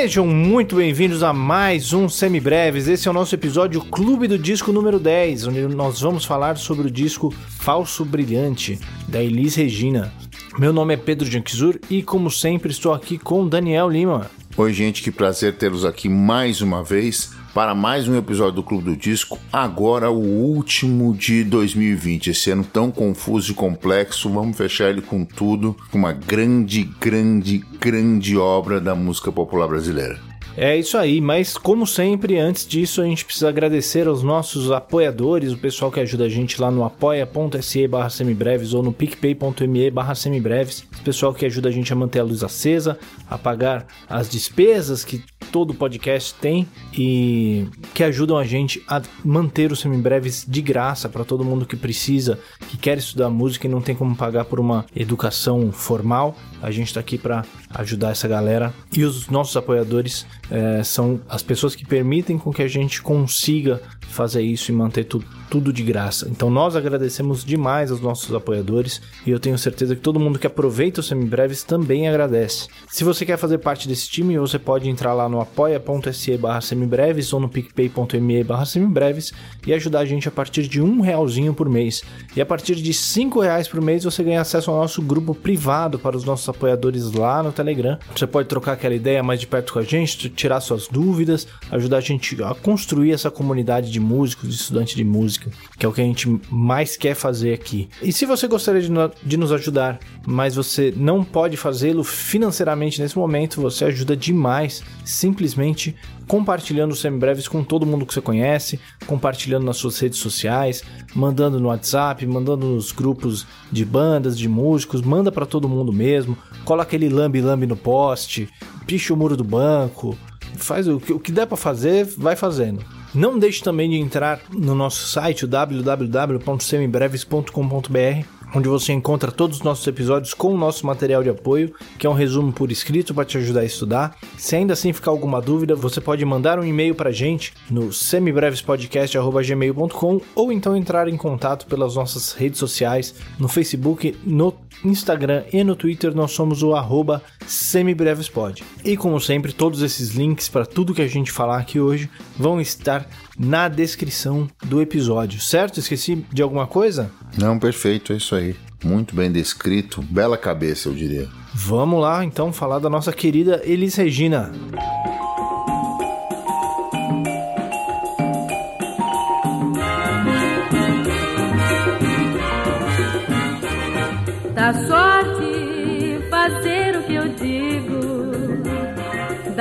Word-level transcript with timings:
Sejam 0.00 0.26
muito 0.26 0.76
bem-vindos 0.76 1.22
a 1.22 1.30
mais 1.30 1.92
um 1.92 2.08
Semibreves. 2.08 2.88
Esse 2.88 3.06
é 3.06 3.10
o 3.10 3.12
nosso 3.12 3.34
episódio 3.34 3.82
Clube 3.82 4.26
do 4.26 4.38
Disco 4.38 4.72
número 4.72 4.98
10, 4.98 5.48
onde 5.48 5.60
nós 5.68 6.00
vamos 6.00 6.24
falar 6.24 6.56
sobre 6.56 6.86
o 6.86 6.90
disco 6.90 7.30
Falso 7.30 8.02
Brilhante, 8.02 8.80
da 9.06 9.22
Elis 9.22 9.56
Regina. 9.56 10.10
Meu 10.58 10.72
nome 10.72 10.94
é 10.94 10.96
Pedro 10.96 11.30
Janquizur 11.30 11.78
e, 11.90 12.02
como 12.02 12.30
sempre, 12.30 12.70
estou 12.72 12.94
aqui 12.94 13.18
com 13.18 13.46
Daniel 13.46 13.90
Lima. 13.90 14.30
Oi, 14.56 14.72
gente, 14.72 15.02
que 15.02 15.10
prazer 15.10 15.58
tê-los 15.58 15.84
aqui 15.84 16.08
mais 16.08 16.62
uma 16.62 16.82
vez 16.82 17.32
para 17.54 17.74
mais 17.74 18.06
um 18.06 18.16
episódio 18.16 18.56
do 18.56 18.62
Clube 18.62 18.84
do 18.84 18.96
Disco, 18.96 19.38
agora 19.52 20.10
o 20.10 20.20
último 20.20 21.14
de 21.14 21.42
2020. 21.44 22.30
Esse 22.30 22.50
ano 22.50 22.64
tão 22.64 22.90
confuso 22.90 23.52
e 23.52 23.54
complexo, 23.54 24.30
vamos 24.30 24.56
fechar 24.56 24.90
ele 24.90 25.02
com 25.02 25.24
tudo, 25.24 25.76
com 25.90 25.98
uma 25.98 26.12
grande, 26.12 26.84
grande, 27.00 27.58
grande 27.80 28.36
obra 28.36 28.80
da 28.80 28.94
música 28.94 29.32
popular 29.32 29.68
brasileira. 29.68 30.30
É 30.56 30.76
isso 30.76 30.98
aí, 30.98 31.20
mas 31.20 31.56
como 31.56 31.86
sempre, 31.86 32.38
antes 32.38 32.66
disso, 32.66 33.00
a 33.00 33.04
gente 33.04 33.24
precisa 33.24 33.48
agradecer 33.48 34.08
aos 34.08 34.22
nossos 34.22 34.70
apoiadores, 34.70 35.52
o 35.52 35.56
pessoal 35.56 35.92
que 35.92 36.00
ajuda 36.00 36.24
a 36.24 36.28
gente 36.28 36.60
lá 36.60 36.70
no 36.70 36.84
apoia.se 36.84 37.86
barra 37.86 38.10
semibreves 38.10 38.74
ou 38.74 38.82
no 38.82 38.92
picpay.me 38.92 39.90
barra 39.90 40.14
semibreves, 40.14 40.84
o 41.00 41.02
pessoal 41.02 41.32
que 41.32 41.46
ajuda 41.46 41.68
a 41.68 41.72
gente 41.72 41.92
a 41.92 41.96
manter 41.96 42.18
a 42.18 42.24
luz 42.24 42.42
acesa, 42.42 42.98
a 43.28 43.38
pagar 43.38 43.86
as 44.08 44.28
despesas 44.28 45.04
que 45.04 45.22
todo 45.50 45.74
podcast 45.74 46.34
tem 46.34 46.66
e 46.92 47.66
que 47.94 48.04
ajudam 48.04 48.36
a 48.36 48.44
gente 48.44 48.82
a 48.86 49.02
manter 49.24 49.72
os 49.72 49.80
semibreves 49.80 50.44
de 50.46 50.62
graça 50.62 51.08
para 51.08 51.24
todo 51.24 51.44
mundo 51.44 51.66
que 51.66 51.76
precisa, 51.76 52.38
que 52.68 52.76
quer 52.76 52.98
estudar 52.98 53.30
música 53.30 53.66
e 53.66 53.70
não 53.70 53.80
tem 53.80 53.94
como 53.94 54.14
pagar 54.14 54.44
por 54.44 54.60
uma 54.60 54.86
educação 54.94 55.72
formal. 55.72 56.36
A 56.62 56.70
gente 56.70 56.88
está 56.88 57.00
aqui 57.00 57.18
para 57.18 57.44
ajudar 57.74 58.10
essa 58.10 58.28
galera 58.28 58.72
e 58.96 59.04
os 59.04 59.28
nossos 59.28 59.56
apoiadores 59.56 60.26
é, 60.50 60.82
são 60.82 61.20
as 61.28 61.42
pessoas 61.42 61.74
que 61.74 61.86
permitem 61.86 62.38
com 62.38 62.52
que 62.52 62.62
a 62.62 62.68
gente 62.68 63.02
consiga 63.02 63.80
fazer 64.12 64.42
isso 64.42 64.70
e 64.70 64.74
manter 64.74 65.04
tudo, 65.04 65.72
de 65.72 65.82
graça. 65.82 66.28
Então 66.30 66.48
nós 66.48 66.76
agradecemos 66.76 67.44
demais 67.44 67.90
aos 67.90 68.00
nossos 68.00 68.32
apoiadores 68.32 69.02
e 69.26 69.30
eu 69.30 69.40
tenho 69.40 69.58
certeza 69.58 69.96
que 69.96 70.00
todo 70.00 70.20
mundo 70.20 70.38
que 70.38 70.46
aproveita 70.46 71.00
os 71.00 71.08
semibreves 71.08 71.64
também 71.64 72.08
agradece. 72.08 72.68
Se 72.88 73.02
você 73.02 73.26
quer 73.26 73.36
fazer 73.36 73.58
parte 73.58 73.88
desse 73.88 74.08
time, 74.08 74.38
você 74.38 74.60
pode 74.60 74.88
entrar 74.88 75.12
lá 75.12 75.28
no 75.28 75.40
apoia.se 75.40 76.36
barra 76.36 76.60
semibreves 76.60 77.32
ou 77.32 77.40
no 77.40 77.48
picpay.me 77.48 78.44
barra 78.44 78.64
semibreves 78.64 79.32
e 79.66 79.74
ajudar 79.74 80.00
a 80.00 80.04
gente 80.04 80.28
a 80.28 80.30
partir 80.30 80.68
de 80.68 80.80
um 80.80 81.00
realzinho 81.00 81.52
por 81.52 81.68
mês. 81.68 82.02
E 82.36 82.40
a 82.40 82.46
partir 82.46 82.76
de 82.76 82.94
cinco 82.94 83.40
reais 83.40 83.66
por 83.66 83.80
mês 83.80 84.04
você 84.04 84.22
ganha 84.22 84.40
acesso 84.40 84.70
ao 84.70 84.76
nosso 84.76 85.02
grupo 85.02 85.34
privado 85.34 85.98
para 85.98 86.16
os 86.16 86.24
nossos 86.24 86.48
apoiadores 86.48 87.12
lá 87.12 87.42
no 87.42 87.52
Telegram. 87.52 87.98
Você 88.16 88.26
pode 88.26 88.48
trocar 88.48 88.72
aquela 88.72 88.94
ideia 88.94 89.22
mais 89.22 89.40
de 89.40 89.46
perto 89.46 89.72
com 89.72 89.78
a 89.78 89.82
gente, 89.82 90.28
tirar 90.30 90.60
suas 90.60 90.88
dúvidas, 90.88 91.46
ajudar 91.70 91.98
a 91.98 92.00
gente 92.00 92.42
a 92.42 92.54
construir 92.54 93.12
essa 93.12 93.30
comunidade 93.30 93.90
de 93.90 93.99
músicos, 94.00 94.48
de 94.48 94.54
estudantes 94.54 94.94
de 94.94 95.04
música, 95.04 95.50
que 95.78 95.86
é 95.86 95.88
o 95.88 95.92
que 95.92 96.00
a 96.00 96.04
gente 96.04 96.40
mais 96.50 96.96
quer 96.96 97.14
fazer 97.14 97.52
aqui. 97.54 97.88
E 98.02 98.12
se 98.12 98.26
você 98.26 98.48
gostaria 98.48 98.80
de, 98.80 98.90
no, 98.90 99.10
de 99.22 99.36
nos 99.36 99.52
ajudar, 99.52 99.98
mas 100.26 100.54
você 100.54 100.92
não 100.96 101.22
pode 101.22 101.56
fazê-lo 101.56 102.02
financeiramente 102.02 103.00
nesse 103.00 103.18
momento, 103.18 103.60
você 103.60 103.84
ajuda 103.84 104.16
demais 104.16 104.82
simplesmente 105.04 105.94
compartilhando 106.30 106.92
os 106.92 107.00
semibreves 107.00 107.48
com 107.48 107.64
todo 107.64 107.84
mundo 107.84 108.06
que 108.06 108.14
você 108.14 108.20
conhece, 108.20 108.78
compartilhando 109.04 109.64
nas 109.64 109.78
suas 109.78 109.98
redes 109.98 110.20
sociais, 110.20 110.84
mandando 111.12 111.58
no 111.58 111.66
WhatsApp, 111.68 112.24
mandando 112.24 112.66
nos 112.66 112.92
grupos 112.92 113.44
de 113.72 113.84
bandas, 113.84 114.38
de 114.38 114.48
músicos, 114.48 115.02
manda 115.02 115.32
para 115.32 115.44
todo 115.44 115.68
mundo 115.68 115.92
mesmo, 115.92 116.38
cola 116.64 116.84
aquele 116.84 117.08
lambe-lambe 117.08 117.66
no 117.66 117.76
poste, 117.76 118.48
picha 118.86 119.12
o 119.12 119.16
muro 119.16 119.36
do 119.36 119.42
banco, 119.42 120.16
faz 120.56 120.86
o 120.86 121.00
que, 121.00 121.12
o 121.12 121.18
que 121.18 121.32
der 121.32 121.46
para 121.46 121.56
fazer, 121.56 122.04
vai 122.16 122.36
fazendo. 122.36 122.84
Não 123.14 123.38
deixe 123.38 123.62
também 123.62 123.90
de 123.90 123.96
entrar 123.96 124.40
no 124.52 124.74
nosso 124.74 125.06
site 125.08 125.46
www.semibreves.com.br 125.46 128.40
onde 128.54 128.68
você 128.68 128.92
encontra 128.92 129.30
todos 129.30 129.58
os 129.58 129.62
nossos 129.62 129.86
episódios 129.86 130.34
com 130.34 130.52
o 130.54 130.58
nosso 130.58 130.84
material 130.86 131.22
de 131.22 131.30
apoio, 131.30 131.72
que 131.98 132.06
é 132.06 132.10
um 132.10 132.14
resumo 132.14 132.52
por 132.52 132.72
escrito 132.72 133.14
para 133.14 133.24
te 133.24 133.38
ajudar 133.38 133.60
a 133.60 133.64
estudar. 133.64 134.14
Se 134.36 134.54
ainda 134.56 134.74
assim 134.74 134.92
ficar 134.92 135.10
alguma 135.10 135.40
dúvida, 135.40 135.74
você 135.74 136.00
pode 136.00 136.24
mandar 136.24 136.56
um 136.58 136.64
e-mail 136.64 136.94
para 136.94 137.10
a 137.10 137.12
gente 137.12 137.52
no 137.70 137.92
semibrevespodcast.gmail.com 137.92 140.20
ou 140.34 140.52
então 140.52 140.76
entrar 140.76 141.08
em 141.08 141.16
contato 141.16 141.66
pelas 141.66 141.94
nossas 141.94 142.32
redes 142.32 142.58
sociais, 142.58 143.14
no 143.38 143.48
Facebook, 143.48 144.16
no 144.24 144.52
Instagram 144.84 145.44
e 145.52 145.62
no 145.62 145.76
Twitter 145.76 146.14
nós 146.14 146.32
somos 146.32 146.62
o 146.62 146.74
arroba 146.74 147.22
semibrevespod. 147.46 148.62
E 148.84 148.96
como 148.96 149.20
sempre, 149.20 149.52
todos 149.52 149.82
esses 149.82 150.10
links 150.10 150.48
para 150.48 150.66
tudo 150.66 150.94
que 150.94 151.02
a 151.02 151.08
gente 151.08 151.30
falar 151.32 151.58
aqui 151.58 151.80
hoje 151.80 152.10
vão 152.36 152.60
estar 152.60 153.06
na 153.38 153.68
descrição 153.68 154.48
do 154.64 154.80
episódio, 154.80 155.40
certo? 155.40 155.80
Esqueci 155.80 156.24
de 156.32 156.42
alguma 156.42 156.66
coisa? 156.66 157.10
Não, 157.38 157.58
perfeito, 157.58 158.12
é 158.12 158.16
isso 158.16 158.34
aí. 158.34 158.56
Muito 158.82 159.14
bem 159.14 159.30
descrito, 159.30 160.00
bela 160.02 160.38
cabeça, 160.38 160.88
eu 160.88 160.94
diria. 160.94 161.28
Vamos 161.52 162.00
lá 162.00 162.24
então 162.24 162.52
falar 162.52 162.78
da 162.78 162.88
nossa 162.88 163.12
querida 163.12 163.60
Elis 163.64 163.94
Regina. 163.94 164.50
Da 164.70 164.89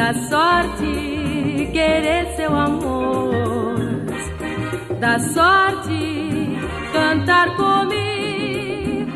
da 0.09 0.28
sorte 0.28 1.70
querer 1.72 2.36
seu 2.36 2.56
amor, 2.56 3.75
da 5.00 5.20
sorte 5.20 6.58
cantar 6.92 7.56
comigo. 7.56 9.12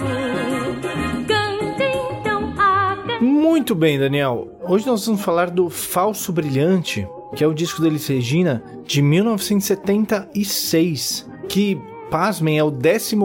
Cante 1.27 1.83
então 2.21 2.53
a. 2.59 2.95
Muito 3.19 3.73
bem, 3.73 3.97
Daniel. 3.97 4.49
Hoje 4.61 4.85
nós 4.85 5.03
vamos 5.03 5.23
falar 5.23 5.49
do 5.49 5.67
Falso 5.67 6.31
Brilhante, 6.31 7.07
que 7.35 7.43
é 7.43 7.47
o 7.47 7.55
disco 7.55 7.81
da 7.81 7.87
Elis 7.87 8.05
Regina 8.05 8.63
de 8.85 9.01
1976, 9.01 11.27
que 11.49 11.81
pasmem, 12.13 12.59
é 12.59 12.63
o 12.63 12.71
14 12.71 13.15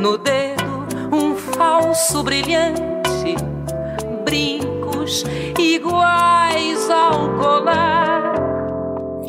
No 0.00 0.18
dedo, 0.18 0.64
um 1.12 1.36
falso 1.36 2.22
brilhante, 2.24 3.36
brincos 4.24 5.24
iguais 5.56 6.90
ao 6.90 7.28
colar. 7.38 8.33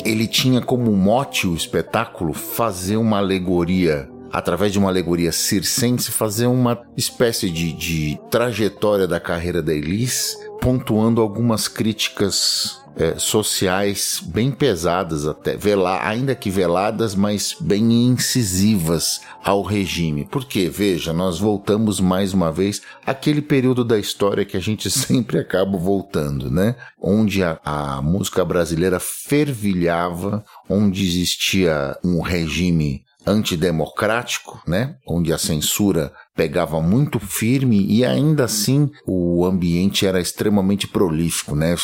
Ele 0.06 0.28
tinha 0.28 0.60
como 0.60 0.92
mote 0.92 1.48
o 1.48 1.56
espetáculo 1.56 2.32
fazer 2.32 2.96
uma 2.96 3.18
alegoria 3.18 4.08
através 4.36 4.70
de 4.70 4.78
uma 4.78 4.90
alegoria 4.90 5.32
circense, 5.32 6.12
fazer 6.12 6.46
uma 6.46 6.78
espécie 6.94 7.48
de, 7.48 7.72
de 7.72 8.20
trajetória 8.30 9.08
da 9.08 9.18
carreira 9.18 9.62
da 9.62 9.72
Elis, 9.72 10.36
pontuando 10.60 11.22
algumas 11.22 11.68
críticas 11.68 12.82
é, 12.96 13.18
sociais 13.18 14.22
bem 14.22 14.50
pesadas 14.50 15.26
até, 15.26 15.56
vela, 15.56 16.06
ainda 16.06 16.34
que 16.34 16.50
veladas, 16.50 17.14
mas 17.14 17.56
bem 17.58 17.90
incisivas 18.08 19.22
ao 19.42 19.62
regime. 19.62 20.28
Porque, 20.30 20.68
veja, 20.68 21.14
nós 21.14 21.38
voltamos 21.38 21.98
mais 21.98 22.34
uma 22.34 22.52
vez 22.52 22.82
àquele 23.06 23.40
período 23.40 23.82
da 23.82 23.98
história 23.98 24.44
que 24.44 24.58
a 24.58 24.60
gente 24.60 24.90
sempre 24.92 25.38
acaba 25.38 25.78
voltando, 25.78 26.50
né? 26.50 26.76
Onde 27.00 27.42
a, 27.42 27.58
a 27.64 28.02
música 28.02 28.44
brasileira 28.44 29.00
fervilhava, 29.00 30.44
onde 30.68 31.06
existia 31.06 31.96
um 32.04 32.20
regime 32.20 33.06
antidemocrático, 33.26 34.62
né? 34.66 34.96
Onde 35.06 35.32
a 35.32 35.38
censura 35.38 36.12
pegava 36.34 36.80
muito 36.80 37.18
firme 37.18 37.84
e 37.86 38.04
ainda 38.04 38.44
assim 38.44 38.90
o 39.06 39.44
ambiente 39.44 40.06
era 40.06 40.20
extremamente 40.20 40.86
prolífico, 40.86 41.56
né? 41.56 41.74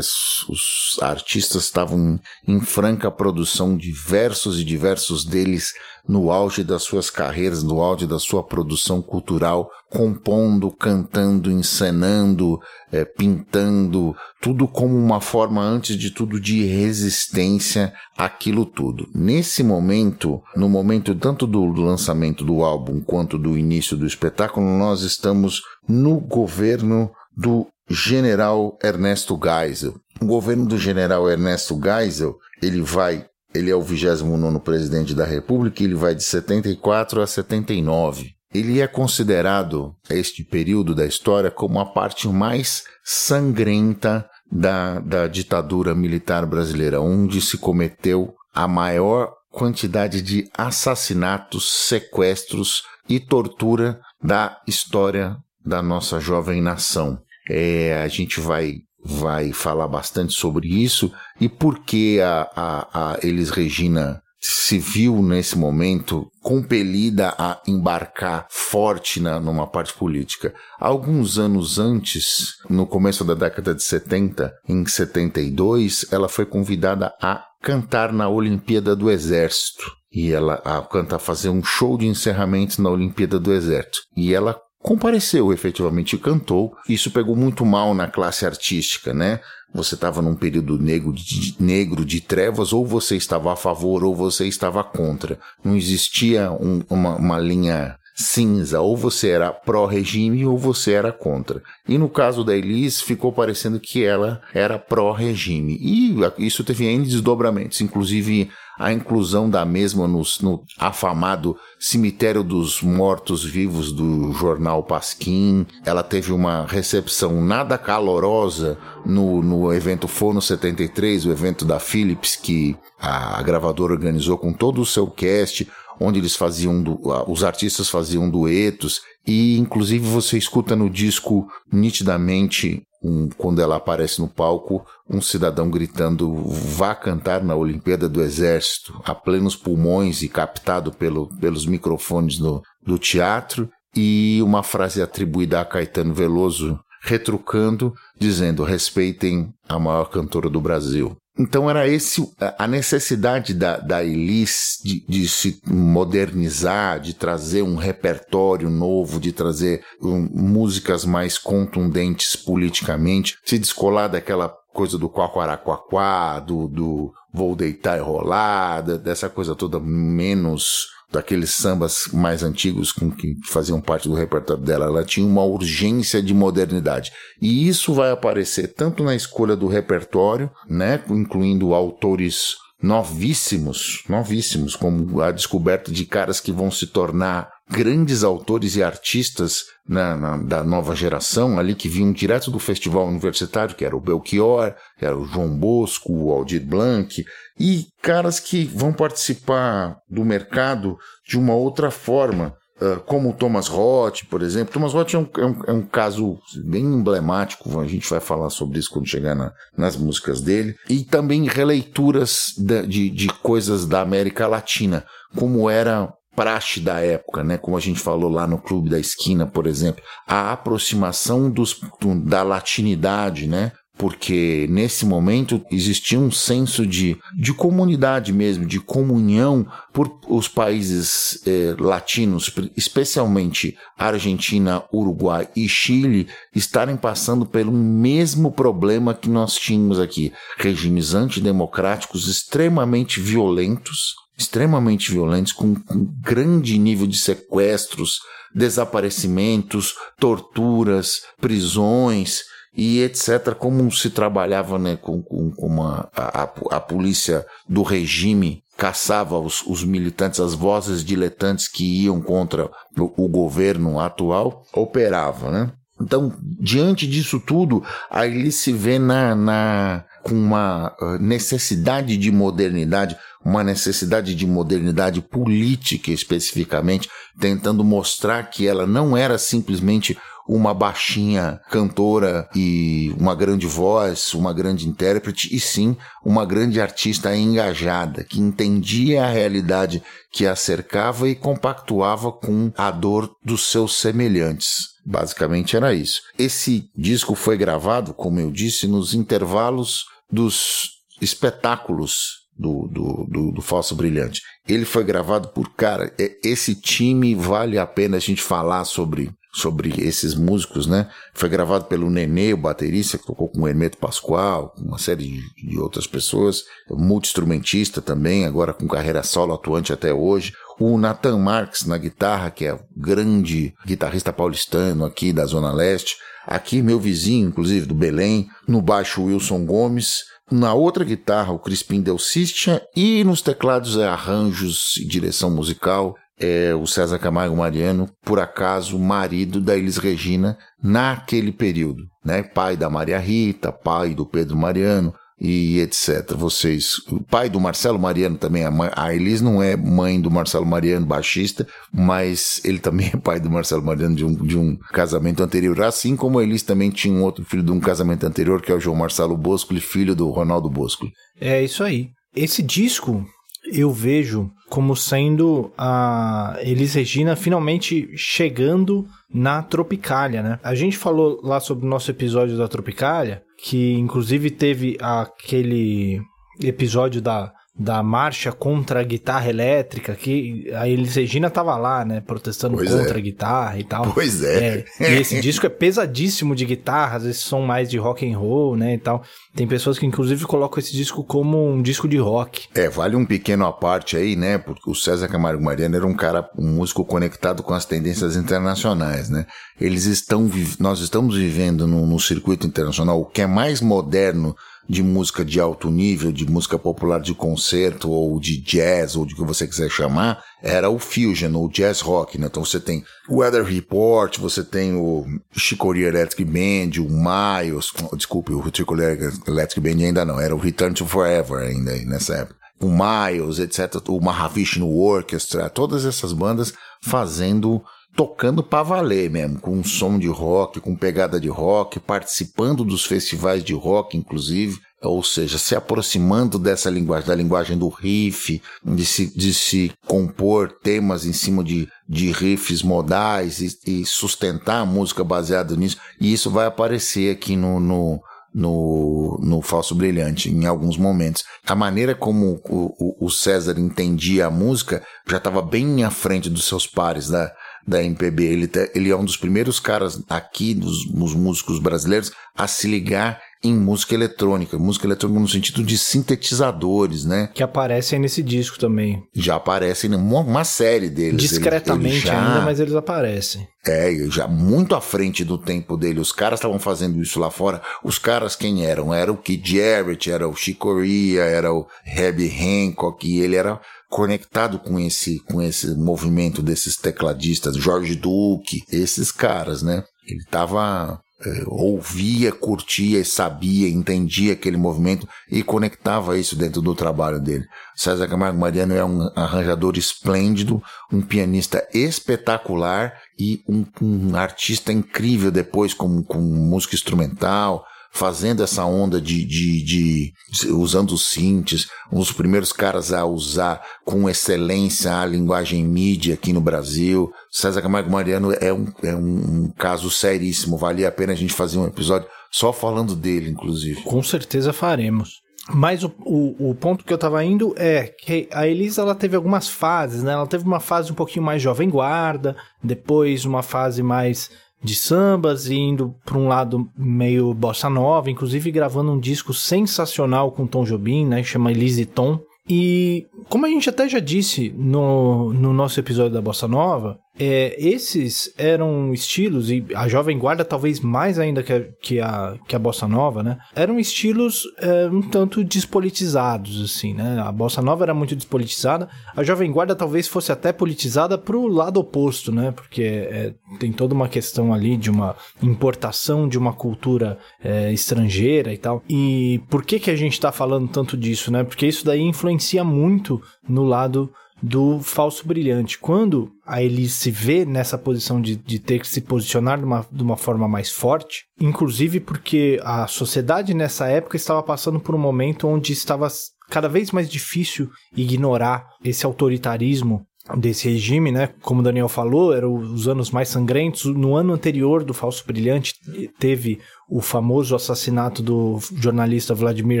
Os 0.48 0.98
artistas 1.02 1.64
estavam 1.64 2.18
em 2.46 2.60
franca 2.60 3.10
produção, 3.10 3.76
diversos 3.76 4.58
e 4.60 4.64
diversos 4.64 5.24
deles 5.24 5.74
no 6.08 6.30
auge 6.30 6.64
das 6.64 6.82
suas 6.82 7.10
carreiras, 7.10 7.62
no 7.62 7.80
auge 7.80 8.06
da 8.06 8.18
sua 8.18 8.42
produção 8.42 9.00
cultural, 9.00 9.70
compondo, 9.90 10.70
cantando, 10.70 11.50
encenando, 11.50 12.58
é, 12.92 13.04
pintando, 13.04 14.14
tudo 14.40 14.66
como 14.68 14.96
uma 14.96 15.20
forma, 15.20 15.62
antes 15.62 15.96
de 15.96 16.10
tudo, 16.10 16.40
de 16.40 16.64
resistência 16.64 17.92
àquilo 18.16 18.64
tudo. 18.64 19.08
Nesse 19.14 19.62
momento, 19.62 20.40
no 20.56 20.68
momento 20.68 21.14
tanto 21.14 21.46
do 21.46 21.64
lançamento 21.72 22.44
do 22.44 22.62
álbum 22.62 23.00
quanto 23.00 23.36
do 23.36 23.58
início 23.58 23.96
do 23.96 24.06
espetáculo, 24.06 24.66
nós 24.78 25.02
estamos 25.02 25.62
no 25.88 26.20
governo 26.20 27.10
do 27.36 27.66
general 27.88 28.78
Ernesto 28.82 29.38
Geisel. 29.42 29.94
O 30.20 30.26
governo 30.26 30.66
do 30.66 30.78
general 30.78 31.28
Ernesto 31.28 31.78
Geisel, 31.82 32.36
ele 32.62 32.80
vai 32.82 33.26
ele 33.54 33.70
é 33.70 33.74
o 33.74 33.82
29 33.82 34.60
presidente 34.60 35.14
da 35.14 35.24
República 35.24 35.82
e 35.82 35.86
ele 35.86 35.94
vai 35.94 36.14
de 36.14 36.22
74 36.22 37.20
a 37.20 37.26
79. 37.26 38.30
Ele 38.52 38.80
é 38.80 38.86
considerado, 38.86 39.94
este 40.08 40.42
período 40.42 40.94
da 40.94 41.06
história, 41.06 41.50
como 41.50 41.78
a 41.78 41.86
parte 41.86 42.28
mais 42.28 42.82
sangrenta 43.04 44.28
da, 44.50 44.98
da 44.98 45.28
ditadura 45.28 45.94
militar 45.94 46.44
brasileira, 46.46 47.00
onde 47.00 47.40
se 47.40 47.56
cometeu 47.56 48.34
a 48.52 48.66
maior 48.66 49.32
quantidade 49.50 50.20
de 50.20 50.48
assassinatos, 50.56 51.86
sequestros 51.86 52.82
e 53.08 53.20
tortura 53.20 54.00
da 54.22 54.60
história 54.66 55.36
da 55.64 55.82
nossa 55.82 56.18
jovem 56.18 56.60
nação. 56.60 57.18
É, 57.48 58.00
a 58.02 58.08
gente 58.08 58.40
vai, 58.40 58.78
vai 59.04 59.52
falar 59.52 59.88
bastante 59.88 60.32
sobre 60.32 60.68
isso 60.68 61.12
e 61.40 61.48
por 61.48 61.80
que 61.80 62.20
a, 62.20 62.48
a, 62.54 63.12
a 63.12 63.18
Elis 63.22 63.50
Regina 63.50 64.22
se 64.40 64.78
viu 64.78 65.22
nesse 65.22 65.58
momento 65.58 66.30
compelida 66.42 67.34
a 67.38 67.60
embarcar 67.68 68.46
forte 68.48 69.20
na, 69.20 69.38
numa 69.38 69.66
parte 69.66 69.92
política. 69.92 70.54
Alguns 70.78 71.38
anos 71.38 71.78
antes, 71.78 72.54
no 72.68 72.86
começo 72.86 73.22
da 73.22 73.34
década 73.34 73.74
de 73.74 73.82
70, 73.82 74.50
em 74.66 74.86
72, 74.86 76.06
ela 76.10 76.28
foi 76.28 76.46
convidada 76.46 77.12
a 77.20 77.44
cantar 77.62 78.12
na 78.12 78.28
Olimpíada 78.28 78.96
do 78.96 79.10
Exército. 79.10 79.92
E 80.10 80.32
ela 80.32 80.54
a 80.64 80.80
cantar, 80.80 81.18
fazer 81.18 81.50
um 81.50 81.62
show 81.62 81.96
de 81.98 82.06
encerramento 82.06 82.82
na 82.82 82.90
Olimpíada 82.90 83.38
do 83.38 83.52
Exército. 83.52 83.98
E 84.16 84.34
ela 84.34 84.58
compareceu 84.82 85.52
efetivamente 85.52 86.18
cantou. 86.18 86.74
Isso 86.88 87.10
pegou 87.10 87.36
muito 87.36 87.64
mal 87.64 87.94
na 87.94 88.08
classe 88.08 88.44
artística, 88.44 89.14
né? 89.14 89.40
Você 89.72 89.94
estava 89.94 90.20
num 90.20 90.34
período 90.34 90.78
negro 90.78 91.12
de, 91.12 91.54
negro 91.60 92.04
de 92.04 92.20
trevas, 92.20 92.72
ou 92.72 92.84
você 92.84 93.16
estava 93.16 93.52
a 93.52 93.56
favor 93.56 94.02
ou 94.02 94.16
você 94.16 94.48
estava 94.48 94.82
contra. 94.82 95.38
Não 95.62 95.76
existia 95.76 96.50
um, 96.50 96.82
uma, 96.90 97.14
uma 97.14 97.38
linha 97.38 97.96
cinza, 98.16 98.80
ou 98.80 98.96
você 98.96 99.28
era 99.28 99.52
pró-regime 99.52 100.44
ou 100.44 100.58
você 100.58 100.92
era 100.92 101.12
contra. 101.12 101.62
E 101.88 101.96
no 101.96 102.08
caso 102.08 102.44
da 102.44 102.56
Elis, 102.56 103.00
ficou 103.00 103.32
parecendo 103.32 103.78
que 103.80 104.04
ela 104.04 104.42
era 104.52 104.78
pró-regime. 104.78 105.78
E 105.80 106.16
isso 106.38 106.64
teve 106.64 106.86
N 106.86 107.04
desdobramentos, 107.04 107.80
inclusive 107.80 108.50
a 108.80 108.94
inclusão 108.94 109.50
da 109.50 109.62
mesma 109.62 110.08
no, 110.08 110.22
no 110.40 110.64
afamado 110.78 111.54
Cemitério 111.78 112.42
dos 112.42 112.80
Mortos-Vivos 112.80 113.92
do 113.92 114.32
jornal 114.32 114.82
Pasquim. 114.82 115.66
Ela 115.84 116.02
teve 116.02 116.32
uma 116.32 116.64
recepção 116.64 117.44
nada 117.44 117.76
calorosa 117.76 118.78
no, 119.04 119.42
no 119.42 119.70
evento 119.70 120.08
Fono 120.08 120.40
73, 120.40 121.26
o 121.26 121.30
evento 121.30 121.66
da 121.66 121.78
Philips, 121.78 122.36
que 122.36 122.74
a 122.98 123.42
gravadora 123.42 123.92
organizou 123.92 124.38
com 124.38 124.50
todo 124.50 124.80
o 124.80 124.86
seu 124.86 125.06
cast, 125.08 125.68
onde 126.00 126.18
eles 126.18 126.34
faziam, 126.34 126.82
os 127.28 127.44
artistas 127.44 127.90
faziam 127.90 128.30
duetos, 128.30 129.02
e 129.26 129.58
inclusive 129.58 130.08
você 130.08 130.38
escuta 130.38 130.74
no 130.74 130.88
disco 130.88 131.46
nitidamente 131.70 132.82
um, 133.02 133.28
quando 133.36 133.60
ela 133.60 133.76
aparece 133.76 134.20
no 134.20 134.28
palco, 134.28 134.84
um 135.08 135.20
cidadão 135.20 135.70
gritando 135.70 136.34
vá 136.48 136.94
cantar 136.94 137.42
na 137.42 137.54
Olimpíada 137.54 138.08
do 138.08 138.22
Exército, 138.22 139.00
a 139.04 139.14
plenos 139.14 139.56
pulmões 139.56 140.22
e 140.22 140.28
captado 140.28 140.92
pelo, 140.92 141.28
pelos 141.38 141.66
microfones 141.66 142.38
no, 142.38 142.62
do 142.84 142.98
teatro, 142.98 143.68
e 143.94 144.40
uma 144.42 144.62
frase 144.62 145.02
atribuída 145.02 145.60
a 145.60 145.64
Caetano 145.64 146.14
Veloso, 146.14 146.78
retrucando, 147.02 147.94
dizendo 148.18 148.62
respeitem 148.62 149.52
a 149.68 149.78
maior 149.78 150.10
cantora 150.10 150.48
do 150.48 150.60
Brasil. 150.60 151.16
Então 151.38 151.70
era 151.70 151.86
esse 151.86 152.20
a 152.58 152.66
necessidade 152.66 153.54
da, 153.54 153.78
da 153.78 154.04
Elis 154.04 154.78
de, 154.84 155.04
de 155.06 155.28
se 155.28 155.60
modernizar, 155.66 157.00
de 157.00 157.14
trazer 157.14 157.62
um 157.62 157.76
repertório 157.76 158.68
novo, 158.68 159.20
de 159.20 159.32
trazer 159.32 159.82
um, 160.02 160.28
músicas 160.32 161.04
mais 161.04 161.38
contundentes 161.38 162.36
politicamente, 162.36 163.38
se 163.44 163.58
descolar 163.58 164.08
daquela 164.08 164.52
coisa 164.72 164.98
do 164.98 165.08
quaquaraquaquá, 165.08 166.40
do, 166.40 166.68
do 166.68 167.12
vou 167.32 167.54
deitar 167.54 167.96
e 167.96 168.00
rolar, 168.00 168.82
dessa 168.82 169.28
coisa 169.28 169.54
toda 169.54 169.78
menos 169.80 170.88
daqueles 171.10 171.50
sambas 171.50 172.08
mais 172.12 172.42
antigos 172.42 172.92
com 172.92 173.10
que 173.10 173.36
faziam 173.46 173.80
parte 173.80 174.08
do 174.08 174.14
repertório 174.14 174.62
dela. 174.62 174.86
Ela 174.86 175.04
tinha 175.04 175.26
uma 175.26 175.44
urgência 175.44 176.22
de 176.22 176.32
modernidade. 176.32 177.12
E 177.40 177.68
isso 177.68 177.92
vai 177.92 178.10
aparecer 178.10 178.68
tanto 178.74 179.02
na 179.02 179.14
escolha 179.14 179.56
do 179.56 179.66
repertório, 179.66 180.50
né, 180.68 181.02
incluindo 181.08 181.74
autores 181.74 182.54
novíssimos, 182.82 184.04
novíssimos, 184.08 184.74
como 184.74 185.20
a 185.20 185.30
descoberta 185.30 185.92
de 185.92 186.06
caras 186.06 186.40
que 186.40 186.52
vão 186.52 186.70
se 186.70 186.86
tornar 186.86 187.50
grandes 187.70 188.24
autores 188.24 188.74
e 188.74 188.82
artistas 188.82 189.64
na, 189.88 190.16
na, 190.16 190.36
da 190.36 190.64
nova 190.64 190.94
geração 190.94 191.58
ali 191.58 191.74
que 191.74 191.88
vinham 191.88 192.12
direto 192.12 192.50
do 192.50 192.58
festival 192.58 193.06
universitário, 193.06 193.76
que 193.76 193.84
era 193.84 193.96
o 193.96 194.00
Belchior, 194.00 194.74
era 195.00 195.16
o 195.16 195.24
João 195.24 195.56
Bosco, 195.56 196.12
o 196.12 196.32
Aldir 196.32 196.66
Blanc, 196.66 197.24
e 197.58 197.86
caras 198.02 198.40
que 198.40 198.64
vão 198.64 198.92
participar 198.92 199.96
do 200.08 200.24
mercado 200.24 200.98
de 201.26 201.38
uma 201.38 201.54
outra 201.54 201.92
forma, 201.92 202.54
uh, 202.80 203.00
como 203.06 203.30
o 203.30 203.34
Thomas 203.34 203.68
Roth, 203.68 204.24
por 204.28 204.42
exemplo. 204.42 204.72
Thomas 204.72 204.92
Roth 204.92 205.14
é 205.14 205.18
um, 205.18 205.28
é, 205.38 205.44
um, 205.44 205.62
é 205.68 205.72
um, 205.72 205.82
caso 205.82 206.38
bem 206.64 206.84
emblemático, 206.84 207.78
a 207.78 207.86
gente 207.86 208.08
vai 208.10 208.20
falar 208.20 208.50
sobre 208.50 208.80
isso 208.80 208.90
quando 208.90 209.06
chegar 209.06 209.36
na, 209.36 209.52
nas 209.76 209.96
músicas 209.96 210.40
dele, 210.40 210.74
e 210.88 211.04
também 211.04 211.46
releituras 211.46 212.52
de, 212.58 212.86
de, 212.86 213.10
de 213.10 213.28
coisas 213.28 213.86
da 213.86 214.00
América 214.00 214.48
Latina, 214.48 215.04
como 215.36 215.70
era 215.70 216.12
praxe 216.34 216.80
da 216.80 217.00
época, 217.00 217.42
né? 217.44 217.58
Como 217.58 217.76
a 217.76 217.80
gente 217.80 218.00
falou 218.00 218.30
lá 218.30 218.46
no 218.46 218.58
Clube 218.58 218.90
da 218.90 218.98
Esquina, 218.98 219.46
por 219.46 219.66
exemplo, 219.66 220.02
a 220.26 220.52
aproximação 220.52 221.50
dos, 221.50 221.80
da 222.24 222.42
latinidade, 222.42 223.46
né? 223.46 223.72
porque 224.00 224.66
nesse 224.70 225.04
momento 225.04 225.62
existia 225.70 226.18
um 226.18 226.30
senso 226.30 226.86
de, 226.86 227.18
de 227.38 227.52
comunidade 227.52 228.32
mesmo, 228.32 228.64
de 228.64 228.80
comunhão 228.80 229.66
por 229.92 230.18
os 230.26 230.48
países 230.48 231.42
eh, 231.46 231.76
latinos, 231.78 232.50
especialmente 232.74 233.76
Argentina, 233.98 234.82
Uruguai 234.90 235.50
e 235.54 235.68
Chile, 235.68 236.28
estarem 236.56 236.96
passando 236.96 237.44
pelo 237.44 237.72
mesmo 237.72 238.50
problema 238.50 239.12
que 239.12 239.28
nós 239.28 239.54
tínhamos 239.56 240.00
aqui. 240.00 240.32
Regimes 240.56 241.12
antidemocráticos 241.12 242.26
extremamente 242.26 243.20
violentos, 243.20 244.14
extremamente 244.40 245.12
violentos, 245.12 245.52
com, 245.52 245.74
com 245.74 246.04
grande 246.20 246.78
nível 246.78 247.06
de 247.06 247.18
sequestros, 247.18 248.20
desaparecimentos, 248.54 249.94
torturas, 250.18 251.22
prisões 251.40 252.40
e 252.74 253.00
etc., 253.02 253.54
como 253.54 253.90
se 253.92 254.10
trabalhava 254.10 254.78
né, 254.78 254.96
com, 254.96 255.22
com, 255.22 255.50
com 255.50 255.82
a, 255.82 256.08
a, 256.16 256.42
a 256.70 256.80
polícia 256.80 257.44
do 257.68 257.82
regime 257.82 258.62
caçava 258.76 259.38
os, 259.38 259.62
os 259.66 259.84
militantes, 259.84 260.40
as 260.40 260.54
vozes 260.54 261.04
diletantes 261.04 261.68
que 261.68 262.04
iam 262.04 262.18
contra 262.18 262.70
o, 262.98 263.24
o 263.24 263.28
governo 263.28 264.00
atual, 264.00 264.64
operava, 264.72 265.50
né? 265.50 265.72
Então, 266.00 266.32
diante 266.40 267.06
disso 267.06 267.38
tudo, 267.38 267.84
aí 268.10 268.34
ele 268.34 268.50
se 268.50 268.72
vê 268.72 268.98
na, 268.98 269.34
na, 269.34 270.04
com 270.22 270.34
uma 270.34 270.96
ah, 270.98 271.18
necessidade 271.20 272.16
de 272.16 272.32
modernidade, 272.32 273.18
uma 273.44 273.64
necessidade 273.64 274.34
de 274.34 274.46
modernidade 274.46 275.20
política 275.20 276.10
especificamente, 276.10 277.08
tentando 277.38 277.82
mostrar 277.82 278.50
que 278.50 278.66
ela 278.66 278.86
não 278.86 279.16
era 279.16 279.38
simplesmente 279.38 280.16
uma 280.50 280.74
baixinha 280.74 281.60
cantora 281.70 282.48
e 282.56 283.14
uma 283.16 283.36
grande 283.36 283.68
voz, 283.68 284.34
uma 284.34 284.52
grande 284.52 284.88
intérprete, 284.88 285.54
e 285.54 285.60
sim 285.60 285.96
uma 286.24 286.44
grande 286.44 286.80
artista 286.80 287.34
engajada, 287.36 288.24
que 288.24 288.40
entendia 288.40 289.24
a 289.24 289.30
realidade 289.30 290.02
que 290.32 290.46
a 290.46 290.56
cercava 290.56 291.28
e 291.28 291.36
compactuava 291.36 292.32
com 292.32 292.72
a 292.76 292.90
dor 292.90 293.30
dos 293.44 293.70
seus 293.70 293.96
semelhantes. 293.96 294.88
Basicamente 295.06 295.76
era 295.76 295.94
isso. 295.94 296.20
Esse 296.36 296.90
disco 296.96 297.36
foi 297.36 297.56
gravado, 297.56 298.12
como 298.12 298.40
eu 298.40 298.50
disse, 298.50 298.88
nos 298.88 299.14
intervalos 299.14 300.04
dos 300.30 300.90
espetáculos 301.20 302.39
do, 302.60 302.86
do, 302.88 303.26
do, 303.26 303.52
do, 303.52 303.62
Falso 303.62 303.94
Brilhante. 303.94 304.42
Ele 304.68 304.84
foi 304.84 305.02
gravado 305.02 305.48
por, 305.48 305.74
cara, 305.74 306.12
esse 306.44 306.74
time 306.74 307.34
vale 307.34 307.78
a 307.78 307.86
pena 307.86 308.18
a 308.18 308.20
gente 308.20 308.42
falar 308.42 308.84
sobre 308.84 309.30
sobre 309.52 309.92
esses 310.00 310.36
músicos, 310.36 310.86
né? 310.86 311.08
Foi 311.34 311.48
gravado 311.48 311.86
pelo 311.86 312.08
Nenê, 312.08 312.52
o 312.52 312.56
baterista, 312.56 313.18
que 313.18 313.26
tocou 313.26 313.48
com 313.48 313.62
o 313.62 313.68
Hermeto 313.68 313.98
Pascoal, 313.98 314.72
com 314.76 314.82
uma 314.84 314.98
série 314.98 315.24
de, 315.24 315.68
de 315.68 315.76
outras 315.76 316.06
pessoas, 316.06 316.62
multi-instrumentista 316.88 318.00
também, 318.00 318.46
agora 318.46 318.72
com 318.72 318.86
carreira 318.86 319.24
solo 319.24 319.52
atuante 319.52 319.92
até 319.92 320.14
hoje. 320.14 320.52
O 320.78 320.96
Nathan 320.96 321.36
Marks 321.36 321.84
na 321.84 321.98
guitarra, 321.98 322.48
que 322.48 322.64
é 322.64 322.78
grande 322.96 323.74
guitarrista 323.84 324.32
paulistano 324.32 325.04
aqui 325.04 325.32
da 325.32 325.44
Zona 325.46 325.72
Leste. 325.72 326.16
Aqui, 326.46 326.80
meu 326.80 327.00
vizinho, 327.00 327.48
inclusive, 327.48 327.86
do 327.86 327.94
Belém. 327.94 328.48
No 328.68 328.80
baixo, 328.80 329.24
Wilson 329.24 329.64
Gomes. 329.66 330.24
Na 330.50 330.74
outra 330.74 331.04
guitarra, 331.04 331.52
o 331.52 331.58
Crispim 331.58 332.02
Del 332.02 332.18
Sistia. 332.18 332.82
E 332.96 333.22
nos 333.22 333.40
teclados, 333.40 333.96
é 333.96 334.06
arranjos 334.06 334.96
e 334.96 335.06
direção 335.06 335.50
musical, 335.50 336.16
é 336.38 336.74
o 336.74 336.86
César 336.86 337.18
Camargo 337.18 337.56
Mariano, 337.56 338.08
por 338.24 338.40
acaso 338.40 338.98
marido 338.98 339.60
da 339.60 339.76
Elis 339.76 339.98
Regina 339.98 340.58
naquele 340.82 341.52
período, 341.52 342.02
né? 342.24 342.42
Pai 342.42 342.76
da 342.76 342.88
Maria 342.90 343.18
Rita, 343.18 343.70
pai 343.70 344.14
do 344.14 344.26
Pedro 344.26 344.56
Mariano 344.56 345.14
e 345.40 345.80
etc. 345.80 346.34
Vocês, 346.36 346.98
o 347.10 347.20
pai 347.20 347.48
do 347.48 347.58
Marcelo 347.58 347.98
Mariano 347.98 348.36
também, 348.36 348.64
a, 348.64 348.70
mãe, 348.70 348.90
a 348.94 349.14
Elis 349.14 349.40
não 349.40 349.62
é 349.62 349.76
mãe 349.76 350.20
do 350.20 350.30
Marcelo 350.30 350.66
Mariano, 350.66 351.06
baixista, 351.06 351.66
mas 351.92 352.60
ele 352.64 352.78
também 352.78 353.10
é 353.14 353.16
pai 353.16 353.40
do 353.40 353.50
Marcelo 353.50 353.82
Mariano 353.82 354.14
de 354.14 354.24
um, 354.24 354.34
de 354.34 354.58
um 354.58 354.76
casamento 354.92 355.42
anterior, 355.42 355.80
assim 355.82 356.14
como 356.14 356.38
a 356.38 356.42
Elis 356.42 356.62
também 356.62 356.90
tinha 356.90 357.14
um 357.14 357.22
outro 357.22 357.44
filho 357.44 357.62
de 357.62 357.72
um 357.72 357.80
casamento 357.80 358.26
anterior, 358.26 358.60
que 358.60 358.70
é 358.70 358.74
o 358.74 358.80
João 358.80 358.96
Marcelo 358.96 359.36
Bosco, 359.36 359.74
filho 359.80 360.14
do 360.14 360.28
Ronaldo 360.30 360.68
Bosco. 360.68 361.08
É 361.40 361.62
isso 361.62 361.82
aí. 361.82 362.10
Esse 362.34 362.62
disco 362.62 363.24
eu 363.72 363.90
vejo 363.92 364.50
como 364.68 364.96
sendo 364.96 365.72
a 365.76 366.56
Elis 366.60 366.94
Regina 366.94 367.36
finalmente 367.36 368.10
chegando 368.16 369.06
na 369.32 369.62
Tropicália, 369.62 370.42
né? 370.42 370.58
A 370.62 370.74
gente 370.74 370.96
falou 370.96 371.40
lá 371.42 371.60
sobre 371.60 371.84
o 371.84 371.88
nosso 371.88 372.10
episódio 372.10 372.56
da 372.56 372.68
Tropicália, 372.68 373.42
que 373.62 373.92
inclusive 373.92 374.50
teve 374.50 374.96
aquele 375.00 376.20
episódio 376.62 377.20
da 377.20 377.52
da 377.78 378.02
marcha 378.02 378.52
contra 378.52 379.00
a 379.00 379.02
guitarra 379.02 379.48
elétrica, 379.48 380.14
que 380.14 380.70
a 380.74 380.88
Elis 380.88 381.14
Regina 381.14 381.48
tava 381.48 381.76
lá, 381.76 382.04
né, 382.04 382.20
protestando 382.20 382.76
pois 382.76 382.90
contra 382.90 383.14
é. 383.14 383.16
a 383.16 383.20
guitarra 383.20 383.78
e 383.78 383.84
tal. 383.84 384.12
Pois 384.12 384.42
é. 384.42 384.84
é. 385.00 385.12
E 385.12 385.20
esse 385.20 385.40
disco 385.40 385.66
é 385.66 385.68
pesadíssimo 385.68 386.54
de 386.54 386.66
guitarras, 386.66 387.24
esses 387.24 387.42
são 387.42 387.62
mais 387.62 387.88
de 387.88 387.96
rock 387.96 388.30
and 388.30 388.36
roll, 388.36 388.76
né, 388.76 388.94
e 388.94 388.98
tal. 388.98 389.22
Tem 389.54 389.66
pessoas 389.66 389.98
que 389.98 390.04
inclusive 390.04 390.44
colocam 390.44 390.78
esse 390.78 390.92
disco 390.92 391.24
como 391.24 391.72
um 391.72 391.80
disco 391.80 392.06
de 392.06 392.18
rock. 392.18 392.68
É, 392.74 392.88
vale 392.88 393.16
um 393.16 393.24
pequeno 393.24 393.64
à 393.64 393.72
parte 393.72 394.16
aí, 394.16 394.36
né, 394.36 394.58
porque 394.58 394.90
o 394.90 394.94
César 394.94 395.28
Camargo 395.28 395.62
Mariano 395.62 395.96
era 395.96 396.06
um 396.06 396.14
cara, 396.14 396.50
um 396.58 396.74
músico 396.74 397.04
conectado 397.04 397.62
com 397.62 397.72
as 397.72 397.84
tendências 397.84 398.36
internacionais, 398.36 399.30
né. 399.30 399.46
Eles 399.80 400.04
estão, 400.04 400.50
nós 400.78 401.00
estamos 401.00 401.36
vivendo 401.36 401.86
no, 401.86 402.06
no 402.06 402.20
circuito 402.20 402.66
internacional 402.66 403.20
o 403.20 403.24
que 403.24 403.40
é 403.40 403.46
mais 403.46 403.80
moderno 403.80 404.54
de 404.88 405.02
música 405.02 405.44
de 405.44 405.60
alto 405.60 405.88
nível, 405.90 406.32
de 406.32 406.50
música 406.50 406.78
popular 406.78 407.20
de 407.20 407.34
concerto, 407.34 408.10
ou 408.10 408.38
de 408.40 408.56
jazz, 408.56 409.16
ou 409.16 409.24
de 409.24 409.34
que 409.34 409.44
você 409.44 409.66
quiser 409.66 409.88
chamar, 409.88 410.42
era 410.62 410.90
o 410.90 410.98
fusion, 410.98 411.54
ou 411.54 411.68
jazz 411.68 412.00
rock, 412.00 412.38
né? 412.38 412.46
Então 412.46 412.64
você 412.64 412.80
tem 412.80 413.04
o 413.28 413.38
Weather 413.38 413.64
Report, 413.64 414.38
você 414.38 414.64
tem 414.64 414.94
o 414.94 415.24
Chicoria 415.52 416.08
Electric 416.08 416.44
Band, 416.44 417.00
o 417.00 417.08
Miles, 417.08 417.92
desculpe, 418.16 418.52
o 418.52 418.62
Chicoria 418.74 419.16
Electric 419.46 419.80
Band 419.80 420.04
ainda 420.04 420.24
não, 420.24 420.40
era 420.40 420.54
o 420.54 420.58
Return 420.58 420.94
to 420.94 421.06
Forever 421.06 421.58
ainda 421.58 421.96
nessa 422.04 422.34
época. 422.34 422.60
O 422.80 422.88
Miles, 422.88 423.58
etc., 423.58 424.08
o 424.08 424.20
Mahavishnu 424.20 424.90
Orchestra, 424.98 425.68
todas 425.68 426.06
essas 426.06 426.32
bandas 426.32 426.72
fazendo 427.02 427.82
tocando 428.16 428.62
pra 428.62 428.82
valer 428.82 429.30
mesmo, 429.30 429.60
com 429.60 429.82
som 429.82 430.18
de 430.18 430.28
rock, 430.28 430.80
com 430.80 430.94
pegada 430.94 431.40
de 431.40 431.48
rock, 431.48 431.98
participando 432.00 432.84
dos 432.84 433.04
festivais 433.04 433.64
de 433.64 433.72
rock, 433.72 434.16
inclusive, 434.16 434.78
ou 435.02 435.22
seja, 435.22 435.56
se 435.56 435.74
aproximando 435.74 436.58
dessa 436.58 436.90
linguagem, 436.90 437.28
da 437.28 437.34
linguagem 437.34 437.78
do 437.78 437.88
riff, 437.88 438.60
de 438.84 439.06
se, 439.06 439.34
de 439.34 439.54
se 439.54 439.92
compor 440.06 440.70
temas 440.82 441.24
em 441.24 441.32
cima 441.32 441.64
de, 441.64 441.88
de 442.08 442.30
riffs 442.32 442.82
modais 442.82 443.60
e, 443.60 443.78
e 443.86 444.04
sustentar 444.04 444.80
a 444.80 444.86
música 444.86 445.24
baseada 445.24 445.74
nisso, 445.74 445.96
e 446.20 446.32
isso 446.32 446.50
vai 446.50 446.66
aparecer 446.66 447.34
aqui 447.34 447.56
no, 447.56 447.80
no 447.80 448.20
no, 448.52 449.38
no 449.40 449.62
Falso 449.62 449.94
Brilhante, 449.94 450.50
em 450.50 450.66
alguns 450.66 450.96
momentos. 450.96 451.44
A 451.66 451.74
maneira 451.74 452.14
como 452.14 452.60
o, 452.68 453.16
o, 453.20 453.26
o 453.26 453.30
César 453.30 453.78
entendia 453.78 454.46
a 454.46 454.50
música 454.50 455.04
já 455.28 455.36
estava 455.36 455.62
bem 455.62 456.02
à 456.02 456.10
frente 456.10 456.50
dos 456.50 456.64
seus 456.64 456.86
pares 456.86 457.28
da, 457.28 457.52
da 457.86 458.02
MPB. 458.02 458.44
Ele, 458.44 458.70
ele 458.94 459.10
é 459.10 459.16
um 459.16 459.24
dos 459.24 459.36
primeiros 459.36 459.80
caras 459.80 460.22
aqui, 460.28 460.74
dos, 460.74 461.06
dos 461.06 461.34
músicos 461.34 461.78
brasileiros, 461.78 462.32
a 462.56 462.66
se 462.66 462.86
ligar 462.88 463.40
em 463.62 463.74
música 463.74 464.14
eletrônica. 464.14 464.78
Música 464.78 465.06
eletrônica 465.06 465.40
no 465.40 465.48
sentido 465.48 465.82
de 465.84 465.98
sintetizadores, 465.98 467.24
né? 467.24 467.50
Que 467.54 467.62
aparecem 467.62 468.18
nesse 468.18 468.42
disco 468.42 468.78
também. 468.78 469.22
Já 469.34 469.56
aparecem 469.56 470.14
uma, 470.14 470.40
uma 470.40 470.64
série 470.64 471.10
deles. 471.10 471.42
Discretamente 471.42 472.20
já, 472.20 472.38
ainda, 472.38 472.62
mas 472.62 472.80
eles 472.80 472.94
aparecem. 472.94 473.68
É, 473.86 474.14
já 474.28 474.46
muito 474.46 474.94
à 474.94 475.00
frente 475.00 475.44
do 475.44 475.58
tempo 475.58 475.96
dele. 475.96 476.20
Os 476.20 476.32
caras 476.32 476.58
estavam 476.58 476.78
fazendo 476.78 477.20
isso 477.20 477.38
lá 477.38 477.50
fora. 477.50 477.82
Os 478.02 478.18
caras 478.18 478.56
quem 478.56 478.84
eram? 478.84 479.12
Era 479.12 479.32
o 479.32 479.36
Keith 479.36 479.66
Jarrett, 479.66 480.30
era 480.30 480.48
o 480.48 480.54
Chick 480.54 480.78
Corea, 480.78 481.42
era 481.42 481.72
o 481.72 481.86
Herbie 482.04 482.50
Hancock, 482.50 483.26
e 483.26 483.40
ele 483.40 483.56
era 483.56 483.80
conectado 484.10 484.78
com 484.80 484.98
esse, 484.98 485.38
com 485.44 485.62
esse 485.62 485.94
movimento 485.94 486.60
desses 486.60 486.96
tecladistas, 486.96 487.76
Jorge 487.76 488.16
Duque, 488.16 488.82
esses 488.90 489.30
caras, 489.30 489.82
né? 489.82 490.04
Ele 490.26 490.44
tava 490.50 491.20
é, 491.42 491.62
ouvia, 491.66 492.52
curtia, 492.52 493.24
sabia, 493.24 493.88
entendia 493.88 494.52
aquele 494.52 494.76
movimento 494.76 495.26
e 495.50 495.62
conectava 495.62 496.36
isso 496.36 496.54
dentro 496.54 496.82
do 496.82 496.94
trabalho 496.94 497.40
dele. 497.40 497.64
César 497.96 498.28
Camargo 498.28 498.58
Mariano 498.58 498.94
é 498.94 499.04
um 499.04 499.30
arranjador 499.34 499.96
esplêndido, 499.96 500.82
um 501.10 501.22
pianista 501.22 501.86
espetacular 501.94 503.14
e 503.38 503.62
um, 503.66 503.86
um 504.02 504.36
artista 504.36 504.92
incrível 504.92 505.50
depois 505.50 505.94
com, 505.94 506.22
com 506.22 506.38
música 506.38 506.94
instrumental, 506.94 507.86
fazendo 508.10 508.62
essa 508.62 508.84
onda 508.84 509.20
de, 509.20 509.44
de, 509.44 509.82
de, 509.82 510.34
de, 510.50 510.68
usando 510.68 511.12
os 511.12 511.30
synths, 511.30 511.88
um 512.12 512.18
dos 512.18 512.32
primeiros 512.32 512.72
caras 512.72 513.12
a 513.12 513.24
usar 513.24 513.80
com 514.04 514.28
excelência 514.28 515.16
a 515.16 515.24
linguagem 515.24 515.84
mídia 515.84 516.34
aqui 516.34 516.52
no 516.52 516.60
Brasil. 516.60 517.32
César 517.50 517.80
Camargo 517.80 518.10
Mariano 518.10 518.52
é 518.52 518.72
um, 518.72 518.86
é 519.02 519.14
um 519.14 519.72
caso 519.78 520.10
seríssimo, 520.10 520.76
valia 520.76 521.08
a 521.08 521.12
pena 521.12 521.32
a 521.32 521.36
gente 521.36 521.52
fazer 521.52 521.78
um 521.78 521.86
episódio 521.86 522.28
só 522.50 522.72
falando 522.72 523.14
dele, 523.14 523.50
inclusive. 523.50 524.02
Com 524.02 524.22
certeza 524.22 524.72
faremos. 524.72 525.40
Mas 525.72 526.02
o, 526.02 526.12
o, 526.24 526.70
o, 526.70 526.74
ponto 526.74 527.04
que 527.04 527.12
eu 527.12 527.18
tava 527.18 527.44
indo 527.44 527.74
é 527.76 528.04
que 528.04 528.48
a 528.52 528.66
Elisa 528.66 529.02
ela 529.02 529.14
teve 529.14 529.36
algumas 529.36 529.68
fases, 529.68 530.22
né? 530.22 530.32
Ela 530.32 530.46
teve 530.46 530.64
uma 530.64 530.80
fase 530.80 531.12
um 531.12 531.14
pouquinho 531.14 531.44
mais 531.44 531.62
jovem 531.62 531.88
guarda, 531.88 532.56
depois 532.82 533.44
uma 533.44 533.62
fase 533.62 534.02
mais 534.02 534.50
de 534.82 534.94
sambas 534.94 535.68
e 535.68 535.74
indo 535.74 536.14
para 536.24 536.38
um 536.38 536.48
lado 536.48 536.88
meio 536.96 537.52
bossa 537.52 537.90
nova, 537.90 538.30
inclusive 538.30 538.70
gravando 538.70 539.12
um 539.12 539.18
disco 539.18 539.52
sensacional 539.52 540.52
com 540.52 540.66
Tom 540.66 540.84
Jobim, 540.84 541.26
né, 541.26 541.42
chama 541.42 541.70
Elise 541.70 542.06
Tom. 542.06 542.40
E 542.68 543.26
como 543.48 543.66
a 543.66 543.68
gente 543.68 543.90
até 543.90 544.08
já 544.08 544.20
disse 544.20 544.72
no, 544.76 545.52
no 545.52 545.72
nosso 545.72 545.98
episódio 545.98 546.32
da 546.32 546.40
Bossa 546.40 546.68
Nova, 546.68 547.18
é, 547.38 547.74
esses 547.78 548.52
eram 548.58 549.12
estilos, 549.14 549.70
e 549.70 549.84
a 549.94 550.08
Jovem 550.08 550.38
Guarda 550.38 550.64
talvez 550.64 551.00
mais 551.00 551.38
ainda 551.38 551.62
que 551.62 551.72
a, 551.72 551.80
que 552.00 552.20
a, 552.20 552.56
que 552.66 552.76
a 552.76 552.78
Bossa 552.78 553.06
Nova, 553.06 553.42
né? 553.42 553.58
Eram 553.74 553.98
estilos 553.98 554.64
é, 554.78 555.06
um 555.06 555.22
tanto 555.22 555.62
despolitizados, 555.64 556.82
assim, 556.82 557.14
né? 557.14 557.40
A 557.40 557.50
Bossa 557.52 557.80
Nova 557.80 558.04
era 558.04 558.12
muito 558.12 558.34
despolitizada, 558.34 559.08
a 559.34 559.42
Jovem 559.42 559.70
Guarda 559.70 559.94
talvez 559.94 560.26
fosse 560.28 560.52
até 560.52 560.72
politizada 560.72 561.38
pro 561.38 561.66
lado 561.66 562.00
oposto, 562.00 562.52
né? 562.52 562.72
Porque 562.72 563.02
é, 563.02 563.54
tem 563.78 563.92
toda 563.92 564.14
uma 564.14 564.28
questão 564.28 564.74
ali 564.74 564.96
de 564.96 565.10
uma 565.10 565.36
importação 565.62 566.48
de 566.48 566.58
uma 566.58 566.72
cultura 566.72 567.38
é, 567.62 567.92
estrangeira 567.92 568.72
e 568.72 568.78
tal. 568.78 569.02
E 569.08 569.62
por 569.70 569.84
que 569.84 569.98
que 570.00 570.10
a 570.10 570.16
gente 570.16 570.40
tá 570.40 570.50
falando 570.52 570.88
tanto 570.88 571.16
disso, 571.16 571.50
né? 571.50 571.64
Porque 571.64 571.86
isso 571.86 572.04
daí 572.04 572.20
influencia 572.20 572.84
muito 572.84 573.40
no 573.68 573.84
lado 573.84 574.30
do 574.62 575.00
falso 575.00 575.46
brilhante. 575.46 575.98
Quando 575.98 576.52
a 576.66 576.82
Elise 576.82 577.14
se 577.14 577.30
vê 577.30 577.64
nessa 577.64 577.96
posição 577.96 578.40
de, 578.40 578.56
de 578.56 578.78
ter 578.78 579.00
que 579.00 579.08
se 579.08 579.20
posicionar 579.20 579.78
de 579.78 579.84
uma, 579.84 580.06
de 580.10 580.22
uma 580.22 580.36
forma 580.36 580.68
mais 580.68 580.90
forte, 580.90 581.44
inclusive 581.60 582.20
porque 582.20 582.80
a 582.82 583.06
sociedade 583.06 583.74
nessa 583.74 584.06
época 584.08 584.36
estava 584.36 584.62
passando 584.62 585.00
por 585.00 585.14
um 585.14 585.18
momento 585.18 585.66
onde 585.66 585.92
estava 585.92 586.28
cada 586.68 586.88
vez 586.88 587.10
mais 587.10 587.28
difícil 587.28 587.90
ignorar 588.16 588.86
esse 589.04 589.26
autoritarismo 589.26 590.24
desse 590.56 590.88
regime, 590.88 591.30
né? 591.30 591.50
Como 591.62 591.80
o 591.80 591.82
Daniel 591.82 592.08
falou, 592.08 592.54
eram 592.54 592.74
os 592.74 593.06
anos 593.06 593.30
mais 593.30 593.48
sangrentos. 593.48 594.04
No 594.04 594.34
ano 594.34 594.52
anterior 594.52 595.04
do 595.04 595.14
Falso 595.14 595.44
Brilhante, 595.46 595.94
teve 596.38 596.80
o 597.08 597.20
famoso 597.20 597.74
assassinato 597.74 598.42
do 598.42 598.78
jornalista 598.96 599.54
Vladimir 599.54 600.00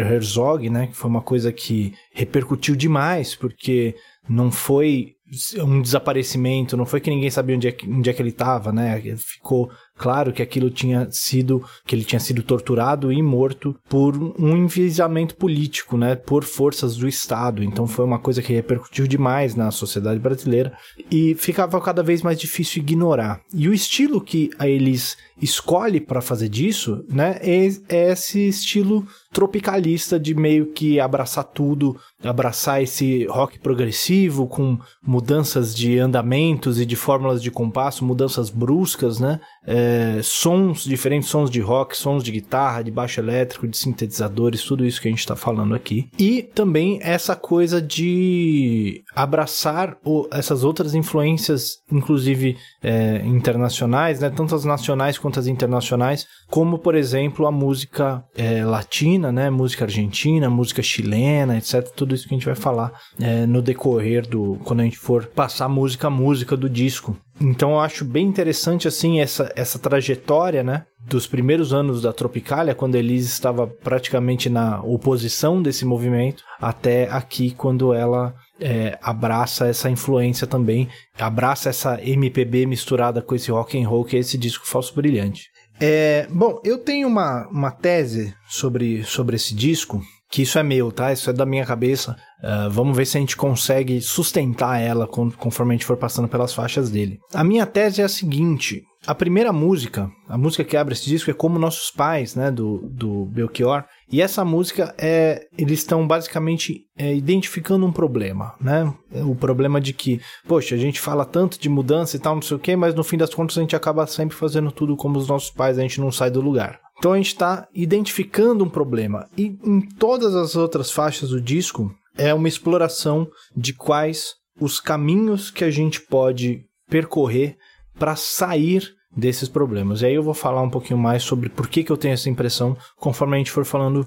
Herzog, 0.00 0.68
né? 0.70 0.86
Que 0.88 0.96
foi 0.96 1.10
uma 1.10 1.20
coisa 1.20 1.52
que 1.52 1.92
repercutiu 2.12 2.74
demais, 2.74 3.34
porque 3.34 3.94
não 4.28 4.50
foi 4.50 5.16
um 5.58 5.80
desaparecimento, 5.80 6.76
não 6.76 6.86
foi 6.86 7.00
que 7.00 7.10
ninguém 7.10 7.30
sabia 7.30 7.56
onde 7.56 7.68
é 7.68 7.72
que, 7.72 7.88
onde 7.88 8.10
é 8.10 8.12
que 8.12 8.20
ele 8.20 8.30
estava, 8.30 8.72
né? 8.72 9.00
Ficou 9.16 9.70
claro 10.00 10.32
que 10.32 10.40
aquilo 10.40 10.70
tinha 10.70 11.06
sido, 11.10 11.62
que 11.84 11.94
ele 11.94 12.04
tinha 12.04 12.18
sido 12.18 12.42
torturado 12.42 13.12
e 13.12 13.22
morto 13.22 13.76
por 13.86 14.16
um 14.16 14.56
enviesamento 14.56 15.36
político, 15.36 15.98
né? 15.98 16.16
Por 16.16 16.42
forças 16.42 16.96
do 16.96 17.06
Estado. 17.06 17.62
Então 17.62 17.86
foi 17.86 18.06
uma 18.06 18.18
coisa 18.18 18.40
que 18.40 18.54
repercutiu 18.54 19.06
demais 19.06 19.54
na 19.54 19.70
sociedade 19.70 20.18
brasileira 20.18 20.72
e 21.10 21.34
ficava 21.34 21.78
cada 21.82 22.02
vez 22.02 22.22
mais 22.22 22.40
difícil 22.40 22.82
ignorar. 22.82 23.42
E 23.52 23.68
o 23.68 23.74
estilo 23.74 24.22
que 24.22 24.48
a 24.58 24.66
Elis 24.66 25.18
escolhe 25.42 26.00
para 26.00 26.22
fazer 26.22 26.48
disso, 26.48 27.04
né? 27.06 27.38
É, 27.42 27.68
é 27.88 28.12
esse 28.12 28.48
estilo 28.48 29.06
tropicalista 29.32 30.18
de 30.18 30.34
meio 30.34 30.72
que 30.72 30.98
abraçar 30.98 31.44
tudo, 31.44 31.96
abraçar 32.22 32.82
esse 32.82 33.26
rock 33.26 33.58
progressivo 33.58 34.46
com 34.46 34.78
mudanças 35.02 35.74
de 35.74 35.98
andamentos 35.98 36.80
e 36.80 36.86
de 36.86 36.96
fórmulas 36.96 37.42
de 37.42 37.50
compasso, 37.50 38.04
mudanças 38.04 38.50
bruscas, 38.50 39.20
né? 39.20 39.40
É, 39.66 40.20
sons, 40.22 40.84
diferentes 40.84 41.28
sons 41.28 41.50
de 41.50 41.60
rock, 41.60 41.96
sons 41.96 42.22
de 42.24 42.32
guitarra, 42.32 42.82
de 42.82 42.90
baixo 42.90 43.20
elétrico, 43.20 43.68
de 43.68 43.76
sintetizadores, 43.76 44.62
tudo 44.62 44.84
isso 44.84 45.00
que 45.00 45.08
a 45.08 45.10
gente 45.10 45.20
está 45.20 45.36
falando 45.36 45.74
aqui. 45.74 46.08
E 46.18 46.42
também 46.42 46.98
essa 47.02 47.36
coisa 47.36 47.80
de 47.80 49.02
abraçar 49.14 49.96
o, 50.04 50.26
essas 50.30 50.64
outras 50.64 50.94
influências, 50.94 51.78
inclusive 51.90 52.56
é, 52.82 53.22
internacionais, 53.24 54.20
né? 54.20 54.30
Tanto 54.30 54.54
as 54.54 54.64
nacionais 54.64 55.18
quanto 55.18 55.38
as 55.38 55.46
internacionais, 55.46 56.26
como 56.48 56.78
por 56.78 56.94
exemplo 56.94 57.46
a 57.46 57.52
música 57.52 58.24
é, 58.36 58.64
latina, 58.64 59.30
né? 59.30 59.50
Música 59.50 59.84
argentina, 59.84 60.48
música 60.48 60.82
chilena, 60.82 61.58
etc. 61.58 61.88
Tudo 61.94 62.14
isso 62.14 62.26
que 62.26 62.34
a 62.34 62.38
gente 62.38 62.46
vai 62.46 62.54
falar 62.54 62.92
é, 63.20 63.46
no 63.46 63.60
decorrer 63.60 64.26
do 64.26 64.58
quando 64.64 64.80
a 64.80 64.84
gente 64.84 64.98
for 64.98 65.26
passar 65.26 65.68
música 65.68 66.06
a 66.06 66.10
música 66.10 66.56
do 66.56 66.68
disco. 66.68 67.16
Então 67.40 67.70
eu 67.72 67.80
acho 67.80 68.04
bem 68.04 68.26
interessante 68.26 68.86
assim 68.86 69.20
essa, 69.20 69.50
essa 69.56 69.78
trajetória, 69.78 70.62
né? 70.62 70.84
Dos 71.06 71.26
primeiros 71.26 71.72
anos 71.72 72.02
da 72.02 72.12
Tropicália, 72.12 72.74
quando 72.74 72.96
Elise 72.96 73.28
estava 73.28 73.66
praticamente 73.66 74.50
na 74.50 74.82
oposição 74.82 75.62
desse 75.62 75.86
movimento, 75.86 76.44
até 76.60 77.08
aqui 77.10 77.52
quando 77.52 77.94
ela 77.94 78.34
é, 78.60 78.98
abraça 79.02 79.66
essa 79.66 79.88
influência 79.88 80.46
também, 80.46 80.88
abraça 81.18 81.70
essa 81.70 81.98
MPB 82.02 82.66
misturada 82.66 83.22
com 83.22 83.34
esse 83.34 83.50
rock 83.50 83.82
and 83.82 83.88
roll 83.88 84.04
que 84.04 84.16
é 84.16 84.20
esse 84.20 84.36
disco 84.36 84.66
falso 84.66 84.94
brilhante. 84.94 85.48
É, 85.80 86.26
bom, 86.30 86.60
eu 86.62 86.76
tenho 86.76 87.08
uma, 87.08 87.48
uma 87.48 87.70
tese 87.70 88.34
sobre, 88.46 89.02
sobre 89.04 89.36
esse 89.36 89.54
disco 89.54 90.02
que 90.30 90.42
isso 90.42 90.58
é 90.58 90.62
meu, 90.62 90.92
tá? 90.92 91.12
Isso 91.12 91.28
é 91.28 91.32
da 91.32 91.44
minha 91.44 91.66
cabeça. 91.66 92.16
Uh, 92.42 92.70
vamos 92.70 92.96
ver 92.96 93.04
se 93.04 93.18
a 93.18 93.20
gente 93.20 93.36
consegue 93.36 94.00
sustentar 94.00 94.80
ela 94.80 95.06
conforme 95.06 95.74
a 95.74 95.76
gente 95.76 95.84
for 95.84 95.96
passando 95.96 96.28
pelas 96.28 96.54
faixas 96.54 96.88
dele. 96.88 97.18
A 97.34 97.42
minha 97.42 97.66
tese 97.66 98.00
é 98.00 98.04
a 98.04 98.08
seguinte: 98.08 98.82
a 99.06 99.14
primeira 99.14 99.52
música, 99.52 100.08
a 100.28 100.38
música 100.38 100.62
que 100.62 100.76
abre 100.76 100.94
esse 100.94 101.06
disco 101.06 101.30
é 101.30 101.34
Como 101.34 101.58
Nossos 101.58 101.90
Pais, 101.90 102.36
né? 102.36 102.50
Do, 102.50 102.78
do 102.88 103.26
Belchior. 103.26 103.84
E 104.10 104.20
essa 104.20 104.44
música 104.44 104.94
é. 104.98 105.46
Eles 105.56 105.80
estão 105.80 106.06
basicamente 106.06 106.86
é, 106.96 107.14
identificando 107.14 107.86
um 107.86 107.92
problema, 107.92 108.54
né? 108.60 108.92
O 109.24 109.34
problema 109.34 109.80
de 109.80 109.92
que, 109.92 110.20
poxa, 110.46 110.74
a 110.74 110.78
gente 110.78 111.00
fala 111.00 111.24
tanto 111.24 111.60
de 111.60 111.68
mudança 111.68 112.16
e 112.16 112.20
tal, 112.20 112.34
não 112.34 112.42
sei 112.42 112.56
o 112.56 112.60
quê, 112.60 112.74
mas 112.74 112.94
no 112.94 113.04
fim 113.04 113.16
das 113.16 113.34
contas 113.34 113.56
a 113.56 113.60
gente 113.60 113.76
acaba 113.76 114.06
sempre 114.06 114.36
fazendo 114.36 114.72
tudo 114.72 114.96
como 114.96 115.18
os 115.18 115.28
nossos 115.28 115.50
pais, 115.50 115.78
a 115.78 115.82
gente 115.82 116.00
não 116.00 116.10
sai 116.10 116.30
do 116.30 116.40
lugar. 116.40 116.80
Então 116.98 117.12
a 117.12 117.16
gente 117.16 117.28
está 117.28 117.66
identificando 117.74 118.64
um 118.64 118.68
problema. 118.68 119.28
E 119.36 119.58
em 119.64 119.80
todas 119.80 120.34
as 120.34 120.56
outras 120.56 120.90
faixas 120.90 121.30
do 121.30 121.40
disco 121.40 121.90
é 122.16 122.34
uma 122.34 122.48
exploração 122.48 123.28
de 123.56 123.72
quais 123.72 124.34
os 124.60 124.80
caminhos 124.80 125.50
que 125.50 125.64
a 125.64 125.70
gente 125.70 126.00
pode 126.00 126.64
percorrer 126.88 127.56
para 127.98 128.16
sair 128.16 128.94
desses 129.16 129.48
problemas. 129.48 130.02
E 130.02 130.06
aí 130.06 130.14
eu 130.14 130.22
vou 130.22 130.34
falar 130.34 130.62
um 130.62 130.70
pouquinho 130.70 130.98
mais 130.98 131.22
sobre 131.22 131.48
por 131.48 131.68
que, 131.68 131.82
que 131.82 131.90
eu 131.90 131.96
tenho 131.96 132.14
essa 132.14 132.30
impressão 132.30 132.76
conforme 132.96 133.36
a 133.36 133.38
gente 133.38 133.50
for 133.50 133.64
falando 133.64 134.06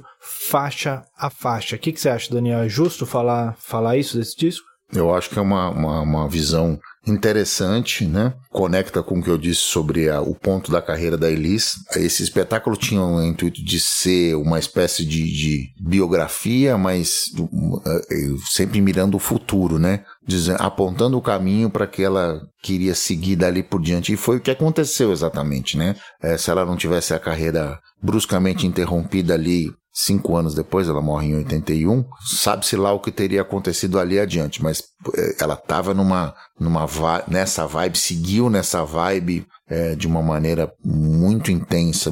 faixa 0.49 1.03
a 1.17 1.29
faixa. 1.29 1.75
O 1.75 1.79
que, 1.79 1.91
que 1.91 1.99
você 1.99 2.09
acha, 2.09 2.33
Daniel? 2.33 2.59
É 2.59 2.69
justo 2.69 3.05
falar, 3.05 3.55
falar 3.57 3.97
isso 3.97 4.17
desse 4.17 4.37
disco? 4.37 4.65
Eu 4.93 5.13
acho 5.13 5.29
que 5.29 5.39
é 5.39 5.41
uma, 5.41 5.69
uma, 5.69 6.01
uma 6.01 6.29
visão 6.29 6.79
interessante, 7.05 8.05
né? 8.05 8.33
Conecta 8.49 9.03
com 9.03 9.19
o 9.19 9.23
que 9.23 9.29
eu 9.29 9.37
disse 9.37 9.61
sobre 9.61 10.09
a, 10.09 10.21
o 10.21 10.33
ponto 10.33 10.71
da 10.71 10.81
carreira 10.81 11.17
da 11.17 11.29
Elis. 11.29 11.75
Esse 11.95 12.23
espetáculo 12.23 12.77
tinha 12.77 13.01
o 13.01 13.21
intuito 13.21 13.63
de 13.63 13.79
ser 13.79 14.35
uma 14.35 14.57
espécie 14.57 15.05
de, 15.05 15.23
de 15.23 15.69
biografia, 15.79 16.77
mas 16.77 17.25
uh, 17.37 18.37
sempre 18.49 18.79
mirando 18.79 19.15
o 19.15 19.19
futuro, 19.19 19.77
né? 19.77 20.03
Dizendo, 20.25 20.61
apontando 20.61 21.17
o 21.17 21.21
caminho 21.21 21.69
para 21.69 21.87
que 21.87 22.01
ela 22.01 22.41
queria 22.61 22.95
seguir 22.95 23.35
dali 23.35 23.61
por 23.61 23.81
diante. 23.81 24.13
E 24.13 24.17
foi 24.17 24.37
o 24.37 24.41
que 24.41 24.51
aconteceu 24.51 25.11
exatamente, 25.11 25.77
né? 25.77 25.95
É, 26.21 26.37
se 26.37 26.49
ela 26.49 26.65
não 26.65 26.77
tivesse 26.77 27.13
a 27.13 27.19
carreira 27.19 27.77
bruscamente 28.01 28.65
interrompida 28.65 29.33
ali 29.33 29.71
cinco 29.93 30.35
anos 30.35 30.55
depois, 30.55 30.89
ela 30.89 31.01
morre 31.01 31.27
em 31.27 31.35
81, 31.35 32.03
sabe-se 32.19 32.75
lá 32.75 32.91
o 32.91 32.99
que 32.99 33.11
teria 33.11 33.41
acontecido 33.41 33.99
ali 33.99 34.19
adiante, 34.19 34.61
mas 34.63 34.83
eh, 35.15 35.35
ela 35.39 35.53
estava 35.53 35.93
numa, 35.93 36.33
numa 36.59 36.87
nessa 37.27 37.67
vibe, 37.67 37.97
seguiu 37.97 38.49
nessa 38.49 38.83
vibe 38.83 39.45
é, 39.69 39.95
de 39.95 40.07
uma 40.07 40.21
maneira 40.21 40.71
muito 40.83 41.51
intensa, 41.51 42.11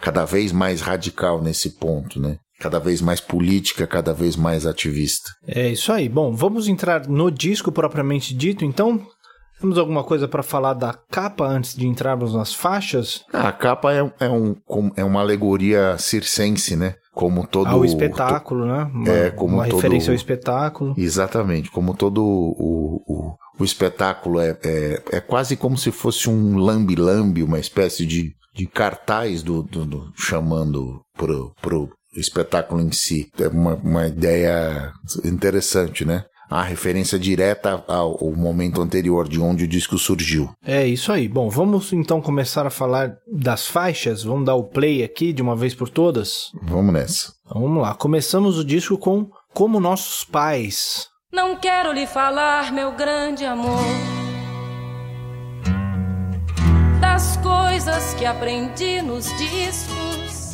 cada 0.00 0.24
vez 0.24 0.52
mais 0.52 0.80
radical 0.80 1.42
nesse 1.42 1.70
ponto, 1.70 2.20
né? 2.20 2.36
Cada 2.60 2.78
vez 2.78 3.00
mais 3.00 3.20
política, 3.20 3.88
cada 3.88 4.14
vez 4.14 4.36
mais 4.36 4.64
ativista. 4.66 5.28
É 5.46 5.68
isso 5.70 5.92
aí. 5.92 6.08
Bom, 6.08 6.32
vamos 6.32 6.68
entrar 6.68 7.08
no 7.08 7.28
disco 7.28 7.72
propriamente 7.72 8.32
dito, 8.32 8.64
então. 8.64 9.04
Temos 9.62 9.78
alguma 9.78 10.02
coisa 10.02 10.26
para 10.26 10.42
falar 10.42 10.74
da 10.74 10.92
capa 10.92 11.46
antes 11.46 11.76
de 11.76 11.86
entrarmos 11.86 12.34
nas 12.34 12.52
faixas? 12.52 13.24
Ah, 13.32 13.46
a 13.46 13.52
capa 13.52 13.92
é, 13.94 14.12
é, 14.18 14.28
um, 14.28 14.56
é 14.96 15.04
uma 15.04 15.20
alegoria 15.20 15.96
circense, 15.98 16.74
né? 16.74 16.96
como 17.14 17.46
todo 17.46 17.68
ao 17.68 17.84
espetáculo, 17.84 18.66
né? 18.66 18.90
Uma, 18.92 19.08
é 19.08 19.30
como 19.30 19.56
uma 19.56 19.66
todo, 19.66 19.76
referência 19.76 20.10
ao 20.10 20.16
espetáculo. 20.16 20.94
Exatamente, 20.96 21.70
como 21.70 21.94
todo 21.94 22.24
o, 22.24 23.02
o, 23.06 23.36
o 23.60 23.64
espetáculo 23.64 24.40
é, 24.40 24.58
é, 24.64 25.02
é 25.12 25.20
quase 25.20 25.56
como 25.56 25.76
se 25.76 25.92
fosse 25.92 26.28
um 26.28 26.56
lambi-lambi, 26.56 27.44
uma 27.44 27.60
espécie 27.60 28.04
de, 28.04 28.32
de 28.54 28.66
cartaz 28.66 29.42
do, 29.42 29.62
do, 29.62 29.84
do 29.84 30.12
chamando 30.16 31.02
pro, 31.16 31.54
pro 31.60 31.90
espetáculo 32.16 32.80
em 32.80 32.90
si. 32.90 33.28
É 33.38 33.46
uma, 33.46 33.74
uma 33.74 34.06
ideia 34.08 34.90
interessante, 35.24 36.04
né? 36.04 36.24
A 36.52 36.62
referência 36.62 37.18
direta 37.18 37.82
ao, 37.88 38.22
ao, 38.22 38.32
momento 38.36 38.82
anterior, 38.82 39.26
de 39.26 39.40
onde 39.40 39.64
o 39.64 39.68
disco 39.68 39.96
surgiu. 39.96 40.50
É 40.64 40.86
isso 40.86 41.10
aí. 41.10 41.26
Bom, 41.26 41.48
vamos 41.48 41.92
então 41.92 42.20
começar 42.20 42.66
a 42.66 42.70
falar 42.70 43.16
das 43.26 43.66
faixas. 43.66 44.22
Vamos 44.22 44.44
dar 44.44 44.54
o 44.54 44.64
play 44.64 45.02
aqui 45.02 45.32
de 45.32 45.40
uma 45.40 45.56
vez 45.56 45.74
por 45.74 45.88
todas? 45.88 46.50
Vamos 46.62 46.92
nessa. 46.92 47.32
Então, 47.46 47.62
vamos 47.62 47.82
lá. 47.82 47.94
Começamos 47.94 48.58
o 48.58 48.64
disco 48.64 48.98
com 48.98 49.30
Como 49.54 49.80
Nossos 49.80 50.24
Pais. 50.24 51.08
Não 51.32 51.56
quero 51.56 51.92
lhe 51.92 52.06
falar, 52.06 52.70
meu 52.70 52.92
grande 52.92 53.46
amor, 53.46 53.80
das 57.00 57.38
coisas 57.38 58.12
que 58.14 58.26
aprendi 58.26 59.00
nos 59.00 59.24
discos. 59.38 60.52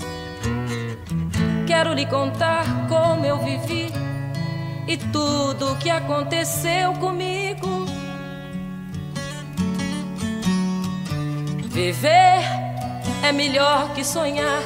Quero 1.67 1.93
lhe 1.93 2.07
contar 2.07 2.87
como 2.89 3.27
eu 3.27 3.39
vivi 3.39 4.08
e 4.89 4.97
tudo 4.97 5.77
que 5.77 5.91
aconteceu 5.91 6.95
comigo. 6.95 7.85
Viver 11.67 12.41
é 13.23 13.31
melhor 13.31 13.93
que 13.95 14.03
sonhar. 14.03 14.63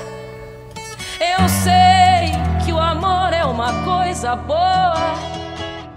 Eu 1.20 1.48
sei 1.48 2.64
que 2.64 2.72
o 2.72 2.78
amor 2.78 3.32
é 3.32 3.44
uma 3.44 3.72
coisa 3.82 4.37
boa. 4.37 5.41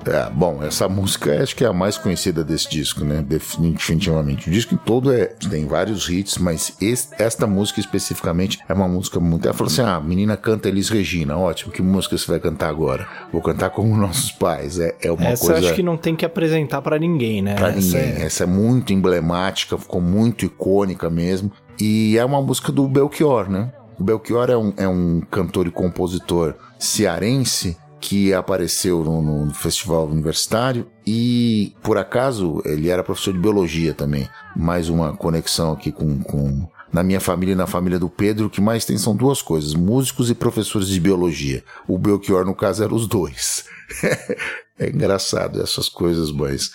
É, 0.08 0.30
bom, 0.30 0.62
essa 0.64 0.88
música 0.88 1.42
acho 1.42 1.56
que 1.56 1.64
é 1.64 1.68
a 1.68 1.74
mais 1.74 1.98
conhecida 1.98 2.44
desse 2.44 2.70
disco, 2.70 3.04
né? 3.04 3.24
Definitivamente. 3.28 4.48
O 4.48 4.52
disco 4.52 4.78
todo 4.78 5.12
é, 5.12 5.26
tem 5.50 5.66
vários 5.66 6.08
hits, 6.10 6.38
mas 6.38 6.76
esse, 6.80 7.10
esta 7.18 7.48
música 7.48 7.80
especificamente 7.80 8.60
é 8.68 8.74
uma 8.74 8.88
música 8.88 9.20
muito. 9.20 9.46
Ela 9.46 9.54
falou 9.54 9.72
assim: 9.72 9.82
ah, 9.82 10.00
menina 10.00 10.38
canta 10.38 10.68
Elis 10.70 10.90
Regina, 10.90 11.38
ótimo, 11.38 11.72
que 11.72 11.82
música 11.82 12.18
você 12.18 12.28
vai 12.28 12.40
cantar 12.40 12.70
agora? 12.70 13.08
Vou 13.32 13.42
cantar 13.42 13.70
como 13.72 13.96
nossos 13.98 14.32
pais. 14.32 14.80
É, 14.80 14.96
é 15.02 15.12
uma 15.12 15.26
essa 15.26 15.46
coisa. 15.46 15.60
Essa 15.60 15.68
acho 15.68 15.76
que 15.76 15.84
não 15.84 15.98
tem 15.98 16.16
que 16.16 16.26
apresentar 16.26 16.82
para 16.82 17.00
ninguém, 17.00 17.42
né? 17.42 17.56
Pra 17.56 17.72
ninguém. 17.72 17.88
Essa 17.88 17.98
é... 17.98 18.26
essa 18.26 18.44
é 18.44 18.48
muito 18.48 18.94
emblemática, 18.94 19.78
ficou 19.78 20.02
muito 20.02 20.46
icônica 20.46 21.10
mesmo. 21.10 21.52
E 21.80 22.18
é 22.18 22.24
uma 22.24 22.42
música 22.42 22.72
do 22.72 22.88
Belchior, 22.88 23.50
né? 23.50 23.72
O 24.00 24.04
Belchior 24.04 24.50
é 24.50 24.58
um, 24.58 24.74
é 24.78 24.88
um 24.88 25.22
cantor 25.32 25.68
e 25.68 25.72
compositor 25.72 26.56
cearense 26.78 27.78
que 28.00 28.34
apareceu 28.34 29.04
no, 29.04 29.22
no, 29.22 29.54
festival 29.54 30.08
universitário 30.08 30.88
e, 31.06 31.74
por 31.82 31.98
acaso, 31.98 32.62
ele 32.66 32.90
era 32.90 33.04
professor 33.04 33.34
de 33.34 33.40
biologia 33.40 33.94
também. 33.94 34.30
Mais 34.56 34.90
uma 34.90 35.16
conexão 35.16 35.72
aqui 35.72 35.92
com, 35.92 36.20
com 36.20 36.68
na 36.92 37.04
minha 37.04 37.20
família 37.20 37.54
e 37.54 37.56
na 37.56 37.68
família 37.68 38.00
do 38.00 38.10
Pedro, 38.10 38.46
o 38.46 38.50
que 38.50 38.62
mais 38.62 38.86
tem 38.86 38.98
são 38.98 39.16
duas 39.16 39.42
coisas: 39.42 39.74
músicos 39.74 40.30
e 40.30 40.36
professores 40.36 40.88
de 40.88 41.00
biologia. 41.00 41.64
O 41.88 41.98
Belchior, 41.98 42.46
no 42.46 42.56
caso, 42.56 42.84
eram 42.84 42.96
os 42.96 43.08
dois. 43.08 43.66
É 44.78 44.90
engraçado 44.90 45.62
essas 45.62 45.88
coisas, 45.88 46.32
mas 46.32 46.72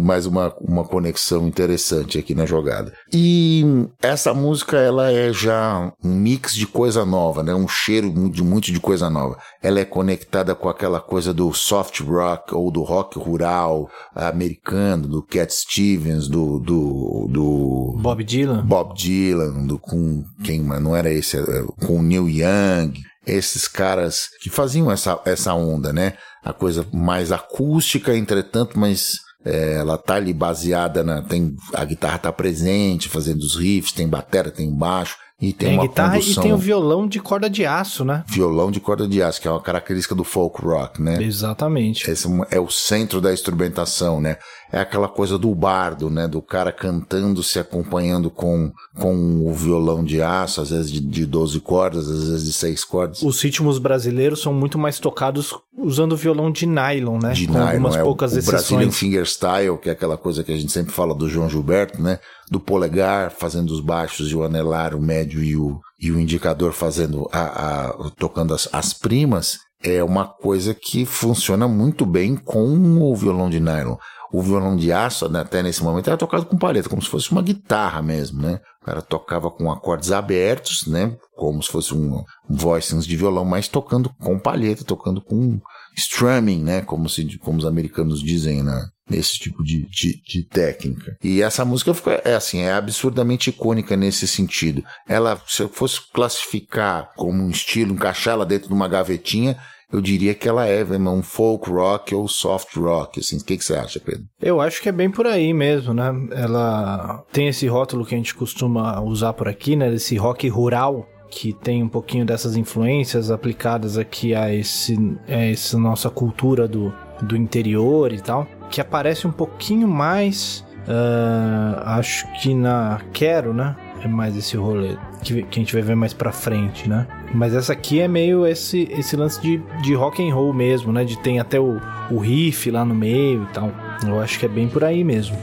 mais 0.00 0.24
uma, 0.24 0.54
uma 0.60 0.84
conexão 0.84 1.48
interessante 1.48 2.16
aqui 2.16 2.32
na 2.32 2.46
jogada. 2.46 2.92
E 3.12 3.64
essa 4.00 4.32
música, 4.32 4.76
ela 4.76 5.10
é 5.10 5.32
já 5.32 5.92
um 6.02 6.14
mix 6.14 6.54
de 6.54 6.64
coisa 6.64 7.04
nova, 7.04 7.42
né? 7.42 7.52
Um 7.52 7.66
cheiro 7.66 8.12
de 8.30 8.42
muito 8.42 8.72
de 8.72 8.78
coisa 8.78 9.10
nova. 9.10 9.36
Ela 9.60 9.80
é 9.80 9.84
conectada 9.84 10.54
com 10.54 10.68
aquela 10.68 11.00
coisa 11.00 11.34
do 11.34 11.52
soft 11.52 12.00
rock 12.02 12.54
ou 12.54 12.70
do 12.70 12.82
rock 12.82 13.18
rural 13.18 13.90
americano, 14.14 15.08
do 15.08 15.20
Cat 15.20 15.52
Stevens, 15.52 16.28
do, 16.28 16.60
do, 16.60 17.28
do 17.28 17.98
Bob 18.00 18.22
Dylan. 18.22 18.64
Bob 18.64 18.94
Dylan, 18.94 19.66
do 19.66 19.76
com 19.76 20.24
quem, 20.44 20.62
mas 20.62 20.80
não 20.80 20.94
era 20.94 21.12
esse, 21.12 21.36
é, 21.36 21.64
com 21.84 22.00
Neil 22.00 22.28
Young 22.28 22.92
esses 23.26 23.66
caras 23.66 24.28
que 24.40 24.50
faziam 24.50 24.90
essa, 24.90 25.20
essa 25.24 25.54
onda, 25.54 25.92
né? 25.92 26.14
A 26.44 26.52
coisa 26.52 26.86
mais 26.92 27.32
acústica, 27.32 28.14
entretanto, 28.16 28.78
mas 28.78 29.18
é, 29.44 29.76
ela 29.76 29.98
tá 29.98 30.14
ali 30.14 30.32
baseada 30.32 31.02
na. 31.02 31.22
Tem, 31.22 31.54
a 31.72 31.84
guitarra 31.84 32.18
tá 32.18 32.32
presente, 32.32 33.08
fazendo 33.08 33.40
os 33.40 33.56
riffs, 33.56 33.92
tem 33.92 34.08
bateria, 34.08 34.50
tem 34.50 34.72
baixo. 34.74 35.16
E 35.40 35.52
tem, 35.52 35.70
tem 35.70 35.78
uma 35.78 35.86
guitarra 35.86 36.12
condução, 36.12 36.42
e 36.42 36.46
tem 36.46 36.52
o 36.52 36.56
violão 36.56 37.08
de 37.08 37.20
corda 37.20 37.50
de 37.50 37.66
aço, 37.66 38.04
né? 38.04 38.24
Violão 38.28 38.70
de 38.70 38.78
corda 38.78 39.06
de 39.06 39.20
aço, 39.20 39.40
que 39.40 39.48
é 39.48 39.50
uma 39.50 39.60
característica 39.60 40.14
do 40.14 40.22
folk 40.22 40.64
rock, 40.64 41.02
né? 41.02 41.22
Exatamente. 41.22 42.08
Esse 42.08 42.28
é 42.50 42.60
o 42.60 42.70
centro 42.70 43.20
da 43.20 43.32
instrumentação, 43.32 44.20
né? 44.20 44.38
É 44.74 44.80
aquela 44.80 45.08
coisa 45.08 45.38
do 45.38 45.54
bardo, 45.54 46.10
né? 46.10 46.26
Do 46.26 46.42
cara 46.42 46.72
cantando, 46.72 47.42
se 47.44 47.60
acompanhando 47.60 48.28
com, 48.28 48.72
com 48.98 49.46
o 49.46 49.52
violão 49.52 50.02
de 50.02 50.20
aço, 50.20 50.60
às 50.60 50.70
vezes 50.70 50.90
de, 50.90 51.00
de 51.00 51.24
12 51.24 51.60
cordas, 51.60 52.10
às 52.10 52.28
vezes 52.28 52.44
de 52.44 52.52
6 52.52 52.84
cordas. 52.84 53.22
Os 53.22 53.40
ritmos 53.40 53.78
brasileiros 53.78 54.42
são 54.42 54.52
muito 54.52 54.76
mais 54.76 54.98
tocados 54.98 55.54
usando 55.78 56.16
violão 56.16 56.50
de 56.50 56.66
nylon, 56.66 57.20
né? 57.22 57.32
De 57.32 57.46
com 57.46 57.52
nylon, 57.52 57.68
algumas 57.68 57.96
é 57.96 58.02
poucas 58.02 58.32
o, 58.32 58.38
exceções. 58.38 58.62
O 58.62 58.74
Brazilian 58.74 58.92
Fingerstyle, 58.92 59.78
que 59.78 59.88
é 59.88 59.92
aquela 59.92 60.16
coisa 60.16 60.42
que 60.42 60.50
a 60.50 60.56
gente 60.56 60.72
sempre 60.72 60.92
fala 60.92 61.14
do 61.14 61.28
João 61.28 61.48
Gilberto, 61.48 62.02
né? 62.02 62.18
do 62.50 62.60
polegar 62.60 63.30
fazendo 63.30 63.70
os 63.70 63.80
baixos 63.80 64.30
e 64.30 64.36
o 64.36 64.42
anelar, 64.42 64.94
o 64.94 65.00
médio 65.00 65.42
e 65.42 65.56
o, 65.56 65.80
e 66.00 66.10
o 66.10 66.20
indicador 66.20 66.72
fazendo 66.72 67.28
a, 67.32 67.86
a 67.86 68.10
tocando 68.18 68.54
as, 68.54 68.68
as 68.72 68.92
primas, 68.92 69.58
é 69.82 70.02
uma 70.02 70.26
coisa 70.26 70.74
que 70.74 71.04
funciona 71.04 71.68
muito 71.68 72.06
bem 72.06 72.36
com 72.36 72.74
o 73.02 73.14
violão 73.14 73.50
de 73.50 73.60
nylon. 73.60 73.96
O 74.34 74.42
violão 74.42 74.74
de 74.74 74.90
aço, 74.90 75.28
né, 75.28 75.42
até 75.42 75.62
nesse 75.62 75.80
momento, 75.80 76.08
era 76.08 76.16
tocado 76.16 76.44
com 76.44 76.58
palheta, 76.58 76.88
como 76.88 77.00
se 77.00 77.08
fosse 77.08 77.30
uma 77.30 77.40
guitarra 77.40 78.02
mesmo, 78.02 78.42
né? 78.42 78.58
O 78.82 78.84
cara 78.84 79.00
tocava 79.00 79.48
com 79.48 79.70
acordes 79.70 80.10
abertos, 80.10 80.88
né? 80.88 81.16
Como 81.36 81.62
se 81.62 81.70
fosse 81.70 81.94
um, 81.94 82.20
voicings 82.50 83.06
de 83.06 83.16
violão, 83.16 83.44
mas 83.44 83.68
tocando 83.68 84.10
com 84.20 84.36
palheta, 84.36 84.82
tocando 84.82 85.22
com 85.22 85.60
strumming, 85.96 86.64
né? 86.64 86.80
Como, 86.82 87.08
se, 87.08 87.38
como 87.38 87.58
os 87.58 87.64
americanos 87.64 88.20
dizem 88.20 88.60
na, 88.64 88.88
nesse 89.08 89.38
tipo 89.38 89.62
de, 89.62 89.88
de, 89.88 90.20
de, 90.26 90.42
técnica. 90.48 91.16
E 91.22 91.40
essa 91.40 91.64
música 91.64 91.94
fica, 91.94 92.20
é 92.24 92.34
assim, 92.34 92.58
é 92.58 92.72
absurdamente 92.72 93.50
icônica 93.50 93.96
nesse 93.96 94.26
sentido. 94.26 94.82
Ela, 95.08 95.40
se 95.46 95.62
eu 95.62 95.68
fosse 95.68 96.00
classificar 96.12 97.12
como 97.14 97.40
um 97.40 97.50
estilo, 97.50 97.94
encaixar 97.94 98.34
ela 98.34 98.44
dentro 98.44 98.66
de 98.66 98.74
uma 98.74 98.88
gavetinha, 98.88 99.56
eu 99.94 100.00
diria 100.00 100.34
que 100.34 100.48
ela 100.48 100.66
é 100.66 100.84
um 100.84 101.22
folk 101.22 101.70
rock 101.70 102.14
ou 102.14 102.26
soft 102.26 102.76
rock, 102.76 103.20
assim. 103.20 103.38
O 103.38 103.44
que, 103.44 103.56
que 103.56 103.64
você 103.64 103.74
acha, 103.74 104.00
Pedro? 104.00 104.24
Eu 104.40 104.60
acho 104.60 104.82
que 104.82 104.88
é 104.88 104.92
bem 104.92 105.10
por 105.10 105.26
aí 105.26 105.52
mesmo, 105.52 105.94
né? 105.94 106.12
Ela 106.32 107.22
tem 107.32 107.48
esse 107.48 107.66
rótulo 107.66 108.04
que 108.04 108.14
a 108.14 108.18
gente 108.18 108.34
costuma 108.34 109.00
usar 109.00 109.32
por 109.32 109.48
aqui, 109.48 109.76
né? 109.76 109.94
Esse 109.94 110.16
rock 110.16 110.48
rural, 110.48 111.08
que 111.30 111.52
tem 111.52 111.82
um 111.82 111.88
pouquinho 111.88 112.26
dessas 112.26 112.56
influências 112.56 113.30
aplicadas 113.30 113.96
aqui 113.96 114.34
a 114.34 114.52
esse 114.52 114.96
a 115.28 115.46
essa 115.46 115.78
nossa 115.78 116.10
cultura 116.10 116.66
do, 116.66 116.92
do 117.22 117.36
interior 117.36 118.12
e 118.12 118.20
tal 118.20 118.46
que 118.74 118.80
aparece 118.80 119.24
um 119.24 119.30
pouquinho 119.30 119.86
mais. 119.86 120.64
Uh, 120.86 121.80
acho 121.84 122.26
que 122.40 122.52
na 122.52 123.00
Quero, 123.12 123.54
né? 123.54 123.76
É 124.04 124.08
mais 124.08 124.36
esse 124.36 124.54
rolê 124.54 124.98
que, 125.22 125.42
que, 125.44 125.58
a 125.58 125.62
gente 125.62 125.72
vai 125.72 125.80
ver 125.80 125.96
mais 125.96 126.12
pra 126.12 126.30
frente, 126.30 126.86
né? 126.86 127.06
Mas 127.34 127.54
essa 127.54 127.72
aqui 127.72 128.02
é 128.02 128.06
meio 128.06 128.46
esse, 128.46 128.86
esse 128.90 129.16
lance 129.16 129.40
de, 129.40 129.62
de 129.82 129.94
rock 129.94 130.22
and 130.22 130.34
roll 130.34 130.52
mesmo, 130.52 130.92
né? 130.92 131.04
De 131.04 131.18
tem 131.18 131.40
até 131.40 131.58
o, 131.58 131.80
o 132.10 132.18
riff 132.18 132.70
lá 132.70 132.84
no 132.84 132.94
meio 132.94 133.44
e 133.44 133.54
tal. 133.54 133.72
Eu 134.06 134.20
acho 134.20 134.38
que 134.38 134.44
é 134.44 134.48
bem 134.48 134.68
por 134.68 134.84
aí 134.84 135.02
mesmo. 135.02 135.34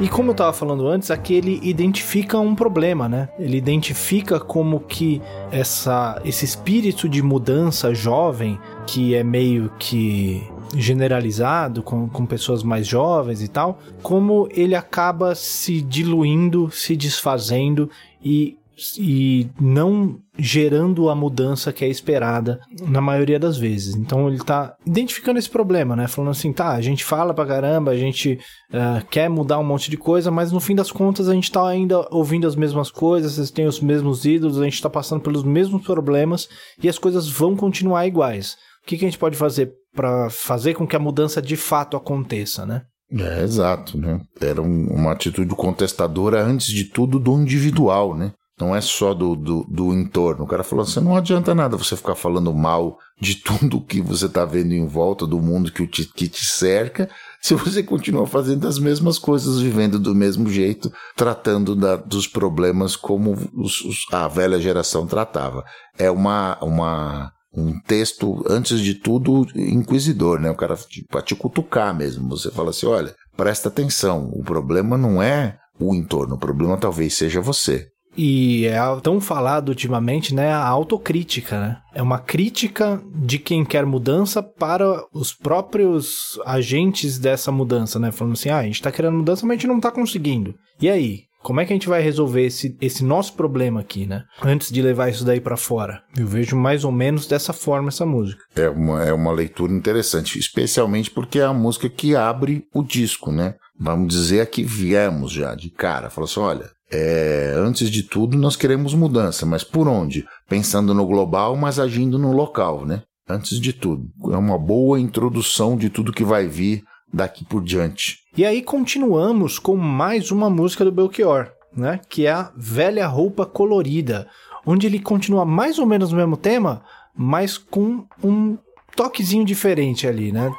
E 0.00 0.08
como 0.08 0.28
eu 0.28 0.32
estava 0.32 0.52
falando 0.52 0.86
antes, 0.86 1.10
aqui 1.10 1.34
ele 1.34 1.58
identifica 1.60 2.38
um 2.38 2.54
problema, 2.54 3.08
né? 3.08 3.28
Ele 3.36 3.56
identifica 3.56 4.38
como 4.38 4.78
que 4.78 5.20
essa, 5.50 6.20
esse 6.24 6.44
espírito 6.44 7.08
de 7.08 7.20
mudança 7.20 7.92
jovem, 7.92 8.60
que 8.86 9.16
é 9.16 9.24
meio 9.24 9.72
que 9.76 10.46
generalizado 10.76 11.82
com, 11.82 12.08
com 12.08 12.26
pessoas 12.26 12.62
mais 12.62 12.86
jovens 12.86 13.42
e 13.42 13.48
tal, 13.48 13.80
como 14.02 14.48
ele 14.52 14.74
acaba 14.74 15.34
se 15.34 15.80
diluindo, 15.80 16.70
se 16.70 16.94
desfazendo 16.94 17.90
e 18.22 18.57
e 18.98 19.48
não 19.60 20.18
gerando 20.38 21.08
a 21.08 21.14
mudança 21.14 21.72
que 21.72 21.84
é 21.84 21.88
esperada 21.88 22.60
na 22.82 23.00
maioria 23.00 23.38
das 23.38 23.56
vezes. 23.58 23.94
Então 23.94 24.28
ele 24.28 24.38
tá 24.38 24.74
identificando 24.86 25.38
esse 25.38 25.50
problema, 25.50 25.96
né? 25.96 26.06
Falando 26.06 26.30
assim, 26.30 26.52
tá, 26.52 26.68
a 26.70 26.80
gente 26.80 27.04
fala 27.04 27.34
pra 27.34 27.46
caramba, 27.46 27.90
a 27.90 27.96
gente 27.96 28.38
uh, 28.72 29.04
quer 29.10 29.28
mudar 29.28 29.58
um 29.58 29.64
monte 29.64 29.90
de 29.90 29.96
coisa, 29.96 30.30
mas 30.30 30.52
no 30.52 30.60
fim 30.60 30.74
das 30.74 30.92
contas 30.92 31.28
a 31.28 31.34
gente 31.34 31.50
tá 31.50 31.66
ainda 31.66 32.06
ouvindo 32.10 32.46
as 32.46 32.54
mesmas 32.54 32.90
coisas, 32.90 33.50
têm 33.50 33.66
os 33.66 33.80
mesmos 33.80 34.24
ídolos, 34.24 34.60
a 34.60 34.64
gente 34.64 34.82
tá 34.82 34.90
passando 34.90 35.20
pelos 35.20 35.42
mesmos 35.42 35.82
problemas 35.82 36.48
e 36.82 36.88
as 36.88 36.98
coisas 36.98 37.28
vão 37.28 37.56
continuar 37.56 38.06
iguais. 38.06 38.56
O 38.84 38.86
que, 38.86 38.96
que 38.96 39.04
a 39.04 39.08
gente 39.08 39.18
pode 39.18 39.36
fazer 39.36 39.72
para 39.94 40.30
fazer 40.30 40.74
com 40.74 40.86
que 40.86 40.96
a 40.96 41.00
mudança 41.00 41.42
de 41.42 41.56
fato 41.56 41.96
aconteça, 41.96 42.64
né? 42.64 42.82
É, 43.10 43.42
exato, 43.42 43.98
né? 43.98 44.20
Era 44.40 44.60
um, 44.60 44.86
uma 44.88 45.12
atitude 45.12 45.54
contestadora, 45.54 46.42
antes 46.42 46.68
de 46.68 46.84
tudo, 46.84 47.18
do 47.18 47.32
individual, 47.40 48.14
né? 48.14 48.32
Não 48.60 48.74
é 48.74 48.80
só 48.80 49.14
do, 49.14 49.36
do, 49.36 49.64
do, 49.68 49.94
entorno. 49.94 50.44
O 50.44 50.46
cara 50.48 50.64
falou 50.64 50.82
assim: 50.82 51.00
não 51.00 51.16
adianta 51.16 51.54
nada 51.54 51.76
você 51.76 51.96
ficar 51.96 52.16
falando 52.16 52.52
mal 52.52 52.98
de 53.20 53.36
tudo 53.36 53.80
que 53.80 54.00
você 54.00 54.26
está 54.26 54.44
vendo 54.44 54.72
em 54.72 54.86
volta, 54.86 55.26
do 55.26 55.40
mundo 55.40 55.70
que 55.70 55.86
te, 55.86 56.04
que 56.04 56.28
te 56.28 56.44
cerca, 56.44 57.08
se 57.40 57.54
você 57.54 57.82
continua 57.82 58.26
fazendo 58.26 58.66
as 58.66 58.78
mesmas 58.78 59.18
coisas, 59.18 59.60
vivendo 59.60 59.98
do 59.98 60.14
mesmo 60.14 60.48
jeito, 60.50 60.92
tratando 61.16 61.76
da, 61.76 61.96
dos 61.96 62.26
problemas 62.26 62.96
como 62.96 63.32
os, 63.54 63.80
os, 63.82 64.06
a 64.12 64.26
velha 64.26 64.60
geração 64.60 65.06
tratava. 65.06 65.64
É 65.96 66.10
uma, 66.10 66.58
uma, 66.60 67.32
um 67.54 67.78
texto, 67.80 68.44
antes 68.48 68.80
de 68.80 68.94
tudo, 68.94 69.46
inquisidor, 69.54 70.40
né? 70.40 70.50
O 70.50 70.56
cara 70.56 70.76
para 71.08 71.22
te 71.22 71.34
cutucar 71.34 71.94
mesmo. 71.94 72.28
Você 72.30 72.50
fala 72.50 72.70
assim: 72.70 72.86
olha, 72.86 73.14
presta 73.36 73.68
atenção, 73.68 74.30
o 74.34 74.42
problema 74.42 74.98
não 74.98 75.22
é 75.22 75.58
o 75.78 75.94
entorno, 75.94 76.34
o 76.34 76.38
problema 76.38 76.76
talvez 76.76 77.14
seja 77.14 77.40
você. 77.40 77.88
E 78.20 78.66
é 78.66 78.76
tão 79.00 79.20
falado 79.20 79.68
ultimamente, 79.68 80.34
né, 80.34 80.50
a 80.50 80.66
autocrítica, 80.66 81.60
né? 81.60 81.76
É 81.94 82.02
uma 82.02 82.18
crítica 82.18 83.00
de 83.14 83.38
quem 83.38 83.64
quer 83.64 83.86
mudança 83.86 84.42
para 84.42 85.04
os 85.12 85.32
próprios 85.32 86.36
agentes 86.44 87.16
dessa 87.16 87.52
mudança, 87.52 87.96
né? 88.00 88.10
Falando 88.10 88.32
assim, 88.32 88.48
ah, 88.48 88.58
a 88.58 88.64
gente 88.64 88.82
tá 88.82 88.90
querendo 88.90 89.18
mudança, 89.18 89.46
mas 89.46 89.52
a 89.52 89.60
gente 89.60 89.68
não 89.68 89.78
tá 89.78 89.92
conseguindo. 89.92 90.52
E 90.80 90.90
aí? 90.90 91.28
Como 91.44 91.60
é 91.60 91.64
que 91.64 91.72
a 91.72 91.76
gente 91.76 91.88
vai 91.88 92.02
resolver 92.02 92.44
esse, 92.44 92.76
esse 92.80 93.04
nosso 93.04 93.34
problema 93.34 93.80
aqui, 93.80 94.04
né? 94.04 94.24
Antes 94.42 94.72
de 94.72 94.82
levar 94.82 95.08
isso 95.08 95.24
daí 95.24 95.40
para 95.40 95.56
fora. 95.56 96.02
Eu 96.16 96.26
vejo 96.26 96.56
mais 96.56 96.82
ou 96.82 96.90
menos 96.90 97.28
dessa 97.28 97.52
forma 97.52 97.88
essa 97.88 98.04
música. 98.04 98.42
É 98.56 98.68
uma, 98.68 99.04
é 99.04 99.12
uma 99.12 99.30
leitura 99.30 99.72
interessante, 99.72 100.36
especialmente 100.36 101.08
porque 101.08 101.38
é 101.38 101.44
a 101.44 101.52
música 101.52 101.88
que 101.88 102.16
abre 102.16 102.64
o 102.74 102.82
disco, 102.82 103.30
né? 103.30 103.54
Vamos 103.78 104.12
dizer 104.12 104.44
que 104.50 104.64
viemos 104.64 105.30
já 105.30 105.54
de 105.54 105.70
cara. 105.70 106.10
Falou 106.10 106.28
assim: 106.28 106.40
olha, 106.40 106.70
é, 106.90 107.54
antes 107.56 107.90
de 107.90 108.02
tudo 108.02 108.36
nós 108.38 108.56
queremos 108.56 108.94
mudança, 108.94 109.44
mas 109.44 109.62
por 109.62 109.86
onde? 109.86 110.24
Pensando 110.48 110.94
no 110.94 111.06
global, 111.06 111.56
mas 111.56 111.78
agindo 111.78 112.18
no 112.18 112.32
local, 112.32 112.86
né? 112.86 113.02
Antes 113.28 113.60
de 113.60 113.72
tudo. 113.72 114.08
É 114.32 114.36
uma 114.36 114.58
boa 114.58 114.98
introdução 114.98 115.76
de 115.76 115.90
tudo 115.90 116.12
que 116.12 116.24
vai 116.24 116.46
vir 116.46 116.82
daqui 117.12 117.44
por 117.44 117.62
diante. 117.62 118.18
E 118.36 118.44
aí 118.44 118.62
continuamos 118.62 119.58
com 119.58 119.76
mais 119.76 120.30
uma 120.30 120.48
música 120.48 120.84
do 120.84 120.92
Belchior, 120.92 121.50
né? 121.76 122.00
Que 122.08 122.26
é 122.26 122.32
a 122.32 122.52
Velha 122.56 123.06
Roupa 123.06 123.44
Colorida, 123.44 124.26
onde 124.64 124.86
ele 124.86 124.98
continua 124.98 125.44
mais 125.44 125.78
ou 125.78 125.86
menos 125.86 126.12
o 126.12 126.16
mesmo 126.16 126.36
tema, 126.36 126.82
mas 127.14 127.58
com 127.58 128.06
um 128.22 128.56
toquezinho 128.96 129.44
diferente 129.44 130.06
ali, 130.06 130.32
né? 130.32 130.50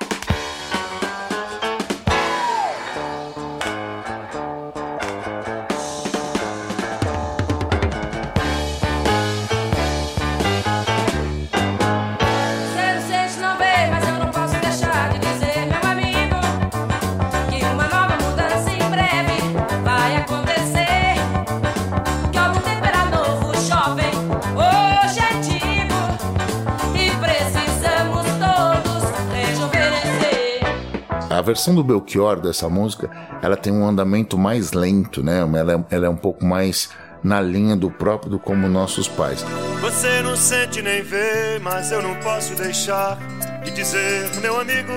Versão 31.49 31.73
do 31.73 31.83
Belchior 31.83 32.39
dessa 32.39 32.69
música, 32.69 33.09
ela 33.41 33.57
tem 33.57 33.73
um 33.73 33.87
andamento 33.87 34.37
mais 34.37 34.71
lento, 34.71 35.23
né? 35.23 35.39
Ela 35.39 35.73
é, 35.73 35.95
ela 35.95 36.05
é 36.05 36.09
um 36.09 36.15
pouco 36.15 36.45
mais 36.45 36.91
na 37.23 37.41
linha 37.41 37.75
do 37.75 37.89
próprio 37.89 38.29
do 38.29 38.39
como 38.39 38.69
nossos 38.69 39.07
pais. 39.07 39.43
Você 39.81 40.21
não 40.21 40.35
sente 40.35 40.79
nem 40.81 41.01
vê, 41.01 41.57
mas 41.59 41.91
eu 41.91 42.03
não 42.03 42.13
posso 42.17 42.53
deixar 42.53 43.17
de 43.63 43.71
dizer, 43.71 44.29
meu 44.41 44.59
amigo, 44.59 44.93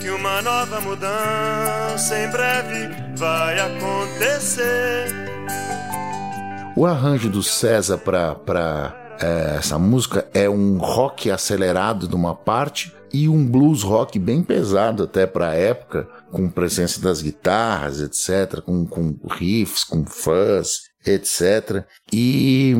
que 0.00 0.08
uma 0.08 0.40
nova 0.40 0.80
mudança 0.80 2.18
em 2.18 2.30
breve 2.30 2.88
vai 3.18 3.58
acontecer. 3.60 5.06
O 6.74 6.86
arranjo 6.86 7.28
do 7.28 7.42
César 7.42 7.98
para 7.98 9.03
é, 9.20 9.56
essa 9.58 9.78
música 9.78 10.26
é 10.34 10.48
um 10.48 10.78
rock 10.78 11.30
acelerado 11.30 12.08
de 12.08 12.14
uma 12.14 12.34
parte 12.34 12.92
e 13.12 13.28
um 13.28 13.46
blues 13.46 13.82
rock 13.82 14.18
bem 14.18 14.42
pesado 14.42 15.04
até 15.04 15.26
para 15.26 15.50
a 15.50 15.54
época, 15.54 16.08
com 16.32 16.48
presença 16.48 17.00
das 17.00 17.22
guitarras, 17.22 18.00
etc., 18.00 18.60
com, 18.60 18.84
com 18.84 19.16
riffs, 19.30 19.84
com 19.84 20.04
fuzz, 20.04 20.80
etc. 21.06 21.84
E 22.12 22.74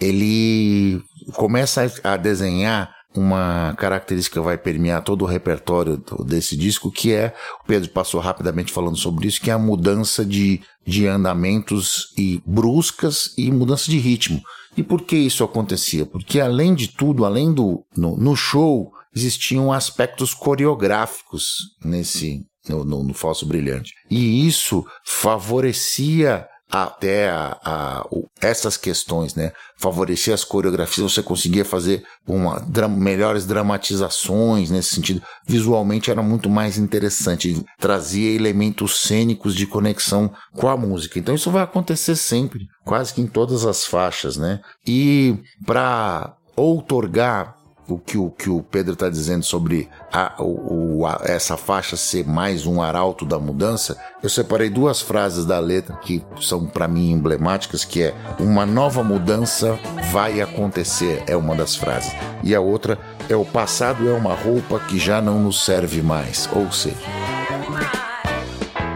ele 0.00 1.02
começa 1.34 1.90
a 2.04 2.16
desenhar 2.16 2.94
uma 3.14 3.74
característica 3.76 4.38
que 4.38 4.44
vai 4.44 4.56
permear 4.56 5.02
todo 5.02 5.22
o 5.22 5.26
repertório 5.26 6.00
desse 6.24 6.56
disco, 6.56 6.92
que 6.92 7.12
é, 7.12 7.34
o 7.62 7.66
Pedro 7.66 7.90
passou 7.90 8.20
rapidamente 8.20 8.72
falando 8.72 8.96
sobre 8.96 9.26
isso, 9.26 9.40
que 9.40 9.50
é 9.50 9.52
a 9.52 9.58
mudança 9.58 10.24
de, 10.24 10.60
de 10.86 11.08
andamentos 11.08 12.14
e 12.16 12.40
bruscas 12.46 13.34
e 13.36 13.50
mudança 13.50 13.90
de 13.90 13.98
ritmo. 13.98 14.40
E 14.76 14.82
por 14.82 15.02
que 15.02 15.16
isso 15.16 15.42
acontecia? 15.42 16.06
Porque 16.06 16.40
além 16.40 16.74
de 16.74 16.88
tudo, 16.88 17.24
além 17.24 17.52
do 17.52 17.84
no, 17.96 18.16
no 18.16 18.36
show, 18.36 18.92
existiam 19.14 19.72
aspectos 19.72 20.32
coreográficos 20.32 21.76
nesse 21.84 22.46
no, 22.68 22.84
no, 22.84 23.02
no 23.02 23.14
falso 23.14 23.46
brilhante. 23.46 23.94
E 24.10 24.46
isso 24.46 24.84
favorecia 25.04 26.46
até 26.70 27.28
a, 27.30 27.58
a, 27.64 28.06
essas 28.40 28.76
questões, 28.76 29.34
né? 29.34 29.52
Favorecia 29.76 30.32
as 30.32 30.44
coreografias, 30.44 31.12
você 31.12 31.22
conseguia 31.22 31.64
fazer 31.64 32.04
uma, 32.26 32.60
dra 32.60 32.86
melhores 32.86 33.44
dramatizações 33.44 34.70
nesse 34.70 34.94
sentido. 34.94 35.22
Visualmente 35.46 36.10
era 36.10 36.22
muito 36.22 36.48
mais 36.48 36.78
interessante, 36.78 37.64
trazia 37.78 38.30
elementos 38.30 39.00
cênicos 39.00 39.54
de 39.54 39.66
conexão 39.66 40.32
com 40.54 40.68
a 40.68 40.76
música. 40.76 41.18
Então 41.18 41.34
isso 41.34 41.50
vai 41.50 41.62
acontecer 41.62 42.14
sempre, 42.14 42.66
quase 42.84 43.12
que 43.12 43.20
em 43.20 43.26
todas 43.26 43.64
as 43.64 43.84
faixas, 43.84 44.36
né? 44.36 44.60
E 44.86 45.36
para 45.66 46.36
outorgar 46.56 47.59
o 47.92 47.98
que 47.98 48.16
o, 48.16 48.30
que 48.30 48.48
o 48.48 48.62
Pedro 48.62 48.92
está 48.92 49.08
dizendo 49.08 49.44
sobre 49.44 49.88
a, 50.12 50.34
o, 50.42 51.06
a, 51.06 51.20
essa 51.24 51.56
faixa 51.56 51.96
ser 51.96 52.26
mais 52.26 52.66
um 52.66 52.80
arauto 52.80 53.24
da 53.24 53.38
mudança, 53.38 53.96
eu 54.22 54.28
separei 54.28 54.70
duas 54.70 55.00
frases 55.00 55.44
da 55.44 55.58
letra 55.58 55.96
que 55.96 56.24
são 56.40 56.66
para 56.66 56.88
mim 56.88 57.10
emblemáticas, 57.10 57.84
que 57.84 58.02
é 58.02 58.14
uma 58.38 58.64
nova 58.64 59.02
mudança 59.02 59.78
vai 60.10 60.40
acontecer, 60.40 61.22
é 61.26 61.36
uma 61.36 61.54
das 61.54 61.76
frases. 61.76 62.12
E 62.42 62.54
a 62.54 62.60
outra 62.60 62.98
é 63.28 63.36
o 63.36 63.44
passado 63.44 64.08
é 64.08 64.12
uma 64.12 64.34
roupa 64.34 64.78
que 64.80 64.98
já 64.98 65.20
não 65.20 65.40
nos 65.40 65.64
serve 65.64 66.02
mais, 66.02 66.48
ou 66.52 66.70
seja, 66.72 66.96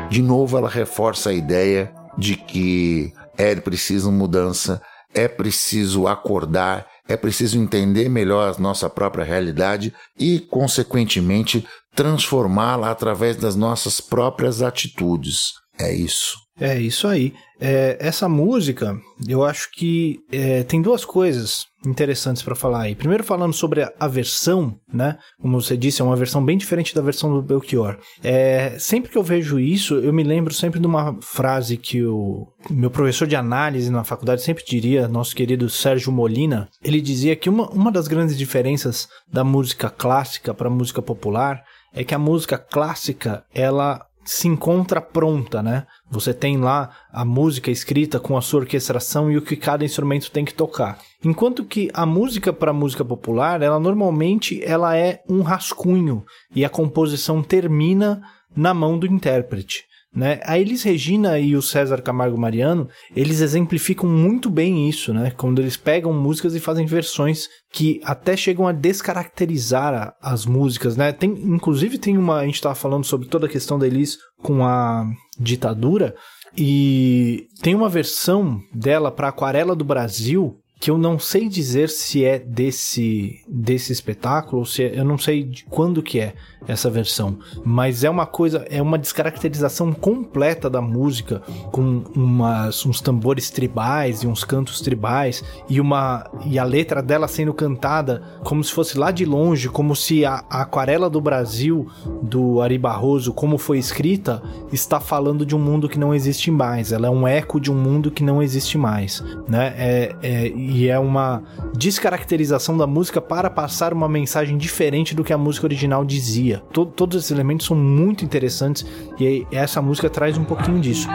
de 0.09 0.23
novo 0.23 0.57
ela 0.57 0.69
reforça 0.69 1.31
a 1.31 1.35
ideia 1.35 1.93
de 2.17 2.37
que 2.37 3.13
é 3.37 3.55
preciso 3.57 4.13
mudança, 4.13 4.81
é 5.13 5.29
preciso 5.29 6.07
acordar, 6.07 6.87
é 7.09 7.17
preciso 7.17 7.59
entender 7.59 8.09
melhor 8.09 8.55
a 8.55 8.61
nossa 8.61 8.89
própria 8.89 9.25
realidade 9.25 9.95
e, 10.19 10.41
consequentemente, 10.41 11.67
transformá-la 11.95 12.91
através 12.91 13.37
das 13.37 13.55
nossas 13.55 14.01
próprias 14.01 14.63
atitudes. 14.63 15.55
É 15.79 15.95
isso. 15.95 16.44
É 16.59 16.79
isso 16.79 17.09
aí. 17.09 17.33
É, 17.61 17.97
essa 17.99 18.29
música, 18.29 18.97
eu 19.27 19.43
acho 19.43 19.71
que 19.73 20.21
é, 20.31 20.63
tem 20.63 20.81
duas 20.81 21.05
coisas 21.05 21.67
interessantes 21.85 22.43
para 22.43 22.55
falar 22.55 22.83
aí. 22.83 22.95
Primeiro 22.95 23.25
falando 23.25 23.53
sobre 23.53 23.83
a 23.99 24.09
versão, 24.09 24.77
né? 24.93 25.19
Como 25.41 25.61
você 25.61 25.77
disse, 25.77 26.01
é 26.01 26.05
uma 26.05 26.17
versão 26.17 26.45
bem 26.45 26.57
diferente 26.57 26.95
da 26.95 27.03
versão 27.03 27.33
do 27.35 27.43
Belchior. 27.43 27.99
É, 28.23 28.77
sempre 28.79 29.11
que 29.11 29.19
eu 29.19 29.23
vejo 29.23 29.59
isso, 29.59 29.95
eu 29.97 30.13
me 30.13 30.23
lembro 30.23 30.55
sempre 30.55 30.79
de 30.79 30.87
uma 30.87 31.17
frase 31.21 31.77
que 31.77 32.05
o 32.05 32.47
meu 32.71 32.91
professor 32.91 33.27
de 33.27 33.37
análise 33.37 33.91
na 33.91 34.05
faculdade 34.05 34.43
sempre 34.43 34.65
diria, 34.65 35.09
nosso 35.09 35.35
querido 35.35 35.69
Sérgio 35.69 36.13
Molina. 36.13 36.69
Ele 36.83 37.01
dizia 37.01 37.35
que 37.35 37.49
uma, 37.49 37.69
uma 37.71 37.91
das 37.91 38.07
grandes 38.07 38.39
diferenças 38.39 39.09
da 39.31 39.43
música 39.43 39.91
clássica 39.91 40.55
para 40.55 40.69
a 40.69 40.73
música 40.73 41.03
popular 41.03 41.63
é 41.93 42.05
que 42.05 42.15
a 42.15 42.19
música 42.19 42.59
clássica, 42.59 43.45
ela 43.55 44.05
se 44.25 44.49
encontra 44.49 45.01
pronta, 45.01 45.63
né? 45.63 45.87
Você 46.15 46.33
tem 46.33 46.59
lá 46.59 46.91
a 47.13 47.25
música 47.25 47.73
escrita 47.73 48.21
com 48.21 48.37
a 48.37 48.41
sua 48.41 48.61
orquestração 48.61 49.33
e 49.33 49.37
o 49.37 49.43
que 49.43 49.57
cada 49.57 49.85
instrumento 49.85 50.31
tem 50.31 50.45
que 50.45 50.55
tocar. 50.55 51.01
Enquanto 51.25 51.65
que 51.65 51.91
a 51.93 52.07
música 52.07 52.53
para 52.53 52.73
música 52.73 53.05
popular, 53.05 53.61
ela 53.61 53.81
normalmente 53.81 54.63
ela 54.65 54.97
é 54.97 55.25
um 55.29 55.43
rascunho 55.43 56.25
e 56.55 56.65
a 56.65 56.71
composição 56.71 57.43
termina 57.43 58.23
na 58.57 58.73
mão 58.73 58.97
do 58.97 59.09
intérprete. 59.09 59.87
Né? 60.15 60.39
A 60.45 60.59
Elis 60.59 60.85
Regina 60.85 61.41
e 61.41 61.57
o 61.57 61.63
César 61.63 62.01
Camargo 62.01 62.39
Mariano, 62.39 62.89
eles 63.17 63.41
exemplificam 63.41 64.09
muito 64.09 64.49
bem 64.49 64.89
isso, 64.89 65.13
né? 65.13 65.33
Quando 65.37 65.61
eles 65.61 65.77
pegam 65.77 66.13
músicas 66.13 66.55
e 66.55 66.61
fazem 66.61 66.87
versões 66.87 67.49
que 67.73 68.01
até 68.05 68.37
chegam 68.37 68.69
a 68.69 68.73
descaracterizar 68.73 70.15
as 70.23 70.47
músicas, 70.47 70.97
né? 70.97 71.13
Tem, 71.13 71.31
inclusive 71.31 71.99
tem 71.99 72.17
uma, 72.17 72.39
a 72.39 72.45
gente 72.45 72.55
estava 72.55 72.77
falando 72.77 73.05
sobre 73.05 73.27
toda 73.27 73.47
a 73.47 73.51
questão 73.51 73.77
da 73.77 73.89
Elis 73.89 74.17
com 74.41 74.65
a 74.65 75.05
ditadura 75.37 76.15
e 76.57 77.49
tem 77.61 77.75
uma 77.75 77.89
versão 77.89 78.61
dela 78.73 79.11
para 79.11 79.29
Aquarela 79.29 79.75
do 79.75 79.85
Brasil 79.85 80.61
que 80.85 80.91
eu 80.91 80.99
não 80.99 81.19
sei 81.19 81.49
dizer 81.49 81.89
se 81.89 82.27
é 82.27 82.39
desse 82.39 83.41
desse 83.49 83.91
espetáculo 83.91 84.59
ou 84.59 84.67
se 84.67 84.85
é, 84.85 85.01
eu 85.01 85.05
não 85.07 85.17
sei 85.17 85.43
de 85.43 85.65
quando 85.65 86.03
que 86.03 86.21
é 86.21 86.35
essa 86.67 86.91
versão, 86.91 87.39
mas 87.65 88.05
é 88.05 88.11
uma 88.11 88.27
coisa, 88.27 88.67
é 88.71 88.81
uma 88.81 88.99
descaracterização 88.99 89.93
completa 89.93 90.71
da 90.71 90.81
música 90.81 91.43
com 91.71 92.03
umas, 92.15 92.85
uns 92.87 93.01
tambores 93.01 93.51
tribais 93.51 94.23
e 94.23 94.27
uns 94.27 94.45
cantos 94.45 94.81
tribais 94.81 95.45
e 95.69 95.81
uma 95.81 96.31
e 96.47 96.59
a 96.59 96.65
letra 96.65 97.03
dela 97.03 97.29
sendo 97.29 97.53
cantada 97.53 98.23
como 98.43 98.65
se 98.65 98.73
fosse 98.73 98.99
lá 98.99 99.11
de 99.11 99.25
longe, 99.25 99.69
como 99.69 99.95
se 99.95 100.25
a, 100.25 100.45
a 100.51 100.63
aquarela 100.63 101.09
do 101.09 101.21
Brasil 101.21 101.87
do 102.23 102.61
Ari 102.61 102.79
Barroso, 102.79 103.33
como 103.33 103.59
foi 103.59 103.79
escrita, 103.79 104.43
está 104.73 104.99
falando 104.99 105.47
de 105.47 105.55
um 105.55 105.59
mundo 105.59 105.89
que 105.89 105.99
não 105.99 106.15
existe 106.15 106.51
mais. 106.51 106.93
Ela 106.93 107.07
é 107.07 107.11
um 107.11 107.29
eco 107.29 107.61
de 107.61 107.71
um 107.71 107.75
mundo 107.75 108.11
que 108.11 108.25
não 108.25 108.43
existe 108.43 108.77
mais, 108.77 109.23
né? 109.47 109.75
É, 109.77 110.17
é, 110.23 110.49
e 110.75 110.89
é 110.89 110.99
uma 110.99 111.41
descaracterização 111.73 112.77
da 112.77 112.85
música 112.85 113.21
para 113.21 113.49
passar 113.49 113.93
uma 113.93 114.09
mensagem 114.09 114.59
diferente 114.59 115.15
do 115.15 115.23
que 115.23 115.33
a 115.33 115.39
música 115.39 115.67
original 115.67 116.05
dizia. 116.05 116.65
Todo, 116.73 116.91
todos 116.91 117.17
esses 117.19 117.31
elementos 117.31 117.67
são 117.67 117.77
muito 117.77 118.25
interessantes 118.25 118.85
e 119.21 119.47
essa 119.53 119.81
música 119.81 120.11
traz 120.11 120.37
um 120.37 120.45
pouquinho 120.45 120.81
disso. 120.81 121.09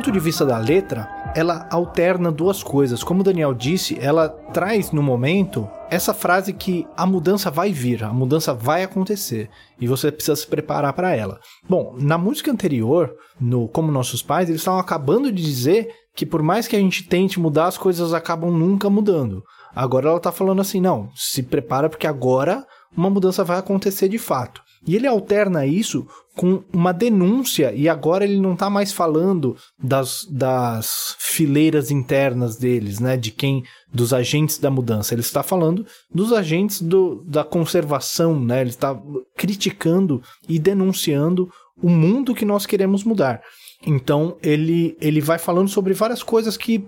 Ponto 0.00 0.12
de 0.12 0.18
vista 0.18 0.46
da 0.46 0.56
letra, 0.56 1.06
ela 1.36 1.68
alterna 1.70 2.32
duas 2.32 2.62
coisas. 2.62 3.04
Como 3.04 3.20
o 3.20 3.22
Daniel 3.22 3.52
disse, 3.52 3.98
ela 4.00 4.30
traz 4.30 4.92
no 4.92 5.02
momento 5.02 5.68
essa 5.90 6.14
frase 6.14 6.54
que 6.54 6.86
a 6.96 7.04
mudança 7.04 7.50
vai 7.50 7.70
vir, 7.70 8.02
a 8.02 8.10
mudança 8.10 8.54
vai 8.54 8.82
acontecer 8.82 9.50
e 9.78 9.86
você 9.86 10.10
precisa 10.10 10.34
se 10.36 10.46
preparar 10.46 10.94
para 10.94 11.14
ela. 11.14 11.38
Bom, 11.68 11.94
na 12.00 12.16
música 12.16 12.50
anterior, 12.50 13.14
no 13.38 13.68
Como 13.68 13.92
Nossos 13.92 14.22
Pais, 14.22 14.48
eles 14.48 14.62
estavam 14.62 14.80
acabando 14.80 15.30
de 15.30 15.42
dizer 15.42 15.90
que 16.16 16.24
por 16.24 16.42
mais 16.42 16.66
que 16.66 16.76
a 16.76 16.80
gente 16.80 17.06
tente 17.06 17.38
mudar, 17.38 17.66
as 17.66 17.76
coisas 17.76 18.14
acabam 18.14 18.50
nunca 18.50 18.88
mudando. 18.88 19.42
Agora 19.76 20.08
ela 20.08 20.16
está 20.16 20.32
falando 20.32 20.62
assim: 20.62 20.80
não, 20.80 21.10
se 21.14 21.42
prepara 21.42 21.90
porque 21.90 22.06
agora 22.06 22.64
uma 22.96 23.10
mudança 23.10 23.44
vai 23.44 23.58
acontecer 23.58 24.08
de 24.08 24.16
fato. 24.16 24.62
E 24.86 24.96
ele 24.96 25.06
alterna 25.06 25.66
isso 25.66 26.06
com 26.34 26.62
uma 26.72 26.92
denúncia, 26.92 27.72
e 27.74 27.86
agora 27.86 28.24
ele 28.24 28.40
não 28.40 28.54
está 28.54 28.70
mais 28.70 28.92
falando 28.92 29.56
das, 29.78 30.26
das 30.30 31.14
fileiras 31.18 31.90
internas 31.90 32.56
deles, 32.56 32.98
né? 32.98 33.16
De 33.16 33.30
quem. 33.30 33.62
dos 33.92 34.14
agentes 34.14 34.56
da 34.58 34.70
mudança. 34.70 35.12
Ele 35.12 35.20
está 35.20 35.42
falando 35.42 35.84
dos 36.12 36.32
agentes 36.32 36.80
do, 36.80 37.22
da 37.26 37.44
conservação, 37.44 38.40
né? 38.40 38.62
Ele 38.62 38.70
está 38.70 38.98
criticando 39.36 40.22
e 40.48 40.58
denunciando 40.58 41.50
o 41.82 41.90
mundo 41.90 42.34
que 42.34 42.44
nós 42.44 42.64
queremos 42.64 43.04
mudar. 43.04 43.42
Então 43.86 44.36
ele, 44.42 44.96
ele 45.00 45.20
vai 45.20 45.38
falando 45.38 45.68
sobre 45.68 45.94
várias 45.94 46.22
coisas 46.22 46.56
que 46.56 46.86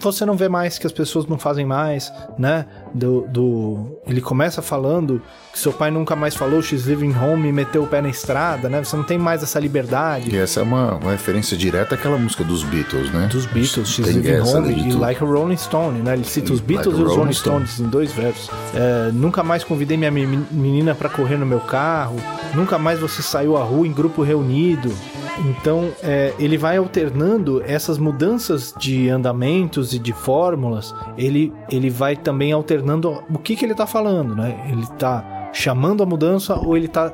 você 0.00 0.26
não 0.26 0.36
vê 0.36 0.48
mais, 0.48 0.78
que 0.78 0.86
as 0.86 0.92
pessoas 0.92 1.26
não 1.26 1.38
fazem 1.38 1.64
mais, 1.64 2.12
né? 2.38 2.66
Do, 2.94 3.26
do, 3.28 3.98
ele 4.06 4.20
começa 4.20 4.62
falando 4.62 5.20
que 5.52 5.58
seu 5.58 5.72
pai 5.72 5.90
nunca 5.90 6.14
mais 6.14 6.34
falou 6.34 6.62
She's 6.62 6.84
living 6.84 7.12
home 7.12 7.48
e 7.48 7.52
meteu 7.52 7.82
o 7.82 7.86
pé 7.86 8.00
na 8.00 8.08
estrada, 8.08 8.68
né? 8.68 8.82
Você 8.82 8.96
não 8.96 9.02
tem 9.02 9.18
mais 9.18 9.42
essa 9.42 9.58
liberdade. 9.58 10.32
E 10.32 10.38
essa 10.38 10.60
é 10.60 10.62
uma, 10.62 10.94
uma 10.94 11.10
referência 11.10 11.56
direta 11.56 11.96
àquela 11.96 12.16
música 12.16 12.44
dos 12.44 12.62
Beatles, 12.62 13.12
né? 13.12 13.28
Dos 13.30 13.46
Beatles, 13.46 13.88
She's 13.88 14.06
tem 14.06 14.16
living 14.18 14.40
home 14.40 14.90
e 14.90 14.92
Like 14.92 15.22
a 15.22 15.26
Rolling 15.26 15.56
Stone, 15.56 16.02
né? 16.02 16.14
Ele 16.14 16.24
cita 16.24 16.52
os 16.52 16.60
Beatles 16.60 16.94
like 16.94 17.00
e 17.00 17.04
os 17.04 17.16
Rolling 17.16 17.32
Stones 17.32 17.70
Stone. 17.70 17.88
em 17.88 17.90
dois 17.90 18.12
versos. 18.12 18.48
É, 18.74 19.10
nunca 19.12 19.42
mais 19.42 19.64
convidei 19.64 19.96
minha 19.96 20.10
menina 20.10 20.94
para 20.94 21.08
correr 21.08 21.36
no 21.36 21.46
meu 21.46 21.60
carro. 21.60 22.16
Nunca 22.54 22.78
mais 22.78 23.00
você 23.00 23.22
saiu 23.22 23.56
à 23.56 23.64
rua 23.64 23.86
em 23.86 23.92
grupo 23.92 24.22
reunido. 24.22 24.92
Então, 25.38 25.90
é, 26.02 26.32
ele 26.38 26.56
vai 26.56 26.76
alternando 26.76 27.62
essas 27.66 27.98
mudanças 27.98 28.72
de 28.78 29.08
andamentos 29.08 29.92
e 29.92 29.98
de 29.98 30.12
fórmulas. 30.12 30.94
Ele, 31.18 31.52
ele 31.68 31.90
vai 31.90 32.16
também 32.16 32.52
alternando 32.52 32.83
o 33.30 33.38
que, 33.38 33.56
que 33.56 33.64
ele 33.64 33.72
está 33.72 33.86
falando, 33.86 34.34
né? 34.34 34.66
Ele 34.70 34.82
está 34.82 35.50
chamando 35.52 36.02
a 36.02 36.06
mudança 36.06 36.54
ou 36.54 36.76
ele 36.76 36.86
está 36.86 37.12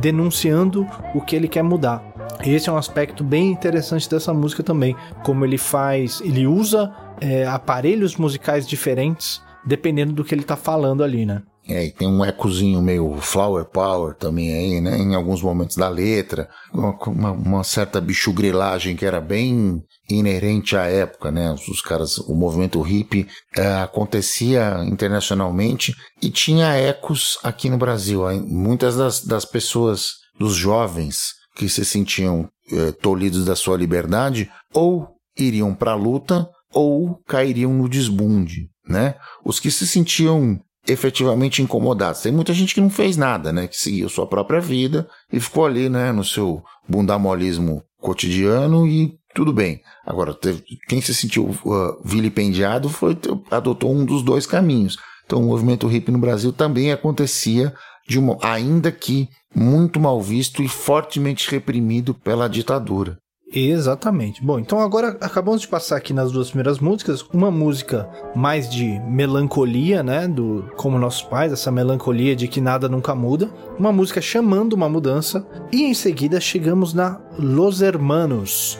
denunciando 0.00 0.86
o 1.14 1.20
que 1.20 1.36
ele 1.36 1.48
quer 1.48 1.62
mudar. 1.62 2.02
Esse 2.44 2.68
é 2.68 2.72
um 2.72 2.76
aspecto 2.76 3.22
bem 3.22 3.50
interessante 3.50 4.08
dessa 4.08 4.32
música 4.32 4.62
também, 4.62 4.96
como 5.22 5.44
ele 5.44 5.58
faz, 5.58 6.20
ele 6.22 6.46
usa 6.46 6.92
é, 7.20 7.46
aparelhos 7.46 8.16
musicais 8.16 8.66
diferentes 8.66 9.42
dependendo 9.64 10.12
do 10.12 10.24
que 10.24 10.34
ele 10.34 10.42
está 10.42 10.56
falando 10.56 11.04
ali, 11.04 11.26
né? 11.26 11.42
É, 11.70 11.84
e 11.84 11.92
tem 11.92 12.08
um 12.08 12.24
ecozinho 12.24 12.82
meio 12.82 13.16
flower 13.20 13.64
power 13.64 14.16
também 14.16 14.52
aí, 14.52 14.80
né? 14.80 14.98
Em 14.98 15.14
alguns 15.14 15.40
momentos 15.40 15.76
da 15.76 15.88
letra. 15.88 16.48
Uma, 16.74 17.30
uma 17.30 17.62
certa 17.62 18.00
bichugrilagem 18.00 18.96
que 18.96 19.06
era 19.06 19.20
bem 19.20 19.80
inerente 20.08 20.76
à 20.76 20.86
época, 20.86 21.30
né? 21.30 21.52
Os 21.52 21.80
caras, 21.80 22.18
o 22.18 22.34
movimento 22.34 22.80
hippie 22.80 23.28
é, 23.56 23.82
acontecia 23.82 24.82
internacionalmente 24.84 25.94
e 26.20 26.28
tinha 26.28 26.74
ecos 26.74 27.38
aqui 27.42 27.70
no 27.70 27.78
Brasil. 27.78 28.22
Muitas 28.46 28.96
das, 28.96 29.24
das 29.24 29.44
pessoas, 29.44 30.14
dos 30.38 30.54
jovens 30.54 31.34
que 31.54 31.68
se 31.68 31.84
sentiam 31.84 32.48
é, 32.72 32.90
tolhidos 32.92 33.44
da 33.44 33.54
sua 33.54 33.76
liberdade, 33.76 34.50
ou 34.74 35.08
iriam 35.36 35.74
para 35.74 35.92
a 35.92 35.96
luta 35.96 36.48
ou 36.72 37.20
cairiam 37.26 37.72
no 37.72 37.88
desbunde, 37.88 38.68
né? 38.88 39.14
Os 39.44 39.60
que 39.60 39.70
se 39.70 39.86
sentiam 39.86 40.60
efetivamente 40.86 41.62
incomodados. 41.62 42.22
Tem 42.22 42.32
muita 42.32 42.52
gente 42.52 42.74
que 42.74 42.80
não 42.80 42.90
fez 42.90 43.16
nada, 43.16 43.52
né? 43.52 43.66
Que 43.66 43.76
seguiu 43.76 44.08
sua 44.08 44.26
própria 44.26 44.60
vida 44.60 45.08
e 45.32 45.38
ficou 45.38 45.66
ali, 45.66 45.88
né? 45.88 46.12
No 46.12 46.24
seu 46.24 46.62
bundamolismo 46.88 47.82
cotidiano 48.00 48.86
e 48.86 49.18
tudo 49.34 49.52
bem. 49.52 49.80
Agora, 50.04 50.34
teve, 50.34 50.62
quem 50.88 51.00
se 51.00 51.14
sentiu 51.14 51.44
uh, 51.44 52.00
vilipendiado 52.04 52.88
foi, 52.88 53.16
adotou 53.50 53.94
um 53.94 54.04
dos 54.04 54.22
dois 54.22 54.46
caminhos. 54.46 54.96
Então, 55.24 55.40
o 55.40 55.46
movimento 55.46 55.86
hippie 55.86 56.10
no 56.10 56.18
Brasil 56.18 56.52
também 56.52 56.90
acontecia 56.90 57.72
de 58.08 58.18
uma, 58.18 58.36
ainda 58.42 58.90
que 58.90 59.28
muito 59.54 60.00
mal 60.00 60.20
visto 60.20 60.62
e 60.62 60.68
fortemente 60.68 61.48
reprimido 61.48 62.12
pela 62.12 62.48
ditadura. 62.48 63.18
Exatamente. 63.52 64.42
Bom, 64.42 64.60
então 64.60 64.78
agora 64.78 65.16
acabamos 65.20 65.62
de 65.62 65.68
passar 65.68 65.96
aqui 65.96 66.12
nas 66.12 66.30
duas 66.30 66.48
primeiras 66.48 66.78
músicas 66.78 67.24
uma 67.32 67.50
música 67.50 68.08
mais 68.34 68.70
de 68.70 69.00
melancolia, 69.00 70.02
né, 70.02 70.28
do 70.28 70.70
como 70.76 70.98
nossos 70.98 71.22
pais, 71.22 71.52
essa 71.52 71.70
melancolia 71.72 72.36
de 72.36 72.46
que 72.46 72.60
nada 72.60 72.88
nunca 72.88 73.14
muda, 73.14 73.50
uma 73.78 73.92
música 73.92 74.20
chamando 74.20 74.74
uma 74.74 74.88
mudança 74.88 75.44
e 75.72 75.82
em 75.82 75.94
seguida 75.94 76.40
chegamos 76.40 76.94
na 76.94 77.20
Los 77.36 77.82
Hermanos. 77.82 78.78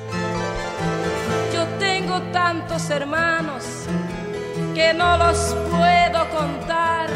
Eu 1.52 1.66
tenho 1.78 2.20
tantos 2.32 2.88
hermanos 2.90 3.86
que 4.72 4.92
não 4.92 5.18
los 5.18 5.52
puedo 5.68 6.24
contar 6.30 7.08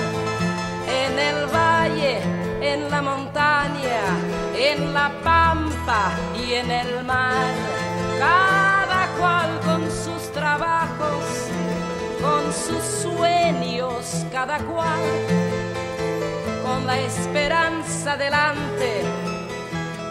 en 0.88 1.18
el 1.18 1.46
valle, 1.46 2.18
en 2.60 2.90
la 2.90 3.00
montaña 3.00 4.33
en 4.56 4.92
la 4.92 5.10
pampa 5.22 6.12
y 6.34 6.54
en 6.54 6.70
el 6.70 7.04
mar, 7.04 7.54
cada 8.18 9.08
cual 9.18 9.60
con 9.64 9.82
sus 9.90 10.30
trabajos, 10.32 11.48
con 12.20 12.52
sus 12.52 12.84
sueños, 13.02 14.24
cada 14.30 14.58
cual 14.58 15.00
con 16.64 16.86
la 16.86 17.00
esperança 17.00 18.16
delante, 18.16 19.02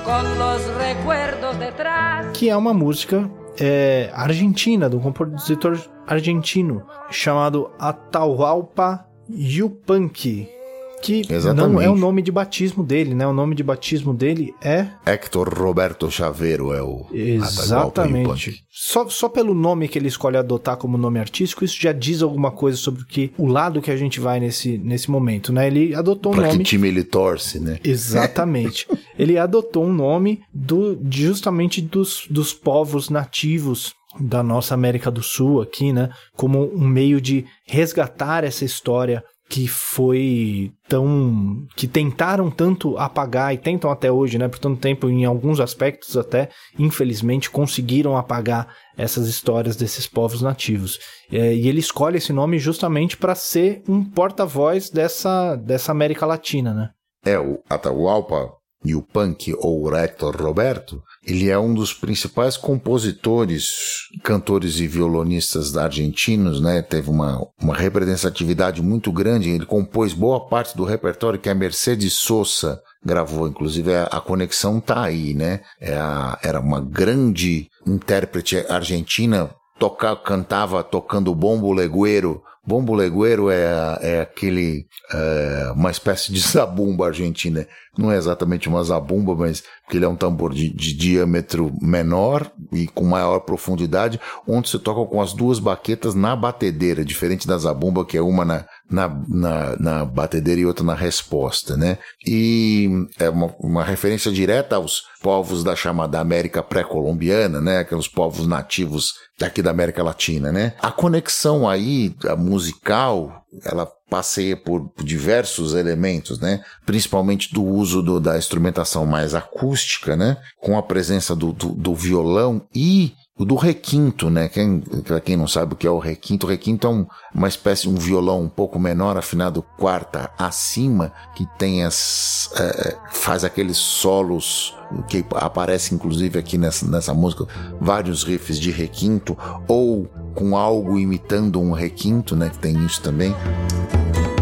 com 0.03 0.23
os 0.53 0.65
recuerdos 0.77 1.55
detrás. 1.57 2.27
Que 2.33 2.49
é 2.49 2.57
uma 2.57 2.73
música 2.73 3.29
é, 3.59 4.09
argentina, 4.13 4.89
de 4.89 4.95
um 4.95 4.99
compositor 4.99 5.79
argentino 6.05 6.85
chamado 7.09 7.71
Atahualpa 7.79 9.07
Yupanqui 9.29 10.62
que 11.03 11.21
Exatamente. 11.29 11.73
não 11.73 11.81
é 11.81 11.89
o 11.89 11.95
nome 11.95 12.21
de 12.21 12.31
batismo 12.31 12.83
dele, 12.83 13.13
né? 13.13 13.27
O 13.27 13.33
nome 13.33 13.53
de 13.53 13.61
batismo 13.61 14.13
dele 14.13 14.55
é 14.61 14.87
Hector 15.05 15.53
Roberto 15.53 16.09
Chaveiro 16.09 16.73
é 16.73 16.81
o 16.81 17.05
Exatamente. 17.11 18.63
Só, 18.71 19.07
só 19.09 19.27
pelo 19.27 19.53
nome 19.53 19.87
que 19.87 19.99
ele 19.99 20.07
escolhe 20.07 20.37
adotar 20.37 20.77
como 20.77 20.97
nome 20.97 21.19
artístico, 21.19 21.65
isso 21.65 21.79
já 21.79 21.91
diz 21.91 22.21
alguma 22.21 22.51
coisa 22.51 22.77
sobre 22.77 23.05
que 23.05 23.33
o 23.37 23.45
lado 23.45 23.81
que 23.81 23.91
a 23.91 23.97
gente 23.97 24.19
vai 24.19 24.39
nesse, 24.39 24.77
nesse 24.77 25.11
momento, 25.11 25.51
né? 25.51 25.67
Ele 25.67 25.93
adotou 25.93 26.31
um 26.31 26.35
pra 26.35 26.47
nome. 26.47 26.59
que 26.59 26.63
time 26.63 26.87
ele 26.87 27.03
torce, 27.03 27.59
né? 27.59 27.79
Exatamente. 27.83 28.87
ele 29.19 29.37
adotou 29.37 29.85
um 29.85 29.93
nome 29.93 30.41
do 30.53 30.97
justamente 31.11 31.81
dos, 31.81 32.25
dos 32.29 32.53
povos 32.53 33.09
nativos 33.09 33.93
da 34.19 34.43
nossa 34.43 34.73
América 34.73 35.09
do 35.09 35.23
Sul 35.23 35.61
aqui, 35.61 35.91
né? 35.91 36.09
Como 36.35 36.71
um 36.73 36.87
meio 36.87 37.19
de 37.19 37.45
resgatar 37.65 38.43
essa 38.43 38.63
história 38.63 39.23
que 39.53 39.67
foi 39.67 40.71
tão 40.89 41.67
que 41.75 41.87
tentaram 41.87 42.49
tanto 42.49 42.97
apagar 42.97 43.53
e 43.53 43.57
tentam 43.59 43.91
até 43.91 44.11
hoje, 44.11 44.39
né, 44.39 44.47
por 44.47 44.57
tanto 44.57 44.81
tempo 44.81 45.07
em 45.07 45.25
alguns 45.25 45.59
aspectos 45.59 46.17
até 46.17 46.49
infelizmente 46.79 47.51
conseguiram 47.51 48.17
apagar 48.17 48.75
essas 48.97 49.27
histórias 49.27 49.75
desses 49.75 50.07
povos 50.07 50.41
nativos. 50.41 50.97
É, 51.31 51.53
e 51.53 51.67
ele 51.67 51.79
escolhe 51.79 52.17
esse 52.17 52.33
nome 52.33 52.57
justamente 52.57 53.15
para 53.15 53.35
ser 53.35 53.83
um 53.87 54.03
porta-voz 54.03 54.89
dessa 54.89 55.55
dessa 55.55 55.91
América 55.91 56.25
Latina, 56.25 56.73
né? 56.73 56.89
É 57.23 57.37
o 57.37 57.61
Atahualpa 57.69 58.53
e 58.83 58.95
o 58.95 59.03
punk 59.03 59.53
ou 59.59 59.83
o 59.83 59.95
Hector 59.95 60.35
Roberto, 60.35 60.99
ele 61.25 61.49
é 61.49 61.57
um 61.57 61.73
dos 61.73 61.93
principais 61.93 62.57
compositores, 62.57 64.09
cantores 64.21 64.79
e 64.79 64.87
violonistas 64.87 65.77
argentinos, 65.77 66.59
né? 66.59 66.81
Teve 66.81 67.09
uma, 67.09 67.47
uma 67.61 67.73
representatividade 67.73 68.81
muito 68.81 69.11
grande. 69.11 69.49
Ele 69.49 69.65
compôs 69.65 70.13
boa 70.13 70.47
parte 70.47 70.75
do 70.75 70.83
repertório 70.83 71.39
que 71.39 71.49
a 71.49 71.55
Mercedes 71.55 72.13
Sosa 72.13 72.81
gravou. 73.03 73.47
Inclusive, 73.47 73.93
a, 73.93 74.03
a 74.03 74.19
conexão 74.19 74.81
tá 74.81 75.01
aí, 75.01 75.33
né? 75.33 75.61
É 75.79 75.95
a, 75.95 76.37
era 76.43 76.59
uma 76.59 76.81
grande 76.81 77.69
intérprete 77.87 78.57
argentina, 78.67 79.49
toca, 79.79 80.15
cantava 80.17 80.83
tocando 80.83 81.33
bombo 81.33 81.71
legueiro 81.71 82.43
Bombo 82.65 82.93
legueiro 82.93 83.49
é, 83.49 83.97
é 84.01 84.21
aquele, 84.21 84.87
é, 85.11 85.73
uma 85.75 85.91
espécie 85.91 86.31
de 86.31 86.39
zabumba 86.47 87.07
argentina. 87.07 87.67
Não 87.97 88.11
é 88.11 88.17
exatamente 88.17 88.69
uma 88.69 88.83
zabumba, 88.83 89.35
mas 89.35 89.63
porque 89.83 89.97
ele 89.97 90.05
é 90.05 90.07
um 90.07 90.15
tambor 90.15 90.53
de, 90.53 90.69
de, 90.69 90.93
diâmetro 90.93 91.71
menor 91.81 92.49
e 92.71 92.87
com 92.87 93.03
maior 93.03 93.41
profundidade, 93.41 94.19
onde 94.47 94.69
se 94.69 94.79
toca 94.79 95.07
com 95.09 95.21
as 95.21 95.33
duas 95.33 95.59
baquetas 95.59 96.15
na 96.15 96.35
batedeira, 96.35 97.03
diferente 97.03 97.45
da 97.45 97.57
zabumba, 97.57 98.05
que 98.05 98.17
é 98.17 98.21
uma 98.21 98.45
na, 98.45 98.65
na, 98.89 99.07
na, 99.27 99.75
na 99.77 100.05
batedeira 100.05 100.61
e 100.61 100.65
outra 100.65 100.85
na 100.85 100.93
resposta, 100.93 101.75
né? 101.75 101.97
E 102.25 102.89
é 103.19 103.29
uma, 103.29 103.53
uma 103.59 103.83
referência 103.83 104.31
direta 104.31 104.75
aos 104.75 105.03
povos 105.21 105.63
da 105.63 105.75
chamada 105.75 106.19
América 106.19 106.61
pré-colombiana, 106.61 107.59
né? 107.59 107.79
Aqueles 107.79 108.07
povos 108.07 108.45
nativos 108.45 109.13
daqui 109.39 109.61
da 109.61 109.71
América 109.71 110.03
Latina, 110.03 110.51
né? 110.51 110.73
A 110.79 110.91
conexão 110.91 111.67
aí, 111.67 112.15
a 112.27 112.35
musical, 112.35 113.43
ela 113.63 113.85
passeia 114.09 114.55
por 114.55 114.91
diversos 115.03 115.73
elementos, 115.73 116.39
né? 116.39 116.63
Principalmente 116.85 117.51
do 117.53 117.63
uso 117.63 118.01
do, 118.01 118.19
da 118.19 118.37
instrumentação 118.37 119.05
mais 119.05 119.33
acústica, 119.33 120.15
né? 120.15 120.37
Com 120.59 120.77
a 120.77 120.83
presença 120.83 121.35
do, 121.35 121.51
do, 121.51 121.69
do 121.69 121.95
violão 121.95 122.67
e 122.75 123.13
o 123.37 123.45
do 123.45 123.55
requinto, 123.55 124.29
né? 124.29 124.47
Quem, 124.47 124.79
pra 124.79 125.19
quem 125.19 125.35
não 125.35 125.47
sabe 125.47 125.73
o 125.73 125.75
que 125.75 125.87
é 125.87 125.89
o 125.89 125.97
requinto, 125.97 126.45
o 126.45 126.49
requinto 126.49 126.85
é 126.85 126.89
um, 126.89 127.05
uma 127.33 127.47
espécie 127.47 127.89
um 127.89 127.95
violão 127.95 128.43
um 128.43 128.49
pouco 128.49 128.79
menor, 128.79 129.17
afinado 129.17 129.63
quarta 129.77 130.29
acima, 130.37 131.11
que 131.35 131.47
tem 131.57 131.83
as. 131.83 132.51
É, 132.55 132.95
faz 133.11 133.43
aqueles 133.43 133.77
solos 133.77 134.75
que 135.07 135.25
aparece 135.31 135.95
inclusive 135.95 136.37
aqui 136.37 136.59
nessa, 136.59 136.85
nessa 136.87 137.13
música, 137.13 137.47
vários 137.81 138.23
riffs 138.23 138.59
de 138.59 138.69
requinto, 138.69 139.35
ou 139.67 140.07
com 140.35 140.55
algo 140.55 140.99
imitando 140.99 141.59
um 141.59 141.71
requinto, 141.71 142.35
né? 142.35 142.49
Que 142.49 142.59
tem 142.59 142.85
isso 142.85 143.01
também. 143.01 143.35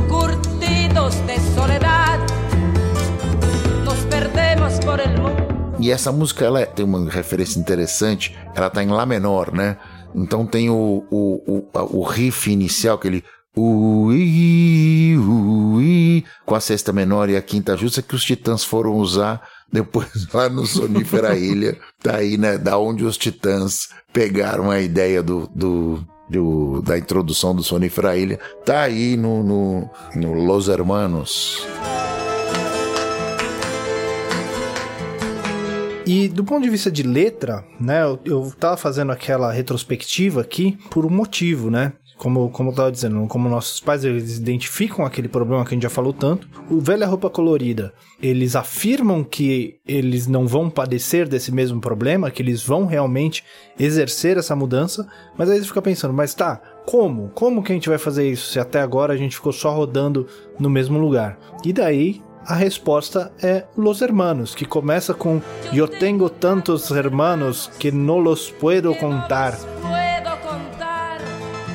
Curtidos 0.10 1.16
de 1.26 1.40
soledad, 1.56 2.01
E 5.82 5.90
essa 5.90 6.12
música 6.12 6.46
ela 6.46 6.62
é, 6.62 6.66
tem 6.66 6.86
uma 6.86 7.10
referência 7.10 7.60
interessante, 7.60 8.38
ela 8.54 8.70
tá 8.70 8.84
em 8.84 8.88
Lá 8.88 9.04
menor, 9.06 9.52
né? 9.52 9.78
Então 10.14 10.46
tem 10.46 10.70
o, 10.70 11.04
o, 11.10 11.64
o, 11.74 12.00
o 12.00 12.04
riff 12.04 12.52
inicial, 12.52 12.98
aquele 12.98 13.24
ui, 13.56 15.18
ui, 15.18 16.24
com 16.46 16.56
a 16.56 16.60
sexta 16.60 16.94
menor 16.94 17.30
e 17.30 17.36
a 17.36 17.42
quinta 17.42 17.76
justa 17.76 18.02
que 18.02 18.16
os 18.16 18.24
titãs 18.24 18.64
foram 18.64 18.94
usar 18.94 19.42
depois 19.72 20.28
lá 20.34 20.50
no 20.50 20.66
Sonífera 20.68 21.36
Ilha, 21.38 21.78
tá 22.02 22.18
aí, 22.18 22.38
né, 22.38 22.58
da 22.58 22.78
onde 22.78 23.04
os 23.04 23.18
titãs 23.18 23.90
pegaram 24.14 24.70
a 24.70 24.80
ideia 24.80 25.24
do, 25.24 25.50
do, 25.56 26.06
do 26.30 26.82
da 26.82 26.98
introdução 26.98 27.56
do 27.56 27.64
Sonífera 27.64 28.16
Ilha, 28.16 28.40
tá 28.66 28.82
aí 28.82 29.18
no, 29.18 29.42
no, 29.42 29.90
no 30.16 30.34
Los 30.34 30.68
Hermanos. 30.68 31.66
E 36.06 36.28
do 36.28 36.44
ponto 36.44 36.64
de 36.64 36.70
vista 36.70 36.92
de 36.92 37.04
letra, 37.04 37.64
né, 37.80 38.04
eu, 38.04 38.20
eu 38.26 38.54
tava 38.60 38.76
fazendo 38.76 39.12
aquela 39.12 39.52
retrospectiva 39.52 40.42
aqui 40.42 40.78
por 40.90 41.06
um 41.06 41.10
motivo, 41.10 41.70
né? 41.70 41.94
como, 42.22 42.52
como 42.52 42.70
eu 42.70 42.76
tava 42.76 42.92
dizendo, 42.92 43.26
como 43.26 43.50
nossos 43.50 43.80
pais 43.80 44.06
eles 44.06 44.38
identificam 44.38 45.04
aquele 45.04 45.28
problema 45.28 45.66
que 45.66 45.70
a 45.70 45.74
gente 45.74 45.82
já 45.82 45.90
falou 45.90 46.14
tanto. 46.14 46.48
O 46.70 46.80
Velha 46.80 47.08
Roupa 47.08 47.32
Colorida, 47.32 47.92
eles 48.22 48.56
afirmam 48.56 49.24
que 49.24 49.80
eles 49.88 50.28
não 50.28 50.46
vão 50.46 50.70
padecer 50.70 51.28
desse 51.28 51.52
mesmo 51.52 51.82
problema, 51.82 52.30
que 52.30 52.40
eles 52.40 52.62
vão 52.62 52.86
realmente 52.86 53.44
exercer 53.80 54.38
essa 54.38 54.56
mudança, 54.56 55.08
mas 55.36 55.50
aí 55.50 55.58
você 55.58 55.66
fica 55.66 55.82
pensando, 55.82 56.14
mas 56.14 56.36
tá, 56.36 56.62
como? 56.86 57.30
Como 57.30 57.64
que 57.64 57.72
a 57.72 57.76
gente 57.76 57.90
vai 57.90 57.98
fazer 57.98 58.30
isso 58.30 58.52
se 58.52 58.60
até 58.60 58.82
agora 58.82 59.14
a 59.14 59.18
gente 59.18 59.36
ficou 59.36 59.52
só 59.52 59.74
rodando 59.74 60.28
no 60.60 60.70
mesmo 60.70 61.00
lugar? 61.00 61.40
E 61.66 61.74
daí 61.74 62.22
a 62.46 62.56
resposta 62.56 63.32
é 63.42 63.66
Los 63.78 64.02
Hermanos, 64.02 64.56
que 64.56 64.66
começa 64.66 65.14
com 65.14 65.42
Eu 65.74 65.88
tenho 65.88 66.30
tantos 66.30 66.90
hermanos 66.92 67.70
que 67.80 67.92
não 67.92 68.18
los 68.18 68.50
puedo 68.50 68.94
contar. 68.96 69.58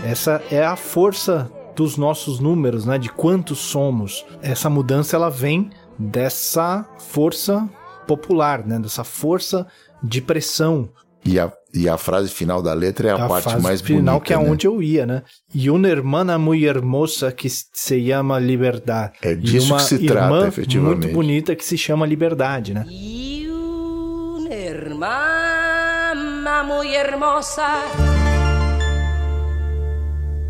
Essa 0.05 0.43
é 0.51 0.65
a 0.65 0.77
força 0.77 1.51
dos 1.75 1.97
nossos 1.97 2.41
números, 2.41 2.87
né? 2.87 2.99
De 2.99 3.09
quantos 3.09 3.59
somos. 3.59 4.25
Essa 4.41 4.71
mudança 4.71 5.17
ela 5.17 5.31
vem 5.31 5.71
dessa 5.99 6.87
força 6.99 7.69
popular, 8.07 8.67
né? 8.67 8.79
Dessa 8.79 9.05
força 9.05 9.67
de 10.03 10.21
pressão. 10.21 10.89
E 11.25 11.41
a, 11.41 11.53
e 11.77 11.89
a 11.89 11.99
frase 11.99 12.31
final 12.31 12.63
da 12.63 12.73
letra 12.73 13.09
é 13.09 13.13
a, 13.13 13.25
a 13.25 13.29
parte 13.29 13.61
mais 13.61 13.81
bonita. 13.81 13.99
final 13.99 14.21
que 14.21 14.33
é 14.33 14.39
né? 14.39 14.51
onde 14.51 14.67
eu 14.67 14.83
ia, 14.83 15.05
né? 15.05 15.23
E 15.55 15.71
uma 15.71 15.89
hermana 15.89 16.39
muito 16.39 16.65
hermosa 16.65 17.31
que 17.31 17.49
se 17.49 18.07
chama 18.07 18.39
liberdade. 18.39 19.13
É 19.23 19.35
disso 19.35 19.77
que 19.77 19.83
se 19.83 20.07
trata, 20.07 20.49
efetivamente. 20.49 21.05
muito 21.05 21.15
bonita 21.15 21.55
que 21.55 21.65
se 21.65 21.77
chama 21.77 22.07
liberdade, 22.07 22.73
né? 22.73 22.85
E 22.89 23.47
uma 23.49 24.53
hermana 24.53 26.65
muito 26.65 26.93
hermosa 26.93 27.67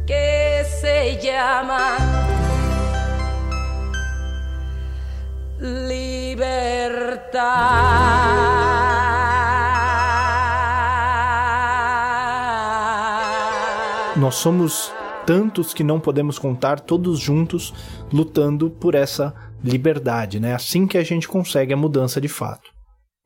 que 0.07 0.64
se 0.64 1.18
llama 1.20 1.97
libertad. 5.99 6.87
Nós 14.27 14.35
somos 14.35 14.93
tantos 15.24 15.72
que 15.72 15.85
não 15.85 16.01
podemos 16.01 16.37
contar, 16.37 16.81
todos 16.81 17.20
juntos 17.20 17.72
lutando 18.12 18.68
por 18.68 18.97
essa 18.97 19.33
liberdade, 19.62 20.41
né? 20.41 20.53
Assim 20.53 20.85
que 20.85 20.99
a 20.99 21.05
gente 21.05 21.29
consegue 21.29 21.72
a 21.72 21.77
mudança 21.77 22.20
de 22.20 22.27
fato. 22.27 22.76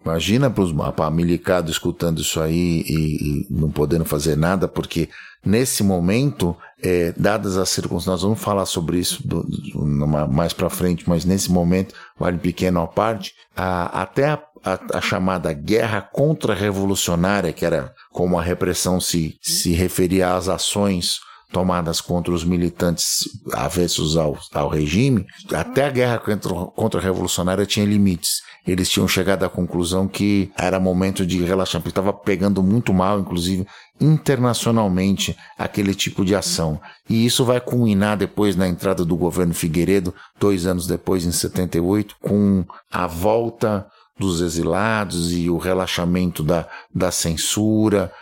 Imagina 0.05 0.51
para 0.51 1.07
a 1.07 1.11
milicado 1.11 1.71
escutando 1.71 2.21
isso 2.23 2.41
aí 2.41 2.83
e, 2.87 3.45
e, 3.45 3.47
não 3.51 3.71
podendo 3.71 4.05
fazer 4.05 4.35
nada, 4.35 4.67
porque 4.67 5.11
nesse 5.45 5.83
momento, 5.83 6.57
é, 6.83 7.13
dadas 7.17 7.59
as 7.59 7.69
circunstâncias, 7.69 8.23
vamos 8.23 8.41
falar 8.41 8.65
sobre 8.65 8.99
isso 8.99 9.27
do, 9.27 9.43
do, 9.43 9.85
numa, 9.85 10.27
mais 10.27 10.55
para 10.55 10.71
frente, 10.71 11.05
mas 11.07 11.27
nesse 11.27 11.53
momento, 11.53 11.95
vale 12.19 12.39
pequeno 12.39 12.81
à 12.81 12.87
parte, 12.87 13.35
a, 13.55 14.03
até 14.03 14.31
a, 14.31 14.43
a, 14.65 14.99
a, 14.99 15.01
chamada 15.03 15.53
guerra 15.53 16.01
contra-revolucionária, 16.01 17.53
que 17.53 17.67
era 17.67 17.93
como 18.11 18.39
a 18.39 18.43
repressão 18.43 19.01
se, 19.01 19.39
se 19.43 19.73
referia 19.73 20.35
às 20.35 20.49
ações 20.49 21.21
tomadas 21.53 22.01
contra 22.01 22.33
os 22.33 22.45
militantes 22.45 23.25
avessos 23.53 24.17
ao, 24.17 24.39
ao 24.55 24.69
regime, 24.69 25.27
até 25.53 25.85
a 25.85 25.91
guerra 25.91 26.19
contra, 26.19 26.55
contra 26.55 27.67
tinha 27.67 27.85
limites. 27.85 28.43
Eles 28.67 28.89
tinham 28.89 29.09
chegado 29.09 29.45
à 29.45 29.49
conclusão 29.49 30.07
que 30.07 30.51
era 30.57 30.79
momento 30.79 31.27
de 31.27 31.43
relaxamento, 31.43 31.89
estava 31.89 32.13
pegando 32.13 32.63
muito 32.63 32.93
mal, 32.93 33.19
inclusive 33.21 33.67
internacionalmente, 34.01 35.37
aquele 35.59 35.95
tipo 35.95 36.25
de 36.25 36.35
ação. 36.35 36.81
E 37.09 37.25
isso 37.25 37.45
vai 37.45 37.61
culminar 37.61 38.17
depois 38.17 38.57
na 38.57 38.69
entrada 38.69 39.05
do 39.05 39.17
governo 39.17 39.55
Figueiredo, 39.55 40.15
dois 40.39 40.67
anos 40.67 40.87
depois, 40.87 41.25
em 41.25 41.33
78, 41.33 42.17
com 42.21 42.65
a 42.91 43.07
volta 43.07 43.87
dos 44.19 44.41
exilados 44.43 45.33
e 45.33 45.49
o 45.49 45.57
relaxamento 45.57 46.43
da, 46.43 46.69
da 46.95 47.11
censura, 47.11 48.13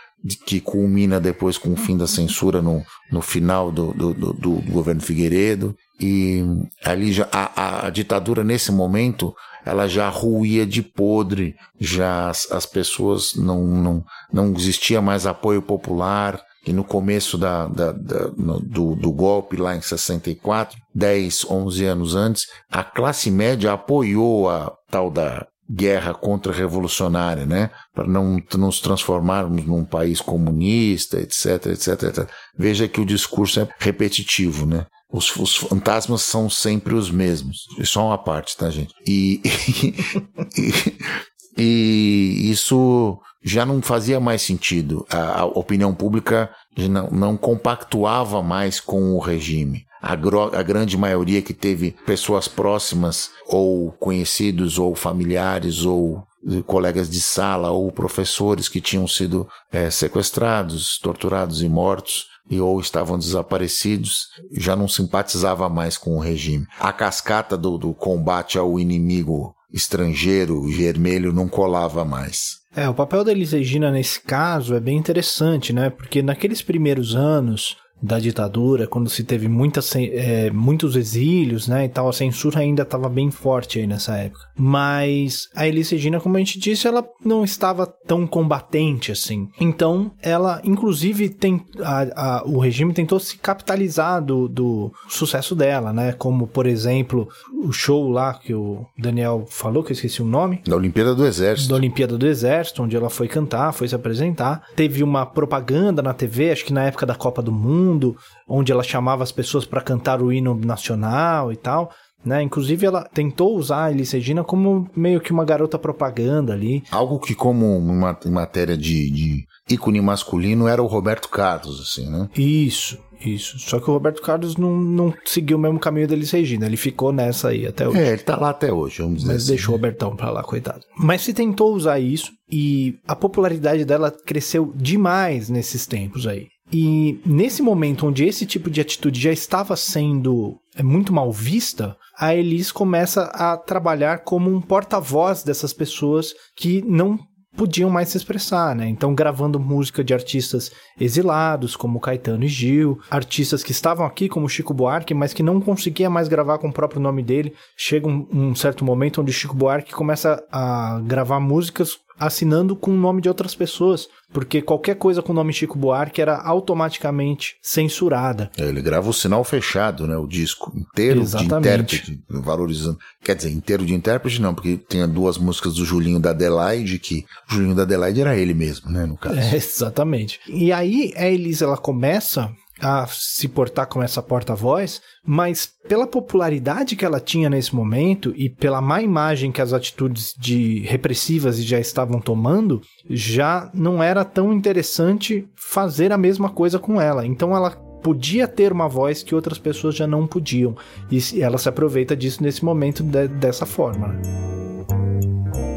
que 0.45 0.59
culmina 0.59 1.19
depois 1.19 1.57
com 1.57 1.71
o 1.71 1.77
fim 1.77 1.95
da 1.95 2.07
censura 2.07 2.61
no, 2.61 2.83
no 3.11 3.21
final 3.21 3.71
do, 3.71 3.93
do, 3.93 4.13
do, 4.13 4.33
do 4.33 4.51
governo 4.71 5.01
Figueiredo. 5.01 5.75
E 5.99 6.43
ali 6.83 7.13
já 7.13 7.27
a, 7.31 7.87
a, 7.87 7.89
ditadura 7.89 8.43
nesse 8.43 8.71
momento 8.71 9.33
ela 9.65 9.87
já 9.87 10.09
ruía 10.09 10.65
de 10.65 10.81
podre, 10.81 11.55
já 11.79 12.29
as, 12.29 12.51
as 12.51 12.65
pessoas 12.65 13.33
não, 13.35 13.65
não, 13.65 14.03
não 14.31 14.53
existia 14.53 15.01
mais 15.01 15.25
apoio 15.25 15.61
popular. 15.61 16.41
E 16.67 16.73
no 16.73 16.83
começo 16.83 17.37
da, 17.37 17.67
da, 17.67 17.91
da 17.93 18.31
no, 18.37 18.59
do, 18.59 18.95
do 18.95 19.11
golpe, 19.11 19.55
lá 19.55 19.75
em 19.75 19.81
64, 19.81 20.77
10, 20.93 21.45
11 21.49 21.85
anos 21.85 22.15
antes, 22.15 22.47
a 22.69 22.83
classe 22.83 23.31
média 23.31 23.71
apoiou 23.71 24.49
a 24.49 24.71
tal 24.91 25.09
da 25.09 25.47
guerra 25.69 26.13
contra-revolucionária, 26.13 27.45
né? 27.45 27.69
Para 27.93 28.07
não 28.07 28.41
nos 28.57 28.79
transformarmos 28.79 29.65
num 29.65 29.85
país 29.85 30.19
comunista, 30.19 31.19
etc, 31.19 31.67
etc, 31.67 32.03
etc. 32.03 32.29
Veja 32.57 32.87
que 32.87 32.99
o 32.99 33.05
discurso 33.05 33.59
é 33.59 33.69
repetitivo, 33.77 34.65
né? 34.65 34.87
Os, 35.11 35.35
os 35.35 35.55
fantasmas 35.55 36.21
são 36.21 36.49
sempre 36.49 36.93
os 36.93 37.09
mesmos. 37.09 37.65
É 37.79 37.83
só 37.83 38.07
uma 38.07 38.17
parte, 38.17 38.55
tá, 38.55 38.69
gente? 38.69 38.93
E, 39.07 39.41
e, 41.57 41.57
e, 41.57 42.51
isso 42.51 43.19
já 43.43 43.65
não 43.65 43.81
fazia 43.81 44.19
mais 44.19 44.41
sentido. 44.41 45.05
A, 45.09 45.41
a 45.41 45.45
opinião 45.45 45.95
pública 45.95 46.51
não, 46.77 47.09
não 47.09 47.37
compactuava 47.37 48.43
mais 48.43 48.79
com 48.79 49.13
o 49.13 49.19
regime 49.19 49.89
a, 50.01 50.13
a 50.13 50.63
grande 50.63 50.97
maioria 50.97 51.41
que 51.41 51.53
teve 51.53 51.91
pessoas 52.05 52.47
próximas, 52.47 53.31
ou 53.47 53.91
conhecidos, 53.93 54.79
ou 54.79 54.95
familiares, 54.95 55.83
ou 55.83 56.23
colegas 56.65 57.09
de 57.09 57.21
sala, 57.21 57.69
ou 57.69 57.91
professores 57.91 58.69
que 58.69 58.79
tinham 58.79 59.07
sido 59.07 59.47
é, 59.71 59.89
sequestrados, 59.89 60.97
torturados 60.97 61.61
e 61.61 61.67
mortos, 61.67 62.27
e 62.49 62.59
ou 62.59 62.79
estavam 62.79 63.17
desaparecidos, 63.17 64.27
já 64.51 64.75
não 64.75 64.87
simpatizava 64.87 65.69
mais 65.69 65.97
com 65.97 66.17
o 66.17 66.19
regime. 66.19 66.65
A 66.79 66.91
cascata 66.91 67.57
do, 67.57 67.77
do 67.77 67.93
combate 67.93 68.57
ao 68.57 68.79
inimigo 68.79 69.53
estrangeiro 69.71 70.63
vermelho 70.63 71.31
não 71.31 71.47
colava 71.47 72.03
mais. 72.03 72.59
É, 72.75 72.87
o 72.87 72.93
papel 72.93 73.23
da 73.23 73.31
Elis 73.31 73.51
Regina 73.51 73.91
nesse 73.91 74.21
caso 74.21 74.75
é 74.75 74.79
bem 74.79 74.97
interessante, 74.97 75.73
né? 75.73 75.89
Porque 75.89 76.21
naqueles 76.21 76.61
primeiros 76.61 77.15
anos, 77.15 77.77
da 78.01 78.19
ditadura, 78.19 78.87
quando 78.87 79.09
se 79.09 79.23
teve 79.23 79.47
muitas, 79.47 79.93
é, 79.95 80.49
muitos 80.51 80.95
exílios, 80.95 81.67
né, 81.67 81.85
e 81.85 81.89
tal, 81.89 82.09
a 82.09 82.13
censura 82.13 82.59
ainda 82.59 82.83
estava 82.83 83.09
bem 83.09 83.29
forte 83.29 83.79
aí 83.79 83.87
nessa 83.87 84.17
época. 84.17 84.45
Mas 84.57 85.49
a 85.55 85.67
Elis 85.67 85.89
Regina, 85.89 86.19
como 86.19 86.35
a 86.35 86.39
gente 86.39 86.59
disse, 86.59 86.87
ela 86.87 87.05
não 87.23 87.43
estava 87.43 87.85
tão 87.85 88.25
combatente 88.25 89.11
assim. 89.11 89.49
Então, 89.59 90.11
ela, 90.21 90.61
inclusive, 90.63 91.29
tem, 91.29 91.61
a, 91.81 92.37
a, 92.39 92.43
o 92.45 92.59
regime 92.59 92.93
tentou 92.93 93.19
se 93.19 93.37
capitalizar 93.37 94.23
do, 94.23 94.47
do 94.47 94.91
sucesso 95.07 95.55
dela, 95.55 95.91
né, 95.91 96.13
como, 96.13 96.47
por 96.47 96.65
exemplo, 96.65 97.27
o 97.63 97.71
show 97.71 98.09
lá 98.09 98.33
que 98.33 98.53
o 98.53 98.85
Daniel 98.97 99.45
falou, 99.49 99.83
que 99.83 99.91
eu 99.91 99.95
esqueci 99.95 100.21
o 100.21 100.25
nome. 100.25 100.61
Da 100.65 100.75
Olimpíada 100.75 101.13
do 101.13 101.25
Exército. 101.25 101.69
Da 101.69 101.75
Olimpíada 101.75 102.17
do 102.17 102.27
Exército, 102.27 102.81
onde 102.81 102.95
ela 102.95 103.09
foi 103.09 103.27
cantar, 103.27 103.73
foi 103.73 103.87
se 103.87 103.95
apresentar. 103.95 104.63
Teve 104.75 105.03
uma 105.03 105.25
propaganda 105.25 106.01
na 106.01 106.13
TV, 106.13 106.51
acho 106.51 106.65
que 106.65 106.73
na 106.73 106.85
época 106.85 107.05
da 107.05 107.15
Copa 107.15 107.41
do 107.41 107.51
Mundo, 107.51 107.88
Mundo, 107.89 108.15
onde 108.47 108.71
ela 108.71 108.83
chamava 108.83 109.23
as 109.23 109.31
pessoas 109.31 109.65
para 109.65 109.81
cantar 109.81 110.21
o 110.21 110.31
hino 110.31 110.55
nacional 110.55 111.51
e 111.51 111.55
tal. 111.55 111.91
Né? 112.23 112.43
Inclusive, 112.43 112.85
ela 112.85 113.03
tentou 113.13 113.55
usar 113.55 113.85
a 113.85 113.91
Elis 113.91 114.11
Regina 114.11 114.43
como 114.43 114.89
meio 114.95 115.21
que 115.21 115.31
uma 115.31 115.45
garota 115.45 115.79
propaganda 115.79 116.53
ali. 116.53 116.83
Algo 116.91 117.17
que, 117.17 117.33
como 117.33 117.77
uma, 117.77 118.17
em 118.25 118.29
matéria 118.29 118.77
de, 118.77 119.09
de 119.09 119.45
ícone 119.69 120.01
masculino, 120.01 120.67
era 120.67 120.83
o 120.83 120.87
Roberto 120.87 121.29
Carlos, 121.29 121.79
assim, 121.79 122.09
né? 122.09 122.27
Isso, 122.35 122.99
isso. 123.21 123.57
Só 123.59 123.79
que 123.79 123.89
o 123.89 123.93
Roberto 123.93 124.21
Carlos 124.21 124.57
não, 124.57 124.75
não 124.75 125.13
seguiu 125.23 125.55
o 125.55 125.59
mesmo 125.61 125.79
caminho 125.79 126.09
da 126.09 126.13
Elis 126.13 126.31
Regina. 126.31 126.65
Ele 126.65 126.75
ficou 126.75 127.13
nessa 127.13 127.49
aí 127.49 127.65
até 127.65 127.87
hoje. 127.87 127.99
É, 127.99 128.09
ele 128.09 128.17
tá 128.21 128.35
lá 128.35 128.49
até 128.49 128.71
hoje, 128.71 129.01
vamos 129.01 129.19
dizer 129.19 129.27
Mas 129.31 129.43
assim. 129.43 129.51
deixou 129.51 129.73
o 129.73 129.77
Robertão 129.77 130.13
pra 130.13 130.29
lá, 130.29 130.43
coitado. 130.43 130.81
Mas 130.97 131.21
se 131.21 131.33
tentou 131.33 131.73
usar 131.73 131.99
isso 131.99 132.33
e 132.51 132.95
a 133.07 133.15
popularidade 133.15 133.85
dela 133.85 134.11
cresceu 134.11 134.73
demais 134.75 135.49
nesses 135.49 135.87
tempos 135.87 136.27
aí. 136.27 136.47
E 136.71 137.19
nesse 137.25 137.61
momento 137.61 138.05
onde 138.05 138.25
esse 138.25 138.45
tipo 138.45 138.69
de 138.69 138.81
atitude 138.81 139.19
já 139.19 139.31
estava 139.31 139.75
sendo 139.75 140.59
é, 140.75 140.83
muito 140.83 141.11
mal 141.11 141.31
vista, 141.31 141.97
a 142.17 142.35
Elis 142.35 142.71
começa 142.71 143.23
a 143.23 143.57
trabalhar 143.57 144.19
como 144.19 144.53
um 144.53 144.61
porta-voz 144.61 145.43
dessas 145.43 145.73
pessoas 145.73 146.33
que 146.55 146.83
não 146.83 147.17
podiam 147.55 147.89
mais 147.89 148.09
se 148.09 148.17
expressar, 148.17 148.75
né? 148.75 148.87
Então, 148.87 149.13
gravando 149.15 149.59
música 149.59 150.03
de 150.03 150.13
artistas 150.13 150.71
exilados, 150.99 151.75
como 151.75 151.99
Caetano 151.99 152.43
e 152.43 152.47
Gil, 152.47 152.99
artistas 153.09 153.63
que 153.63 153.71
estavam 153.71 154.05
aqui, 154.05 154.29
como 154.29 154.47
Chico 154.47 154.73
Buarque, 154.73 155.13
mas 155.13 155.33
que 155.33 155.43
não 155.43 155.59
conseguia 155.59 156.09
mais 156.09 156.27
gravar 156.27 156.59
com 156.59 156.69
o 156.69 156.73
próprio 156.73 157.01
nome 157.01 157.23
dele. 157.23 157.53
Chega 157.75 158.07
um, 158.07 158.27
um 158.31 158.55
certo 158.55 158.85
momento 158.85 159.21
onde 159.21 159.33
Chico 159.33 159.55
Buarque 159.55 159.93
começa 159.93 160.41
a 160.51 161.01
gravar 161.03 161.39
músicas 161.39 161.97
assinando 162.19 162.75
com 162.75 162.91
o 162.91 162.97
nome 162.97 163.21
de 163.21 163.29
outras 163.29 163.55
pessoas, 163.55 164.07
porque 164.31 164.61
qualquer 164.61 164.95
coisa 164.95 165.21
com 165.21 165.31
o 165.31 165.35
nome 165.35 165.53
Chico 165.53 165.77
Buarque 165.77 166.21
era 166.21 166.37
automaticamente 166.37 167.55
censurada. 167.61 168.51
É, 168.57 168.63
ele 168.63 168.81
grava 168.81 169.09
o 169.09 169.13
sinal 169.13 169.43
fechado, 169.43 170.05
né, 170.05 170.17
o 170.17 170.27
disco 170.27 170.71
inteiro 170.75 171.21
Exatamente. 171.21 171.51
de 171.51 171.55
intérprete, 171.57 172.23
valorizando. 172.29 172.99
Quer 173.23 173.35
dizer, 173.35 173.51
inteiro 173.51 173.85
de 173.85 173.93
intérprete 173.93 174.41
não, 174.41 174.53
porque 174.53 174.77
tinha 174.77 175.07
duas 175.07 175.37
músicas 175.37 175.75
do 175.75 175.85
Julinho 175.85 176.19
da 176.19 176.31
Adelaide, 176.31 176.99
que 176.99 177.25
o 177.49 177.53
Julinho 177.55 177.75
da 177.75 177.83
Adelaide 177.83 178.21
era 178.21 178.37
ele 178.37 178.53
mesmo, 178.53 178.91
né, 178.91 179.05
no 179.05 179.17
caso. 179.17 179.39
É, 179.39 179.55
exatamente. 179.55 180.39
E 180.47 180.71
aí 180.71 181.13
a 181.15 181.27
Elisa 181.27 181.65
ela 181.65 181.77
começa 181.77 182.51
a 182.81 183.05
se 183.07 183.47
portar 183.47 183.87
como 183.87 184.03
essa 184.03 184.21
porta-voz, 184.21 185.01
mas 185.25 185.71
pela 185.87 186.07
popularidade 186.07 186.95
que 186.95 187.05
ela 187.05 187.19
tinha 187.19 187.49
nesse 187.49 187.75
momento 187.75 188.33
e 188.35 188.49
pela 188.49 188.81
má 188.81 189.01
imagem 189.01 189.51
que 189.51 189.61
as 189.61 189.73
atitudes 189.73 190.33
de 190.37 190.79
repressivas 190.81 191.63
já 191.63 191.79
estavam 191.79 192.19
tomando, 192.19 192.81
já 193.09 193.69
não 193.73 194.01
era 194.01 194.23
tão 194.23 194.53
interessante 194.53 195.47
fazer 195.55 196.11
a 196.11 196.17
mesma 196.17 196.49
coisa 196.49 196.79
com 196.79 196.99
ela. 197.01 197.25
Então 197.25 197.55
ela 197.55 197.71
podia 198.01 198.47
ter 198.47 198.71
uma 198.71 198.87
voz 198.87 199.23
que 199.23 199.35
outras 199.35 199.57
pessoas 199.57 199.95
já 199.95 200.07
não 200.07 200.25
podiam. 200.25 200.75
E 201.11 201.41
ela 201.41 201.57
se 201.57 201.67
aproveita 201.67 202.15
disso 202.15 202.41
nesse 202.41 202.63
momento 202.63 203.03
de, 203.03 203.27
dessa 203.27 203.65
forma. 203.65 204.07
Né? 204.07 204.21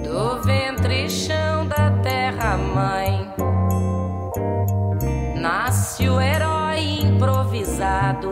Do 0.05 0.43
ventre 0.43 1.09
chão 1.11 1.67
da 1.69 1.91
terra 2.03 2.57
mãe 2.57 3.33
nasce 5.41 6.09
o 6.09 6.21
herói 6.21 6.52
improvisado. 7.03 8.31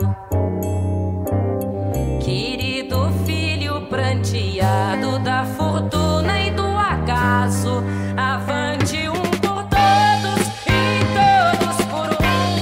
Querido 2.23 3.11
filho 3.25 3.81
pranteado 3.87 5.19
da 5.19 5.43
fortuna 5.45 6.41
e 6.41 6.51
do 6.51 6.63
acaso, 6.63 7.83
avante 8.15 9.09
um 9.09 9.21
por 9.41 9.63
todos 9.65 10.47
e 10.67 11.03
todos 11.17 11.77
por 11.87 12.09
um. 12.23 12.61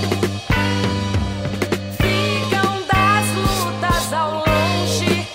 Ficam 1.98 2.82
das 2.88 3.26
lutas 3.36 4.14
ao 4.14 4.32
longe 4.38 5.28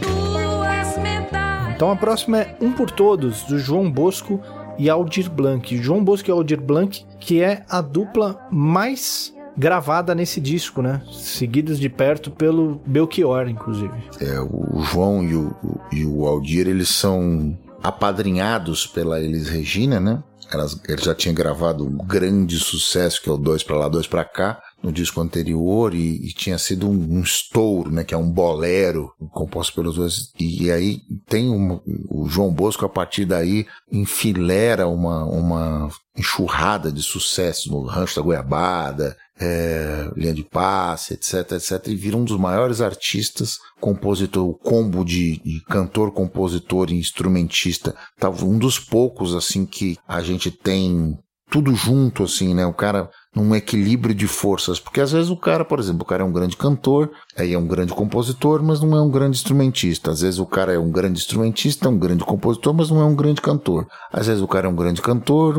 duas 0.00 0.98
medalhas. 0.98 1.74
Então 1.74 1.90
a 1.90 1.96
próxima 1.96 2.38
é 2.38 2.54
Um 2.60 2.72
por 2.72 2.90
Todos, 2.90 3.42
do 3.42 3.58
João 3.58 3.90
Bosco 3.90 4.40
e 4.78 4.88
Aldir 4.88 5.30
Blanc. 5.30 5.76
João 5.78 6.04
Bosco 6.04 6.30
e 6.30 6.32
Aldir 6.32 6.60
Blanc, 6.60 7.04
que 7.18 7.42
é 7.42 7.64
a 7.68 7.80
dupla 7.80 8.40
mais 8.50 9.34
gravada 9.56 10.14
nesse 10.14 10.40
disco, 10.40 10.80
né? 10.80 11.02
Seguidos 11.12 11.80
de 11.80 11.88
perto 11.88 12.30
pelo 12.30 12.80
Belchior, 12.86 13.48
inclusive. 13.48 13.92
É, 14.20 14.40
o 14.40 14.80
João 14.82 15.24
e 15.24 15.34
o, 15.34 15.54
e 15.90 16.06
o 16.06 16.26
Aldir, 16.26 16.68
eles 16.68 16.88
são 16.88 17.58
apadrinhados 17.82 18.86
pela 18.86 19.20
Elis 19.20 19.48
Regina, 19.48 19.98
né? 19.98 20.22
Elas, 20.50 20.80
ele 20.88 21.02
já 21.02 21.14
tinha 21.14 21.34
gravado 21.34 21.84
um 21.84 21.98
grande 21.98 22.58
sucesso, 22.58 23.20
que 23.20 23.28
é 23.28 23.32
o 23.32 23.36
Dois 23.36 23.62
para 23.62 23.76
Lá, 23.76 23.88
Dois 23.88 24.06
para 24.06 24.24
Cá, 24.24 24.60
no 24.82 24.92
disco 24.92 25.20
anterior 25.20 25.94
e, 25.94 26.26
e 26.26 26.32
tinha 26.32 26.56
sido 26.56 26.88
um, 26.88 27.18
um, 27.18 27.20
estouro, 27.20 27.90
né, 27.90 28.04
que 28.04 28.14
é 28.14 28.16
um 28.16 28.30
bolero 28.30 29.12
composto 29.32 29.74
pelos 29.74 29.96
dois. 29.96 30.32
E, 30.38 30.70
aí 30.70 31.00
tem 31.26 31.50
um, 31.50 31.80
o 32.08 32.28
João 32.28 32.52
Bosco 32.52 32.84
a 32.86 32.88
partir 32.88 33.24
daí 33.24 33.66
enfilera 33.90 34.86
uma, 34.86 35.24
uma 35.24 35.90
enxurrada 36.16 36.92
de 36.92 37.02
sucesso 37.02 37.70
no 37.70 37.82
Rancho 37.82 38.16
da 38.16 38.22
Goiabada, 38.22 39.16
é, 39.40 40.10
linha 40.16 40.34
de 40.34 40.42
passe, 40.42 41.14
etc, 41.14 41.52
etc, 41.52 41.86
e 41.88 41.94
vira 41.94 42.16
um 42.16 42.24
dos 42.24 42.38
maiores 42.38 42.80
artistas, 42.80 43.58
compositor, 43.80 44.48
o 44.48 44.54
combo 44.54 45.04
de, 45.04 45.40
de 45.42 45.60
cantor, 45.64 46.12
compositor 46.12 46.90
e 46.90 46.98
instrumentista, 46.98 47.94
tá, 48.18 48.28
um 48.28 48.58
dos 48.58 48.78
poucos, 48.78 49.34
assim, 49.34 49.64
que 49.64 49.96
a 50.06 50.20
gente 50.22 50.50
tem 50.50 51.16
tudo 51.50 51.74
junto, 51.74 52.24
assim, 52.24 52.54
né? 52.54 52.66
O 52.66 52.74
cara 52.74 53.10
num 53.38 53.54
equilíbrio 53.54 54.14
de 54.14 54.26
forças. 54.26 54.80
Porque 54.80 55.00
às 55.00 55.12
vezes 55.12 55.30
o 55.30 55.36
cara, 55.36 55.64
por 55.64 55.78
exemplo, 55.78 56.02
o 56.02 56.04
cara 56.04 56.22
é 56.22 56.26
um 56.26 56.32
grande 56.32 56.56
cantor, 56.56 57.10
aí 57.36 57.52
é 57.52 57.58
um 57.58 57.66
grande 57.66 57.92
compositor, 57.92 58.62
mas 58.62 58.80
não 58.80 58.96
é 58.96 59.00
um 59.00 59.10
grande 59.10 59.36
instrumentista. 59.36 60.10
Às 60.10 60.20
vezes 60.20 60.40
o 60.40 60.46
cara 60.46 60.72
é 60.72 60.78
um 60.78 60.90
grande 60.90 61.20
instrumentista, 61.20 61.88
um 61.88 61.98
grande 61.98 62.24
compositor, 62.24 62.74
mas 62.74 62.90
não 62.90 63.00
é 63.00 63.04
um 63.04 63.14
grande 63.14 63.40
cantor. 63.40 63.86
Às 64.12 64.26
vezes 64.26 64.42
o 64.42 64.48
cara 64.48 64.66
é 64.66 64.70
um 64.70 64.76
grande 64.76 65.00
cantor, 65.00 65.54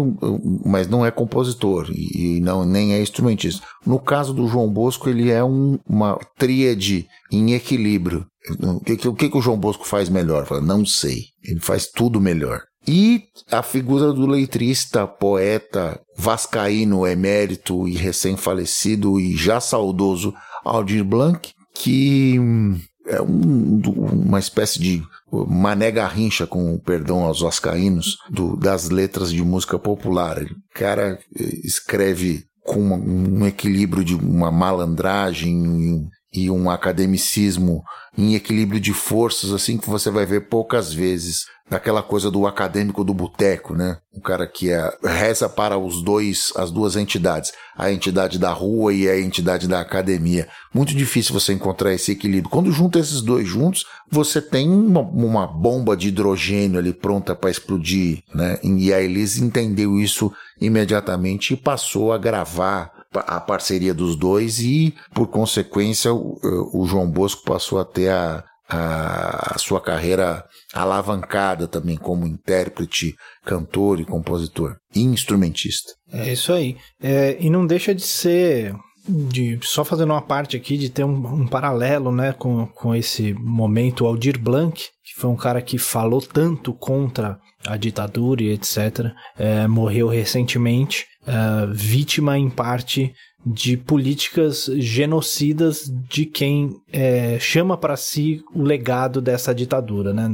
mas 0.65 0.87
não 0.87 1.05
é 1.05 1.11
compositor 1.11 1.89
e 1.91 2.39
não 2.41 2.65
nem 2.65 2.93
é 2.93 3.01
instrumentista. 3.01 3.65
No 3.85 3.99
caso 3.99 4.33
do 4.33 4.47
João 4.47 4.69
Bosco, 4.69 5.09
ele 5.09 5.31
é 5.31 5.43
um, 5.43 5.79
uma 5.87 6.19
tríade 6.37 7.07
em 7.31 7.53
equilíbrio. 7.53 8.25
O 8.61 8.79
que, 8.79 9.07
o 9.07 9.13
que 9.13 9.37
o 9.37 9.41
João 9.41 9.59
Bosco 9.59 9.85
faz 9.85 10.09
melhor? 10.09 10.47
Não 10.61 10.85
sei. 10.85 11.25
Ele 11.43 11.59
faz 11.59 11.87
tudo 11.87 12.19
melhor. 12.19 12.61
E 12.87 13.23
a 13.51 13.61
figura 13.61 14.11
do 14.13 14.25
letrista, 14.25 15.05
poeta, 15.05 15.99
vascaíno, 16.17 17.05
emérito 17.05 17.87
e 17.87 17.95
recém-falecido 17.95 19.19
e 19.19 19.35
já 19.35 19.59
saudoso 19.59 20.33
Aldir 20.63 21.03
Blanc, 21.03 21.51
que 21.73 22.39
hum, 22.39 22.79
é 23.05 23.21
um, 23.21 23.81
uma 23.87 24.39
espécie 24.39 24.79
de 24.79 25.03
mané 25.31 25.91
garrincha, 25.91 26.47
com 26.47 26.77
perdão 26.79 27.23
aos 27.23 27.41
vascaínos, 27.41 28.17
do, 28.29 28.55
das 28.55 28.89
letras 28.89 29.31
de 29.31 29.43
música 29.43 29.77
popular. 29.77 30.41
O 30.41 30.47
cara 30.73 31.19
eh, 31.35 31.59
escreve 31.63 32.45
com 32.63 32.79
um 32.79 33.47
equilíbrio 33.47 34.03
de 34.03 34.15
uma 34.15 34.51
malandragem 34.51 36.07
e 36.33 36.49
um 36.49 36.69
academicismo 36.69 37.83
em 38.17 38.35
equilíbrio 38.35 38.79
de 38.79 38.93
forças, 38.93 39.51
assim, 39.51 39.77
que 39.77 39.89
você 39.89 40.11
vai 40.11 40.25
ver 40.25 40.47
poucas 40.47 40.93
vezes 40.93 41.45
daquela 41.69 42.01
coisa 42.01 42.31
do 42.31 42.47
acadêmico 42.47 43.03
do 43.03 43.13
boteco, 43.13 43.75
né? 43.75 43.97
O 44.11 44.19
cara 44.19 44.47
que 44.47 44.71
é, 44.71 44.91
reza 45.03 45.47
para 45.47 45.77
os 45.77 46.01
dois, 46.03 46.51
as 46.55 46.71
duas 46.71 46.95
entidades, 46.95 47.53
a 47.77 47.91
entidade 47.91 48.39
da 48.39 48.51
rua 48.51 48.91
e 48.91 49.07
a 49.07 49.19
entidade 49.19 49.67
da 49.67 49.79
academia. 49.79 50.47
Muito 50.73 50.95
difícil 50.95 51.33
você 51.33 51.53
encontrar 51.53 51.93
esse 51.93 52.11
equilíbrio. 52.11 52.49
Quando 52.49 52.71
junta 52.71 52.99
esses 52.99 53.21
dois 53.21 53.47
juntos, 53.47 53.85
você 54.11 54.41
tem 54.41 54.67
uma, 54.67 55.01
uma 55.01 55.45
bomba 55.45 55.95
de 55.95 56.07
hidrogênio 56.07 56.79
ali 56.79 56.91
pronta 56.91 57.35
para 57.35 57.51
explodir, 57.51 58.23
né? 58.33 58.57
E 58.63 58.91
a 58.91 58.99
Elise 58.99 59.43
entendeu 59.43 59.99
isso 59.99 60.31
imediatamente 60.59 61.53
e 61.53 61.57
passou 61.57 62.11
a 62.11 62.17
gravar 62.17 62.98
a 63.13 63.39
parceria 63.39 63.93
dos 63.93 64.15
dois 64.15 64.59
e, 64.59 64.93
por 65.13 65.27
consequência, 65.27 66.13
o, 66.13 66.39
o 66.73 66.85
João 66.85 67.09
Bosco 67.09 67.43
passou 67.43 67.79
a 67.79 67.85
ter 67.85 68.09
a, 68.09 68.43
a, 68.69 69.55
a 69.55 69.57
sua 69.57 69.81
carreira 69.81 70.45
alavancada 70.73 71.67
também 71.67 71.97
como 71.97 72.27
intérprete, 72.27 73.15
cantor 73.43 73.99
e 73.99 74.05
compositor 74.05 74.75
e 74.95 75.01
instrumentista. 75.01 75.93
É 76.11 76.31
isso 76.31 76.53
aí. 76.53 76.77
É, 77.01 77.37
e 77.39 77.49
não 77.49 77.65
deixa 77.65 77.93
de 77.95 78.03
ser 78.03 78.75
de 79.07 79.57
só 79.63 79.83
fazendo 79.83 80.11
uma 80.11 80.21
parte 80.21 80.55
aqui 80.55 80.77
de 80.77 80.89
ter 80.89 81.03
um, 81.03 81.41
um, 81.41 81.47
paralelo 81.47 82.11
né, 82.11 82.33
com, 82.33 82.67
com 82.67 82.93
esse 82.93 83.33
momento 83.33 84.05
Aldir 84.05 84.39
Blanc, 84.39 84.79
que 85.03 85.19
foi 85.19 85.29
um 85.29 85.35
cara 85.35 85.61
que 85.61 85.79
falou 85.79 86.21
tanto 86.21 86.73
contra 86.73 87.39
a 87.65 87.75
ditadura 87.75 88.43
e 88.43 88.51
etc. 88.51 89.11
É, 89.37 89.67
morreu 89.67 90.07
recentemente, 90.07 91.05
é, 91.25 91.67
vítima 91.71 92.37
em 92.37 92.49
parte 92.49 93.13
de 93.45 93.77
políticas 93.77 94.69
genocidas 94.77 95.89
de 96.09 96.25
quem 96.25 96.75
é, 96.91 97.39
chama 97.39 97.77
para 97.77 97.95
si 97.95 98.41
o 98.53 98.61
legado 98.61 99.21
dessa 99.21 99.55
ditadura, 99.55 100.13
né? 100.13 100.29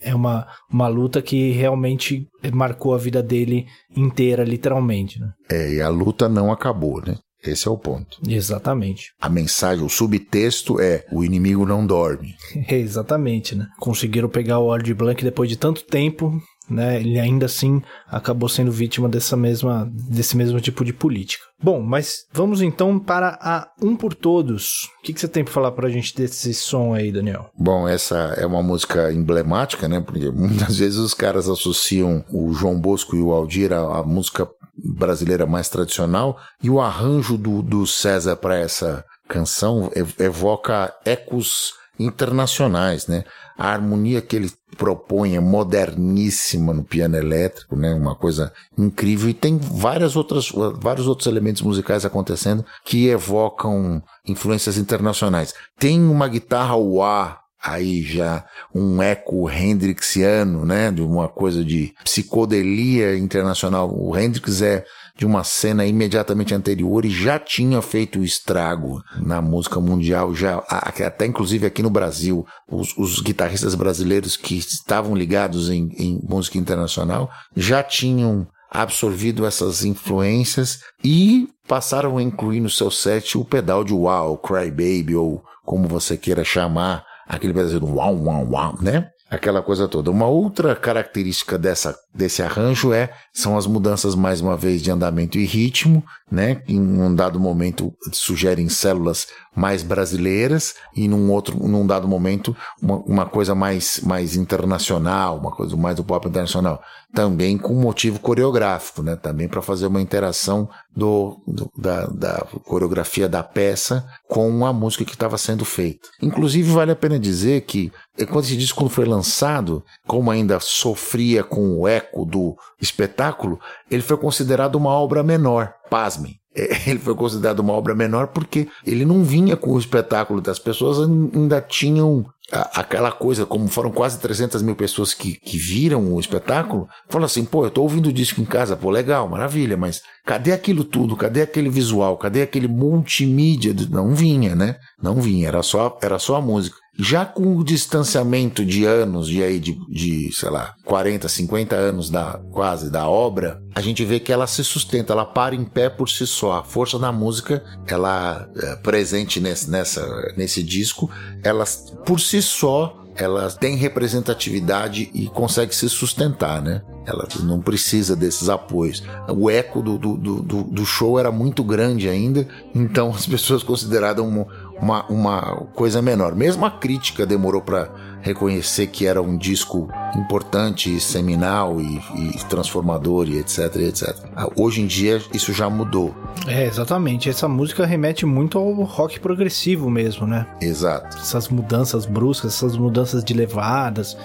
É 0.00 0.14
uma, 0.14 0.46
uma 0.70 0.86
luta 0.86 1.22
que 1.22 1.50
realmente 1.52 2.26
marcou 2.52 2.94
a 2.94 2.98
vida 2.98 3.22
dele 3.22 3.66
inteira, 3.96 4.44
literalmente. 4.44 5.18
Né? 5.18 5.30
É, 5.50 5.74
e 5.74 5.80
a 5.80 5.88
luta 5.88 6.28
não 6.28 6.52
acabou, 6.52 7.00
né? 7.00 7.16
Esse 7.44 7.66
é 7.66 7.70
o 7.70 7.76
ponto. 7.76 8.18
Exatamente. 8.28 9.12
A 9.20 9.28
mensagem, 9.28 9.84
o 9.84 9.88
subtexto 9.88 10.80
é: 10.80 11.04
o 11.10 11.24
inimigo 11.24 11.66
não 11.66 11.84
dorme. 11.84 12.34
Exatamente, 12.70 13.56
né? 13.56 13.66
Conseguiram 13.80 14.28
pegar 14.28 14.60
o 14.60 14.66
Lord 14.66 14.94
Blanc 14.94 15.24
depois 15.24 15.50
de 15.50 15.56
tanto 15.56 15.84
tempo, 15.84 16.40
né? 16.68 17.00
Ele 17.00 17.18
ainda 17.18 17.46
assim 17.46 17.82
acabou 18.08 18.48
sendo 18.48 18.70
vítima 18.70 19.08
dessa 19.08 19.36
mesma, 19.36 19.90
desse 19.92 20.36
mesmo 20.36 20.60
tipo 20.60 20.84
de 20.84 20.92
política. 20.92 21.44
Bom, 21.62 21.80
mas 21.80 22.24
vamos 22.32 22.60
então 22.60 22.98
para 22.98 23.38
a 23.40 23.68
Um 23.80 23.94
por 23.96 24.14
Todos. 24.14 24.88
O 24.98 25.02
que, 25.02 25.12
que 25.12 25.20
você 25.20 25.28
tem 25.28 25.44
para 25.44 25.52
falar 25.52 25.72
para 25.72 25.86
a 25.86 25.90
gente 25.90 26.14
desse 26.14 26.52
som 26.54 26.94
aí, 26.94 27.12
Daniel? 27.12 27.50
Bom, 27.56 27.88
essa 27.88 28.34
é 28.36 28.46
uma 28.46 28.62
música 28.62 29.12
emblemática, 29.12 29.88
né? 29.88 30.00
Porque 30.00 30.30
muitas 30.30 30.78
vezes 30.78 30.98
os 30.98 31.14
caras 31.14 31.48
associam 31.48 32.24
o 32.32 32.52
João 32.52 32.78
Bosco 32.80 33.16
e 33.16 33.20
o 33.20 33.32
Aldir 33.32 33.72
à, 33.72 34.02
música 34.02 34.48
brasileira 34.76 35.46
mais 35.46 35.68
tradicional 35.68 36.38
e 36.62 36.70
o 36.70 36.80
arranjo 36.80 37.36
do, 37.36 37.62
do 37.62 37.86
César 37.86 38.36
para 38.36 38.58
essa 38.58 39.04
canção 39.28 39.90
evoca 40.18 40.92
ecos 41.04 41.74
internacionais, 42.04 43.06
né? 43.06 43.24
A 43.56 43.68
harmonia 43.68 44.20
que 44.20 44.36
ele 44.36 44.50
propõe 44.76 45.36
é 45.36 45.40
moderníssima 45.40 46.72
no 46.72 46.82
piano 46.82 47.16
elétrico, 47.16 47.76
né? 47.76 47.92
Uma 47.94 48.14
coisa 48.14 48.52
incrível 48.76 49.28
e 49.28 49.34
tem 49.34 49.58
várias 49.58 50.16
outras, 50.16 50.50
vários 50.80 51.06
outros 51.06 51.26
elementos 51.26 51.62
musicais 51.62 52.04
acontecendo 52.04 52.64
que 52.84 53.08
evocam 53.08 54.02
influências 54.26 54.78
internacionais. 54.78 55.54
Tem 55.78 56.00
uma 56.02 56.28
guitarra 56.28 56.76
wah 56.76 57.42
aí 57.62 58.02
já 58.02 58.44
um 58.74 59.00
eco 59.00 59.48
hendrixiano, 59.48 60.64
né, 60.64 60.90
de 60.90 61.00
uma 61.00 61.28
coisa 61.28 61.64
de 61.64 61.94
psicodelia 62.02 63.16
internacional. 63.16 63.88
O 63.94 64.18
Hendrix 64.18 64.60
é 64.60 64.84
de 65.16 65.26
uma 65.26 65.44
cena 65.44 65.84
imediatamente 65.84 66.54
anterior 66.54 67.04
e 67.04 67.10
já 67.10 67.38
tinha 67.38 67.80
feito 67.82 68.18
o 68.18 68.24
estrago 68.24 69.02
na 69.20 69.42
música 69.42 69.78
mundial, 69.80 70.34
já 70.34 70.58
até 70.68 71.26
inclusive 71.26 71.66
aqui 71.66 71.82
no 71.82 71.90
Brasil, 71.90 72.46
os, 72.70 72.96
os 72.96 73.20
guitarristas 73.20 73.74
brasileiros 73.74 74.36
que 74.36 74.56
estavam 74.56 75.14
ligados 75.14 75.68
em, 75.68 75.90
em 75.98 76.20
música 76.22 76.58
internacional 76.58 77.30
já 77.54 77.82
tinham 77.82 78.46
absorvido 78.70 79.44
essas 79.44 79.84
influências 79.84 80.78
e 81.04 81.46
passaram 81.68 82.16
a 82.16 82.22
incluir 82.22 82.60
no 82.60 82.70
seu 82.70 82.90
set 82.90 83.36
o 83.36 83.44
pedal 83.44 83.84
de 83.84 83.92
wow, 83.92 84.36
cry 84.38 84.70
baby 84.70 85.14
ou 85.14 85.42
como 85.64 85.86
você 85.86 86.16
queira 86.16 86.42
chamar, 86.42 87.04
aquele 87.26 87.52
do 87.52 87.94
uau, 87.94 88.16
uau, 88.16 88.48
uau, 88.50 88.78
né? 88.80 89.08
Aquela 89.32 89.62
coisa 89.62 89.88
toda. 89.88 90.10
Uma 90.10 90.26
outra 90.26 90.76
característica 90.76 91.56
dessa, 91.56 91.98
desse 92.14 92.42
arranjo 92.42 92.92
é 92.92 93.08
são 93.32 93.56
as 93.56 93.66
mudanças 93.66 94.14
mais 94.14 94.42
uma 94.42 94.58
vez 94.58 94.82
de 94.82 94.90
andamento 94.90 95.38
e 95.38 95.46
ritmo, 95.46 96.04
né? 96.30 96.62
Em 96.68 96.78
um 96.78 97.14
dado 97.14 97.40
momento 97.40 97.94
sugerem 98.12 98.68
células 98.68 99.28
mais 99.54 99.82
brasileiras 99.82 100.74
e 100.94 101.06
num 101.06 101.30
outro, 101.30 101.56
num 101.56 101.86
dado 101.86 102.08
momento 102.08 102.56
uma, 102.80 102.96
uma 102.98 103.26
coisa 103.26 103.54
mais, 103.54 104.00
mais 104.00 104.34
internacional, 104.36 105.38
uma 105.38 105.50
coisa 105.50 105.76
mais 105.76 105.96
do 105.96 106.04
pop 106.04 106.26
internacional 106.26 106.82
também 107.12 107.58
com 107.58 107.74
motivo 107.74 108.18
coreográfico, 108.18 109.02
né? 109.02 109.16
Também 109.16 109.46
para 109.46 109.60
fazer 109.60 109.86
uma 109.86 110.00
interação 110.00 110.68
do, 110.94 111.40
do 111.46 111.70
da, 111.76 112.06
da, 112.06 112.46
coreografia 112.64 113.28
da 113.28 113.42
peça 113.42 114.06
com 114.26 114.64
a 114.64 114.72
música 114.72 115.04
que 115.04 115.12
estava 115.12 115.36
sendo 115.36 115.64
feita. 115.64 116.08
Inclusive 116.20 116.70
vale 116.70 116.90
a 116.90 116.96
pena 116.96 117.18
dizer 117.18 117.62
que 117.62 117.92
eh, 118.16 118.24
quando 118.24 118.44
esse 118.44 118.56
disco 118.56 118.88
foi 118.88 119.04
lançado, 119.04 119.84
como 120.06 120.30
ainda 120.30 120.58
sofria 120.58 121.44
com 121.44 121.80
o 121.80 121.86
eco 121.86 122.24
do 122.24 122.56
espetáculo, 122.80 123.60
ele 123.90 124.02
foi 124.02 124.16
considerado 124.16 124.76
uma 124.76 124.90
obra 124.90 125.22
menor. 125.22 125.74
Pasmem. 125.92 126.36
Ele 126.86 126.98
foi 126.98 127.14
considerado 127.14 127.60
uma 127.60 127.74
obra 127.74 127.94
menor 127.94 128.28
porque 128.28 128.66
ele 128.86 129.04
não 129.04 129.22
vinha 129.22 129.56
com 129.56 129.72
o 129.72 129.78
espetáculo 129.78 130.40
das 130.40 130.58
pessoas 130.58 130.98
ainda 130.98 131.60
tinham 131.60 132.26
aquela 132.50 133.10
coisa, 133.10 133.46
como 133.46 133.66
foram 133.68 133.90
quase 133.90 134.18
300 134.18 134.60
mil 134.60 134.76
pessoas 134.76 135.14
que, 135.14 135.34
que 135.40 135.56
viram 135.56 136.12
o 136.12 136.20
espetáculo, 136.20 136.86
falam 137.08 137.24
assim, 137.24 137.46
pô, 137.46 137.64
eu 137.64 137.70
tô 137.70 137.80
ouvindo 137.82 138.10
o 138.10 138.12
disco 138.12 138.42
em 138.42 138.44
casa, 138.44 138.76
pô, 138.76 138.90
legal, 138.90 139.26
maravilha, 139.26 139.76
mas 139.76 140.02
cadê 140.26 140.52
aquilo 140.52 140.84
tudo? 140.84 141.16
Cadê 141.16 141.40
aquele 141.40 141.70
visual? 141.70 142.18
Cadê 142.18 142.42
aquele 142.42 142.68
multimídia? 142.68 143.74
Não 143.88 144.14
vinha, 144.14 144.54
né? 144.54 144.76
Não 145.02 145.22
vinha, 145.22 145.48
era 145.48 145.62
só, 145.62 145.98
era 146.02 146.18
só 146.18 146.36
a 146.36 146.42
música. 146.42 146.76
Já 146.98 147.24
com 147.24 147.56
o 147.56 147.64
distanciamento 147.64 148.64
de 148.64 148.84
anos, 148.84 149.26
de 149.26 149.42
aí, 149.42 149.58
de, 149.58 149.72
de, 149.88 150.30
sei 150.32 150.50
lá, 150.50 150.74
40, 150.84 151.26
50 151.26 151.74
anos 151.74 152.10
da, 152.10 152.38
quase, 152.50 152.90
da 152.90 153.08
obra, 153.08 153.62
a 153.74 153.80
gente 153.80 154.04
vê 154.04 154.20
que 154.20 154.30
ela 154.30 154.46
se 154.46 154.62
sustenta, 154.62 155.14
ela 155.14 155.24
para 155.24 155.54
em 155.54 155.64
pé 155.64 155.88
por 155.88 156.10
si 156.10 156.26
só. 156.26 156.52
A 156.52 156.62
força 156.62 156.98
da 156.98 157.10
música, 157.10 157.64
ela 157.86 158.46
é 158.56 158.76
presente 158.76 159.40
nesse, 159.40 159.70
nessa, 159.70 160.34
nesse 160.36 160.62
disco, 160.62 161.10
ela 161.42 161.64
por 162.04 162.20
si 162.20 162.42
só 162.42 163.02
ela 163.14 163.50
tem 163.50 163.76
representatividade 163.76 165.10
e 165.12 165.28
consegue 165.28 165.74
se 165.74 165.88
sustentar, 165.88 166.62
né? 166.62 166.82
Ela 167.04 167.26
não 167.42 167.60
precisa 167.60 168.14
desses 168.14 168.48
apoios. 168.48 169.02
O 169.28 169.50
eco 169.50 169.82
do, 169.82 169.98
do, 169.98 170.16
do, 170.16 170.62
do 170.62 170.86
show 170.86 171.18
era 171.18 171.30
muito 171.30 171.62
grande 171.64 172.08
ainda, 172.08 172.46
então 172.74 173.10
as 173.10 173.26
pessoas 173.26 173.62
consideraram 173.62 174.46
uma, 174.82 175.04
uma, 175.06 175.42
coisa 175.74 176.02
menor. 176.02 176.34
Mesmo 176.34 176.66
a 176.66 176.70
crítica 176.70 177.24
demorou 177.24 177.62
para 177.62 177.88
reconhecer 178.20 178.88
que 178.88 179.06
era 179.06 179.22
um 179.22 179.36
disco 179.36 179.88
importante, 180.16 180.98
seminal 181.00 181.80
e, 181.80 182.00
e 182.16 182.44
transformador 182.48 183.28
e 183.28 183.38
etc, 183.38 183.76
etc. 183.76 184.16
Ah, 184.34 184.48
hoje 184.56 184.82
em 184.82 184.86
dia 184.86 185.22
isso 185.32 185.52
já 185.52 185.70
mudou. 185.70 186.12
É, 186.48 186.66
exatamente. 186.66 187.30
Essa 187.30 187.46
música 187.46 187.86
remete 187.86 188.26
muito 188.26 188.58
ao 188.58 188.72
rock 188.82 189.20
progressivo 189.20 189.88
mesmo, 189.88 190.26
né? 190.26 190.46
Exato. 190.60 191.16
Essas 191.16 191.48
mudanças 191.48 192.04
bruscas, 192.04 192.54
essas 192.54 192.76
mudanças 192.76 193.22
de 193.22 193.32
levadas, 193.32 194.16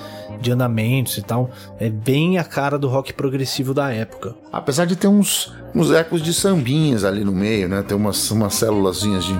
de 0.42 0.52
andamentos 0.52 1.18
e 1.18 1.22
tal. 1.22 1.50
É 1.80 1.90
bem 1.90 2.38
a 2.38 2.44
cara 2.44 2.78
do 2.78 2.88
rock 2.88 3.14
progressivo 3.14 3.74
da 3.74 3.92
época. 3.92 4.36
Apesar 4.52 4.86
de 4.86 4.96
ter 4.96 5.08
uns, 5.08 5.54
uns 5.74 5.92
ecos 5.92 6.22
de 6.22 6.34
sambinhas 6.34 7.04
ali 7.04 7.24
no 7.24 7.32
meio, 7.32 7.68
né? 7.68 7.84
Tem 7.84 7.96
umas, 7.96 8.30
umas 8.32 8.54
célulazinhas 8.54 9.26
de 9.26 9.34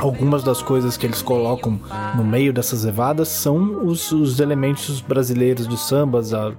algumas 0.00 0.42
das 0.42 0.62
coisas 0.62 0.96
que 0.96 1.06
eles 1.06 1.22
colocam 1.22 1.78
no 2.14 2.24
meio 2.24 2.52
dessas 2.52 2.84
levadas 2.84 3.28
são 3.28 3.84
os, 3.84 4.10
os 4.12 4.40
elementos 4.40 5.00
brasileiros 5.00 5.66
dos 5.66 5.86
sambas, 5.86 6.32
a 6.32 6.52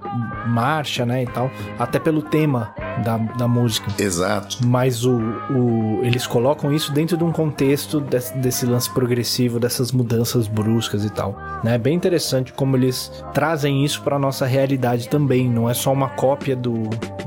marcha, 0.46 1.04
né, 1.04 1.24
e 1.24 1.26
tal, 1.26 1.50
até 1.78 1.98
pelo 1.98 2.22
tema 2.22 2.74
da, 3.04 3.16
da 3.16 3.48
música. 3.48 3.90
Exato. 3.98 4.58
Mas 4.64 5.04
o, 5.04 5.18
o, 5.50 6.00
eles 6.02 6.26
colocam 6.26 6.72
isso 6.72 6.92
dentro 6.92 7.16
de 7.16 7.24
um 7.24 7.32
contexto 7.32 8.00
desse, 8.00 8.36
desse 8.38 8.66
lance 8.66 8.90
progressivo, 8.90 9.58
dessas 9.58 9.92
mudanças 9.92 10.46
bruscas 10.46 11.04
e 11.04 11.10
tal. 11.10 11.36
Né? 11.64 11.74
É 11.74 11.78
bem 11.78 11.94
interessante 11.94 12.52
como 12.52 12.76
eles 12.76 13.10
trazem 13.34 13.84
isso 13.84 14.02
para 14.02 14.18
nossa 14.18 14.46
realidade 14.46 15.08
também, 15.08 15.48
não 15.48 15.68
é 15.68 15.74
só 15.74 15.92
uma 15.92 16.10
cópia 16.10 16.54
do, 16.54 16.74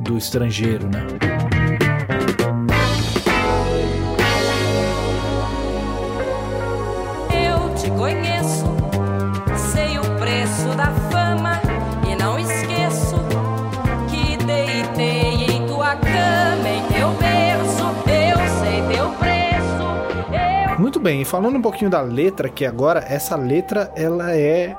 do 0.02 0.18
estrangeiro, 0.18 0.88
né? 0.88 1.55
Bem, 21.06 21.24
falando 21.24 21.58
um 21.58 21.62
pouquinho 21.62 21.92
da 21.92 22.02
letra, 22.02 22.50
que 22.50 22.66
agora 22.66 23.06
essa 23.08 23.36
letra 23.36 23.92
ela 23.96 24.36
é 24.36 24.76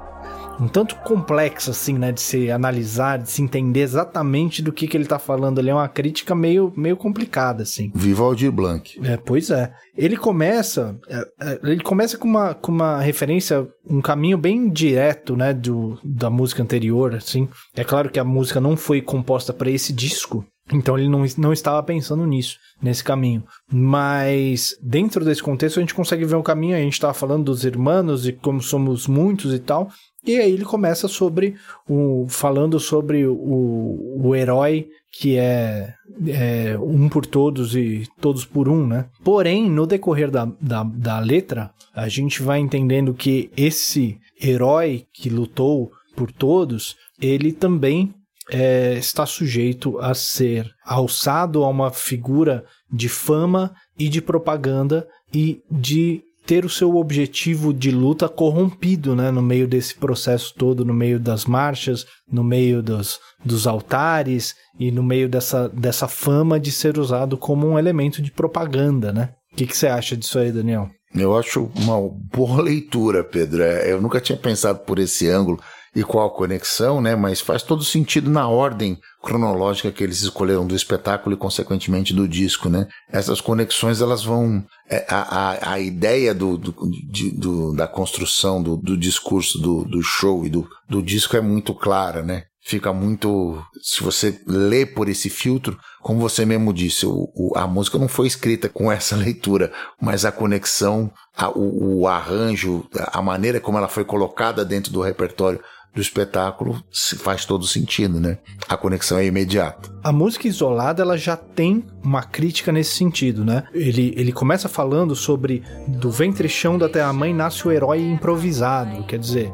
um 0.61 0.67
tanto 0.67 0.97
complexa, 0.97 1.71
assim, 1.71 1.97
né? 1.97 2.11
De 2.11 2.21
se 2.21 2.51
analisar, 2.51 3.19
de 3.19 3.31
se 3.31 3.41
entender 3.43 3.83
exatamente 3.83 4.61
do 4.61 4.73
que, 4.73 4.89
que 4.89 4.97
ele 4.97 5.07
tá 5.07 5.21
falando 5.21 5.61
ali. 5.61 5.71
É 5.71 5.75
uma 5.75 5.89
crítica 5.89 6.35
meio, 6.35 6.73
meio 6.77 6.97
complicada, 6.97 7.63
assim. 7.63 7.93
Viva 7.95 8.25
Aldir 8.25 8.51
Blanc. 8.51 8.99
É, 9.05 9.17
pois 9.17 9.51
é. 9.51 9.73
Ele 9.97 10.17
começa. 10.17 10.99
É, 11.09 11.29
é, 11.43 11.61
ele 11.63 11.85
começa 11.85 12.19
com 12.19 12.27
uma, 12.27 12.55
com 12.55 12.73
uma 12.73 13.01
referência, 13.01 13.65
um 13.89 14.01
caminho 14.01 14.37
bem 14.37 14.69
direto, 14.69 15.37
né? 15.37 15.53
Do, 15.53 15.97
da 16.03 16.29
música 16.29 16.61
anterior, 16.61 17.15
assim. 17.15 17.49
É 17.77 17.85
claro 17.85 18.11
que 18.11 18.19
a 18.19 18.25
música 18.25 18.61
não 18.61 18.77
foi 18.77 19.01
composta 19.01 19.53
para 19.53 19.71
esse 19.71 19.93
disco. 19.93 20.45
Então 20.73 20.99
ele 20.99 21.09
não, 21.09 21.25
não 21.39 21.53
estava 21.53 21.83
pensando 21.83 22.27
nisso, 22.27 22.59
nesse 22.83 23.03
caminho. 23.03 23.45
Mas 23.71 24.77
dentro 24.83 25.25
desse 25.25 25.43
contexto 25.43 25.79
a 25.79 25.81
gente 25.81 25.95
consegue 25.95 26.25
ver 26.25 26.37
um 26.37 26.43
caminho, 26.43 26.77
a 26.77 26.81
gente 26.81 26.95
estava 26.95 27.15
falando 27.15 27.45
dos 27.45 27.65
irmãos 27.65 28.27
e 28.27 28.33
como 28.33 28.61
somos 28.61 29.07
muitos 29.07 29.55
e 29.55 29.59
tal. 29.59 29.89
E 30.27 30.37
aí 30.37 30.53
ele 30.53 30.65
começa 30.65 31.07
sobre 31.07 31.55
o. 31.89 32.27
falando 32.29 32.81
sobre 32.81 33.25
o, 33.25 34.19
o 34.19 34.35
herói 34.35 34.89
que 35.19 35.37
é, 35.39 35.95
é, 36.27 36.77
um 36.79 37.09
por 37.09 37.25
todos 37.25 37.75
e 37.77 38.07
todos 38.21 38.45
por 38.45 38.69
um, 38.69 38.87
né? 38.87 39.07
Porém, 39.25 39.71
no 39.71 39.87
decorrer 39.87 40.31
da, 40.31 40.47
da, 40.61 40.83
da 40.83 41.21
letra, 41.21 41.71
a 41.95 42.09
gente 42.09 42.43
vai 42.43 42.59
entendendo 42.59 43.15
que 43.15 43.51
esse 43.57 44.19
herói 44.43 45.07
que 45.15 45.31
lutou 45.31 45.91
por 46.15 46.33
todos, 46.33 46.97
ele 47.21 47.53
também 47.53 48.13
é, 48.51 48.95
está 48.95 49.27
sujeito 49.27 49.99
a 49.99 50.15
ser 50.15 50.71
alçado 50.85 51.65
a 51.65 51.69
uma 51.69 51.91
figura 51.91 52.65
de 52.91 53.09
fama 53.09 53.75
e 53.99 54.09
de 54.09 54.21
propaganda 54.21 55.07
e 55.33 55.61
de 55.71 56.23
ter 56.47 56.65
o 56.65 56.71
seu 56.71 56.95
objetivo 56.95 57.75
de 57.75 57.91
luta 57.91 58.29
corrompido, 58.29 59.17
né, 59.17 59.33
no 59.33 59.43
meio 59.43 59.67
desse 59.67 59.97
processo 59.97 60.55
todo, 60.57 60.85
no 60.85 60.95
meio 60.95 61.19
das 61.19 61.45
marchas, 61.45 62.07
no 62.31 62.45
meio 62.45 62.81
dos, 62.81 63.19
dos 63.45 63.67
altares 63.67 64.55
e 64.79 64.93
no 64.93 65.03
meio 65.03 65.29
dessa, 65.29 65.69
dessa 65.69 66.07
fama 66.07 66.61
de 66.61 66.71
ser 66.71 66.99
usado 66.99 67.37
como 67.37 67.67
um 67.67 67.77
elemento 67.77 68.23
de 68.23 68.31
propaganda, 68.31 69.13
né? 69.13 69.31
O 69.53 69.57
que, 69.57 69.67
que 69.67 69.77
você 69.77 69.89
acha 69.89 70.17
disso 70.17 70.39
aí, 70.39 70.53
Daniel? 70.53 70.89
Eu 71.15 71.37
acho 71.37 71.71
uma 71.75 71.97
boa 72.33 72.63
leitura, 72.63 73.25
Pedro. 73.25 73.63
É, 73.63 73.91
eu 73.91 74.01
nunca 74.01 74.21
tinha 74.21 74.39
pensado 74.39 74.81
por 74.81 74.99
esse 74.99 75.29
ângulo 75.29 75.59
e 75.97 76.05
qual 76.05 76.27
a 76.27 76.31
conexão, 76.31 77.01
né? 77.01 77.17
Mas 77.17 77.41
faz 77.41 77.63
todo 77.63 77.83
sentido 77.83 78.31
na 78.31 78.47
ordem 78.47 78.99
cronológica 79.23 79.91
que 79.91 80.05
eles 80.05 80.21
escolheram 80.21 80.67
do 80.67 80.77
espetáculo 80.77 81.35
e 81.35 81.39
consequentemente 81.39 82.13
do 82.13 82.29
disco, 82.29 82.69
né? 82.69 82.87
Essas 83.11 83.41
conexões 83.41 84.03
elas 84.03 84.23
vão 84.23 84.63
é, 84.91 85.07
a, 85.09 85.21
a, 85.21 85.73
a 85.73 85.81
ideia 85.81 86.35
do, 86.35 86.59
do, 86.59 86.75
de, 87.11 87.31
do, 87.31 87.73
da 87.73 87.89
construção 87.89 88.63
do, 88.63 88.77
do 88.77 88.95
discurso 88.95 89.59
do, 89.59 89.85
do 89.85 90.03
show 90.03 90.45
e 90.45 90.51
do, 90.51 90.69
do 90.87 91.03
disco 91.03 91.35
é 91.35 91.41
muito 91.41 91.75
clara, 91.75 92.23
né? 92.23 92.43
Fica 92.63 92.93
muito. 92.93 93.63
Se 93.81 94.03
você 94.03 94.39
lê 94.47 94.85
por 94.85 95.09
esse 95.09 95.31
filtro, 95.31 95.79
como 96.03 96.21
você 96.21 96.45
mesmo 96.45 96.75
disse, 96.75 97.07
o, 97.07 97.29
o, 97.35 97.53
a 97.57 97.67
música 97.67 97.97
não 97.97 98.09
foi 98.09 98.27
escrita 98.27 98.69
com 98.69 98.93
essa 98.93 99.15
leitura, 99.17 99.73
mas 99.99 100.27
a 100.27 100.33
conexão, 100.33 101.11
a, 101.35 101.49
o, 101.49 102.01
o 102.01 102.09
arranjo, 102.09 102.85
a 103.13 103.23
maneira 103.23 103.61
como 103.61 103.79
ela 103.79 103.89
foi 103.89 104.05
colocada 104.05 104.63
dentro 104.63 104.93
do 104.93 105.01
repertório 105.01 105.59
do 105.97 106.03
espetáculo 106.03 106.85
faz 107.21 107.47
todo 107.47 107.67
sentido, 107.67 108.21
né? 108.21 108.37
A 108.69 108.77
conexão 108.77 109.17
é 109.17 109.25
imediata. 109.25 109.91
A 110.05 110.13
música 110.13 110.47
isolada, 110.47 111.03
ela 111.03 111.17
já 111.17 111.37
tem 111.39 111.83
uma 112.05 112.23
crítica 112.23 112.71
nesse 112.71 112.95
sentido, 112.95 113.47
né? 113.47 113.65
Ele, 113.73 114.13
ele 114.15 114.31
começa 114.31 114.69
falando 114.69 115.17
sobre 115.17 115.63
do 115.89 116.11
ventre 116.11 116.51
chão 116.51 116.77
da 116.77 116.87
terra-mãe 116.87 117.33
nasce 117.33 117.67
o 117.67 117.73
herói 117.73 118.03
improvisado, 118.03 119.05
quer 119.05 119.19
dizer, 119.19 119.51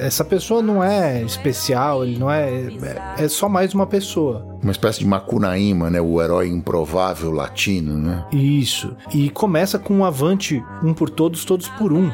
essa 0.00 0.24
pessoa 0.24 0.60
não 0.60 0.82
é 0.82 1.22
especial, 1.22 2.04
ele 2.04 2.18
não 2.18 2.28
é, 2.28 2.50
é, 2.50 3.24
é 3.24 3.28
só 3.28 3.48
mais 3.48 3.72
uma 3.72 3.86
pessoa. 3.86 4.44
Uma 4.60 4.72
espécie 4.72 4.98
de 4.98 5.06
Macunaíma, 5.06 5.88
né? 5.88 6.00
O 6.00 6.20
herói 6.20 6.48
improvável 6.48 7.30
latino, 7.30 7.96
né? 7.96 8.26
Isso. 8.32 8.96
E 9.14 9.30
começa 9.30 9.78
com 9.78 9.94
um 9.94 10.04
avante, 10.04 10.60
um 10.82 10.92
por 10.92 11.08
todos, 11.08 11.44
todos 11.44 11.68
por 11.68 11.92
um. 11.92 12.10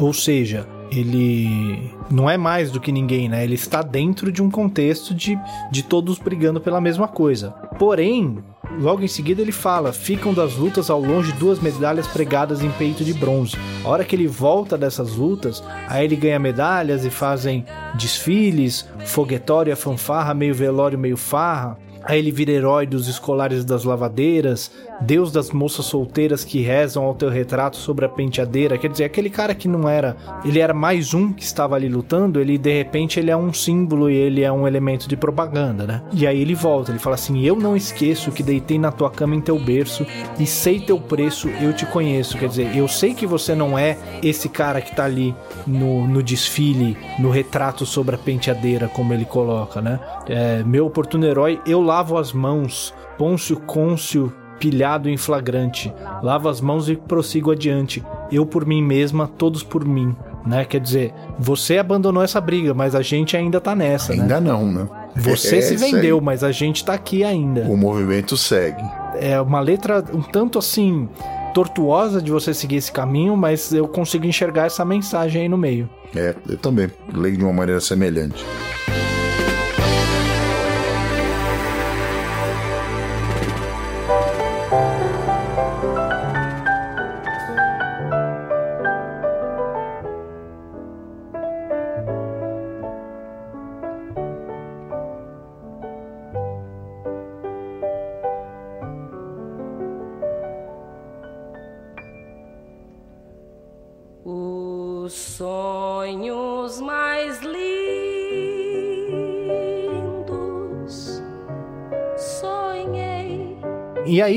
Ou 0.00 0.14
seja, 0.14 0.66
ele 0.90 1.92
não 2.10 2.28
é 2.28 2.36
mais 2.36 2.70
do 2.70 2.80
que 2.80 2.90
ninguém, 2.90 3.28
né? 3.28 3.44
Ele 3.44 3.54
está 3.54 3.82
dentro 3.82 4.32
de 4.32 4.42
um 4.42 4.50
contexto 4.50 5.14
de, 5.14 5.38
de 5.70 5.82
todos 5.82 6.18
brigando 6.18 6.60
pela 6.60 6.80
mesma 6.80 7.06
coisa. 7.06 7.50
Porém, 7.78 8.38
logo 8.80 9.02
em 9.02 9.08
seguida 9.08 9.42
ele 9.42 9.52
fala: 9.52 9.92
ficam 9.92 10.32
das 10.32 10.56
lutas 10.56 10.90
ao 10.90 11.00
longe 11.00 11.32
duas 11.32 11.60
medalhas 11.60 12.06
pregadas 12.06 12.62
em 12.62 12.70
peito 12.70 13.04
de 13.04 13.12
bronze. 13.12 13.56
A 13.84 13.88
hora 13.88 14.04
que 14.04 14.16
ele 14.16 14.26
volta 14.26 14.76
dessas 14.76 15.14
lutas, 15.14 15.62
aí 15.86 16.04
ele 16.04 16.16
ganha 16.16 16.38
medalhas 16.38 17.04
e 17.04 17.10
fazem 17.10 17.64
desfiles, 17.94 18.88
foguetório, 19.04 19.76
fanfarra, 19.76 20.34
meio 20.34 20.54
velório, 20.54 20.98
meio 20.98 21.16
farra. 21.16 21.78
Aí 22.04 22.18
ele 22.18 22.30
vira 22.30 22.50
herói 22.50 22.86
dos 22.86 23.08
escolares 23.08 23.64
das 23.64 23.84
lavadeiras, 23.84 24.70
Deus 25.00 25.32
das 25.32 25.50
moças 25.50 25.86
solteiras 25.86 26.44
que 26.44 26.60
rezam 26.60 27.04
ao 27.04 27.14
teu 27.14 27.28
retrato 27.28 27.76
sobre 27.76 28.04
a 28.04 28.08
penteadeira. 28.08 28.78
Quer 28.78 28.88
dizer, 28.88 29.04
aquele 29.04 29.30
cara 29.30 29.54
que 29.54 29.68
não 29.68 29.88
era. 29.88 30.16
Ele 30.44 30.58
era 30.58 30.74
mais 30.74 31.14
um 31.14 31.32
que 31.32 31.42
estava 31.42 31.76
ali 31.76 31.88
lutando, 31.88 32.40
ele 32.40 32.58
de 32.58 32.72
repente 32.72 33.18
ele 33.18 33.30
é 33.30 33.36
um 33.36 33.52
símbolo 33.52 34.10
e 34.10 34.14
ele 34.14 34.42
é 34.42 34.52
um 34.52 34.66
elemento 34.66 35.08
de 35.08 35.16
propaganda, 35.16 35.86
né? 35.86 36.02
E 36.12 36.26
aí 36.26 36.40
ele 36.40 36.54
volta, 36.54 36.90
ele 36.90 36.98
fala 36.98 37.14
assim: 37.14 37.44
Eu 37.44 37.56
não 37.56 37.76
esqueço 37.76 38.32
que 38.32 38.42
deitei 38.42 38.78
na 38.78 38.92
tua 38.92 39.10
cama 39.10 39.34
em 39.34 39.40
teu 39.40 39.58
berço 39.58 40.06
e 40.38 40.46
sei 40.46 40.80
teu 40.80 40.98
preço, 40.98 41.48
eu 41.60 41.72
te 41.72 41.86
conheço. 41.86 42.38
Quer 42.38 42.48
dizer, 42.48 42.76
eu 42.76 42.88
sei 42.88 43.14
que 43.14 43.26
você 43.26 43.54
não 43.54 43.78
é 43.78 43.96
esse 44.22 44.48
cara 44.48 44.80
que 44.80 44.94
tá 44.94 45.04
ali 45.04 45.34
no, 45.66 46.06
no 46.06 46.22
desfile, 46.22 46.96
no 47.18 47.30
retrato 47.30 47.84
sobre 47.86 48.14
a 48.14 48.18
penteadeira, 48.18 48.88
como 48.88 49.12
ele 49.12 49.24
coloca, 49.24 49.80
né? 49.80 50.00
É, 50.28 50.62
meu 50.64 50.86
oportuno 50.86 51.26
herói, 51.26 51.60
eu 51.66 51.80
lavo 51.90 52.16
as 52.16 52.32
mãos. 52.32 52.94
Pôncio 53.18 53.56
Côncio 53.56 54.32
pilhado 54.60 55.08
em 55.08 55.16
flagrante. 55.16 55.92
Lavo 56.22 56.48
as 56.48 56.60
mãos 56.60 56.88
e 56.88 56.94
prossigo 56.94 57.50
adiante. 57.50 58.04
Eu 58.30 58.46
por 58.46 58.64
mim 58.64 58.80
mesma, 58.80 59.26
todos 59.26 59.64
por 59.64 59.84
mim. 59.84 60.14
Né? 60.46 60.64
Quer 60.64 60.80
dizer, 60.80 61.12
você 61.36 61.78
abandonou 61.78 62.22
essa 62.22 62.40
briga, 62.40 62.72
mas 62.72 62.94
a 62.94 63.02
gente 63.02 63.36
ainda 63.36 63.60
tá 63.60 63.74
nessa. 63.74 64.12
Ainda 64.12 64.40
né? 64.40 64.50
não, 64.50 64.70
né? 64.70 64.88
Você 65.16 65.58
É 65.58 65.60
se 65.62 65.76
vendeu, 65.76 66.20
mas 66.20 66.44
a 66.44 66.52
gente 66.52 66.84
tá 66.84 66.94
aqui 66.94 67.24
ainda. 67.24 67.62
O 67.62 67.76
movimento 67.76 68.36
segue. 68.36 68.82
É 69.16 69.40
uma 69.40 69.58
letra 69.58 70.04
um 70.14 70.22
tanto 70.22 70.60
assim 70.60 71.08
tortuosa 71.52 72.22
de 72.22 72.30
você 72.30 72.54
seguir 72.54 72.76
esse 72.76 72.92
caminho, 72.92 73.36
mas 73.36 73.72
eu 73.72 73.88
consigo 73.88 74.24
enxergar 74.24 74.66
essa 74.66 74.84
mensagem 74.84 75.42
aí 75.42 75.48
no 75.48 75.58
meio. 75.58 75.90
É, 76.14 76.36
eu 76.48 76.56
também 76.56 76.88
leio 77.12 77.36
de 77.36 77.42
uma 77.42 77.52
maneira 77.52 77.80
semelhante. 77.80 78.44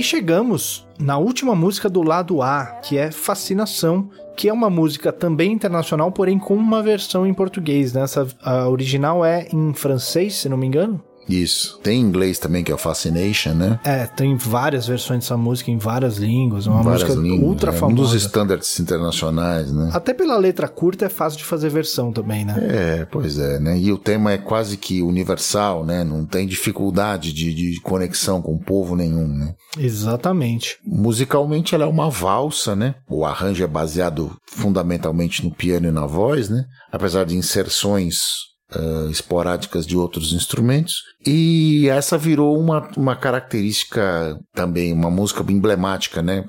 Chegamos 0.03 0.87
na 0.99 1.17
última 1.17 1.55
música 1.55 1.89
do 1.89 2.01
lado 2.01 2.41
A, 2.41 2.65
que 2.83 2.97
é 2.97 3.11
Fascinação, 3.11 4.09
que 4.35 4.49
é 4.49 4.53
uma 4.53 4.69
música 4.69 5.11
também 5.11 5.51
internacional, 5.51 6.11
porém 6.11 6.37
com 6.37 6.55
uma 6.55 6.83
versão 6.83 7.25
em 7.25 7.33
português. 7.33 7.93
Né? 7.93 8.01
Essa, 8.01 8.27
a 8.41 8.67
original 8.69 9.23
é 9.25 9.47
em 9.51 9.73
francês, 9.73 10.35
se 10.35 10.49
não 10.49 10.57
me 10.57 10.67
engano. 10.67 11.01
Isso. 11.27 11.79
Tem 11.81 11.99
em 11.99 12.03
inglês 12.03 12.37
também, 12.39 12.63
que 12.63 12.71
é 12.71 12.75
o 12.75 12.77
Fascination, 12.77 13.53
né? 13.53 13.79
É, 13.83 14.05
tem 14.05 14.35
várias 14.35 14.87
versões 14.87 15.21
dessa 15.21 15.37
música 15.37 15.71
em 15.71 15.77
várias 15.77 16.17
línguas. 16.17 16.67
Uma 16.67 16.83
Várias 16.83 17.03
música 17.03 17.21
línguas. 17.21 17.49
ultra 17.49 17.71
é 17.71 17.73
um 17.75 17.77
famosa. 17.77 18.01
dos 18.01 18.13
standards 18.13 18.79
internacionais, 18.79 19.71
né? 19.71 19.89
Até 19.93 20.13
pela 20.13 20.37
letra 20.37 20.67
curta 20.67 21.05
é 21.05 21.09
fácil 21.09 21.39
de 21.39 21.45
fazer 21.45 21.69
versão 21.69 22.11
também, 22.11 22.43
né? 22.45 22.55
É, 22.59 23.05
pois 23.05 23.37
é, 23.37 23.59
né? 23.59 23.77
E 23.77 23.91
o 23.91 23.97
tema 23.97 24.31
é 24.31 24.37
quase 24.37 24.77
que 24.77 25.01
universal, 25.01 25.85
né? 25.85 26.03
Não 26.03 26.25
tem 26.25 26.47
dificuldade 26.47 27.31
de, 27.33 27.53
de 27.53 27.79
conexão 27.81 28.41
com 28.41 28.57
povo 28.57 28.95
nenhum, 28.95 29.27
né? 29.27 29.53
Exatamente. 29.77 30.77
Musicalmente 30.85 31.73
ela 31.75 31.85
é 31.85 31.87
uma 31.87 32.09
valsa, 32.09 32.75
né? 32.75 32.95
O 33.09 33.25
arranjo 33.25 33.63
é 33.63 33.67
baseado 33.67 34.35
fundamentalmente 34.47 35.43
no 35.43 35.51
piano 35.51 35.87
e 35.87 35.91
na 35.91 36.05
voz, 36.05 36.49
né? 36.49 36.65
Apesar 36.91 37.25
de 37.25 37.35
inserções 37.35 38.21
ah, 38.75 39.07
esporádicas 39.09 39.85
de 39.85 39.95
outros 39.97 40.33
instrumentos. 40.33 40.95
E 41.25 41.87
essa 41.89 42.17
virou 42.17 42.59
uma, 42.59 42.89
uma 42.97 43.15
característica 43.15 44.37
também, 44.53 44.91
uma 44.91 45.09
música 45.09 45.43
emblemática, 45.51 46.21
né? 46.21 46.43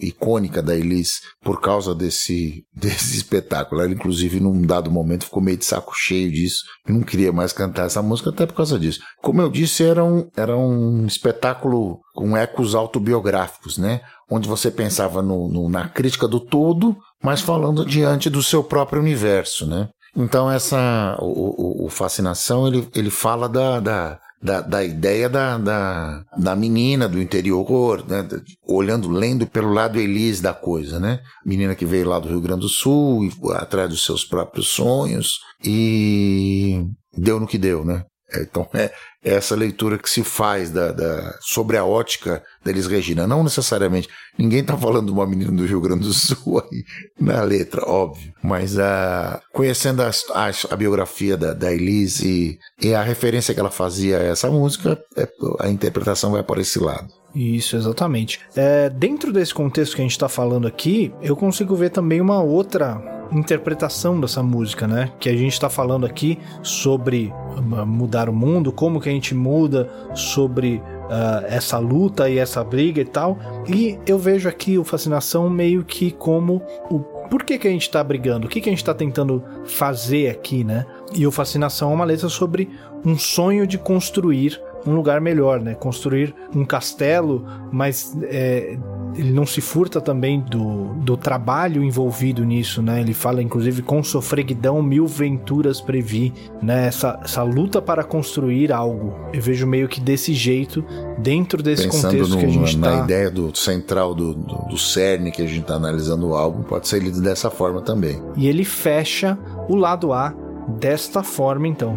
Icônica 0.00 0.62
da 0.62 0.76
Elis 0.76 1.20
por 1.42 1.60
causa 1.60 1.94
desse, 1.94 2.64
desse 2.74 3.16
espetáculo. 3.16 3.80
Ela, 3.82 3.90
inclusive, 3.92 4.38
num 4.40 4.62
dado 4.62 4.90
momento 4.90 5.24
ficou 5.24 5.42
meio 5.42 5.56
de 5.56 5.64
saco 5.64 5.92
cheio 5.96 6.30
disso 6.30 6.62
e 6.88 6.92
não 6.92 7.02
queria 7.02 7.32
mais 7.32 7.52
cantar 7.52 7.86
essa 7.86 8.02
música 8.02 8.30
até 8.30 8.46
por 8.46 8.54
causa 8.54 8.78
disso. 8.78 9.00
Como 9.22 9.40
eu 9.42 9.50
disse, 9.50 9.82
era 9.84 10.04
um, 10.04 10.28
era 10.36 10.56
um 10.56 11.06
espetáculo 11.06 11.98
com 12.14 12.36
ecos 12.36 12.74
autobiográficos, 12.74 13.78
né? 13.78 14.00
Onde 14.30 14.48
você 14.48 14.70
pensava 14.70 15.22
no, 15.22 15.48
no- 15.48 15.68
na 15.68 15.88
crítica 15.88 16.28
do 16.28 16.38
todo, 16.38 16.96
mas 17.22 17.40
falando 17.40 17.84
diante 17.84 18.30
do 18.30 18.42
seu 18.42 18.62
próprio 18.62 19.00
universo, 19.02 19.66
né? 19.66 19.88
Então 20.16 20.50
essa 20.50 21.16
o, 21.20 21.82
o- 21.84 21.86
o 21.86 21.88
fascinação 21.88 22.66
ele, 22.66 22.88
ele 22.94 23.10
fala 23.10 23.48
da, 23.48 23.78
da, 23.80 24.18
da, 24.42 24.60
da 24.60 24.84
ideia 24.84 25.28
da, 25.28 25.56
da, 25.58 26.24
da 26.36 26.56
menina 26.56 27.08
do 27.08 27.20
interior, 27.20 28.04
né? 28.08 28.26
olhando, 28.66 29.08
lendo 29.08 29.46
pelo 29.46 29.72
lado 29.72 29.98
Elis 30.00 30.40
da 30.40 30.52
coisa, 30.52 30.98
né? 30.98 31.20
Menina 31.44 31.74
que 31.74 31.86
veio 31.86 32.08
lá 32.08 32.18
do 32.18 32.28
Rio 32.28 32.40
Grande 32.40 32.62
do 32.62 32.68
Sul, 32.68 33.28
atrás 33.54 33.88
dos 33.88 34.04
seus 34.04 34.24
próprios 34.24 34.68
sonhos 34.68 35.38
e 35.64 36.84
deu 37.16 37.38
no 37.38 37.46
que 37.46 37.58
deu, 37.58 37.84
né? 37.84 38.04
É, 38.32 38.42
Então 38.42 38.68
é 38.74 38.90
é 39.22 39.34
essa 39.34 39.54
leitura 39.54 39.98
que 39.98 40.08
se 40.08 40.24
faz 40.24 40.70
da, 40.70 40.92
da- 40.92 41.36
sobre 41.42 41.76
a 41.76 41.84
ótica 41.84 42.42
da 42.64 42.70
Elis 42.70 42.86
Regina. 42.86 43.26
Não 43.26 43.44
necessariamente. 43.44 44.08
Ninguém 44.38 44.60
está 44.60 44.74
falando 44.78 45.06
de 45.08 45.12
uma 45.12 45.26
menina 45.26 45.52
do 45.52 45.66
Rio 45.66 45.78
Grande 45.78 46.04
do 46.06 46.12
Sul 46.14 46.58
aí 46.58 46.84
na 47.20 47.42
letra, 47.42 47.84
óbvio. 47.86 48.32
Mas 48.42 48.78
a, 48.78 49.38
conhecendo 49.52 50.00
a, 50.02 50.08
a, 50.32 50.50
a 50.70 50.76
biografia 50.76 51.36
da, 51.36 51.52
da 51.52 51.70
Elis 51.70 52.20
e, 52.20 52.58
e 52.80 52.94
a 52.94 53.02
referência 53.02 53.52
que 53.52 53.60
ela 53.60 53.70
fazia 53.70 54.16
a 54.16 54.22
essa 54.22 54.50
música, 54.50 54.98
é- 55.14 55.28
a 55.58 55.68
interpretação 55.68 56.32
vai 56.32 56.42
para 56.42 56.62
esse 56.62 56.78
lado. 56.78 57.12
Isso, 57.34 57.76
exatamente. 57.76 58.40
É, 58.56 58.90
dentro 58.90 59.32
desse 59.32 59.54
contexto 59.54 59.94
que 59.94 60.02
a 60.02 60.04
gente 60.04 60.12
está 60.12 60.28
falando 60.28 60.66
aqui, 60.66 61.12
eu 61.22 61.36
consigo 61.36 61.74
ver 61.76 61.90
também 61.90 62.20
uma 62.20 62.42
outra 62.42 63.20
interpretação 63.32 64.20
dessa 64.20 64.42
música, 64.42 64.86
né? 64.86 65.12
Que 65.20 65.28
a 65.28 65.36
gente 65.36 65.52
está 65.52 65.70
falando 65.70 66.04
aqui 66.04 66.38
sobre 66.62 67.32
ah, 67.32 67.84
mudar 67.84 68.28
o 68.28 68.32
mundo, 68.32 68.72
como 68.72 69.00
que 69.00 69.08
a 69.08 69.12
gente 69.12 69.34
muda, 69.34 69.88
sobre 70.14 70.82
ah, 71.08 71.44
essa 71.46 71.78
luta 71.78 72.28
e 72.28 72.38
essa 72.38 72.62
briga 72.64 73.00
e 73.00 73.04
tal. 73.04 73.38
E 73.68 73.98
eu 74.06 74.18
vejo 74.18 74.48
aqui 74.48 74.78
o 74.78 74.84
Fascinação 74.84 75.48
meio 75.48 75.84
que 75.84 76.10
como 76.10 76.62
o 76.90 76.98
por 77.30 77.44
que, 77.44 77.56
que 77.58 77.68
a 77.68 77.70
gente 77.70 77.88
tá 77.88 78.02
brigando? 78.02 78.48
O 78.48 78.50
que, 78.50 78.60
que 78.60 78.68
a 78.68 78.72
gente 78.72 78.84
tá 78.84 78.92
tentando 78.92 79.44
fazer 79.64 80.28
aqui, 80.30 80.64
né? 80.64 80.84
E 81.14 81.24
o 81.24 81.30
Fascinação 81.30 81.92
é 81.92 81.94
uma 81.94 82.04
letra 82.04 82.28
sobre 82.28 82.68
um 83.04 83.16
sonho 83.16 83.68
de 83.68 83.78
construir 83.78 84.60
um 84.86 84.94
lugar 84.94 85.20
melhor, 85.20 85.60
né? 85.60 85.74
Construir 85.74 86.34
um 86.54 86.64
castelo, 86.64 87.44
mas 87.70 88.16
é, 88.22 88.78
ele 89.14 89.32
não 89.32 89.44
se 89.44 89.60
furta 89.60 90.00
também 90.00 90.40
do, 90.40 90.94
do 90.94 91.16
trabalho 91.16 91.82
envolvido 91.82 92.44
nisso, 92.44 92.80
né? 92.80 93.00
Ele 93.00 93.12
fala, 93.12 93.42
inclusive, 93.42 93.82
com 93.82 94.02
sofreguidão 94.02 94.82
mil 94.82 95.06
venturas 95.06 95.80
previ, 95.80 96.32
né? 96.62 96.86
Essa, 96.86 97.20
essa 97.22 97.42
luta 97.42 97.82
para 97.82 98.02
construir 98.04 98.72
algo. 98.72 99.14
Eu 99.32 99.42
vejo 99.42 99.66
meio 99.66 99.88
que 99.88 100.00
desse 100.00 100.32
jeito, 100.32 100.84
dentro 101.18 101.62
desse 101.62 101.84
Pensando 101.84 102.12
contexto 102.12 102.30
no- 102.32 102.38
que 102.38 102.46
a 102.46 102.48
gente 102.48 102.78
na 102.78 102.98
tá... 102.98 103.04
ideia 103.04 103.30
do 103.30 103.56
central 103.56 104.14
do, 104.14 104.34
do, 104.34 104.56
do 104.70 104.78
cerne 104.78 105.30
que 105.30 105.42
a 105.42 105.46
gente 105.46 105.62
está 105.62 105.74
analisando 105.74 106.28
o 106.28 106.34
álbum, 106.34 106.62
pode 106.62 106.88
ser 106.88 107.02
lido 107.02 107.20
dessa 107.20 107.50
forma 107.50 107.82
também. 107.82 108.20
E 108.36 108.48
ele 108.48 108.64
fecha 108.64 109.38
o 109.68 109.74
lado 109.76 110.12
A 110.12 110.32
desta 110.78 111.22
forma, 111.22 111.66
então. 111.68 111.96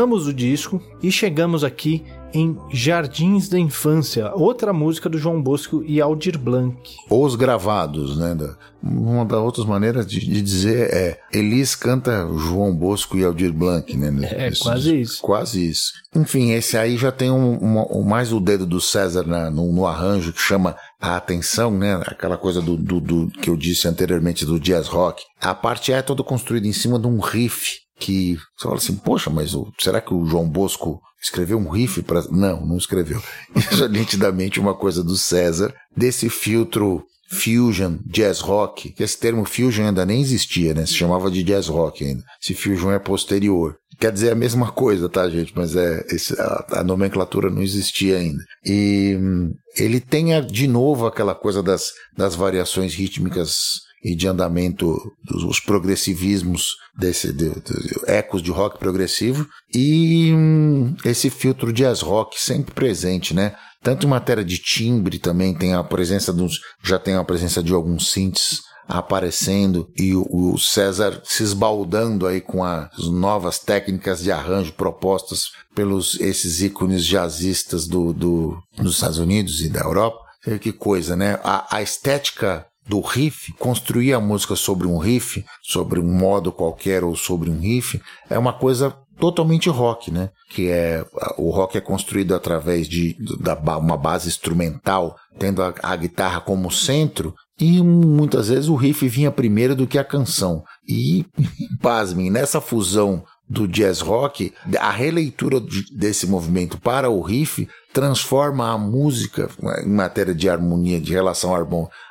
Viramos 0.00 0.26
o 0.26 0.32
disco 0.32 0.80
e 1.02 1.12
chegamos 1.12 1.62
aqui 1.62 2.02
em 2.32 2.56
Jardins 2.72 3.48
da 3.50 3.58
Infância, 3.58 4.32
outra 4.34 4.72
música 4.72 5.08
do 5.10 5.18
João 5.18 5.42
Bosco 5.42 5.82
e 5.84 6.00
Aldir 6.00 6.38
Blanc. 6.38 6.76
Os 7.10 7.34
gravados, 7.34 8.16
né? 8.16 8.34
uma 8.82 9.24
das 9.26 9.40
outras 9.40 9.66
maneiras 9.66 10.06
de, 10.06 10.20
de 10.20 10.40
dizer 10.40 10.88
é 10.94 11.20
Elis 11.34 11.74
canta 11.74 12.26
João 12.38 12.74
Bosco 12.74 13.18
e 13.18 13.24
Aldir 13.24 13.52
Blanc, 13.52 13.94
né? 13.94 14.26
É, 14.32 14.46
Esses- 14.48 14.60
quase 14.62 15.00
isso. 15.00 15.20
Quase 15.20 15.68
isso. 15.68 15.92
Enfim, 16.16 16.52
esse 16.52 16.78
aí 16.78 16.96
já 16.96 17.12
tem 17.12 17.30
um, 17.30 17.58
um- 17.62 18.02
mais 18.04 18.32
o 18.32 18.40
dedo 18.40 18.64
do 18.64 18.80
César 18.80 19.24
na- 19.26 19.50
no, 19.50 19.70
no 19.72 19.84
arranjo 19.86 20.32
que 20.32 20.40
chama 20.40 20.76
a 21.00 21.16
atenção, 21.16 21.70
né? 21.72 22.00
Aquela 22.06 22.38
coisa 22.38 22.62
do, 22.62 22.76
do- 22.76 23.00
do- 23.00 23.26
que 23.42 23.50
eu 23.50 23.56
disse 23.56 23.86
anteriormente 23.88 24.46
do 24.46 24.58
jazz 24.58 24.86
rock. 24.86 25.22
A 25.40 25.52
parte 25.54 25.92
é 25.92 26.00
toda 26.00 26.22
construída 26.22 26.66
em 26.68 26.72
cima 26.72 26.98
de 26.98 27.06
um 27.08 27.18
riff 27.18 27.80
que 28.00 28.36
você 28.56 28.64
fala 28.64 28.76
assim, 28.76 28.96
poxa, 28.96 29.30
mas 29.30 29.54
o- 29.54 29.70
será 29.78 30.00
que 30.00 30.12
o 30.12 30.24
João 30.24 30.48
Bosco 30.48 31.00
escreveu 31.22 31.58
um 31.58 31.68
riff 31.68 32.02
para 32.02 32.22
Não, 32.30 32.66
não 32.66 32.76
escreveu. 32.78 33.22
Isso 33.54 33.84
é 33.84 33.88
nitidamente 33.88 34.58
uma 34.58 34.74
coisa 34.74 35.04
do 35.04 35.16
César, 35.16 35.74
desse 35.94 36.28
filtro 36.28 37.04
fusion, 37.30 37.98
jazz 38.06 38.40
rock, 38.40 38.90
que 38.90 39.04
esse 39.04 39.16
termo 39.16 39.44
fusion 39.44 39.86
ainda 39.86 40.04
nem 40.04 40.20
existia, 40.20 40.74
né? 40.74 40.84
Se 40.84 40.94
chamava 40.94 41.30
de 41.30 41.44
jazz 41.44 41.68
rock 41.68 42.04
ainda. 42.04 42.24
Esse 42.42 42.54
fusion 42.54 42.90
é 42.90 42.98
posterior. 42.98 43.76
Quer 44.00 44.10
dizer 44.10 44.32
a 44.32 44.34
mesma 44.34 44.72
coisa, 44.72 45.08
tá, 45.08 45.28
gente? 45.28 45.52
Mas 45.54 45.76
é 45.76 46.04
esse, 46.08 46.34
a, 46.40 46.66
a, 46.78 46.82
nomenclatura 46.82 47.50
não 47.50 47.62
existia 47.62 48.16
ainda. 48.16 48.42
E 48.64 49.16
hum, 49.20 49.52
ele 49.76 50.00
tem 50.00 50.44
de 50.44 50.66
novo 50.66 51.06
aquela 51.06 51.34
coisa 51.34 51.62
das, 51.62 51.90
das 52.16 52.34
variações 52.34 52.94
rítmicas 52.94 53.82
e 54.02 54.14
de 54.14 54.26
andamento 54.26 54.96
dos 55.22 55.60
progressivismos 55.60 56.76
desse 56.96 57.32
de, 57.32 57.50
de, 57.50 58.00
ecos 58.06 58.42
de 58.42 58.50
rock 58.50 58.78
progressivo 58.78 59.46
e 59.74 60.32
hum, 60.32 60.94
esse 61.04 61.28
filtro 61.30 61.72
jazz 61.72 62.00
rock 62.00 62.40
sempre 62.40 62.74
presente, 62.74 63.34
né? 63.34 63.54
Tanto 63.82 64.06
em 64.06 64.10
matéria 64.10 64.44
de 64.44 64.58
timbre 64.58 65.18
também 65.18 65.54
tem 65.54 65.74
a 65.74 65.82
presença 65.82 66.32
dos 66.32 66.60
já 66.82 66.98
tem 66.98 67.14
a 67.14 67.24
presença 67.24 67.62
de 67.62 67.72
alguns 67.72 68.10
synths 68.10 68.62
aparecendo 68.90 69.88
e 69.96 70.14
o, 70.14 70.58
César 70.58 71.22
se 71.24 71.42
esbaldando 71.42 72.26
aí 72.26 72.40
com 72.40 72.64
as 72.64 73.06
novas 73.06 73.58
técnicas 73.58 74.20
de 74.22 74.32
arranjo 74.32 74.72
propostas 74.72 75.50
pelos 75.74 76.18
esses 76.20 76.60
ícones 76.60 77.06
jazzistas 77.06 77.86
do, 77.86 78.12
do, 78.12 78.58
dos 78.76 78.94
Estados 78.94 79.18
Unidos 79.18 79.60
e 79.60 79.68
da 79.68 79.80
Europa. 79.80 80.18
Que 80.60 80.72
coisa, 80.72 81.14
né? 81.16 81.38
A, 81.44 81.76
a 81.76 81.82
estética 81.82 82.66
do 82.90 83.00
riff, 83.00 83.52
construir 83.52 84.12
a 84.12 84.20
música 84.20 84.56
sobre 84.56 84.88
um 84.88 84.98
riff, 84.98 85.44
sobre 85.62 86.00
um 86.00 86.12
modo 86.12 86.50
qualquer 86.50 87.04
ou 87.04 87.14
sobre 87.14 87.48
um 87.48 87.60
riff, 87.60 88.02
é 88.28 88.36
uma 88.36 88.52
coisa 88.52 88.92
totalmente 89.16 89.68
rock, 89.68 90.10
né? 90.10 90.30
Que 90.48 90.68
é 90.68 91.04
o 91.38 91.50
rock 91.50 91.78
é 91.78 91.80
construído 91.80 92.34
através 92.34 92.88
de 92.88 93.16
da, 93.38 93.54
uma 93.78 93.96
base 93.96 94.28
instrumental, 94.28 95.16
tendo 95.38 95.62
a, 95.62 95.72
a 95.82 95.94
guitarra 95.94 96.40
como 96.40 96.70
centro 96.70 97.32
e 97.60 97.80
muitas 97.82 98.48
vezes 98.48 98.68
o 98.68 98.74
riff 98.74 99.06
vinha 99.06 99.30
primeiro 99.30 99.76
do 99.76 99.86
que 99.86 99.98
a 99.98 100.04
canção. 100.04 100.64
E, 100.88 101.26
pasmem, 101.80 102.30
nessa 102.30 102.60
fusão 102.60 103.22
do 103.50 103.66
jazz 103.66 103.98
rock, 103.98 104.54
a 104.78 104.92
releitura 104.92 105.60
desse 105.90 106.24
movimento 106.24 106.80
para 106.80 107.10
o 107.10 107.20
riff 107.20 107.68
transforma 107.92 108.70
a 108.70 108.78
música 108.78 109.50
em 109.84 109.88
matéria 109.88 110.32
de 110.32 110.48
harmonia, 110.48 111.00
de 111.00 111.12
relação 111.12 111.52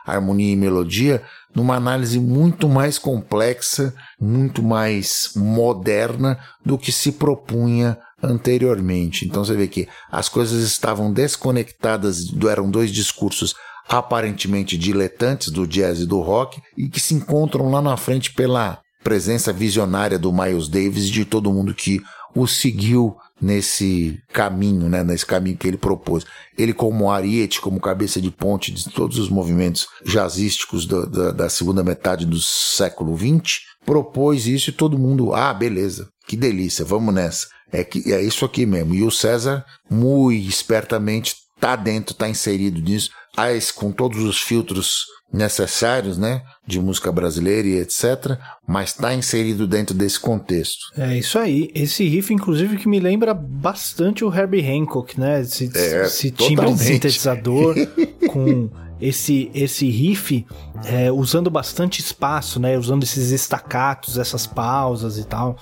harmonia 0.05 0.51
e 0.51 0.57
melodia, 0.57 1.23
numa 1.55 1.75
análise 1.75 2.19
muito 2.19 2.67
mais 2.67 2.99
complexa, 2.99 3.93
muito 4.19 4.61
mais 4.61 5.31
moderna 5.33 6.37
do 6.65 6.77
que 6.77 6.91
se 6.91 7.13
propunha 7.13 7.97
anteriormente. 8.21 9.25
Então 9.25 9.45
você 9.45 9.55
vê 9.55 9.65
que 9.65 9.87
as 10.11 10.27
coisas 10.27 10.61
estavam 10.61 11.13
desconectadas, 11.13 12.33
eram 12.49 12.69
dois 12.69 12.91
discursos 12.91 13.55
aparentemente 13.87 14.77
diletantes 14.77 15.49
do 15.49 15.65
jazz 15.65 16.01
e 16.01 16.05
do 16.05 16.19
rock 16.19 16.61
e 16.77 16.89
que 16.89 16.99
se 16.99 17.13
encontram 17.13 17.71
lá 17.71 17.81
na 17.81 17.95
frente 17.95 18.33
pela 18.33 18.79
presença 19.03 19.53
visionária 19.53 20.19
do 20.19 20.31
Miles 20.31 20.67
Davis 20.67 21.05
e 21.05 21.11
de 21.11 21.25
todo 21.25 21.53
mundo 21.53 21.73
que 21.73 22.01
o 22.35 22.47
seguiu 22.47 23.15
nesse 23.41 24.21
caminho, 24.33 24.89
né, 24.89 25.03
nesse 25.03 25.25
caminho 25.25 25.57
que 25.57 25.67
ele 25.67 25.77
propôs. 25.77 26.25
Ele 26.57 26.73
como 26.73 27.09
ariete, 27.09 27.61
como 27.61 27.79
cabeça 27.79 28.21
de 28.21 28.29
ponte 28.29 28.71
de 28.71 28.89
todos 28.89 29.17
os 29.17 29.29
movimentos 29.29 29.87
jazzísticos 30.05 30.85
da, 30.85 31.05
da, 31.05 31.31
da 31.31 31.49
segunda 31.49 31.83
metade 31.83 32.25
do 32.25 32.39
século 32.39 33.17
XX, 33.17 33.61
propôs 33.85 34.45
isso 34.45 34.69
e 34.69 34.73
todo 34.73 34.99
mundo, 34.99 35.33
ah, 35.33 35.53
beleza, 35.53 36.09
que 36.27 36.35
delícia, 36.35 36.83
vamos 36.83 37.13
nessa. 37.13 37.47
É, 37.71 37.83
que, 37.83 38.11
é 38.11 38.21
isso 38.21 38.45
aqui 38.45 38.65
mesmo. 38.65 38.93
E 38.93 39.03
o 39.03 39.11
César, 39.11 39.63
muito 39.89 40.47
espertamente, 40.47 41.35
tá 41.59 41.75
dentro, 41.75 42.15
tá 42.15 42.27
inserido 42.27 42.81
nisso, 42.81 43.11
as, 43.35 43.71
com 43.71 43.91
todos 43.91 44.23
os 44.23 44.41
filtros 44.41 45.05
necessários, 45.31 46.17
né, 46.17 46.41
de 46.65 46.79
música 46.79 47.11
brasileira 47.11 47.67
e 47.67 47.79
etc, 47.79 48.37
mas 48.67 48.89
está 48.89 49.13
inserido 49.13 49.67
dentro 49.67 49.95
desse 49.95 50.19
contexto. 50.19 50.79
É 50.97 51.17
isso 51.17 51.37
aí. 51.37 51.69
Esse 51.75 52.03
riff, 52.07 52.33
inclusive, 52.33 52.77
que 52.77 52.87
me 52.87 52.99
lembra 52.99 53.33
bastante 53.33 54.25
o 54.25 54.33
Herbie 54.33 54.65
Hancock, 54.65 55.19
né? 55.19 55.41
Esse, 55.41 55.69
é, 55.75 56.05
esse 56.05 56.31
timbre 56.31 56.73
de 56.73 56.79
sintetizador 56.79 57.75
com 58.29 58.69
esse, 59.01 59.49
esse 59.53 59.89
riff 59.89 60.45
é, 60.85 61.11
usando 61.11 61.49
bastante 61.49 61.99
espaço, 61.99 62.59
né? 62.59 62.77
Usando 62.77 63.03
esses 63.03 63.31
estacatos, 63.31 64.17
essas 64.17 64.45
pausas 64.45 65.17
e 65.17 65.23
tal, 65.25 65.57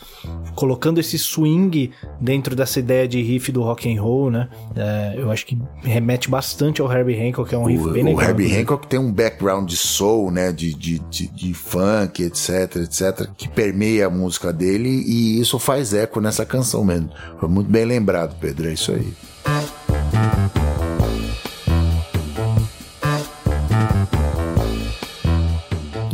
colocando 0.56 1.00
esse 1.00 1.18
swing 1.18 1.92
dentro 2.20 2.56
dessa 2.56 2.80
ideia 2.80 3.08
de 3.08 3.22
riff 3.22 3.52
do 3.52 3.62
rock 3.62 3.92
and 3.92 4.02
roll, 4.02 4.32
né? 4.32 4.50
É, 4.76 5.16
eu 5.18 5.32
acho 5.32 5.46
que 5.46 5.58
remete 5.84 6.30
bastante 6.30 6.82
ao 6.82 6.92
Herbie 6.92 7.20
Hancock, 7.20 7.50
que 7.50 7.56
é 7.56 7.58
um 7.58 7.66
riff 7.66 7.84
o, 7.84 7.92
bem 7.92 8.04
legal. 8.04 8.20
O 8.20 8.22
Herbie 8.22 8.56
Hancock 8.56 8.88
tem 8.88 9.00
um 9.00 9.12
background 9.12 9.70
de 9.70 9.78
soul, 9.78 10.32
né? 10.32 10.52
De, 10.52 10.74
de, 10.74 11.00
de, 11.00 11.28
de 11.28 11.54
funk, 11.54 12.24
etc, 12.24 12.78
etc, 12.78 13.30
que 13.36 13.48
permeia 13.48 14.08
a 14.08 14.10
música 14.10 14.52
dele 14.52 14.90
e 14.90 15.40
isso 15.40 15.60
faz 15.60 15.94
eco 15.94 16.20
nessa 16.20 16.46
canção 16.46 16.84
mesmo. 16.84 17.10
Foi 17.40 17.50
muito 17.50 17.70
bem 17.70 17.86
lembrado, 17.86 18.36
Pedro, 18.40 18.68
é 18.68 18.74
isso 18.74 18.92
aí. 18.92 19.14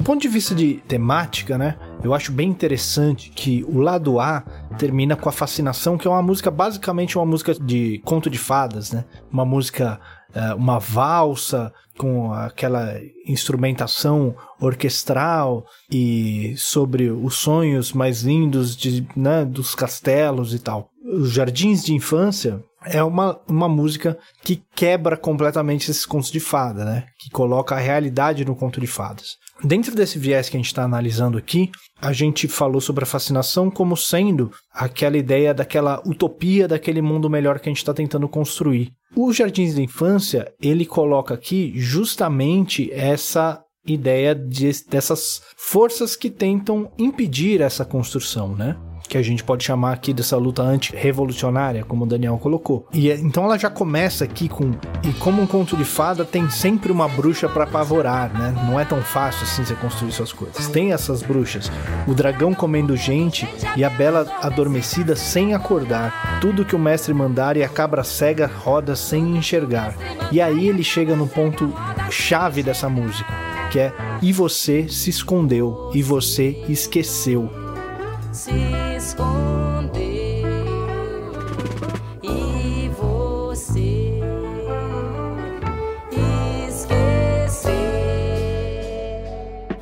Do 0.03 0.07
ponto 0.07 0.21
de 0.21 0.27
vista 0.27 0.53
de 0.53 0.83
temática, 0.85 1.57
né? 1.57 1.77
Eu 2.03 2.13
acho 2.13 2.29
bem 2.33 2.49
interessante 2.49 3.29
que 3.29 3.63
o 3.63 3.79
lado 3.79 4.19
A 4.19 4.41
termina 4.77 5.15
com 5.15 5.29
a 5.29 5.31
fascinação, 5.31 5.97
que 5.97 6.05
é 6.05 6.11
uma 6.11 6.21
música 6.21 6.51
basicamente 6.51 7.17
uma 7.17 7.25
música 7.25 7.53
de 7.53 8.01
conto 8.03 8.29
de 8.29 8.37
fadas, 8.37 8.91
né? 8.91 9.05
Uma 9.31 9.45
música, 9.45 9.97
eh, 10.35 10.53
uma 10.55 10.77
valsa 10.77 11.71
com 11.97 12.33
aquela 12.33 12.99
instrumentação 13.25 14.35
orquestral 14.59 15.63
e 15.89 16.53
sobre 16.57 17.09
os 17.09 17.35
sonhos 17.35 17.93
mais 17.93 18.23
lindos 18.23 18.75
de, 18.75 19.07
né, 19.15 19.45
dos 19.45 19.73
castelos 19.73 20.53
e 20.53 20.59
tal. 20.59 20.89
Os 21.13 21.31
jardins 21.31 21.81
de 21.81 21.93
infância 21.93 22.61
é 22.85 23.01
uma, 23.01 23.39
uma 23.47 23.69
música 23.69 24.17
que 24.43 24.61
quebra 24.75 25.15
completamente 25.15 25.89
esses 25.89 26.05
contos 26.05 26.29
de 26.29 26.41
fada, 26.41 26.83
né? 26.83 27.05
Que 27.17 27.29
coloca 27.29 27.73
a 27.73 27.79
realidade 27.79 28.43
no 28.43 28.53
conto 28.53 28.81
de 28.81 28.87
fadas. 28.87 29.37
Dentro 29.63 29.95
desse 29.95 30.19
viés 30.19 30.49
que 30.49 30.57
a 30.57 30.59
gente 30.59 30.67
está 30.67 30.83
analisando 30.83 31.37
aqui, 31.37 31.71
a 32.01 32.11
gente 32.11 32.49
falou 32.49 32.81
sobre 32.81 33.05
a 33.05 33.07
fascinação 33.07 33.71
como 33.71 33.95
sendo 33.95 34.51
aquela 34.73 35.17
ideia 35.17 35.53
daquela 35.53 36.01
utopia 36.05 36.67
daquele 36.67 37.01
mundo 37.01 37.29
melhor 37.29 37.59
que 37.59 37.69
a 37.69 37.71
gente 37.71 37.77
está 37.77 37.93
tentando 37.93 38.27
construir. 38.27 38.91
O 39.15 39.31
Jardins 39.31 39.73
da 39.73 39.81
Infância, 39.81 40.51
ele 40.61 40.85
coloca 40.85 41.33
aqui 41.33 41.71
justamente 41.75 42.91
essa 42.91 43.63
ideia 43.85 44.35
de, 44.35 44.69
dessas 44.89 45.41
forças 45.55 46.17
que 46.17 46.29
tentam 46.29 46.91
impedir 46.97 47.61
essa 47.61 47.85
construção, 47.85 48.55
né? 48.55 48.75
Que 49.07 49.17
a 49.17 49.21
gente 49.21 49.43
pode 49.43 49.63
chamar 49.63 49.93
aqui 49.93 50.13
dessa 50.13 50.37
luta 50.37 50.63
anti-revolucionária, 50.63 51.83
como 51.83 52.03
o 52.05 52.07
Daniel 52.07 52.37
colocou. 52.37 52.87
E 52.93 53.11
é, 53.11 53.15
então 53.15 53.43
ela 53.45 53.57
já 53.57 53.69
começa 53.69 54.23
aqui 54.23 54.49
com 54.49 54.71
e 55.03 55.13
como 55.19 55.41
um 55.41 55.47
conto 55.47 55.75
de 55.77 55.85
fada 55.85 56.25
tem 56.25 56.49
sempre 56.49 56.91
uma 56.91 57.07
bruxa 57.07 57.47
para 57.47 57.63
apavorar, 57.63 58.33
né? 58.33 58.53
Não 58.67 58.79
é 58.79 58.85
tão 58.85 59.01
fácil 59.01 59.43
assim 59.43 59.63
você 59.63 59.75
construir 59.75 60.11
suas 60.11 60.31
coisas. 60.31 60.67
Tem 60.67 60.93
essas 60.93 61.21
bruxas, 61.21 61.71
o 62.07 62.13
dragão 62.13 62.53
comendo 62.53 62.95
gente 62.95 63.47
e 63.75 63.83
a 63.83 63.89
bela 63.89 64.27
adormecida 64.41 65.15
sem 65.15 65.53
acordar. 65.53 66.39
Tudo 66.39 66.65
que 66.65 66.75
o 66.75 66.79
mestre 66.79 67.13
mandar 67.13 67.57
e 67.57 67.63
a 67.63 67.69
cabra 67.69 68.03
cega 68.03 68.47
roda 68.47 68.95
sem 68.95 69.37
enxergar. 69.37 69.95
E 70.31 70.41
aí 70.41 70.67
ele 70.67 70.83
chega 70.83 71.15
no 71.15 71.27
ponto 71.27 71.73
chave 72.09 72.63
dessa 72.63 72.89
música, 72.89 73.31
que 73.71 73.79
é 73.79 73.93
e 74.21 74.31
você 74.31 74.87
se 74.87 75.09
escondeu 75.09 75.91
e 75.93 76.01
você 76.01 76.63
esqueceu. 76.69 77.62
Se 78.33 78.49
escondeu 78.97 80.01
e 82.23 82.89
você 82.89 84.19
esqueceu. 86.67 87.71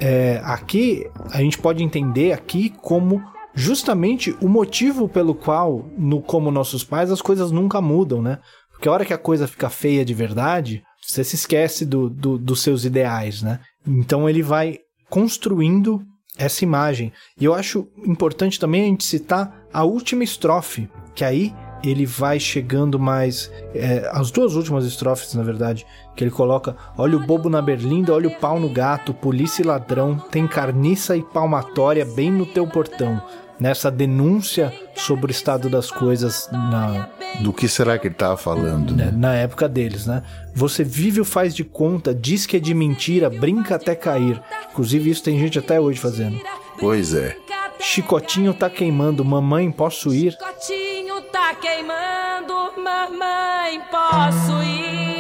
É, 0.02 0.42
aqui 0.44 1.10
a 1.32 1.38
gente 1.38 1.58
pode 1.58 1.82
entender 1.82 2.34
aqui 2.34 2.72
como 2.82 3.24
justamente 3.54 4.36
o 4.42 4.50
motivo 4.50 5.08
pelo 5.08 5.34
qual, 5.34 5.86
no 5.98 6.22
como 6.22 6.52
nossos 6.52 6.84
pais, 6.84 7.10
as 7.10 7.22
coisas 7.22 7.52
nunca 7.52 7.80
mudam, 7.80 8.22
né? 8.22 8.40
Porque 8.74 8.90
a 8.90 8.92
hora 8.92 9.06
que 9.06 9.14
a 9.14 9.18
coisa 9.18 9.48
fica 9.48 9.70
feia 9.70 10.04
de 10.04 10.14
verdade, 10.14 10.84
você 11.02 11.24
se 11.24 11.38
esquece 11.38 11.86
do, 11.86 12.10
do, 12.10 12.38
dos 12.38 12.62
seus 12.62 12.84
ideais, 12.84 13.42
né? 13.42 13.62
Então 13.88 14.28
ele 14.30 14.44
vai 14.44 14.80
construindo 15.10 16.06
essa 16.38 16.64
imagem. 16.64 17.12
E 17.40 17.46
eu 17.46 17.54
acho 17.54 17.88
importante 18.06 18.60
também 18.60 18.84
a 18.84 18.86
gente 18.86 19.04
citar 19.04 19.66
a 19.74 19.84
última 19.84 20.24
estrofe, 20.24 20.90
que 21.14 21.24
aí 21.24 21.54
ele 21.84 22.06
vai 22.06 22.40
chegando 22.40 23.00
mais. 23.00 23.52
É, 23.74 24.10
as 24.14 24.32
duas 24.32 24.56
últimas 24.56 24.86
estrofes, 24.86 25.34
na 25.34 25.44
verdade, 25.44 25.86
que 26.16 26.24
ele 26.24 26.32
coloca: 26.32 26.76
Olha 26.98 27.18
o 27.18 27.26
bobo 27.26 27.50
na 27.50 27.62
berlinda, 27.62 28.14
olha 28.14 28.28
o 28.28 28.36
pau 28.36 28.60
no 28.60 28.70
gato, 28.70 29.14
polícia 29.14 29.62
e 29.62 29.66
ladrão, 29.66 30.18
tem 30.32 30.48
carniça 30.48 31.16
e 31.18 31.24
palmatória 31.24 32.06
bem 32.06 32.32
no 32.32 32.46
teu 32.46 32.68
portão. 32.68 33.22
Nessa 33.62 33.92
denúncia 33.92 34.74
sobre 34.96 35.28
o 35.28 35.32
estado 35.32 35.70
das 35.70 35.92
coisas 35.92 36.50
na, 36.52 37.08
Do 37.42 37.54
que 37.54 37.68
será 37.68 38.00
que 38.00 38.08
ele 38.08 38.16
estava 38.16 38.36
falando? 38.36 38.96
né, 38.96 39.12
na 39.16 39.36
época 39.36 39.70
deles, 39.70 40.08
né? 40.08 40.24
Você 40.54 40.84
vive 40.84 41.22
o 41.22 41.26
faz 41.26 41.54
de 41.54 41.64
conta, 41.64 42.12
diz 42.14 42.48
que 42.48 42.58
é 42.58 42.60
de 42.60 42.74
mentira, 42.74 43.30
brinca 43.30 43.76
até 43.76 43.94
cair. 43.94 44.42
Inclusive 44.72 45.12
isso 45.12 45.24
tem 45.24 45.38
gente 45.40 45.60
até 45.60 45.80
hoje 45.80 46.00
fazendo. 46.00 46.42
Pois 46.80 47.14
é. 47.14 47.38
Chicotinho 47.80 48.52
tá 48.54 48.68
queimando, 48.68 49.24
mamãe, 49.24 49.72
posso 49.72 50.12
ir? 50.12 50.32
Chicotinho 50.32 51.22
tá 51.32 51.54
queimando, 51.54 52.54
mamãe, 52.82 53.80
posso 53.92 54.64
ir? 54.64 55.11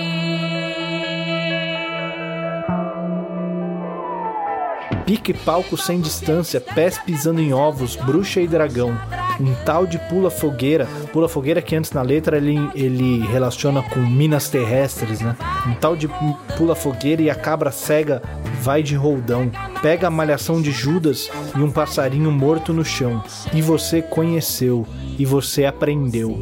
Pique 5.12 5.34
palco 5.34 5.76
sem 5.76 5.99
distância, 5.99 6.62
pés 6.62 6.97
pisando 6.97 7.41
em 7.41 7.51
ovos, 7.51 7.97
bruxa 7.97 8.39
e 8.39 8.47
dragão. 8.47 8.97
Um 9.41 9.53
tal 9.66 9.86
de 9.86 9.99
pula 10.07 10.32
fogueira, 10.32 10.88
pula 11.12 11.28
fogueira 11.28 11.62
que 11.62 11.76
antes 11.76 11.91
na 11.91 12.01
letra 12.01 12.38
ele, 12.38 12.57
ele 12.74 13.20
relaciona 13.28 13.84
com 13.84 13.99
minas 13.99 14.47
terrestres, 14.47 15.20
né? 15.20 15.36
Um 15.68 15.74
tal 15.74 15.97
de 15.97 16.07
pula 16.55 16.76
fogueira 16.76 17.22
e 17.22 17.30
a 17.30 17.36
cabra 17.36 17.72
cega 17.72 18.22
vai 18.62 18.82
de 18.82 18.95
roldão. 18.95 19.51
Pega 19.82 20.07
a 20.07 20.09
malhação 20.09 20.62
de 20.62 20.72
Judas 20.72 21.30
e 21.57 21.59
um 21.59 21.70
passarinho 21.70 22.32
morto 22.32 22.72
no 22.72 22.86
chão. 22.86 23.22
E 23.53 23.62
você 23.62 24.01
conheceu, 24.01 24.88
e 25.20 25.26
você 25.26 25.66
aprendeu. 25.66 26.39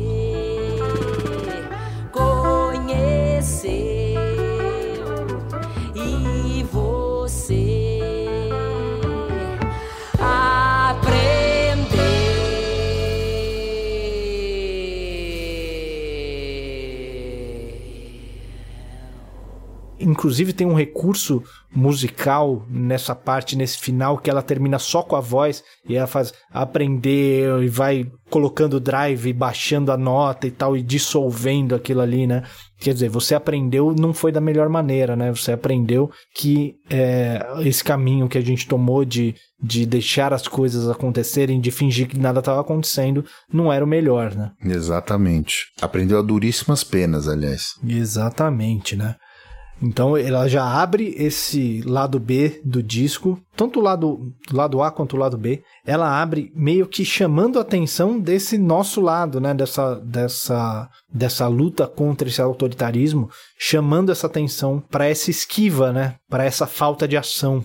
Inclusive 20.20 20.52
tem 20.52 20.68
um 20.68 20.74
recurso 20.74 21.42
musical 21.74 22.66
nessa 22.70 23.16
parte, 23.16 23.56
nesse 23.56 23.78
final, 23.80 24.18
que 24.18 24.30
ela 24.30 24.42
termina 24.42 24.78
só 24.78 25.02
com 25.02 25.16
a 25.16 25.22
voz 25.22 25.64
e 25.88 25.96
ela 25.96 26.08
faz 26.08 26.34
aprender 26.52 27.48
e 27.64 27.70
vai 27.70 28.06
colocando 28.30 28.82
drive, 28.82 29.30
e 29.30 29.34
baixando 29.34 29.94
a 29.94 29.98
nota 29.98 30.46
e 30.46 30.52
tal, 30.52 30.76
e 30.76 30.82
dissolvendo 30.82 31.74
aquilo 31.74 32.02
ali, 32.02 32.28
né? 32.28 32.44
Quer 32.78 32.94
dizer, 32.94 33.08
você 33.08 33.34
aprendeu 33.34 33.96
não 33.98 34.14
foi 34.14 34.30
da 34.30 34.42
melhor 34.42 34.68
maneira, 34.68 35.16
né? 35.16 35.32
Você 35.32 35.54
aprendeu 35.54 36.12
que 36.36 36.76
é, 36.90 37.40
esse 37.62 37.82
caminho 37.82 38.28
que 38.28 38.38
a 38.38 38.42
gente 38.42 38.68
tomou 38.68 39.06
de, 39.06 39.34
de 39.64 39.86
deixar 39.86 40.34
as 40.34 40.50
coisas 40.50 40.90
acontecerem, 40.90 41.62
de 41.62 41.72
fingir 41.72 42.10
que 42.10 42.20
nada 42.20 42.40
estava 42.40 42.60
acontecendo, 42.60 43.24
não 43.52 43.72
era 43.72 43.86
o 43.86 43.88
melhor, 43.88 44.36
né? 44.36 44.52
Exatamente. 44.66 45.68
Aprendeu 45.82 46.20
a 46.20 46.22
duríssimas 46.22 46.84
penas, 46.84 47.26
aliás. 47.26 47.76
Exatamente, 47.88 48.98
né? 48.98 49.16
Então 49.82 50.18
ela 50.18 50.48
já 50.48 50.64
abre 50.64 51.16
esse 51.18 51.82
lado 51.82 52.20
B 52.20 52.62
do 52.66 52.84
disco, 52.84 53.40
tanto 53.56 53.80
o 53.80 53.84
lado, 53.84 54.34
lado 54.52 54.82
A 54.82 54.92
quanto 54.92 55.16
o 55.16 55.20
lado 55.20 55.38
B. 55.38 55.64
Ela 55.86 56.22
abre 56.22 56.52
meio 56.54 56.86
que 56.86 57.06
chamando 57.06 57.58
a 57.58 57.62
atenção 57.62 58.20
desse 58.20 58.58
nosso 58.58 59.00
lado, 59.00 59.40
né? 59.40 59.54
Dessa, 59.54 59.96
dessa, 59.96 60.90
dessa 61.12 61.48
luta 61.48 61.88
contra 61.88 62.28
esse 62.28 62.42
autoritarismo, 62.42 63.30
chamando 63.58 64.12
essa 64.12 64.28
atenção 64.28 64.84
para 64.90 65.08
essa 65.08 65.32
esquiva, 65.32 65.92
né? 65.94 66.16
Para 66.30 66.44
essa 66.44 66.68
falta 66.68 67.08
de 67.08 67.16
ação. 67.16 67.64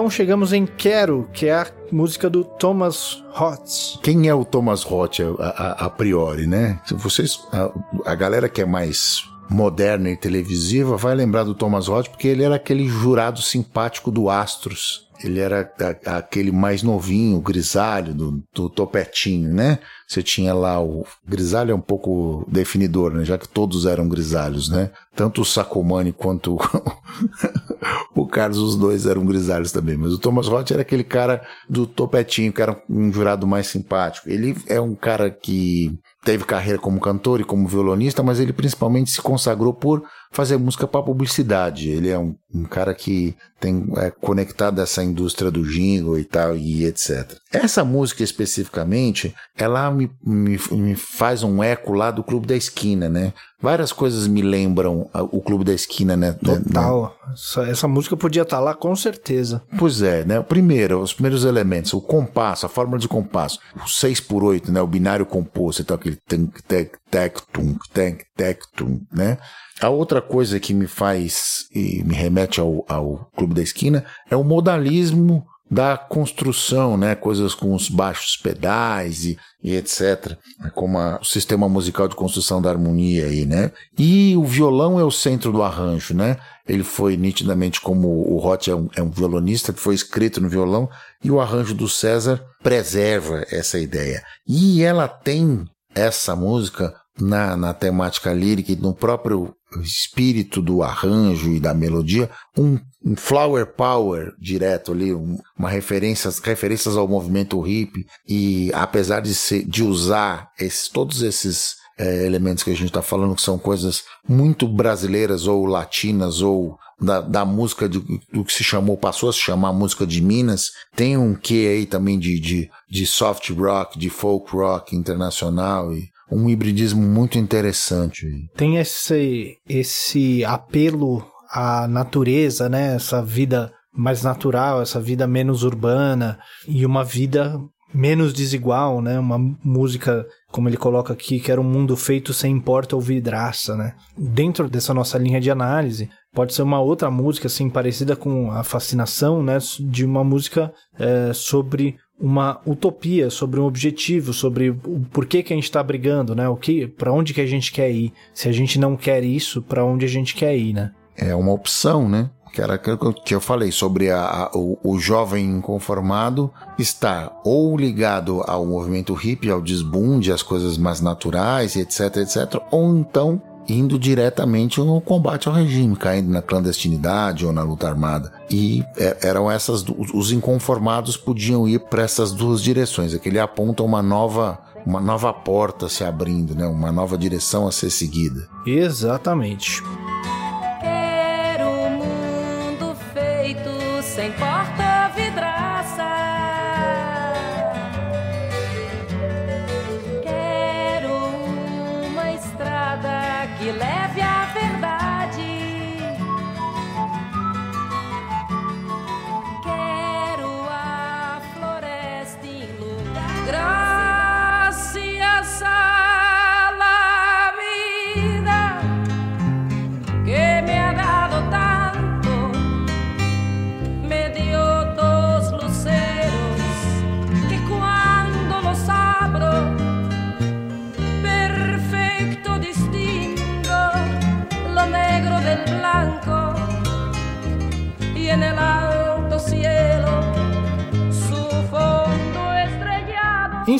Então 0.00 0.08
chegamos 0.08 0.54
em 0.54 0.64
Quero, 0.64 1.28
que 1.30 1.44
é 1.46 1.52
a 1.54 1.66
música 1.92 2.30
do 2.30 2.42
Thomas 2.42 3.22
Hotz. 3.38 3.98
Quem 4.02 4.28
é 4.28 4.34
o 4.34 4.46
Thomas 4.46 4.82
Roth 4.82 5.20
a, 5.38 5.44
a- 5.44 5.84
a 5.86 5.90
priori, 5.90 6.46
né? 6.46 6.80
Vocês, 6.92 7.38
a, 7.52 7.70
a 8.10 8.14
galera 8.14 8.48
que 8.48 8.62
é 8.62 8.64
mais 8.64 9.22
moderna 9.50 10.08
e 10.08 10.16
televisiva 10.16 10.96
vai 10.96 11.14
lembrar 11.14 11.44
do 11.44 11.54
Thomas 11.54 11.86
Roth 11.86 12.08
porque 12.08 12.28
ele 12.28 12.42
era 12.42 12.54
aquele 12.54 12.88
jurado 12.88 13.42
simpático 13.42 14.10
do 14.10 14.30
Astros. 14.30 15.06
Ele 15.22 15.38
era 15.38 15.70
a- 16.06 16.16
aquele 16.16 16.50
mais 16.50 16.82
novinho, 16.82 17.38
grisalho, 17.42 18.14
do, 18.14 18.42
do 18.54 18.70
topetinho, 18.70 19.52
né? 19.52 19.80
Você 20.10 20.24
tinha 20.24 20.52
lá 20.52 20.82
o 20.82 21.06
grisalho 21.24 21.70
é 21.70 21.74
um 21.74 21.80
pouco 21.80 22.44
definidor, 22.48 23.12
né? 23.12 23.24
Já 23.24 23.38
que 23.38 23.48
todos 23.48 23.86
eram 23.86 24.08
grisalhos, 24.08 24.68
né? 24.68 24.90
Tanto 25.14 25.42
o 25.42 25.44
Sacomani 25.44 26.12
quanto 26.12 26.58
o 28.12 28.26
Carlos, 28.26 28.58
os 28.58 28.74
dois 28.74 29.06
eram 29.06 29.24
grisalhos 29.24 29.70
também. 29.70 29.96
Mas 29.96 30.12
o 30.12 30.18
Thomas 30.18 30.48
Roth 30.48 30.72
era 30.72 30.82
aquele 30.82 31.04
cara 31.04 31.40
do 31.68 31.86
topetinho, 31.86 32.52
que 32.52 32.60
era 32.60 32.82
um 32.90 33.12
jurado 33.12 33.46
mais 33.46 33.68
simpático. 33.68 34.28
Ele 34.28 34.56
é 34.66 34.80
um 34.80 34.96
cara 34.96 35.30
que 35.30 35.96
teve 36.24 36.44
carreira 36.44 36.80
como 36.80 36.98
cantor 36.98 37.40
e 37.40 37.44
como 37.44 37.68
violonista, 37.68 38.20
mas 38.20 38.40
ele 38.40 38.52
principalmente 38.52 39.12
se 39.12 39.22
consagrou 39.22 39.72
por 39.72 40.02
fazer 40.32 40.56
música 40.56 40.86
para 40.86 41.02
publicidade. 41.02 41.90
Ele 41.90 42.08
é 42.08 42.18
um, 42.18 42.34
um 42.54 42.64
cara 42.64 42.94
que 42.94 43.34
tem 43.58 43.86
é, 43.96 44.10
conectado 44.10 44.78
a 44.78 44.84
essa 44.84 45.02
indústria 45.02 45.50
do 45.50 45.62
jingle 45.64 46.18
e 46.18 46.24
tal, 46.24 46.56
e 46.56 46.84
etc. 46.86 47.36
Essa 47.52 47.84
música 47.84 48.22
especificamente, 48.22 49.34
ela 49.56 49.90
me, 49.90 50.10
me, 50.24 50.58
me 50.70 50.94
faz 50.94 51.42
um 51.42 51.62
eco 51.62 51.92
lá 51.92 52.10
do 52.10 52.22
Clube 52.22 52.46
da 52.46 52.56
Esquina, 52.56 53.08
né? 53.08 53.32
Várias 53.60 53.92
coisas 53.92 54.26
me 54.26 54.40
lembram 54.40 55.10
o 55.12 55.42
Clube 55.42 55.64
da 55.64 55.74
Esquina, 55.74 56.16
né? 56.16 56.34
né- 56.40 56.60
Total. 56.64 57.14
Essa, 57.32 57.62
essa 57.68 57.88
música 57.88 58.16
podia 58.16 58.42
estar 58.42 58.60
lá 58.60 58.72
com 58.72 58.96
certeza. 58.96 59.62
Pois 59.78 60.00
é, 60.00 60.24
né? 60.24 60.40
Primeiro, 60.40 61.00
os 61.00 61.12
primeiros 61.12 61.44
elementos, 61.44 61.92
o 61.92 62.00
compasso, 62.00 62.64
a 62.64 62.68
fórmula 62.68 62.98
de 62.98 63.08
compasso, 63.08 63.58
o 63.76 63.86
6 63.86 64.20
por 64.20 64.42
8, 64.42 64.72
né? 64.72 64.80
O 64.80 64.86
binário 64.86 65.26
composto, 65.26 65.82
então 65.82 65.94
aquele 65.96 66.16
tank, 66.26 66.62
tec, 66.66 66.96
tec, 67.10 67.38
tum, 67.52 67.76
tec, 67.92 68.24
tec, 68.34 68.62
tum, 68.74 69.00
né? 69.12 69.36
A 69.80 69.88
outra 69.88 70.20
coisa 70.20 70.60
que 70.60 70.74
me 70.74 70.86
faz 70.86 71.64
e 71.74 72.02
me 72.04 72.14
remete 72.14 72.60
ao, 72.60 72.84
ao 72.88 73.30
Clube 73.36 73.54
da 73.54 73.62
Esquina 73.62 74.04
é 74.30 74.36
o 74.36 74.44
modalismo 74.44 75.44
da 75.70 75.96
construção, 75.96 76.96
né? 76.96 77.14
Coisas 77.14 77.54
com 77.54 77.72
os 77.74 77.88
baixos 77.88 78.36
pedais 78.36 79.24
e, 79.24 79.38
e 79.62 79.76
etc. 79.76 80.36
Como 80.74 80.98
a- 80.98 81.20
o 81.22 81.24
sistema 81.24 81.68
musical 81.68 82.08
de 82.08 82.16
construção 82.16 82.60
da 82.60 82.68
harmonia 82.68 83.26
aí, 83.26 83.46
né? 83.46 83.70
E 83.96 84.36
o 84.36 84.42
violão 84.44 84.98
é 84.98 85.04
o 85.04 85.12
centro 85.12 85.52
do 85.52 85.62
arranjo, 85.62 86.12
né? 86.12 86.36
Ele 86.68 86.82
foi 86.82 87.16
nitidamente 87.16 87.80
como 87.80 88.08
o 88.08 88.38
Roth 88.38 88.66
é 88.68 88.74
um, 88.74 88.88
é 88.96 89.02
um 89.02 89.10
violonista 89.10 89.72
que 89.72 89.78
foi 89.80 89.94
escrito 89.94 90.40
no 90.40 90.48
violão 90.48 90.88
e 91.22 91.30
o 91.30 91.40
arranjo 91.40 91.72
do 91.74 91.88
César 91.88 92.44
preserva 92.62 93.44
essa 93.50 93.78
ideia. 93.78 94.22
E 94.46 94.82
ela 94.82 95.06
tem 95.06 95.64
essa 95.94 96.34
música 96.34 96.92
na, 97.18 97.56
na 97.56 97.72
temática 97.72 98.32
lírica 98.32 98.72
e 98.72 98.76
no 98.76 98.92
próprio 98.94 99.54
espírito 99.82 100.60
do 100.60 100.82
arranjo 100.82 101.50
e 101.52 101.60
da 101.60 101.72
melodia, 101.74 102.28
um, 102.58 102.78
um 103.04 103.14
flower 103.16 103.66
power 103.66 104.32
direto 104.40 104.92
ali, 104.92 105.14
um- 105.14 105.38
uma 105.58 105.70
referências, 105.70 106.38
referências 106.40 106.96
ao 106.96 107.06
movimento 107.08 107.66
hip 107.66 108.04
e 108.28 108.70
apesar 108.74 109.20
de, 109.20 109.34
ser, 109.34 109.64
de 109.64 109.82
usar 109.82 110.48
esses, 110.58 110.88
todos 110.88 111.22
esses 111.22 111.74
eh, 111.98 112.26
elementos 112.26 112.64
que 112.64 112.70
a 112.70 112.74
gente 112.74 112.86
está 112.88 113.02
falando 113.02 113.34
que 113.34 113.42
são 113.42 113.58
coisas 113.58 114.02
muito 114.28 114.66
brasileiras 114.66 115.46
ou 115.46 115.66
latinas 115.66 116.40
ou 116.40 116.76
da, 117.00 117.20
da 117.20 117.44
música 117.44 117.88
de- 117.88 118.02
do 118.32 118.44
que 118.44 118.52
se 118.52 118.62
chamou, 118.64 118.96
passou 118.96 119.28
a 119.28 119.32
se 119.32 119.38
chamar 119.38 119.72
música 119.72 120.06
de 120.06 120.20
Minas, 120.22 120.70
tem 120.94 121.16
um 121.16 121.34
quê 121.34 121.68
aí 121.70 121.86
também 121.86 122.18
de, 122.18 122.38
de, 122.38 122.70
de 122.90 123.06
soft 123.06 123.48
rock, 123.50 123.98
de 123.98 124.10
folk 124.10 124.50
rock 124.54 124.94
internacional 124.96 125.92
e 125.94 126.08
um 126.30 126.48
hibridismo 126.48 127.02
muito 127.02 127.38
interessante. 127.38 128.26
Tem 128.56 128.76
esse, 128.76 129.56
esse 129.68 130.44
apelo 130.44 131.24
à 131.50 131.86
natureza, 131.88 132.68
né? 132.68 132.94
Essa 132.94 133.22
vida 133.22 133.72
mais 133.92 134.22
natural, 134.22 134.80
essa 134.80 135.00
vida 135.00 135.26
menos 135.26 135.62
urbana 135.62 136.38
e 136.68 136.86
uma 136.86 137.04
vida 137.04 137.58
menos 137.92 138.32
desigual, 138.32 139.02
né? 139.02 139.18
Uma 139.18 139.38
música, 139.64 140.24
como 140.50 140.68
ele 140.68 140.76
coloca 140.76 141.12
aqui, 141.12 141.40
que 141.40 141.50
era 141.50 141.60
um 141.60 141.64
mundo 141.64 141.96
feito 141.96 142.32
sem 142.32 142.58
porta 142.60 142.94
ou 142.94 143.02
vidraça, 143.02 143.76
né? 143.76 143.94
Dentro 144.16 144.70
dessa 144.70 144.94
nossa 144.94 145.18
linha 145.18 145.40
de 145.40 145.50
análise, 145.50 146.08
pode 146.32 146.54
ser 146.54 146.62
uma 146.62 146.80
outra 146.80 147.10
música, 147.10 147.48
assim, 147.48 147.68
parecida 147.68 148.14
com 148.14 148.50
a 148.52 148.62
fascinação, 148.62 149.42
né? 149.42 149.58
De 149.80 150.04
uma 150.04 150.22
música 150.22 150.72
é, 150.98 151.32
sobre 151.32 151.96
uma 152.20 152.60
utopia, 152.66 153.30
sobre 153.30 153.58
um 153.58 153.64
objetivo, 153.64 154.32
sobre 154.32 154.70
o 154.70 155.06
porquê 155.10 155.42
que 155.42 155.52
a 155.52 155.56
gente 155.56 155.64
está 155.64 155.82
brigando, 155.82 156.34
né? 156.34 156.48
O 156.48 156.56
que, 156.56 156.86
para 156.86 157.12
onde 157.12 157.32
que 157.32 157.40
a 157.40 157.46
gente 157.46 157.72
quer 157.72 157.90
ir? 157.90 158.12
Se 158.34 158.48
a 158.48 158.52
gente 158.52 158.78
não 158.78 158.96
quer 158.96 159.24
isso, 159.24 159.62
para 159.62 159.84
onde 159.84 160.04
a 160.04 160.08
gente 160.08 160.34
quer 160.34 160.56
ir, 160.56 160.74
né? 160.74 160.92
É 161.16 161.34
uma 161.34 161.52
opção, 161.52 162.08
né? 162.08 162.30
que 162.52 162.60
era 162.60 162.74
aquilo 162.74 163.14
que 163.14 163.34
eu 163.34 163.40
falei 163.40 163.70
sobre 163.70 164.10
a, 164.10 164.24
a, 164.24 164.50
o, 164.54 164.76
o, 164.82 164.98
jovem 164.98 165.44
inconformado 165.44 166.52
estar 166.78 167.30
ou 167.44 167.76
ligado 167.76 168.42
ao 168.46 168.66
movimento 168.66 169.14
hippie, 169.14 169.50
ao 169.50 169.60
desbunde, 169.60 170.32
às 170.32 170.42
coisas 170.42 170.76
mais 170.76 171.00
naturais, 171.00 171.76
etc, 171.76 172.16
etc, 172.16 172.60
ou 172.70 172.96
então 172.96 173.40
indo 173.72 173.98
diretamente 173.98 174.80
no 174.80 175.00
combate 175.00 175.48
ao 175.48 175.54
regime, 175.54 175.96
caindo 175.96 176.30
na 176.30 176.42
clandestinidade 176.42 177.46
ou 177.46 177.52
na 177.52 177.62
luta 177.62 177.88
armada. 177.88 178.32
E 178.50 178.84
é, 178.96 179.18
eram 179.22 179.50
essas 179.50 179.84
os 180.14 180.32
inconformados 180.32 181.16
podiam 181.16 181.68
ir 181.68 181.80
para 181.80 182.02
essas 182.02 182.32
duas 182.32 182.62
direções, 182.62 183.14
é 183.14 183.18
que 183.18 183.28
ele 183.28 183.38
aponta 183.38 183.82
uma 183.82 184.02
nova 184.02 184.58
uma 184.84 185.00
nova 185.00 185.30
porta 185.32 185.90
se 185.90 186.02
abrindo, 186.02 186.54
né? 186.54 186.66
Uma 186.66 186.90
nova 186.90 187.18
direção 187.18 187.66
a 187.66 187.72
ser 187.72 187.90
seguida. 187.90 188.48
Exatamente. 188.66 189.82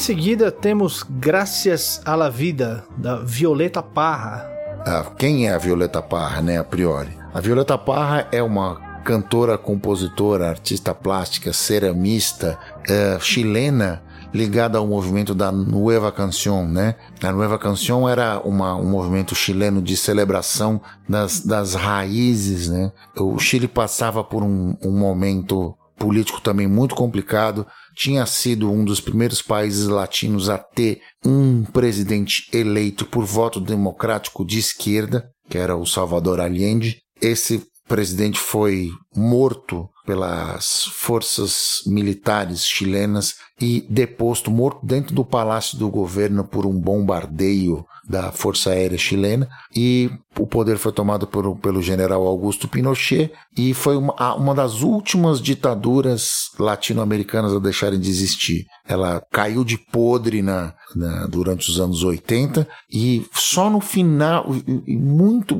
Seguida, 0.00 0.50
temos 0.50 1.04
Graças 1.08 2.00
à 2.06 2.16
la 2.16 2.30
Vida, 2.30 2.84
da 2.96 3.16
Violeta 3.16 3.82
Parra. 3.82 4.50
Ah, 4.86 5.04
quem 5.18 5.46
é 5.46 5.52
a 5.52 5.58
Violeta 5.58 6.00
Parra, 6.00 6.40
né, 6.40 6.58
a 6.58 6.64
priori? 6.64 7.10
A 7.34 7.40
Violeta 7.40 7.76
Parra 7.76 8.26
é 8.32 8.42
uma 8.42 8.76
cantora, 9.04 9.58
compositora, 9.58 10.48
artista 10.48 10.94
plástica, 10.94 11.52
ceramista, 11.52 12.58
é, 12.88 13.18
chilena, 13.20 14.02
ligada 14.32 14.78
ao 14.78 14.86
movimento 14.86 15.34
da 15.34 15.52
Nueva 15.52 16.10
Canción, 16.10 16.66
né? 16.66 16.94
A 17.22 17.30
Nueva 17.30 17.58
Canción 17.58 18.08
era 18.08 18.40
uma, 18.40 18.74
um 18.76 18.88
movimento 18.88 19.34
chileno 19.34 19.82
de 19.82 19.98
celebração 19.98 20.80
das, 21.06 21.40
das 21.40 21.74
raízes, 21.74 22.70
né? 22.70 22.90
O 23.18 23.38
Chile 23.38 23.68
passava 23.68 24.24
por 24.24 24.42
um, 24.42 24.74
um 24.82 24.92
momento 24.98 25.76
político 25.98 26.40
também 26.40 26.66
muito 26.66 26.94
complicado, 26.94 27.66
tinha 28.00 28.24
sido 28.24 28.72
um 28.72 28.82
dos 28.82 28.98
primeiros 28.98 29.42
países 29.42 29.86
latinos 29.86 30.48
a 30.48 30.56
ter 30.56 31.02
um 31.22 31.64
presidente 31.64 32.48
eleito 32.50 33.04
por 33.04 33.26
voto 33.26 33.60
democrático 33.60 34.42
de 34.42 34.58
esquerda, 34.58 35.28
que 35.50 35.58
era 35.58 35.76
o 35.76 35.84
Salvador 35.84 36.40
Allende. 36.40 37.02
Esse 37.20 37.62
presidente 37.86 38.38
foi 38.38 38.88
morto 39.14 39.86
pelas 40.06 40.84
forças 40.94 41.82
militares 41.86 42.64
chilenas 42.64 43.34
e 43.60 43.84
deposto 43.88 44.50
morto 44.50 44.84
dentro 44.84 45.14
do 45.14 45.24
palácio 45.24 45.76
do 45.78 45.88
governo 45.90 46.44
por 46.44 46.64
um 46.64 46.80
bombardeio 46.80 47.84
da 48.08 48.32
Força 48.32 48.70
Aérea 48.70 48.98
Chilena 48.98 49.48
e 49.74 50.10
o 50.38 50.46
poder 50.46 50.78
foi 50.78 50.92
tomado 50.92 51.26
por, 51.26 51.56
pelo 51.58 51.82
general 51.82 52.26
Augusto 52.26 52.66
Pinochet 52.66 53.32
e 53.56 53.74
foi 53.74 53.96
uma, 53.96 54.34
uma 54.34 54.54
das 54.54 54.80
últimas 54.80 55.40
ditaduras 55.40 56.50
latino-americanas 56.58 57.52
a 57.52 57.58
deixarem 57.58 58.00
de 58.00 58.08
existir. 58.08 58.64
Ela 58.86 59.22
caiu 59.30 59.64
de 59.64 59.76
podre 59.76 60.40
na, 60.40 60.72
na, 60.94 61.26
durante 61.26 61.68
os 61.68 61.78
anos 61.78 62.02
80 62.02 62.66
e 62.90 63.26
só 63.32 63.68
no 63.68 63.80
final, 63.80 64.46
muito, 64.88 65.56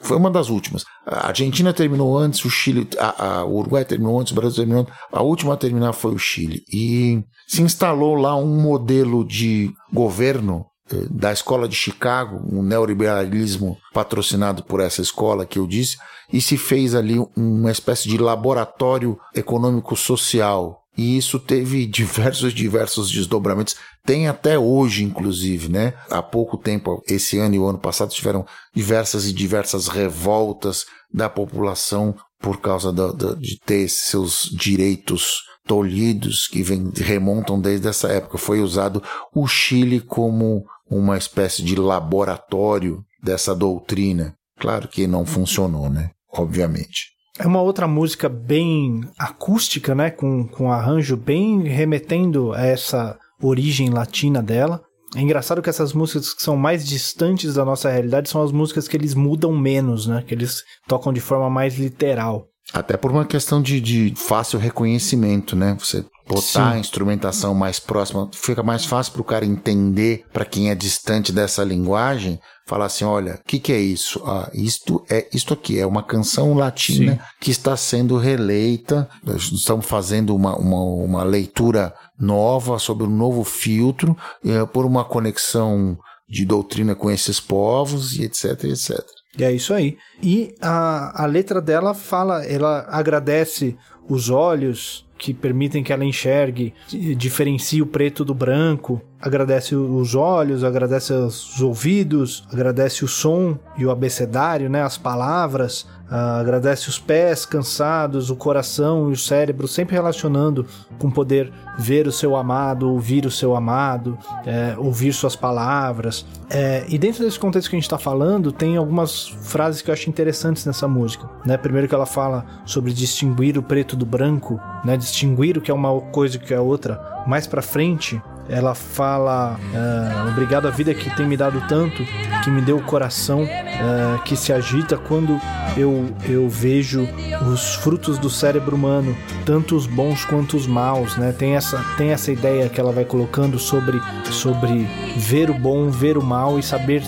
foi 0.00 0.16
uma 0.16 0.30
das 0.30 0.48
últimas. 0.48 0.84
A 1.06 1.28
Argentina 1.28 1.72
terminou 1.72 2.16
antes, 2.16 2.44
o 2.44 2.50
Chile, 2.50 2.86
a, 2.98 3.44
o 3.44 3.58
Uruguai 3.58 3.84
terminou 3.84 4.20
antes, 4.20 4.32
o 4.32 4.36
Brasil 4.36 4.56
terminou 4.56 4.82
antes. 4.82 4.94
A 5.12 5.22
última 5.22 5.54
a 5.54 5.56
terminar 5.56 5.92
foi 5.92 6.12
o 6.12 6.18
Chile. 6.18 6.62
E 6.72 7.24
se 7.46 7.62
instalou 7.62 8.14
lá 8.14 8.36
um 8.36 8.60
modelo 8.60 9.24
de 9.24 9.72
governo 9.92 10.66
da 11.10 11.32
escola 11.32 11.68
de 11.68 11.76
Chicago, 11.76 12.42
um 12.50 12.62
neoliberalismo 12.62 13.78
patrocinado 13.92 14.64
por 14.64 14.80
essa 14.80 15.00
escola 15.00 15.46
que 15.46 15.58
eu 15.58 15.66
disse, 15.66 15.96
e 16.32 16.40
se 16.40 16.56
fez 16.56 16.94
ali 16.94 17.16
uma 17.36 17.70
espécie 17.70 18.08
de 18.08 18.18
laboratório 18.18 19.18
econômico-social. 19.34 20.80
E 20.96 21.16
isso 21.16 21.38
teve 21.38 21.86
diversos, 21.88 22.52
diversos 22.52 23.10
desdobramentos. 23.10 23.76
Tem 24.04 24.28
até 24.28 24.58
hoje, 24.58 25.04
inclusive, 25.04 25.68
né? 25.68 25.94
Há 26.10 26.22
pouco 26.22 26.56
tempo, 26.56 27.02
esse 27.08 27.38
ano 27.38 27.54
e 27.54 27.58
o 27.58 27.66
ano 27.66 27.78
passado, 27.78 28.10
tiveram 28.10 28.44
diversas 28.74 29.26
e 29.26 29.32
diversas 29.32 29.88
revoltas 29.88 30.86
da 31.12 31.28
população 31.28 32.14
por 32.40 32.60
causa 32.60 32.92
de 33.38 33.58
ter 33.60 33.88
seus 33.88 34.48
direitos 34.50 35.42
tolhidos 35.70 36.48
que 36.48 36.64
vem, 36.64 36.90
remontam 36.96 37.60
desde 37.60 37.86
essa 37.86 38.08
época. 38.08 38.36
Foi 38.36 38.60
usado 38.60 39.00
o 39.32 39.46
Chile 39.46 40.00
como 40.00 40.64
uma 40.90 41.16
espécie 41.16 41.62
de 41.62 41.76
laboratório 41.76 43.04
dessa 43.22 43.54
doutrina. 43.54 44.34
Claro 44.58 44.88
que 44.88 45.06
não 45.06 45.24
funcionou, 45.24 45.88
né? 45.88 46.10
Obviamente. 46.32 47.10
É 47.38 47.46
uma 47.46 47.62
outra 47.62 47.86
música 47.86 48.28
bem 48.28 49.02
acústica, 49.16 49.94
né? 49.94 50.10
Com, 50.10 50.48
com 50.48 50.72
arranjo 50.72 51.16
bem 51.16 51.62
remetendo 51.62 52.52
a 52.52 52.62
essa 52.66 53.16
origem 53.40 53.90
latina 53.90 54.42
dela. 54.42 54.82
É 55.14 55.20
engraçado 55.20 55.62
que 55.62 55.70
essas 55.70 55.92
músicas 55.92 56.34
que 56.34 56.42
são 56.42 56.56
mais 56.56 56.84
distantes 56.84 57.54
da 57.54 57.64
nossa 57.64 57.88
realidade 57.88 58.28
são 58.28 58.42
as 58.42 58.50
músicas 58.50 58.88
que 58.88 58.96
eles 58.96 59.14
mudam 59.14 59.56
menos, 59.56 60.08
né? 60.08 60.24
Que 60.26 60.34
eles 60.34 60.64
tocam 60.88 61.12
de 61.12 61.20
forma 61.20 61.48
mais 61.48 61.78
literal. 61.78 62.48
Até 62.72 62.96
por 62.96 63.10
uma 63.10 63.24
questão 63.24 63.60
de, 63.60 63.80
de 63.80 64.14
fácil 64.16 64.58
reconhecimento, 64.58 65.56
né? 65.56 65.76
Você 65.78 66.04
botar 66.28 66.42
Sim. 66.42 66.60
a 66.60 66.78
instrumentação 66.78 67.54
mais 67.54 67.80
próxima, 67.80 68.30
fica 68.32 68.62
mais 68.62 68.84
fácil 68.84 69.12
para 69.12 69.22
o 69.22 69.24
cara 69.24 69.44
entender, 69.44 70.24
para 70.32 70.44
quem 70.44 70.70
é 70.70 70.74
distante 70.76 71.32
dessa 71.32 71.64
linguagem, 71.64 72.38
falar 72.64 72.86
assim, 72.86 73.04
olha, 73.04 73.34
o 73.34 73.44
que, 73.44 73.58
que 73.58 73.72
é 73.72 73.80
isso? 73.80 74.22
Ah, 74.24 74.48
isto 74.54 75.04
é 75.10 75.28
isto 75.34 75.52
aqui, 75.52 75.80
é 75.80 75.84
uma 75.86 76.04
canção 76.04 76.54
latina 76.54 77.14
Sim. 77.14 77.18
que 77.40 77.50
está 77.50 77.76
sendo 77.76 78.16
releita, 78.16 79.08
estamos 79.36 79.86
fazendo 79.86 80.36
uma, 80.36 80.56
uma, 80.56 80.80
uma 80.80 81.22
leitura 81.24 81.92
nova 82.18 82.78
sobre 82.78 83.04
um 83.04 83.10
novo 83.10 83.42
filtro, 83.42 84.16
é, 84.44 84.64
por 84.66 84.86
uma 84.86 85.04
conexão 85.04 85.98
de 86.28 86.44
doutrina 86.44 86.94
com 86.94 87.10
esses 87.10 87.40
povos 87.40 88.16
e 88.16 88.22
etc, 88.22 88.64
etc. 88.64 89.04
E 89.38 89.44
é 89.44 89.52
isso 89.52 89.72
aí. 89.72 89.96
E 90.22 90.54
a, 90.60 91.22
a 91.22 91.26
letra 91.26 91.60
dela 91.60 91.94
fala, 91.94 92.44
ela 92.44 92.86
agradece 92.88 93.76
os 94.08 94.28
olhos 94.28 95.06
que 95.16 95.34
permitem 95.34 95.84
que 95.84 95.92
ela 95.92 96.04
enxergue, 96.04 96.72
diferencie 96.88 97.82
o 97.82 97.86
preto 97.86 98.24
do 98.24 98.32
branco, 98.32 99.02
agradece 99.20 99.76
os 99.76 100.14
olhos, 100.14 100.64
agradece 100.64 101.12
os 101.12 101.60
ouvidos, 101.60 102.42
agradece 102.50 103.04
o 103.04 103.08
som 103.08 103.58
e 103.76 103.84
o 103.84 103.90
abecedário, 103.90 104.70
né, 104.70 104.82
as 104.82 104.96
palavras, 104.96 105.86
Uh, 106.10 106.40
agradece 106.40 106.88
os 106.88 106.98
pés 106.98 107.46
cansados, 107.46 108.30
o 108.30 108.36
coração 108.36 109.10
e 109.10 109.12
o 109.12 109.16
cérebro, 109.16 109.68
sempre 109.68 109.94
relacionando 109.94 110.66
com 110.98 111.08
poder 111.08 111.52
ver 111.78 112.06
o 112.08 112.12
seu 112.12 112.34
amado, 112.34 112.90
ouvir 112.90 113.26
o 113.26 113.30
seu 113.30 113.54
amado, 113.54 114.18
é, 114.44 114.74
ouvir 114.76 115.12
suas 115.12 115.36
palavras. 115.36 116.26
É, 116.50 116.84
e 116.88 116.98
dentro 116.98 117.24
desse 117.24 117.38
contexto 117.38 117.70
que 117.70 117.76
a 117.76 117.78
gente 117.78 117.86
está 117.86 117.98
falando, 117.98 118.50
tem 118.50 118.76
algumas 118.76 119.28
frases 119.28 119.82
que 119.82 119.90
eu 119.90 119.94
acho 119.94 120.10
interessantes 120.10 120.66
nessa 120.66 120.88
música. 120.88 121.30
Né? 121.44 121.56
Primeiro 121.56 121.88
que 121.88 121.94
ela 121.94 122.06
fala 122.06 122.44
sobre 122.66 122.92
distinguir 122.92 123.56
o 123.56 123.62
preto 123.62 123.94
do 123.96 124.04
branco, 124.04 124.60
né? 124.84 124.96
distinguir 124.96 125.56
o 125.56 125.60
que 125.60 125.70
é 125.70 125.74
uma 125.74 126.00
coisa 126.00 126.36
e 126.36 126.38
o 126.38 126.42
que 126.42 126.52
é 126.52 126.60
outra. 126.60 127.00
Mais 127.26 127.46
para 127.46 127.62
frente, 127.62 128.20
ela 128.50 128.74
fala: 128.74 129.58
uh, 129.58 130.28
Obrigado 130.28 130.66
à 130.66 130.70
vida 130.70 130.92
que 130.92 131.08
tem 131.16 131.26
me 131.26 131.36
dado 131.36 131.62
tanto, 131.68 132.04
que 132.42 132.50
me 132.50 132.60
deu 132.60 132.76
o 132.76 132.82
coração 132.82 133.44
uh, 133.44 134.22
que 134.24 134.36
se 134.36 134.52
agita 134.52 134.98
quando 134.98 135.40
eu, 135.76 136.12
eu 136.28 136.48
vejo 136.48 137.08
os 137.50 137.76
frutos 137.76 138.18
do 138.18 138.28
cérebro 138.28 138.74
humano, 138.74 139.16
tanto 139.46 139.76
os 139.76 139.86
bons 139.86 140.24
quanto 140.24 140.56
os 140.56 140.66
maus, 140.66 141.16
né? 141.16 141.32
Tem 141.32 141.54
essa, 141.54 141.78
tem 141.96 142.10
essa 142.10 142.32
ideia 142.32 142.68
que 142.68 142.80
ela 142.80 142.92
vai 142.92 143.04
colocando 143.04 143.58
sobre, 143.58 144.00
sobre 144.30 144.86
ver 145.16 145.48
o 145.48 145.54
bom, 145.54 145.88
ver 145.88 146.18
o 146.18 146.22
mal 146.22 146.58
e 146.58 146.62
saber 146.62 147.02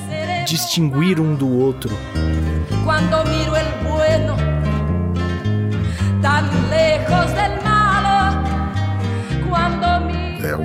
distinguir 0.47 1.21
um 1.21 1.35
do 1.35 1.49
outro. 1.49 1.97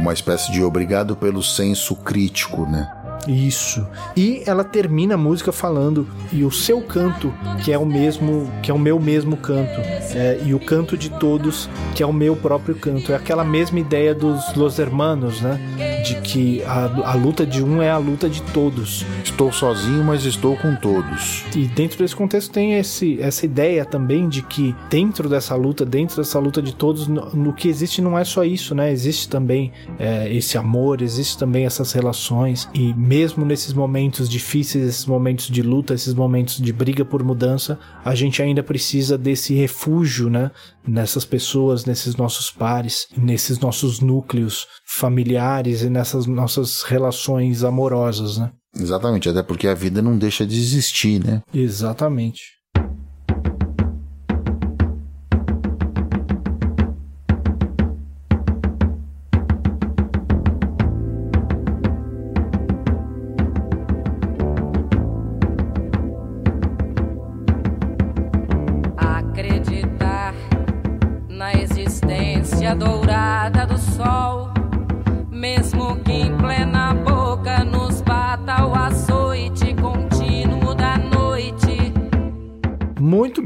Uma 0.07 0.13
espécie 0.13 0.51
de 0.51 0.63
obrigado 0.63 1.15
pelo 1.15 1.43
senso 1.43 1.95
crítico, 1.95 2.65
né? 2.65 2.89
Isso. 3.27 3.85
E 4.15 4.41
ela 4.45 4.63
termina 4.63 5.15
a 5.15 5.17
música 5.17 5.51
falando 5.51 6.07
e 6.31 6.45
o 6.45 6.51
seu 6.51 6.81
canto, 6.81 7.33
que 7.63 7.73
é 7.73 7.77
o 7.77 7.85
mesmo, 7.85 8.49
que 8.63 8.71
é 8.71 8.73
o 8.73 8.79
meu 8.79 8.99
mesmo 8.99 9.35
canto, 9.35 9.81
é, 10.15 10.39
e 10.45 10.53
o 10.53 10.59
canto 10.59 10.97
de 10.97 11.09
todos, 11.09 11.69
que 11.93 12.01
é 12.01 12.05
o 12.05 12.13
meu 12.13 12.37
próprio 12.37 12.75
canto. 12.75 13.11
É 13.11 13.15
aquela 13.15 13.43
mesma 13.43 13.79
ideia 13.79 14.15
dos 14.15 14.55
Los 14.55 14.79
Hermanos, 14.79 15.41
né? 15.41 15.96
De 16.07 16.21
que 16.21 16.63
a, 16.63 17.11
a 17.11 17.13
luta 17.15 17.45
de 17.45 17.61
um 17.61 17.81
é 17.81 17.89
a 17.89 17.97
luta 17.97 18.29
de 18.29 18.41
todos. 18.53 19.05
Estou 19.23 19.51
sozinho, 19.51 20.03
mas 20.05 20.23
estou 20.23 20.55
com 20.55 20.73
todos. 20.73 21.43
E 21.53 21.65
dentro 21.67 21.97
desse 21.97 22.15
contexto 22.15 22.49
tem 22.49 22.75
esse, 22.75 23.19
essa 23.21 23.45
ideia 23.45 23.83
também 23.83 24.29
de 24.29 24.41
que 24.41 24.73
dentro 24.89 25.27
dessa 25.27 25.53
luta, 25.53 25.85
dentro 25.85 26.15
dessa 26.15 26.39
luta 26.39 26.61
de 26.61 26.73
todos, 26.73 27.07
no, 27.09 27.29
no 27.35 27.53
que 27.53 27.67
existe 27.67 28.01
não 28.01 28.17
é 28.17 28.23
só 28.23 28.45
isso, 28.45 28.73
né? 28.73 28.89
Existe 28.89 29.27
também 29.27 29.73
é, 29.99 30.33
esse 30.33 30.57
amor, 30.57 31.01
existe 31.01 31.37
também 31.37 31.65
essas 31.65 31.91
relações 31.91 32.69
e 32.73 32.93
mesmo 32.93 33.43
nesses 33.45 33.73
momentos 33.73 34.29
difíceis, 34.29 34.87
esses 34.87 35.05
momentos 35.05 35.47
de 35.47 35.61
luta, 35.61 35.93
esses 35.93 36.13
momentos 36.13 36.57
de 36.57 36.71
briga 36.71 37.03
por 37.03 37.21
mudança, 37.21 37.77
a 38.05 38.15
gente 38.15 38.41
ainda 38.41 38.63
precisa 38.63 39.17
desse 39.17 39.53
refúgio, 39.53 40.29
né? 40.29 40.51
Nessas 40.87 41.25
pessoas, 41.25 41.83
nesses 41.83 42.15
nossos 42.15 42.49
pares, 42.49 43.07
nesses 43.17 43.59
nossos 43.59 43.99
núcleos 43.99 44.65
familiares 44.85 45.81
e 45.81 45.89
nessas 45.97 46.27
nossas 46.27 46.83
relações 46.83 47.63
amorosas, 47.63 48.37
né? 48.37 48.51
Exatamente, 48.79 49.27
até 49.27 49.41
porque 49.41 49.67
a 49.67 49.73
vida 49.73 50.01
não 50.01 50.15
deixa 50.17 50.45
de 50.45 50.55
existir, 50.55 51.23
né? 51.23 51.41
Exatamente. 51.51 52.56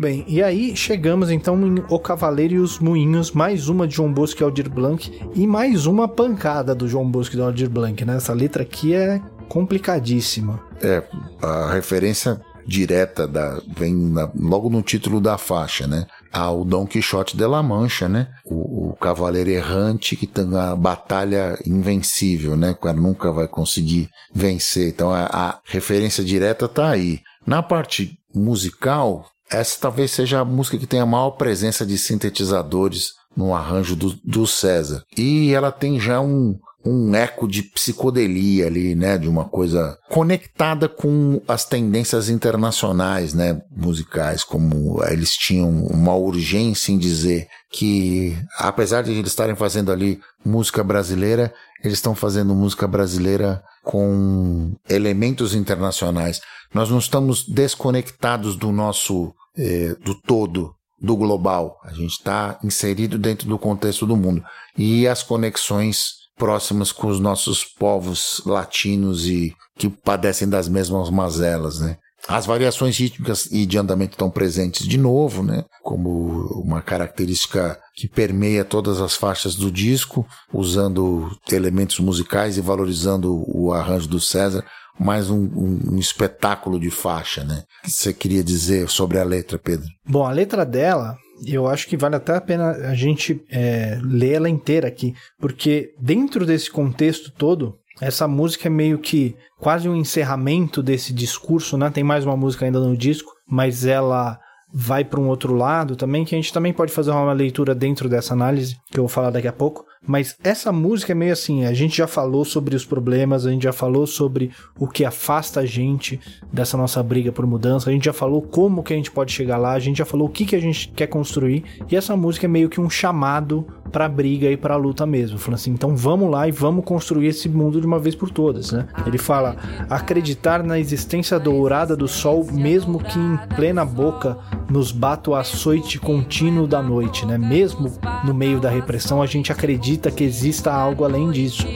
Bem, 0.02 0.26
e 0.28 0.42
aí 0.42 0.76
chegamos 0.76 1.30
então 1.30 1.56
em 1.64 1.84
O 1.88 2.00
Cavaleiro 2.00 2.56
e 2.56 2.58
os 2.58 2.80
Moinhos, 2.80 3.32
mais 3.32 3.70
uma 3.70 3.88
de 3.88 3.96
João 3.96 4.12
Bosco 4.12 4.42
e 4.42 4.44
Aldir 4.44 4.68
Blanc, 4.68 5.12
e 5.36 5.46
mais 5.46 5.86
uma 5.86 6.08
pancada 6.08 6.74
do 6.74 6.88
João 6.88 7.08
Bosco 7.08 7.36
e 7.36 7.38
do 7.38 7.44
Aldir 7.44 7.70
Blanc, 7.70 8.04
né? 8.04 8.16
Essa 8.16 8.34
letra 8.34 8.64
aqui 8.64 8.96
é 8.96 9.22
complicadíssima. 9.48 10.60
É, 10.82 11.04
a 11.40 11.72
referência 11.72 12.42
direta 12.66 13.28
da, 13.28 13.62
vem 13.78 13.94
na, 13.94 14.28
logo 14.36 14.72
no 14.72 14.82
título 14.82 15.22
da 15.22 15.38
faixa, 15.38 15.86
né? 15.86 16.08
Ao 16.34 16.66
Dom 16.66 16.88
Quixote 16.88 17.38
de 17.38 17.46
la 17.46 17.62
Mancha, 17.62 18.10
né? 18.10 18.30
O, 18.44 18.90
o 18.90 18.94
cavaleiro 18.94 19.52
errante 19.52 20.16
que 20.16 20.26
tem 20.26 20.58
a 20.58 20.76
batalha 20.76 21.60
invencível, 21.64 22.58
né? 22.58 22.74
Cara 22.74 22.98
nunca 22.98 23.32
vai 23.32 23.48
conseguir 23.48 24.10
vencer. 24.34 24.90
Então 24.90 25.12
a, 25.12 25.26
a 25.26 25.60
referência 25.64 26.24
direta 26.24 26.68
tá 26.68 26.90
aí. 26.90 27.20
Na 27.46 27.62
parte 27.62 28.18
musical, 28.34 29.28
essa 29.52 29.78
talvez 29.80 30.12
seja 30.12 30.40
a 30.40 30.46
música 30.46 30.78
que 30.78 30.88
tem 30.88 31.00
a 31.00 31.06
maior 31.06 31.32
presença 31.32 31.86
de 31.86 31.98
sintetizadores 31.98 33.14
no 33.36 33.54
arranjo 33.54 33.96
do, 33.96 34.18
do 34.24 34.48
César. 34.48 35.04
E 35.18 35.54
ela 35.54 35.72
tem 35.72 36.00
já 36.00 36.20
um, 36.20 36.58
um 36.86 37.14
eco 37.16 37.48
de 37.48 37.64
psicodelia 37.64 38.68
ali, 38.68 38.96
né, 38.96 39.18
de 39.18 39.30
uma 39.30 39.46
coisa 39.46 39.98
conectada 40.10 40.90
com 40.90 41.42
as 41.48 41.64
tendências 41.66 42.30
internacionais, 42.30 43.34
né, 43.34 43.62
musicais, 43.72 44.44
como 44.44 45.04
eles 45.06 45.32
tinham 45.32 45.70
uma 45.70 46.16
urgência 46.16 46.92
em 46.92 46.98
dizer 46.98 47.48
que 47.72 48.38
apesar 48.58 49.04
de 49.04 49.12
eles 49.12 49.32
estarem 49.32 49.56
fazendo 49.56 49.92
ali 49.92 50.20
música 50.44 50.84
brasileira, 50.84 51.54
eles 51.84 51.98
estão 51.98 52.16
fazendo 52.16 52.54
música 52.54 52.88
brasileira 52.88 53.64
com 53.84 54.74
elementos 54.90 55.56
internacionais. 55.56 56.42
Nós 56.74 56.90
não 56.90 57.00
estamos 57.00 57.48
desconectados 57.48 58.56
do 58.56 58.72
nosso 58.72 59.34
é, 59.58 59.96
do 59.96 60.16
todo, 60.16 60.74
do 61.00 61.16
global. 61.16 61.78
A 61.84 61.94
gente 61.94 62.12
está 62.12 62.60
inserido 62.64 63.18
dentro 63.18 63.48
do 63.48 63.58
contexto 63.58 64.06
do 64.06 64.16
mundo. 64.16 64.44
E 64.78 65.08
as 65.08 65.24
conexões 65.24 66.22
próximas 66.38 66.92
com 66.92 67.08
os 67.08 67.20
nossos 67.20 67.64
povos 67.64 68.42
latinos 68.46 69.28
e 69.28 69.54
que 69.78 69.90
padecem 69.90 70.50
das 70.50 70.68
mesmas 70.68 71.10
mazelas, 71.10 71.80
né? 71.80 71.98
As 72.28 72.46
variações 72.46 72.98
rítmicas 72.98 73.48
e 73.52 73.66
de 73.66 73.78
andamento 73.80 74.14
estão 74.14 74.30
presentes 74.30 74.88
de 74.88 74.98
novo, 74.98 75.42
né? 75.42 75.66
Como 75.82 76.48
uma 76.64 76.82
característica 76.82 77.80
que 77.96 78.08
permeia 78.08 78.64
todas 78.64 79.02
as 79.02 79.16
faixas 79.16 79.56
do 79.56 79.72
disco, 79.72 80.26
usando 80.54 81.30
elementos 81.52 82.00
musicais 82.00 82.58
e 82.58 82.62
valorizando 82.62 83.44
o 83.48 83.74
arranjo 83.74 84.08
do 84.08 84.20
César 84.20 84.64
mais 85.00 85.30
um, 85.30 85.40
um, 85.40 85.80
um, 85.94 86.00
espetáculo 86.00 86.80
de 86.80 86.90
faixa, 86.90 87.44
né? 87.44 87.64
O 87.82 87.86
que 87.86 87.92
você 87.92 88.14
queria 88.14 88.44
dizer 88.44 88.90
sobre 88.90 89.20
a 89.20 89.24
letra, 89.24 89.58
Pedro? 89.58 89.88
Bom, 90.06 90.26
a 90.26 90.32
letra 90.32 90.66
dela, 90.66 91.18
eu 91.46 91.68
acho 91.68 91.88
que 91.88 91.98
vale 91.98 92.16
até 92.16 92.36
a 92.36 92.42
pena 92.42 92.72
a 92.72 92.94
gente 92.94 93.44
é, 93.50 94.00
ler 94.04 94.34
ela 94.34 94.50
inteira 94.50 94.88
aqui, 94.88 95.14
porque 95.40 95.94
dentro 96.00 96.46
desse 96.46 96.70
contexto 96.70 97.32
todo, 97.32 97.78
essa 98.00 98.28
música 98.28 98.68
é 98.68 98.70
meio 98.70 99.00
que 99.00 99.36
quase 99.60 99.88
um 99.88 99.96
encerramento 99.96 100.82
desse 100.82 101.14
discurso, 101.14 101.78
né? 101.78 101.90
Tem 101.90 102.04
mais 102.04 102.26
uma 102.26 102.38
música 102.38 102.66
ainda 102.66 102.80
no 102.80 102.96
disco, 102.98 103.32
mas 103.48 103.86
ela 103.86 104.40
vai 104.74 105.04
para 105.04 105.20
um 105.20 105.28
outro 105.28 105.54
lado 105.54 105.96
também, 105.96 106.24
que 106.24 106.34
a 106.34 106.38
gente 106.38 106.54
também 106.54 106.74
pode 106.74 106.92
fazer 106.92 107.12
uma 107.12 107.34
leitura 107.34 107.76
dentro 107.76 108.08
dessa 108.08 108.34
análise, 108.34 108.78
que 108.90 108.98
eu 108.98 109.04
vou 109.04 109.10
falar 109.10 109.30
daqui 109.30 109.48
a 109.48 109.54
pouco. 109.54 109.86
Mas 110.08 110.36
essa 110.44 110.72
música 110.72 111.12
é 111.12 111.16
meio 111.16 111.32
assim, 111.32 111.64
a 111.64 111.74
gente 111.74 111.98
já 111.98 112.08
falou 112.08 112.44
sobre 112.44 112.76
os 112.76 112.84
problemas, 112.84 113.46
a 113.46 113.52
gente 113.52 113.64
já 113.64 113.72
falou 113.72 114.08
sobre 114.08 114.50
o 114.80 114.88
que 114.88 115.06
afasta 115.06 115.60
a 115.60 115.66
gente 115.66 116.20
dessa 116.52 116.76
nossa 116.76 117.04
briga 117.04 117.32
por 117.32 117.46
mudança, 117.46 117.90
a 117.90 117.94
gente 117.94 118.06
já 118.06 118.14
falou 118.14 118.42
como 118.42 118.82
que 118.82 118.94
a 118.94 118.96
gente 118.96 119.12
pode 119.12 119.32
chegar 119.32 119.58
lá, 119.58 119.74
a 119.74 119.80
gente 119.80 120.00
já 120.00 120.06
falou 120.06 120.28
o 120.28 120.32
que, 120.32 120.44
que 120.44 120.56
a 120.56 120.60
gente 120.60 120.90
quer 120.90 121.06
construir, 121.06 121.64
e 121.90 121.96
essa 121.96 122.18
música 122.18 122.48
é 122.48 122.50
meio 122.50 122.68
que 122.68 122.82
um 122.82 122.90
chamado 122.90 123.68
pra 123.92 124.10
briga 124.10 124.50
e 124.50 124.58
pra 124.58 124.76
luta 124.76 125.06
mesmo. 125.06 125.38
Falando 125.38 125.60
assim, 125.60 125.72
então 125.72 125.96
vamos 125.96 126.32
lá 126.32 126.48
e 126.48 126.52
vamos 126.52 126.84
construir 126.84 127.28
esse 127.28 127.48
mundo 127.48 127.80
de 127.80 127.86
uma 127.86 128.00
vez 128.00 128.16
por 128.16 128.32
todas, 128.32 128.72
né? 128.72 128.88
Ele 129.06 129.18
fala, 129.18 129.58
acreditar 129.90 130.64
na 130.64 130.80
existência 130.80 131.38
dourada 131.38 131.96
do 131.96 132.08
sol, 132.08 132.48
mesmo 132.52 133.00
que 133.00 133.20
em 133.20 133.38
plena 133.56 133.86
boca 133.86 134.38
nos 134.70 134.92
bata 134.92 135.32
o 135.32 135.36
açoite 135.36 136.00
contínuo 136.00 136.66
da 136.66 136.82
noite, 136.82 137.26
né? 137.26 137.38
Mesmo 137.38 137.92
no 138.24 138.34
meio 138.34 138.60
da 138.60 138.70
repressão, 138.70 139.22
a 139.22 139.26
gente 139.26 139.52
acredita 139.52 139.91
que 140.12 140.24
exista 140.24 140.72
algo 140.72 141.04
além 141.04 141.32
disso. 141.32 141.68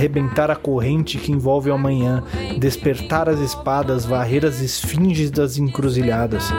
arrebentar 0.00 0.50
a 0.50 0.56
corrente 0.56 1.18
que 1.18 1.30
envolve 1.30 1.68
o 1.68 1.74
amanhã, 1.74 2.22
despertar 2.58 3.28
as 3.28 3.38
espadas, 3.38 4.06
varrer 4.06 4.46
as 4.46 4.62
esfinges 4.62 5.30
das 5.30 5.58
encruzilhadas. 5.58 6.50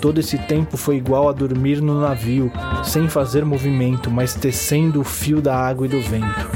Todo 0.00 0.18
esse 0.18 0.38
tempo 0.38 0.76
foi 0.76 0.96
igual 0.96 1.28
a 1.28 1.32
dormir 1.32 1.82
no 1.82 2.00
navio, 2.00 2.50
sem 2.82 3.08
fazer 3.08 3.44
movimento, 3.44 4.10
mas 4.10 4.34
tecendo 4.34 5.00
o 5.00 5.04
fio 5.04 5.42
da 5.42 5.54
água 5.54 5.86
e 5.86 5.90
do 5.90 6.00
vento. 6.00 6.50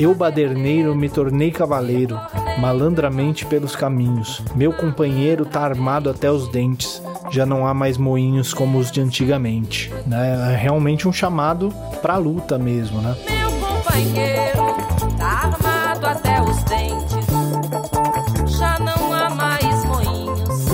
Eu, 0.00 0.14
baderneiro, 0.14 0.94
me 0.94 1.10
tornei 1.10 1.50
cavaleiro, 1.50 2.18
malandramente 2.58 3.44
pelos 3.44 3.76
caminhos. 3.76 4.42
Meu 4.56 4.72
companheiro 4.72 5.44
tá 5.44 5.60
armado 5.60 6.08
até 6.08 6.32
os 6.32 6.48
dentes. 6.48 7.02
já 7.30 7.44
não 7.44 7.66
há 7.66 7.74
mais 7.74 7.98
moinhos 7.98 8.54
como 8.54 8.78
os 8.78 8.90
de 8.90 9.02
antigamente. 9.02 9.92
Né? 10.06 10.54
É 10.54 10.56
realmente 10.56 11.06
um 11.06 11.12
chamado 11.12 11.70
para 12.00 12.14
a 12.14 12.16
luta 12.16 12.58
mesmo, 12.58 13.02
né? 13.02 13.14
Meu 13.28 13.50
companheiro 13.60 14.74
tá 15.18 15.52
armado 15.52 16.06
até 16.06 16.40
os 16.40 16.62
dentes. 16.64 17.26
Já 18.58 18.78
não 18.78 19.12
há 19.12 19.28
mais 19.28 19.84
moinhos 19.84 20.64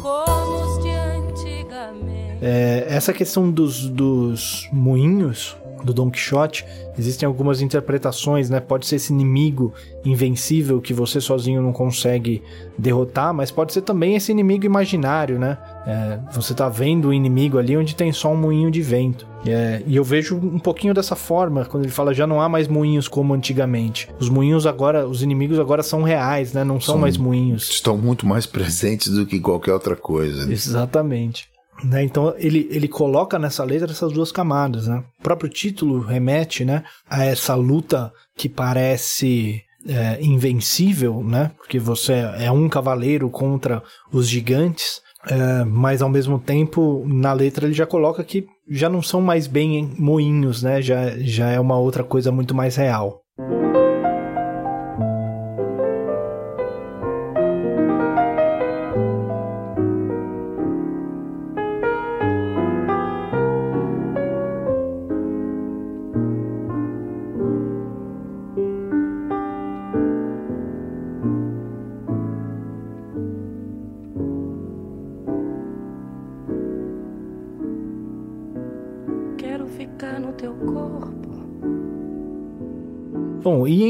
como 0.00 0.62
os 0.62 0.80
de 0.80 0.90
antigamente. 0.90 2.38
É, 2.40 2.86
essa 2.88 3.12
questão 3.12 3.50
dos, 3.50 3.88
dos 3.88 4.68
moinhos 4.72 5.56
do 5.86 5.94
Don 5.94 6.10
Quixote, 6.10 6.66
existem 6.98 7.26
algumas 7.26 7.62
interpretações, 7.62 8.50
né? 8.50 8.60
Pode 8.60 8.86
ser 8.86 8.96
esse 8.96 9.12
inimigo 9.12 9.72
invencível 10.04 10.80
que 10.80 10.92
você 10.92 11.20
sozinho 11.20 11.62
não 11.62 11.72
consegue 11.72 12.42
derrotar, 12.76 13.32
mas 13.32 13.50
pode 13.50 13.72
ser 13.72 13.82
também 13.82 14.16
esse 14.16 14.32
inimigo 14.32 14.66
imaginário, 14.66 15.38
né? 15.38 15.56
É, 15.86 16.18
você 16.32 16.52
tá 16.52 16.68
vendo 16.68 17.08
o 17.08 17.14
inimigo 17.14 17.58
ali 17.58 17.76
onde 17.76 17.94
tem 17.94 18.12
só 18.12 18.30
um 18.32 18.36
moinho 18.36 18.70
de 18.70 18.82
vento. 18.82 19.26
É, 19.46 19.80
e 19.86 19.94
eu 19.94 20.02
vejo 20.02 20.36
um 20.36 20.58
pouquinho 20.58 20.92
dessa 20.92 21.14
forma, 21.14 21.64
quando 21.64 21.84
ele 21.84 21.92
fala 21.92 22.12
já 22.12 22.26
não 22.26 22.40
há 22.40 22.48
mais 22.48 22.66
moinhos 22.66 23.06
como 23.06 23.32
antigamente. 23.32 24.08
Os 24.18 24.28
moinhos 24.28 24.66
agora, 24.66 25.06
os 25.06 25.22
inimigos 25.22 25.60
agora 25.60 25.82
são 25.82 26.02
reais, 26.02 26.52
né? 26.52 26.64
Não 26.64 26.80
são, 26.80 26.94
são 26.94 26.98
mais 26.98 27.16
moinhos. 27.16 27.70
Estão 27.70 27.96
muito 27.96 28.26
mais 28.26 28.44
presentes 28.46 29.12
do 29.12 29.24
que 29.24 29.38
qualquer 29.38 29.72
outra 29.72 29.94
coisa. 29.94 30.46
Né? 30.46 30.52
Exatamente. 30.52 31.48
Né? 31.84 32.04
Então 32.04 32.34
ele, 32.38 32.68
ele 32.70 32.88
coloca 32.88 33.38
nessa 33.38 33.64
letra 33.64 33.90
essas 33.90 34.12
duas 34.12 34.32
camadas. 34.32 34.86
Né? 34.86 35.02
O 35.18 35.22
próprio 35.22 35.48
título 35.48 36.00
remete 36.00 36.64
né, 36.64 36.84
a 37.08 37.24
essa 37.24 37.54
luta 37.54 38.12
que 38.36 38.48
parece 38.48 39.62
é, 39.86 40.18
invencível, 40.20 41.22
né? 41.22 41.50
porque 41.56 41.78
você 41.78 42.12
é 42.38 42.50
um 42.50 42.68
cavaleiro 42.68 43.28
contra 43.30 43.82
os 44.12 44.28
gigantes, 44.28 45.00
é, 45.28 45.64
mas 45.64 46.02
ao 46.02 46.08
mesmo 46.08 46.38
tempo 46.38 47.04
na 47.06 47.32
letra 47.32 47.66
ele 47.66 47.74
já 47.74 47.86
coloca 47.86 48.24
que 48.24 48.46
já 48.68 48.88
não 48.88 49.02
são 49.02 49.20
mais 49.20 49.46
bem 49.46 49.94
moinhos, 49.98 50.62
né? 50.62 50.82
já, 50.82 51.16
já 51.18 51.50
é 51.50 51.60
uma 51.60 51.78
outra 51.78 52.02
coisa 52.02 52.32
muito 52.32 52.54
mais 52.54 52.76
real. 52.76 53.22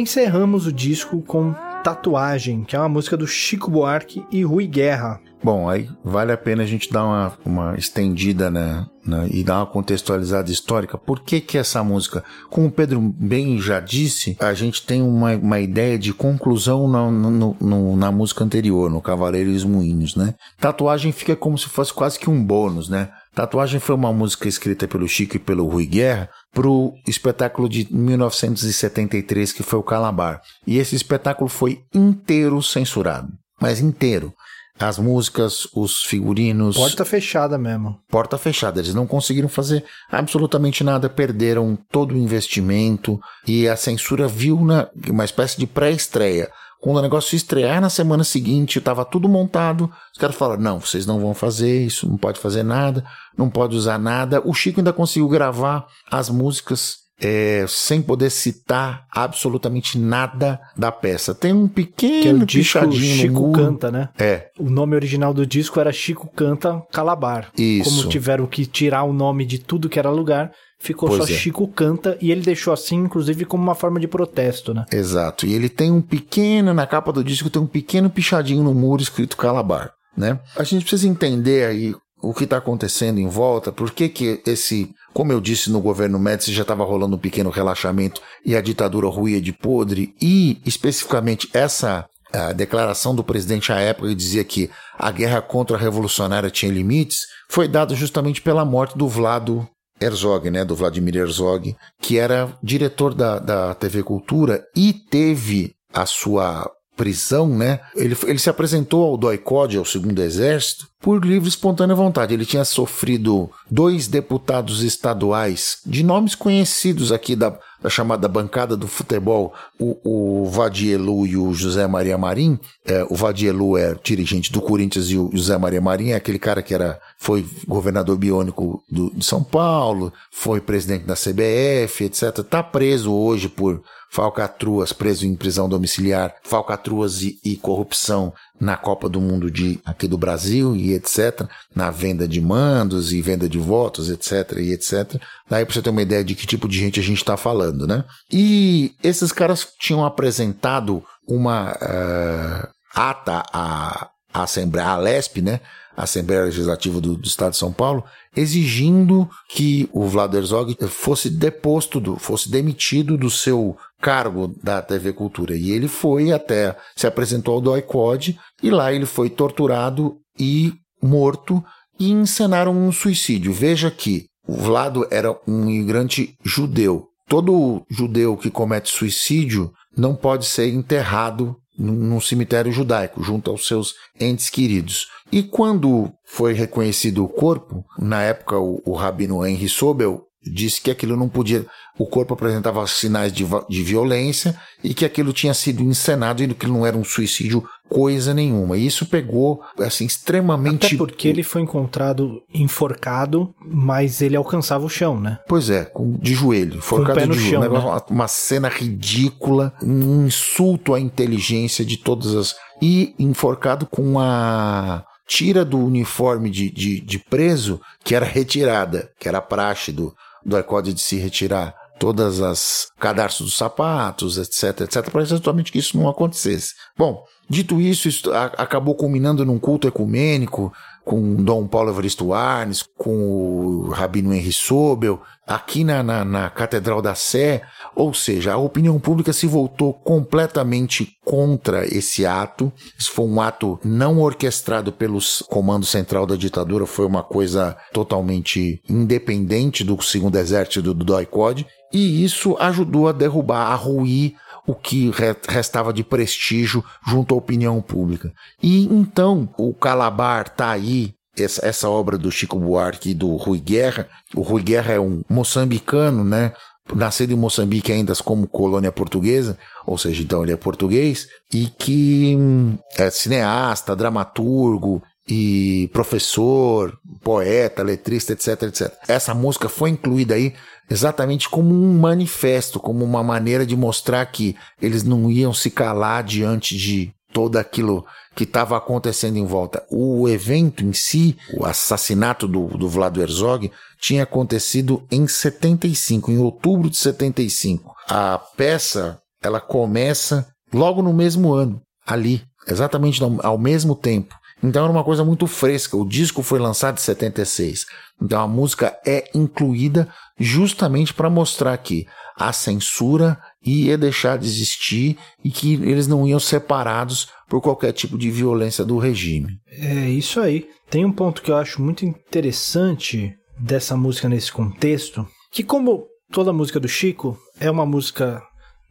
Encerramos 0.07 0.69
o 0.69 0.73
disco 0.73 1.20
com 1.20 1.53
Tatuagem, 1.83 2.62
que 2.62 2.77
é 2.77 2.78
uma 2.78 2.89
música 2.89 3.16
do 3.16 3.27
Chico 3.27 3.73
Buarque 3.73 4.24
e 4.31 4.45
Rui 4.45 4.69
Guerra. 4.69 5.20
Bom, 5.43 5.69
aí 5.69 5.89
vale 6.05 6.31
a 6.31 6.37
pena 6.37 6.62
a 6.62 6.66
gente 6.66 6.93
dar 6.93 7.05
uma, 7.05 7.39
uma 7.45 7.77
estendida 7.77 8.49
né, 8.49 8.87
né, 9.05 9.28
e 9.33 9.43
dar 9.43 9.59
uma 9.59 9.66
contextualizada 9.66 10.51
histórica. 10.51 10.97
Por 10.97 11.20
que 11.20 11.41
que 11.41 11.59
essa 11.59 11.83
música, 11.83 12.23
como 12.49 12.69
o 12.69 12.70
Pedro 12.70 13.01
bem 13.01 13.61
já 13.61 13.81
disse, 13.81 14.37
a 14.41 14.55
gente 14.55 14.87
tem 14.87 15.03
uma, 15.03 15.35
uma 15.35 15.59
ideia 15.59 15.99
de 15.99 16.12
conclusão 16.12 16.87
no, 16.87 17.11
no, 17.11 17.57
no, 17.61 17.97
na 17.97 18.12
música 18.12 18.45
anterior, 18.45 18.89
no 18.89 19.03
Cavaleiro 19.03 19.51
e 19.51 19.57
os 19.57 19.65
Moinhos, 19.65 20.15
né? 20.15 20.35
Tatuagem 20.61 21.11
fica 21.11 21.35
como 21.35 21.59
se 21.59 21.69
fosse 21.69 21.93
quase 21.93 22.16
que 22.19 22.31
um 22.31 22.43
bônus, 22.43 22.89
né? 22.89 23.11
Tatuagem 23.35 23.78
foi 23.78 23.95
uma 23.95 24.12
música 24.12 24.49
escrita 24.49 24.89
pelo 24.89 25.07
Chico 25.07 25.37
e 25.37 25.41
pelo 25.41 25.69
Rui 25.69 25.85
Guerra 25.85 26.31
para 26.57 26.69
o 26.70 26.95
espetáculo 27.07 27.69
de 27.69 27.87
1973 27.95 29.53
que 29.53 29.62
foi 29.62 29.78
o 29.78 29.83
Calabar. 29.83 30.41
E 30.66 30.78
esse 30.78 30.97
espetáculo 30.97 31.51
foi 31.51 31.83
inteiro 31.95 32.62
censurado, 32.62 33.28
mas 33.61 33.78
inteiro. 33.78 34.33
As 34.78 34.99
músicas, 34.99 35.66
os 35.74 36.03
figurinos. 36.03 36.77
Porta 36.77 37.05
fechada 37.05 37.57
mesmo. 37.57 37.99
Porta 38.11 38.37
fechada. 38.37 38.78
Eles 38.78 38.95
não 38.95 39.07
conseguiram 39.07 39.49
fazer 39.49 39.83
absolutamente 40.11 40.85
nada, 40.85 41.09
perderam 41.09 41.78
todo 41.91 42.15
o 42.15 42.19
investimento 42.19 43.19
e 43.47 43.66
a 43.69 43.77
censura 43.77 44.28
viu 44.28 44.62
na, 44.62 44.89
uma 45.09 45.24
espécie 45.24 45.59
de 45.59 45.66
pré-estreia 45.66 46.51
quando 46.87 46.99
o 46.99 47.03
negócio 47.03 47.35
estrear 47.35 47.81
na 47.81 47.91
semana 47.91 48.23
seguinte, 48.23 48.79
estava 48.79 49.05
tudo 49.05 49.29
montado, 49.29 49.91
os 50.13 50.19
caras 50.21 50.37
falaram: 50.37 50.63
não, 50.63 50.79
vocês 50.79 51.05
não 51.05 51.19
vão 51.19 51.35
fazer 51.35 51.85
isso, 51.85 52.09
não 52.09 52.17
pode 52.17 52.39
fazer 52.39 52.63
nada, 52.63 53.05
não 53.37 53.51
pode 53.51 53.75
usar 53.75 53.99
nada. 53.99 54.41
O 54.45 54.55
Chico 54.55 54.79
ainda 54.79 54.93
conseguiu 54.93 55.29
gravar 55.29 55.85
as 56.09 56.31
músicas 56.31 56.99
é, 57.21 57.65
sem 57.67 58.01
poder 58.01 58.31
citar 58.31 59.05
absolutamente 59.11 59.99
nada 59.99 60.61
da 60.77 60.93
peça. 60.93 61.35
Tem 61.35 61.53
um 61.53 61.67
pequeno 61.67 62.23
que 62.23 62.29
é 62.29 62.33
o 62.33 62.47
disco 62.47 62.93
Chico 62.93 63.51
Canta, 63.51 63.91
né? 63.91 64.11
É. 64.17 64.51
O 64.57 64.71
nome 64.71 64.95
original 64.95 65.35
do 65.35 65.45
disco 65.45 65.81
era 65.81 65.93
Chico 65.93 66.31
Canta 66.37 66.81
Calabar. 66.93 67.51
Isso. 67.59 67.91
Como 67.91 68.09
tiveram 68.09 68.47
que 68.47 68.65
tirar 68.65 69.03
o 69.03 69.13
nome 69.13 69.45
de 69.45 69.59
tudo 69.59 69.89
que 69.89 69.99
era 69.99 70.09
lugar, 70.09 70.53
ficou 70.87 71.09
pois 71.09 71.25
só 71.25 71.33
é. 71.33 71.37
Chico 71.37 71.67
Canta 71.69 72.17
e 72.21 72.31
ele 72.31 72.41
deixou 72.41 72.73
assim, 72.73 72.97
inclusive, 72.97 73.45
como 73.45 73.63
uma 73.63 73.75
forma 73.75 73.99
de 73.99 74.07
protesto, 74.07 74.73
né? 74.73 74.85
Exato. 74.93 75.47
E 75.47 75.53
ele 75.53 75.69
tem 75.69 75.91
um 75.91 76.01
pequeno, 76.01 76.73
na 76.73 76.87
capa 76.87 77.13
do 77.13 77.25
disco, 77.25 77.51
tem 77.51 77.61
um 77.61 77.67
pequeno 77.67 78.09
pichadinho 78.09 78.63
no 78.63 78.75
muro 78.75 79.03
escrito 79.03 79.37
Calabar, 79.37 79.91
né? 80.17 80.39
A 80.57 80.63
gente 80.63 80.85
precisa 80.85 81.09
entender 81.09 81.67
aí 81.67 81.95
o 82.23 82.33
que 82.33 82.45
está 82.45 82.57
acontecendo 82.57 83.19
em 83.19 83.29
volta, 83.29 83.71
por 83.71 83.91
que 83.91 84.09
que 84.09 84.41
esse, 84.47 84.91
como 85.13 85.33
eu 85.33 85.41
disse 85.41 85.71
no 85.71 85.81
governo 85.81 86.19
Médici, 86.19 86.53
já 86.53 86.63
estava 86.63 86.85
rolando 86.85 87.17
um 87.17 87.21
pequeno 87.21 87.51
relaxamento 87.51 88.23
e 88.45 88.57
a 88.57 88.61
ditadura 88.61 89.07
ruía 89.09 89.41
de 89.41 89.53
podre, 89.53 90.15
e 90.21 90.61
especificamente 90.65 91.49
essa 91.53 92.07
a 92.33 92.53
declaração 92.53 93.15
do 93.15 93.25
presidente 93.25 93.73
à 93.73 93.79
época 93.79 94.09
que 94.09 94.15
dizia 94.15 94.45
que 94.45 94.69
a 94.99 95.11
guerra 95.11 95.41
contra 95.41 95.77
a 95.77 95.81
revolucionária 95.81 96.51
tinha 96.51 96.73
limites, 96.73 97.23
foi 97.49 97.69
dado 97.69 97.95
justamente 97.95 98.43
pela 98.43 98.65
morte 98.65 98.99
do 98.99 99.09
Vlado 99.09 99.67
Herzog, 100.01 100.51
né, 100.51 100.64
do 100.64 100.77
Vladimir 100.77 101.16
Herzog, 101.16 101.77
que 102.01 102.18
era 102.18 102.56
diretor 102.62 103.14
da, 103.14 103.39
da 103.39 103.74
TV 103.74 104.02
Cultura 104.02 104.64
e 104.74 104.93
teve 104.93 105.74
a 105.93 106.05
sua 106.05 106.70
prisão, 106.97 107.48
né? 107.48 107.81
Ele, 107.94 108.16
ele 108.27 108.39
se 108.39 108.48
apresentou 108.48 109.05
ao 109.05 109.16
DOI-COD, 109.16 109.77
ao 109.77 109.85
Segundo 109.85 110.20
Exército, 110.20 110.89
por 110.98 111.24
livre 111.24 111.47
e 111.47 111.51
espontânea 111.51 111.94
vontade. 111.94 112.32
Ele 112.32 112.47
tinha 112.47 112.64
sofrido 112.64 113.51
dois 113.70 114.09
deputados 114.09 114.82
estaduais 114.82 115.78
de 115.85 116.02
nomes 116.02 116.35
conhecidos 116.35 117.12
aqui 117.12 117.36
da, 117.36 117.56
da 117.82 117.90
chamada 117.90 118.27
bancada 118.27 118.77
do 118.77 118.89
futebol, 118.89 119.52
o, 119.78 120.43
o 120.43 120.47
Vadielu 120.47 121.27
e 121.27 121.36
o 121.36 121.52
José 121.52 121.86
Maria 121.86 122.16
Marim. 122.16 122.59
É, 122.85 123.05
o 123.10 123.14
Vadielu 123.14 123.77
é 123.77 123.94
dirigente 124.02 124.51
do 124.51 124.62
Corinthians 124.62 125.10
e 125.10 125.18
o 125.18 125.31
José 125.32 125.56
Maria 125.59 125.81
Marim 125.81 126.10
é 126.10 126.14
aquele 126.14 126.39
cara 126.39 126.62
que 126.62 126.74
era, 126.74 126.98
foi 127.18 127.47
governador 127.66 128.16
biônico 128.16 128.82
do, 128.90 129.10
de 129.10 129.24
São 129.24 129.43
Paulo, 129.43 130.12
foi 130.30 130.60
presidente 130.60 131.05
da 131.05 131.14
CBF, 131.14 132.05
etc. 132.05 132.38
Está 132.38 132.62
preso 132.62 133.12
hoje 133.12 133.48
por 133.48 133.82
falcatruas 134.10 134.93
preso 134.93 135.26
em 135.26 135.34
prisão 135.34 135.68
domiciliar, 135.68 136.34
falcatruas 136.43 137.22
e, 137.22 137.38
e, 137.44 137.56
corrupção 137.56 138.32
na 138.59 138.76
Copa 138.76 139.09
do 139.09 139.20
Mundo 139.20 139.51
de 139.51 139.78
aqui 139.84 140.09
do 140.09 140.16
Brasil 140.16 140.74
e 140.74 140.94
etc, 140.94 141.47
na 141.74 141.90
venda 141.90 142.26
de 142.26 142.40
mandos 142.40 143.12
e 143.12 143.20
venda 143.20 143.48
de 143.48 143.59
votos, 143.59 144.09
etc 144.09 144.59
e 144.59 144.72
etc. 144.72 145.20
Daí 145.51 145.64
para 145.64 145.74
você 145.74 145.82
ter 145.82 145.90
uma 145.90 146.02
ideia 146.02 146.24
de 146.24 146.34
que 146.34 146.47
tipo 146.47 146.68
de 146.68 146.78
gente 146.78 146.98
a 146.98 147.02
gente 147.02 147.18
está 147.18 147.36
falando, 147.36 147.86
né? 147.86 148.05
E 148.32 148.94
esses 149.02 149.32
caras 149.32 149.66
tinham 149.78 150.05
apresentado 150.05 151.05
uma 151.28 151.72
uh, 151.72 152.68
ata 152.94 153.43
à, 153.52 154.09
Assembleia, 154.32 154.88
à 154.88 154.97
LESP, 154.97 155.43
né? 155.43 155.60
Assembleia 155.97 156.44
Legislativa 156.44 157.01
do, 157.01 157.16
do, 157.16 157.27
Estado 157.27 157.52
de 157.52 157.59
São 157.59 157.73
Paulo, 157.73 158.05
exigindo 158.36 159.28
que 159.48 159.89
o 159.93 160.06
Vlad 160.06 160.35
Herzog 160.35 160.77
fosse 160.89 161.31
deposto, 161.31 161.98
do, 161.98 162.16
fosse 162.16 162.51
demitido 162.51 163.16
do 163.16 163.31
seu 163.31 163.77
cargo 164.01 164.55
da 164.62 164.82
TV 164.82 165.12
Cultura. 165.12 165.56
E 165.56 165.70
ele 165.70 165.89
foi 165.89 166.32
até, 166.32 166.77
se 166.94 167.06
apresentou 167.06 167.55
ao 167.55 167.60
DOI-COD 167.60 168.39
e 168.62 168.70
lá 168.70 168.93
ele 168.93 169.06
foi 169.06 169.31
torturado 169.31 170.18
e 170.39 170.74
morto 171.02 171.64
e 171.98 172.10
encenaram 172.10 172.77
um 172.77 172.93
suicídio. 172.93 173.52
Veja 173.52 173.90
que 173.90 174.27
o 174.47 174.55
Vlado 174.55 175.06
era 175.10 175.32
um 175.47 175.68
imigrante 175.68 176.36
judeu. 176.44 177.09
Todo 177.28 177.85
judeu 177.90 178.36
que 178.36 178.51
comete 178.51 178.90
suicídio 178.90 179.73
não 179.97 180.14
pode 180.14 180.47
ser 180.47 180.68
enterrado 180.68 181.56
num 181.78 182.20
cemitério 182.20 182.73
judaico, 182.73 183.23
junto 183.23 183.51
aos 183.51 183.66
seus 183.66 183.94
entes 184.19 184.48
queridos. 184.48 185.09
E 185.31 185.43
quando 185.43 186.12
foi 186.24 186.53
reconhecido 186.53 187.24
o 187.24 187.28
corpo, 187.28 187.85
na 187.98 188.23
época 188.23 188.59
o, 188.59 188.81
o 188.85 188.94
rabino 188.94 189.44
Henry 189.44 189.69
Sobel 189.69 190.26
disse 190.51 190.81
que 190.81 190.90
aquilo 190.90 191.16
não 191.16 191.28
podia, 191.28 191.66
o 191.98 192.06
corpo 192.06 192.35
apresentava 192.35 192.86
sinais 192.86 193.32
de, 193.32 193.44
de 193.68 193.82
violência 193.82 194.56
e 194.82 194.94
que 194.94 195.05
aquilo 195.05 195.32
tinha 195.32 195.55
sido 195.55 195.82
encenado 195.82 196.43
e 196.43 196.55
que 196.55 196.66
não 196.66 196.86
era 196.86 196.97
um 196.97 197.05
suicídio 197.05 197.64
coisa 197.89 198.35
nenhuma. 198.35 198.77
E 198.77 198.86
isso 198.86 199.06
pegou, 199.06 199.62
assim, 199.78 200.06
extremamente. 200.06 200.86
Até 200.86 200.97
porque 200.97 201.28
ele 201.28 201.43
foi 201.43 201.62
encontrado 201.62 202.43
enforcado, 202.52 203.55
mas 203.60 204.20
ele 204.20 204.36
alcançava 204.36 204.85
o 204.85 204.89
chão, 204.89 205.20
né? 205.20 205.39
Pois 205.48 205.70
é, 205.70 205.90
de 206.20 206.35
joelho, 206.35 206.78
enforcado 206.78 207.20
de 207.20 207.39
joelho. 207.39 207.51
Chão, 207.51 207.60
né? 207.60 207.68
uma, 207.68 208.05
uma 208.10 208.28
cena 208.28 208.68
ridícula, 208.68 209.73
um 209.82 210.27
insulto 210.27 210.94
à 210.94 211.01
inteligência 211.01 211.85
de 211.85 211.97
todas 211.97 212.35
as. 212.35 212.55
E 212.82 213.14
enforcado 213.18 213.86
com 213.86 214.18
a 214.18 215.05
tira 215.27 215.64
do 215.64 215.78
uniforme 215.78 216.51
de, 216.51 216.70
de, 216.70 217.01
de 217.01 217.18
preso 217.18 217.81
que 218.05 218.14
era 218.14 218.24
retirada, 218.24 219.10
que 219.18 219.28
era 219.28 219.40
praxe 219.43 219.90
do, 219.90 220.14
do 220.47 220.56
ICOD 220.59 220.94
de 220.94 221.01
se 221.01 221.16
retirar 221.16 221.74
todas 221.98 222.40
as 222.40 222.89
cadarços 222.98 223.47
dos 223.47 223.56
sapatos, 223.56 224.39
etc, 224.39 224.82
etc, 224.82 225.10
para 225.10 225.23
exatamente 225.23 225.73
que 225.73 225.78
isso 225.78 225.97
não 225.97 226.09
acontecesse. 226.09 226.74
Bom, 226.97 227.24
dito 227.48 227.81
isso, 227.81 228.06
isso 228.06 228.32
acabou 228.32 228.94
culminando 228.94 229.44
num 229.44 229.59
culto 229.59 229.89
ecumênico 229.89 230.73
com 231.07 231.37
Dom 231.37 231.69
Paulo 231.69 231.91
Evaristo 231.91 232.35
Arnes, 232.35 232.83
com 232.99 233.15
o 233.16 233.91
Rabino 233.91 234.35
Henri 234.35 234.53
Sobel, 234.53 235.23
aqui 235.47 235.85
na, 235.85 236.03
na, 236.03 236.24
na, 236.24 236.51
Catedral 236.51 237.01
da 237.01 237.15
Sé, 237.15 237.62
ou 237.95 238.12
seja, 238.12 238.55
a 238.55 238.57
opinião 238.57 238.99
pública 238.99 239.33
se 239.33 239.47
voltou 239.47 239.95
completamente 239.95 241.16
contra 241.24 241.87
esse 241.87 242.27
ato. 242.27 242.73
Isso 242.99 243.12
foi 243.12 243.24
um 243.24 243.41
ato 243.41 243.78
não 243.85 244.19
orquestrado 244.20 244.91
pelo 244.91 245.20
comando 245.49 245.87
central 245.87 246.27
da 246.27 246.35
ditadura, 246.35 246.87
foi 246.87 247.07
uma 247.07 247.23
coisa 247.23 247.77
totalmente 247.93 248.83
independente 248.89 249.85
do 249.85 250.03
segundo 250.03 250.37
exército 250.37 250.83
do, 250.83 250.93
do 250.93 251.05
Doicode, 251.05 251.69
e 251.93 252.24
isso 252.24 252.57
ajudou 252.59 253.09
a 253.09 253.12
derrubar, 253.12 253.70
a 253.70 253.77
ruir 253.77 254.35
o 254.66 254.74
que 254.74 255.10
restava 255.48 255.93
de 255.93 256.02
prestígio 256.02 256.84
junto 257.06 257.34
à 257.34 257.38
opinião 257.38 257.80
pública. 257.80 258.32
E 258.62 258.84
então 258.86 259.48
o 259.56 259.72
Calabar 259.72 260.47
está 260.47 260.70
aí, 260.70 261.14
essa, 261.38 261.66
essa 261.66 261.88
obra 261.88 262.18
do 262.18 262.30
Chico 262.30 262.59
Buarque 262.59 263.10
e 263.10 263.14
do 263.14 263.36
Rui 263.36 263.60
Guerra. 263.60 264.09
O 264.34 264.40
Rui 264.40 264.62
Guerra 264.62 264.94
é 264.94 265.01
um 265.01 265.22
moçambicano, 265.28 266.24
né? 266.24 266.52
Nascido 266.94 267.32
em 267.32 267.36
Moçambique 267.36 267.90
ainda 267.90 268.14
como 268.16 268.47
colônia 268.47 268.93
portuguesa, 268.93 269.59
ou 269.84 269.98
seja, 269.98 270.22
então 270.22 270.44
ele 270.44 270.52
é 270.52 270.56
português, 270.56 271.26
e 271.52 271.66
que 271.66 272.36
hum, 272.36 272.78
é 272.97 273.10
cineasta, 273.10 273.97
dramaturgo, 273.97 275.02
e 275.28 275.90
professor, 275.93 276.97
poeta, 277.22 277.82
letrista, 277.82 278.32
etc, 278.32 278.62
etc. 278.62 278.93
Essa 279.09 279.34
música 279.34 279.68
foi 279.68 279.90
incluída 279.90 280.34
aí 280.34 280.55
exatamente 280.91 281.49
como 281.49 281.75
um 281.75 281.99
manifesto, 281.99 282.79
como 282.81 283.05
uma 283.05 283.23
maneira 283.23 283.67
de 283.67 283.77
mostrar 283.77 284.25
que 284.27 284.57
eles 284.81 285.03
não 285.03 285.31
iam 285.31 285.53
se 285.53 285.71
calar 285.71 286.23
diante 286.23 286.77
de 286.77 287.13
todo 287.33 287.57
aquilo 287.57 288.05
que 288.35 288.45
estava 288.45 288.77
acontecendo 288.77 289.37
em 289.37 289.45
volta. 289.45 289.85
O 289.91 290.29
evento 290.29 290.85
em 290.85 290.93
si, 290.93 291.37
o 291.55 291.67
assassinato 291.67 292.49
do, 292.49 292.69
do 292.69 292.89
Vlado 292.89 293.21
Herzog, 293.21 293.71
tinha 294.01 294.23
acontecido 294.23 295.03
em 295.11 295.27
75, 295.27 296.31
em 296.31 296.39
outubro 296.39 296.89
de 296.89 296.97
75. 296.97 297.95
A 298.09 298.39
peça, 298.39 299.19
ela 299.43 299.61
começa 299.61 300.47
logo 300.73 301.03
no 301.03 301.13
mesmo 301.13 301.53
ano, 301.53 301.81
ali, 302.07 302.43
exatamente 302.67 303.21
ao 303.23 303.59
mesmo 303.59 303.95
tempo. 303.95 304.35
Então 304.62 304.85
era 304.85 304.93
uma 304.93 305.05
coisa 305.05 305.24
muito 305.24 305.47
fresca. 305.47 305.97
O 305.97 306.09
disco 306.09 306.43
foi 306.43 306.59
lançado 306.59 306.99
em 306.99 307.01
76. 307.01 307.85
Então 308.20 308.41
a 308.41 308.49
música 308.49 308.99
é 309.07 309.28
incluída 309.35 310.09
justamente 310.39 311.12
para 311.12 311.31
mostrar 311.31 311.77
que 311.78 312.07
a 312.39 312.53
censura 312.53 313.39
ia 313.65 313.97
deixar 313.97 314.39
de 314.39 314.47
existir 314.47 315.16
e 315.43 315.51
que 315.51 315.74
eles 315.74 316.07
não 316.07 316.27
iam 316.27 316.39
separados 316.39 317.28
por 317.49 317.61
qualquer 317.61 317.93
tipo 317.93 318.19
de 318.19 318.31
violência 318.31 318.85
do 318.85 318.99
regime. 318.99 319.59
É 319.70 320.09
isso 320.11 320.41
aí. 320.41 320.69
Tem 320.91 321.05
um 321.05 321.12
ponto 321.12 321.43
que 321.43 321.51
eu 321.51 321.57
acho 321.57 321.83
muito 321.83 322.05
interessante 322.05 323.35
dessa 323.59 323.97
música 323.97 324.28
nesse 324.28 324.53
contexto, 324.53 325.27
que 325.51 325.62
como 325.62 326.07
toda 326.31 326.53
música 326.53 326.78
do 326.78 326.89
Chico 326.89 327.39
é 327.59 327.70
uma 327.70 327.87
música 327.87 328.43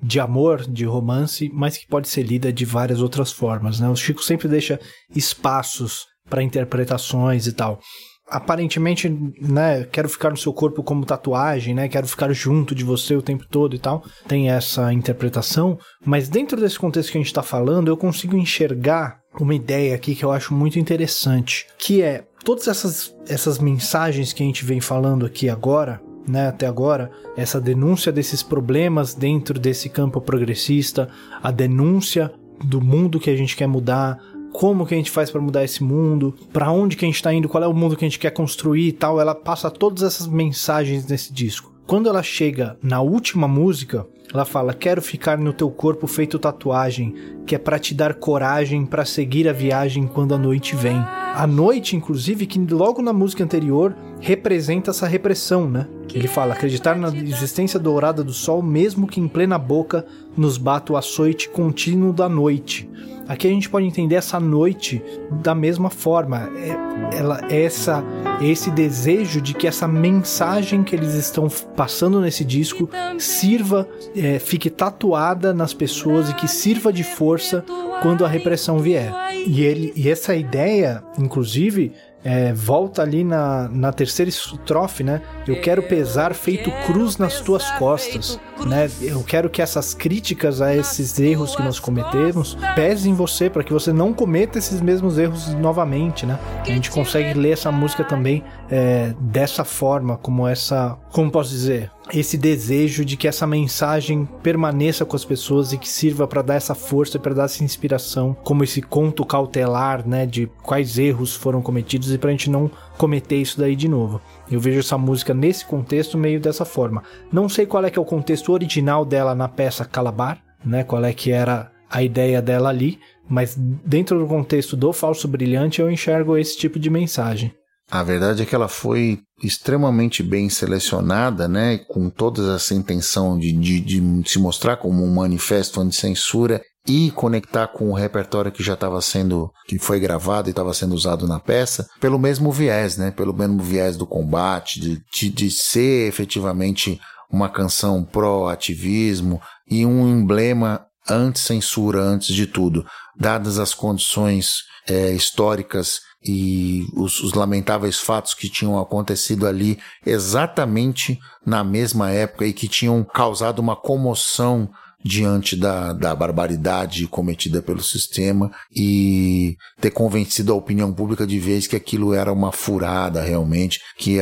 de 0.01 0.19
amor, 0.19 0.61
de 0.61 0.85
romance, 0.85 1.49
mas 1.53 1.77
que 1.77 1.87
pode 1.87 2.07
ser 2.07 2.23
lida 2.23 2.51
de 2.51 2.65
várias 2.65 3.01
outras 3.01 3.31
formas. 3.31 3.79
Né? 3.79 3.89
O 3.89 3.95
Chico 3.95 4.23
sempre 4.23 4.47
deixa 4.47 4.79
espaços 5.15 6.05
para 6.29 6.43
interpretações 6.43 7.47
e 7.47 7.53
tal. 7.53 7.79
Aparentemente, 8.27 9.07
né, 9.39 9.83
quero 9.83 10.09
ficar 10.09 10.31
no 10.31 10.37
seu 10.37 10.51
corpo 10.51 10.81
como 10.81 11.05
tatuagem, 11.05 11.75
né, 11.75 11.87
quero 11.87 12.07
ficar 12.07 12.33
junto 12.33 12.73
de 12.73 12.83
você 12.83 13.15
o 13.15 13.21
tempo 13.21 13.45
todo 13.47 13.75
e 13.75 13.79
tal. 13.79 14.03
Tem 14.27 14.49
essa 14.49 14.91
interpretação, 14.91 15.77
mas 16.03 16.27
dentro 16.27 16.59
desse 16.59 16.79
contexto 16.79 17.11
que 17.11 17.17
a 17.19 17.21
gente 17.21 17.27
está 17.27 17.43
falando, 17.43 17.87
eu 17.87 17.95
consigo 17.95 18.35
enxergar 18.35 19.19
uma 19.39 19.53
ideia 19.53 19.93
aqui 19.93 20.15
que 20.15 20.25
eu 20.25 20.31
acho 20.31 20.55
muito 20.55 20.79
interessante, 20.79 21.67
que 21.77 22.01
é 22.01 22.23
todas 22.43 22.67
essas, 22.67 23.13
essas 23.27 23.59
mensagens 23.59 24.33
que 24.33 24.41
a 24.41 24.45
gente 24.45 24.65
vem 24.65 24.81
falando 24.81 25.25
aqui 25.25 25.47
agora, 25.47 26.01
né, 26.27 26.47
até 26.47 26.65
agora, 26.67 27.11
essa 27.35 27.59
denúncia 27.59 28.11
desses 28.11 28.41
problemas 28.41 29.13
dentro 29.13 29.59
desse 29.59 29.89
campo 29.89 30.19
progressista, 30.19 31.09
a 31.41 31.51
denúncia 31.51 32.31
do 32.63 32.81
mundo 32.81 33.19
que 33.19 33.29
a 33.29 33.35
gente 33.35 33.55
quer 33.55 33.67
mudar, 33.67 34.19
como 34.51 34.85
que 34.85 34.93
a 34.93 34.97
gente 34.97 35.11
faz 35.11 35.29
para 35.29 35.41
mudar 35.41 35.63
esse 35.63 35.83
mundo, 35.83 36.33
para 36.53 36.71
onde 36.71 36.95
que 36.95 37.03
a 37.03 37.07
gente 37.07 37.15
está 37.15 37.33
indo, 37.33 37.49
qual 37.49 37.63
é 37.63 37.67
o 37.67 37.73
mundo 37.73 37.95
que 37.97 38.05
a 38.05 38.07
gente 38.07 38.19
quer 38.19 38.31
construir 38.31 38.87
e 38.87 38.91
tal, 38.93 39.19
ela 39.19 39.35
passa 39.35 39.69
todas 39.69 40.01
essas 40.03 40.27
mensagens 40.27 41.05
nesse 41.05 41.33
disco. 41.33 41.73
Quando 41.85 42.07
ela 42.07 42.23
chega 42.23 42.77
na 42.81 43.01
última 43.01 43.47
música, 43.47 44.07
ela 44.33 44.45
fala: 44.45 44.73
"Quero 44.73 45.01
ficar 45.01 45.37
no 45.37 45.53
teu 45.53 45.69
corpo 45.69 46.07
feito 46.07 46.39
tatuagem, 46.39 47.13
que 47.45 47.55
é 47.55 47.57
para 47.57 47.79
te 47.79 47.93
dar 47.93 48.13
coragem 48.15 48.85
para 48.85 49.05
seguir 49.05 49.47
a 49.47 49.53
viagem 49.53 50.07
quando 50.07 50.33
a 50.33 50.37
noite 50.37 50.75
vem". 50.75 50.97
A 51.35 51.45
noite, 51.45 51.95
inclusive, 51.95 52.45
que 52.45 52.59
logo 52.59 53.01
na 53.01 53.11
música 53.11 53.43
anterior 53.43 53.95
representa 54.21 54.91
essa 54.91 55.05
repressão, 55.05 55.69
né? 55.69 55.87
Ele 56.13 56.27
fala: 56.27 56.53
acreditar 56.53 56.95
na 56.95 57.09
existência 57.09 57.79
dourada 57.79 58.23
do 58.23 58.31
sol, 58.31 58.61
mesmo 58.61 59.05
que 59.05 59.19
em 59.19 59.27
plena 59.27 59.57
boca 59.57 60.05
nos 60.37 60.57
bata 60.57 60.93
o 60.93 60.97
açoite 60.97 61.49
contínuo 61.49 62.13
da 62.13 62.29
noite. 62.29 62.89
Aqui 63.27 63.47
a 63.47 63.49
gente 63.49 63.69
pode 63.69 63.85
entender 63.85 64.15
essa 64.15 64.39
noite 64.39 65.01
da 65.43 65.55
mesma 65.55 65.89
forma. 65.89 66.49
É, 66.55 67.17
ela, 67.17 67.41
essa, 67.49 68.03
esse 68.41 68.69
desejo 68.69 69.41
de 69.41 69.53
que 69.53 69.67
essa 69.67 69.87
mensagem 69.87 70.83
que 70.83 70.95
eles 70.95 71.13
estão 71.13 71.47
passando 71.75 72.21
nesse 72.21 72.45
disco 72.45 72.89
sirva, 73.17 73.87
é, 74.15 74.37
fique 74.39 74.69
tatuada 74.69 75.53
nas 75.53 75.73
pessoas 75.73 76.29
e 76.29 76.35
que 76.35 76.47
sirva 76.47 76.93
de 76.93 77.03
força 77.03 77.65
quando 78.01 78.23
a 78.23 78.27
repressão 78.27 78.79
vier. 78.79 79.11
E, 79.47 79.63
ele, 79.63 79.91
e 79.95 80.09
essa 80.09 80.35
ideia, 80.35 81.03
inclusive, 81.17 81.93
é, 82.25 82.51
volta 82.53 83.03
ali 83.03 83.23
na, 83.23 83.69
na 83.69 83.93
terceira 83.93 84.27
estrofe, 84.29 85.03
né? 85.03 85.21
Eu 85.47 85.61
quero 85.61 85.83
pesar 85.83 86.33
feito 86.33 86.71
cruz 86.87 87.17
nas 87.17 87.39
tuas 87.39 87.69
costas, 87.71 88.39
né? 88.63 88.89
Eu 89.01 89.23
quero 89.23 89.49
que 89.49 89.61
essas 89.61 89.93
críticas 89.93 90.61
a 90.61 90.75
esses 90.75 91.19
erros 91.19 91.55
que 91.55 91.63
nós 91.63 91.79
cometemos 91.79 92.57
pesem 92.75 93.11
em 93.11 93.15
você 93.15 93.49
para 93.49 93.63
que 93.63 93.73
você 93.73 93.91
não 93.91 94.13
cometa 94.13 94.57
esses 94.57 94.81
mesmos 94.81 95.17
erros 95.17 95.53
novamente, 95.53 96.25
né? 96.25 96.39
A 96.61 96.65
gente 96.65 96.89
consegue 96.89 97.37
ler 97.37 97.51
essa 97.51 97.71
música 97.71 98.03
também 98.03 98.43
é, 98.69 99.13
dessa 99.19 99.63
forma, 99.63 100.17
como 100.17 100.47
essa, 100.47 100.97
como 101.11 101.31
posso 101.31 101.49
dizer, 101.49 101.91
esse 102.13 102.37
desejo 102.37 103.03
de 103.03 103.17
que 103.17 103.27
essa 103.27 103.47
mensagem 103.47 104.27
permaneça 104.43 105.05
com 105.05 105.15
as 105.15 105.25
pessoas 105.25 105.73
e 105.73 105.77
que 105.77 105.89
sirva 105.89 106.27
para 106.27 106.41
dar 106.41 106.55
essa 106.55 106.75
força, 106.75 107.17
para 107.17 107.33
dar 107.33 107.45
essa 107.45 107.63
inspiração, 107.63 108.35
como 108.43 108.63
esse 108.63 108.81
conto 108.81 109.25
cautelar, 109.25 110.07
né, 110.07 110.25
de 110.25 110.47
quais 110.61 110.97
erros 110.97 111.35
foram 111.35 111.61
cometidos 111.61 112.13
e 112.13 112.17
para 112.17 112.29
a 112.29 112.31
gente 112.31 112.49
não 112.49 112.69
cometer 112.97 113.37
isso 113.37 113.59
daí 113.59 113.75
de 113.75 113.87
novo. 113.87 114.21
Eu 114.49 114.59
vejo 114.59 114.79
essa 114.79 114.97
música 114.97 115.33
nesse 115.33 115.65
contexto 115.65 116.17
meio 116.17 116.39
dessa 116.39 116.65
forma. 116.65 117.03
Não 117.31 117.49
sei 117.49 117.65
qual 117.65 117.83
é 117.85 117.89
que 117.89 117.97
é 117.97 118.01
o 118.01 118.05
contexto 118.05 118.51
original 118.51 119.03
dela 119.05 119.33
na 119.33 119.47
peça 119.47 119.85
Calabar, 119.85 120.41
né, 120.63 120.83
qual 120.83 121.03
é 121.03 121.13
que 121.13 121.31
era 121.31 121.71
a 121.89 122.03
ideia 122.03 122.41
dela 122.41 122.69
ali, 122.69 122.99
mas 123.29 123.55
dentro 123.55 124.19
do 124.19 124.27
contexto 124.27 124.75
do 124.75 124.91
Falso 124.91 125.27
Brilhante 125.27 125.81
eu 125.81 125.89
enxergo 125.89 126.37
esse 126.37 126.57
tipo 126.57 126.79
de 126.79 126.89
mensagem. 126.89 127.53
A 127.89 128.01
verdade 128.01 128.41
é 128.41 128.45
que 128.45 128.55
ela 128.55 128.67
foi 128.67 129.19
extremamente 129.43 130.23
bem 130.23 130.49
selecionada, 130.49 131.47
né, 131.47 131.77
com 131.87 132.09
toda 132.09 132.55
essa 132.55 132.73
intenção 132.73 133.37
de, 133.37 133.51
de, 133.51 133.79
de 133.79 134.29
se 134.29 134.39
mostrar 134.39 134.77
como 134.77 135.03
um 135.03 135.13
manifesto 135.13 135.79
anti-censura 135.79 136.61
e 136.87 137.09
conectar 137.11 137.67
com 137.67 137.89
o 137.89 137.93
repertório 137.93 138.51
que 138.51 138.63
já 138.63 138.75
estava 138.75 139.01
sendo, 139.01 139.51
que 139.67 139.79
foi 139.79 139.99
gravado 139.99 140.49
e 140.49 140.51
estava 140.51 140.73
sendo 140.73 140.93
usado 140.93 141.27
na 141.27 141.39
peça, 141.39 141.87
pelo 141.99 142.19
mesmo 142.19 142.51
viés, 142.51 142.95
né, 142.97 143.11
pelo 143.11 143.33
mesmo 143.33 143.61
viés 143.61 143.97
do 143.97 144.05
combate, 144.05 144.79
de, 144.79 145.01
de, 145.11 145.29
de 145.29 145.51
ser 145.51 146.07
efetivamente 146.07 146.99
uma 147.31 147.49
canção 147.49 148.03
pró-ativismo 148.03 149.41
e 149.69 149.85
um 149.85 150.07
emblema 150.07 150.85
antes 151.09 151.41
censura, 151.41 152.01
antes 152.01 152.35
de 152.35 152.45
tudo, 152.45 152.85
dadas 153.17 153.57
as 153.57 153.73
condições 153.73 154.63
é, 154.87 155.11
históricas 155.11 156.01
e 156.23 156.85
os, 156.95 157.19
os, 157.19 157.33
lamentáveis 157.33 157.99
fatos 157.99 158.33
que 158.33 158.49
tinham 158.49 158.79
acontecido 158.79 159.45
ali 159.45 159.79
exatamente 160.03 161.19
na 161.45 161.63
mesma 161.63 162.09
época 162.11 162.45
e 162.45 162.53
que 162.53 162.67
tinham 162.67 163.03
causado 163.03 163.59
uma 163.59 163.75
comoção 163.75 164.69
diante 165.05 165.55
da, 165.55 165.93
da 165.93 166.15
barbaridade 166.15 167.05
cometida 167.05 167.61
pelo 167.61 167.83
sistema 167.83 168.51
e 168.75 169.55
ter 169.79 169.91
convencido 169.91 170.51
a 170.51 170.55
opinião 170.55 170.91
pública 170.91 171.27
de 171.27 171.37
vez 171.37 171.67
que 171.67 171.75
aquilo 171.75 172.11
era 172.11 172.33
uma 172.33 172.51
furada 172.51 173.21
realmente, 173.21 173.79
que 173.99 174.17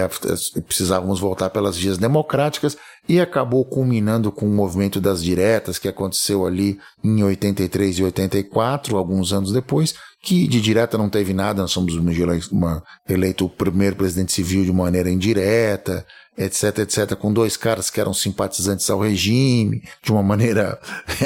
precisávamos 0.68 1.22
voltar 1.22 1.50
pelas 1.52 1.78
vias 1.78 1.98
democráticas 1.98 2.76
e 3.08 3.18
acabou 3.22 3.64
culminando 3.64 4.30
com 4.30 4.46
o 4.46 4.54
movimento 4.54 5.00
das 5.00 5.24
diretas 5.24 5.80
que 5.80 5.88
aconteceu 5.88 6.46
ali 6.46 6.78
em 7.02 7.24
83 7.24 8.00
e 8.00 8.04
84, 8.04 8.98
alguns 8.98 9.32
anos 9.32 9.54
depois, 9.54 9.96
que 10.22 10.48
de 10.48 10.60
direta 10.60 10.98
não 10.98 11.10
teve 11.10 11.34
nada, 11.34 11.62
nós 11.62 11.72
somos 11.72 11.96
uma, 12.52 12.84
eleito 13.08 13.46
o 13.46 13.50
primeiro 13.50 13.96
presidente 13.96 14.34
civil 14.34 14.66
de 14.66 14.74
maneira 14.74 15.10
indireta, 15.10 16.06
etc, 16.38 16.80
etc, 16.80 17.16
com 17.16 17.32
dois 17.32 17.56
caras 17.56 17.90
que 17.90 18.00
eram 18.00 18.14
simpatizantes 18.14 18.90
ao 18.90 19.00
regime, 19.00 19.84
de 20.02 20.12
uma 20.12 20.24
maneira 20.24 20.80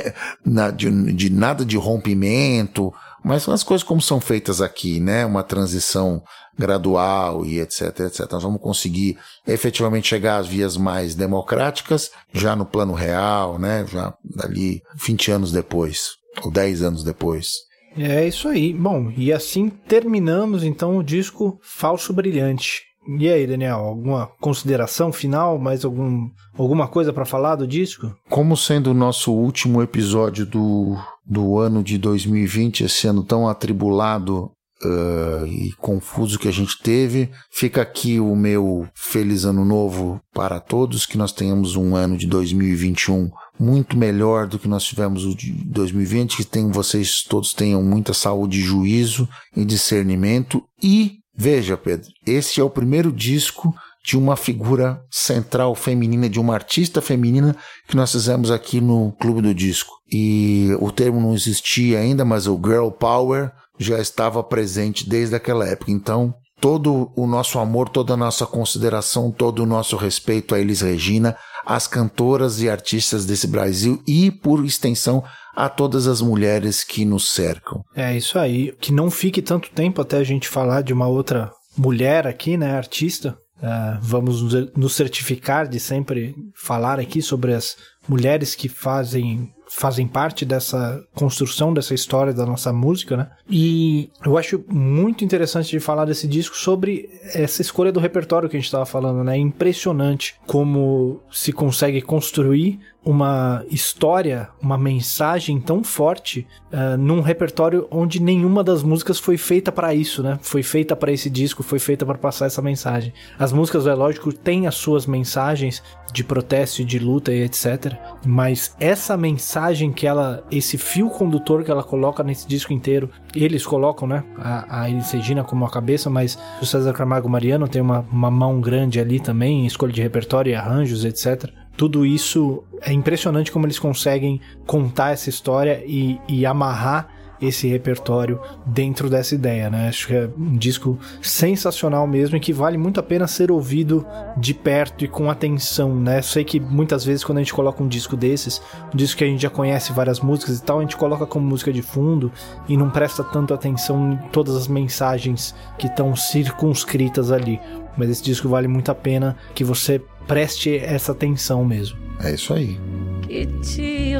de, 0.75 1.13
de 1.13 1.29
nada 1.29 1.65
de 1.65 1.77
rompimento, 1.77 2.93
mas 3.23 3.47
as 3.49 3.63
coisas 3.63 3.83
como 3.83 4.01
são 4.01 4.21
feitas 4.21 4.61
aqui, 4.61 4.99
né? 4.99 5.25
Uma 5.25 5.43
transição 5.43 6.21
gradual 6.57 7.45
e 7.45 7.59
etc, 7.59 7.99
etc. 8.01 8.31
Nós 8.31 8.43
vamos 8.43 8.61
conseguir 8.61 9.17
efetivamente 9.45 10.07
chegar 10.07 10.37
às 10.37 10.47
vias 10.47 10.75
mais 10.75 11.13
democráticas 11.13 12.11
já 12.33 12.55
no 12.55 12.65
plano 12.65 12.93
real, 12.93 13.59
né? 13.59 13.85
Já 13.87 14.13
ali 14.39 14.81
20 14.95 15.31
anos 15.31 15.51
depois, 15.51 16.11
ou 16.43 16.51
10 16.51 16.81
anos 16.81 17.03
depois. 17.03 17.67
É 17.97 18.27
isso 18.27 18.47
aí. 18.47 18.73
Bom, 18.73 19.11
e 19.15 19.33
assim 19.33 19.69
terminamos 19.69 20.63
então 20.63 20.97
o 20.97 21.03
disco 21.03 21.59
Falso 21.61 22.13
Brilhante. 22.13 22.83
E 23.07 23.29
aí, 23.29 23.47
Daniel, 23.47 23.77
alguma 23.79 24.27
consideração 24.41 25.13
final, 25.13 25.57
mais 25.57 25.85
algum, 25.85 26.29
alguma 26.57 26.87
coisa 26.87 27.13
para 27.13 27.23
falar 27.23 27.55
do 27.55 27.65
disco? 27.65 28.13
Como 28.29 28.57
sendo 28.57 28.91
o 28.91 28.93
nosso 28.93 29.31
último 29.31 29.81
episódio 29.81 30.45
do, 30.45 30.97
do 31.25 31.57
ano 31.57 31.81
de 31.81 31.97
2020, 31.97 32.83
esse 32.83 33.07
ano 33.07 33.23
tão 33.23 33.47
atribulado 33.47 34.51
uh, 34.83 35.45
e 35.47 35.71
confuso 35.77 36.37
que 36.37 36.49
a 36.49 36.51
gente 36.51 36.81
teve, 36.81 37.31
fica 37.49 37.81
aqui 37.81 38.19
o 38.19 38.35
meu 38.35 38.87
feliz 38.93 39.45
ano 39.45 39.63
novo 39.63 40.19
para 40.33 40.59
todos, 40.59 41.05
que 41.05 41.17
nós 41.17 41.31
tenhamos 41.31 41.77
um 41.77 41.95
ano 41.95 42.17
de 42.17 42.27
2021 42.27 43.29
muito 43.59 43.97
melhor 43.97 44.47
do 44.47 44.59
que 44.59 44.67
nós 44.67 44.83
tivemos 44.83 45.25
o 45.25 45.35
de 45.35 45.51
2020, 45.51 46.37
que 46.37 46.45
tem, 46.45 46.69
vocês 46.69 47.23
todos 47.23 47.53
tenham 47.53 47.81
muita 47.81 48.13
saúde, 48.13 48.61
juízo 48.61 49.27
e 49.55 49.65
discernimento 49.65 50.63
e 50.81 51.16
Veja, 51.37 51.77
Pedro, 51.77 52.07
esse 52.25 52.59
é 52.59 52.63
o 52.63 52.69
primeiro 52.69 53.11
disco 53.11 53.71
de 54.03 54.17
uma 54.17 54.35
figura 54.35 54.99
central 55.11 55.75
feminina, 55.75 56.27
de 56.27 56.39
uma 56.39 56.55
artista 56.55 56.99
feminina 56.99 57.55
que 57.87 57.95
nós 57.95 58.11
fizemos 58.11 58.49
aqui 58.49 58.81
no 58.81 59.11
Clube 59.19 59.41
do 59.41 59.53
Disco. 59.53 59.91
E 60.11 60.69
o 60.79 60.91
termo 60.91 61.21
não 61.21 61.35
existia 61.35 61.99
ainda, 61.99 62.25
mas 62.25 62.47
o 62.47 62.55
Girl 62.55 62.89
Power 62.89 63.51
já 63.77 63.99
estava 63.99 64.43
presente 64.43 65.07
desde 65.07 65.35
aquela 65.35 65.67
época. 65.67 65.91
Então, 65.91 66.33
todo 66.59 67.11
o 67.15 67.27
nosso 67.27 67.59
amor, 67.59 67.89
toda 67.89 68.13
a 68.13 68.17
nossa 68.17 68.45
consideração, 68.45 69.29
todo 69.29 69.61
o 69.61 69.65
nosso 69.65 69.95
respeito 69.95 70.55
a 70.55 70.59
Elis 70.59 70.81
Regina, 70.81 71.37
às 71.65 71.85
cantoras 71.85 72.61
e 72.61 72.69
artistas 72.69 73.25
desse 73.25 73.45
Brasil 73.45 74.01
e, 74.07 74.31
por 74.31 74.65
extensão, 74.65 75.23
a 75.57 75.67
todas 75.67 76.05
as 76.05 76.21
mulheres 76.21 76.83
que 76.83 77.03
nos 77.03 77.31
cercam. 77.31 77.83
É 77.95 78.15
isso 78.15 78.37
aí. 78.37 78.71
Que 78.79 78.93
não 78.93 79.09
fique 79.09 79.41
tanto 79.41 79.71
tempo 79.71 79.99
até 79.99 80.17
a 80.17 80.23
gente 80.23 80.47
falar 80.47 80.83
de 80.83 80.93
uma 80.93 81.07
outra 81.07 81.51
mulher 81.75 82.27
aqui, 82.27 82.55
né, 82.55 82.77
artista. 82.77 83.35
Uh, 83.57 83.97
vamos 83.99 84.43
nos 84.75 84.93
certificar 84.93 85.67
de 85.67 85.79
sempre 85.79 86.35
falar 86.53 86.99
aqui 86.99 87.23
sobre 87.23 87.55
as 87.55 87.75
mulheres 88.07 88.53
que 88.53 88.69
fazem 88.69 89.51
fazem 89.69 90.07
parte 90.07 90.45
dessa 90.45 91.03
construção 91.13 91.73
dessa 91.73 91.93
história 91.93 92.33
da 92.33 92.45
nossa 92.45 92.71
música, 92.71 93.17
né? 93.17 93.29
E 93.49 94.09
eu 94.25 94.37
acho 94.37 94.63
muito 94.67 95.23
interessante 95.23 95.69
de 95.69 95.79
falar 95.79 96.05
desse 96.05 96.27
disco 96.27 96.55
sobre 96.55 97.09
essa 97.33 97.61
escolha 97.61 97.91
do 97.91 97.99
repertório 97.99 98.49
que 98.49 98.55
a 98.55 98.59
gente 98.59 98.67
estava 98.67 98.85
falando, 98.85 99.23
né? 99.23 99.35
É 99.35 99.39
impressionante 99.39 100.35
como 100.45 101.21
se 101.31 101.51
consegue 101.51 102.01
construir 102.01 102.79
uma 103.07 103.63
história, 103.69 104.49
uma 104.61 104.77
mensagem 104.77 105.61
tão 105.61 105.81
forte 105.81 106.45
uh, 106.73 106.97
num 106.97 107.21
repertório 107.21 107.87
onde 107.89 108.21
nenhuma 108.21 108.65
das 108.65 108.83
músicas 108.83 109.17
foi 109.17 109.37
feita 109.37 109.71
para 109.71 109.93
isso, 109.93 110.21
né? 110.21 110.37
Foi 110.41 110.61
feita 110.61 110.93
para 110.93 111.09
esse 111.09 111.29
disco, 111.29 111.63
foi 111.63 111.79
feita 111.79 112.05
para 112.05 112.17
passar 112.17 112.47
essa 112.47 112.61
mensagem. 112.61 113.13
As 113.39 113.53
músicas, 113.53 113.87
é 113.87 113.93
lógico, 113.93 114.33
têm 114.33 114.67
as 114.67 114.75
suas 114.75 115.05
mensagens 115.05 115.81
de 116.11 116.23
protesto, 116.23 116.83
de 116.83 116.99
luta 116.99 117.33
e 117.33 117.41
etc. 117.41 117.93
Mas 118.25 118.75
essa 118.79 119.17
mensagem 119.17 119.91
que 119.91 120.07
ela, 120.07 120.43
esse 120.51 120.77
fio 120.77 121.09
condutor 121.09 121.63
que 121.63 121.71
ela 121.71 121.83
coloca 121.83 122.23
nesse 122.23 122.47
disco 122.47 122.73
inteiro, 122.73 123.09
eles 123.35 123.65
colocam, 123.65 124.07
né? 124.07 124.23
A, 124.37 124.83
a 124.83 124.89
Elis 124.89 125.11
Regina 125.11 125.43
como 125.43 125.65
a 125.65 125.69
cabeça, 125.69 126.09
mas 126.09 126.37
o 126.61 126.65
César 126.65 126.93
Camargo 126.93 127.29
Mariano 127.29 127.67
tem 127.67 127.81
uma, 127.81 128.05
uma 128.11 128.31
mão 128.31 128.59
grande 128.59 128.99
ali 128.99 129.19
também, 129.19 129.65
escolha 129.65 129.93
de 129.93 130.01
repertório 130.01 130.51
e 130.51 130.55
arranjos, 130.55 131.05
etc 131.05 131.51
tudo 131.77 132.03
isso 132.03 132.63
é 132.81 132.91
impressionante 132.91 133.51
como 133.51 133.67
eles 133.67 133.77
conseguem 133.77 134.41
contar 134.65 135.11
essa 135.11 135.29
história 135.29 135.83
e, 135.85 136.19
e 136.27 136.43
amarrar 136.43 137.07
esse 137.41 137.67
repertório 137.67 138.39
dentro 138.65 139.09
dessa 139.09 139.35
ideia, 139.35 139.69
né? 139.69 139.87
Acho 139.87 140.07
que 140.07 140.15
é 140.15 140.29
um 140.37 140.57
disco 140.57 140.97
sensacional 141.21 142.07
mesmo 142.07 142.37
e 142.37 142.39
que 142.39 142.53
vale 142.53 142.77
muito 142.77 142.99
a 142.99 143.03
pena 143.03 143.27
ser 143.27 143.51
ouvido 143.51 144.05
de 144.37 144.53
perto 144.53 145.05
e 145.05 145.07
com 145.07 145.29
atenção, 145.29 145.95
né? 145.95 146.21
Sei 146.21 146.43
que 146.43 146.59
muitas 146.59 147.03
vezes 147.05 147.23
quando 147.23 147.37
a 147.39 147.41
gente 147.41 147.53
coloca 147.53 147.83
um 147.83 147.87
disco 147.87 148.15
desses, 148.15 148.61
um 148.93 148.97
disco 148.97 149.17
que 149.17 149.23
a 149.23 149.27
gente 149.27 149.41
já 149.41 149.49
conhece 149.49 149.93
várias 149.93 150.19
músicas 150.19 150.59
e 150.59 150.63
tal, 150.63 150.79
a 150.79 150.81
gente 150.81 150.97
coloca 150.97 151.25
como 151.25 151.45
música 151.45 151.71
de 151.71 151.81
fundo 151.81 152.31
e 152.67 152.75
não 152.75 152.89
presta 152.89 153.23
tanto 153.23 153.53
atenção 153.53 154.13
em 154.13 154.17
todas 154.29 154.55
as 154.55 154.67
mensagens 154.67 155.53
que 155.77 155.87
estão 155.87 156.15
circunscritas 156.15 157.31
ali. 157.31 157.59
Mas 157.97 158.09
esse 158.09 158.23
disco 158.23 158.47
vale 158.47 158.67
muito 158.67 158.91
a 158.91 158.95
pena 158.95 159.35
que 159.55 159.63
você 159.63 160.01
preste 160.27 160.77
essa 160.77 161.13
atenção 161.13 161.65
mesmo. 161.65 161.97
É 162.23 162.33
isso 162.33 162.53
aí. 162.53 162.77
Que 163.21 163.45
te 163.61 164.15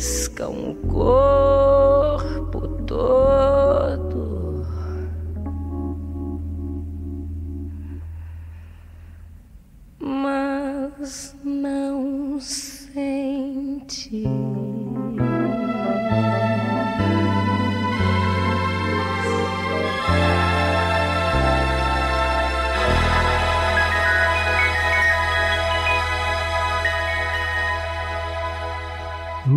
rabiscam 0.00 0.70
o 0.70 0.74
corpo 0.88 2.68
todo. 2.86 4.66
Mas 9.98 11.36
não 11.44 12.40
sente. 12.40 14.24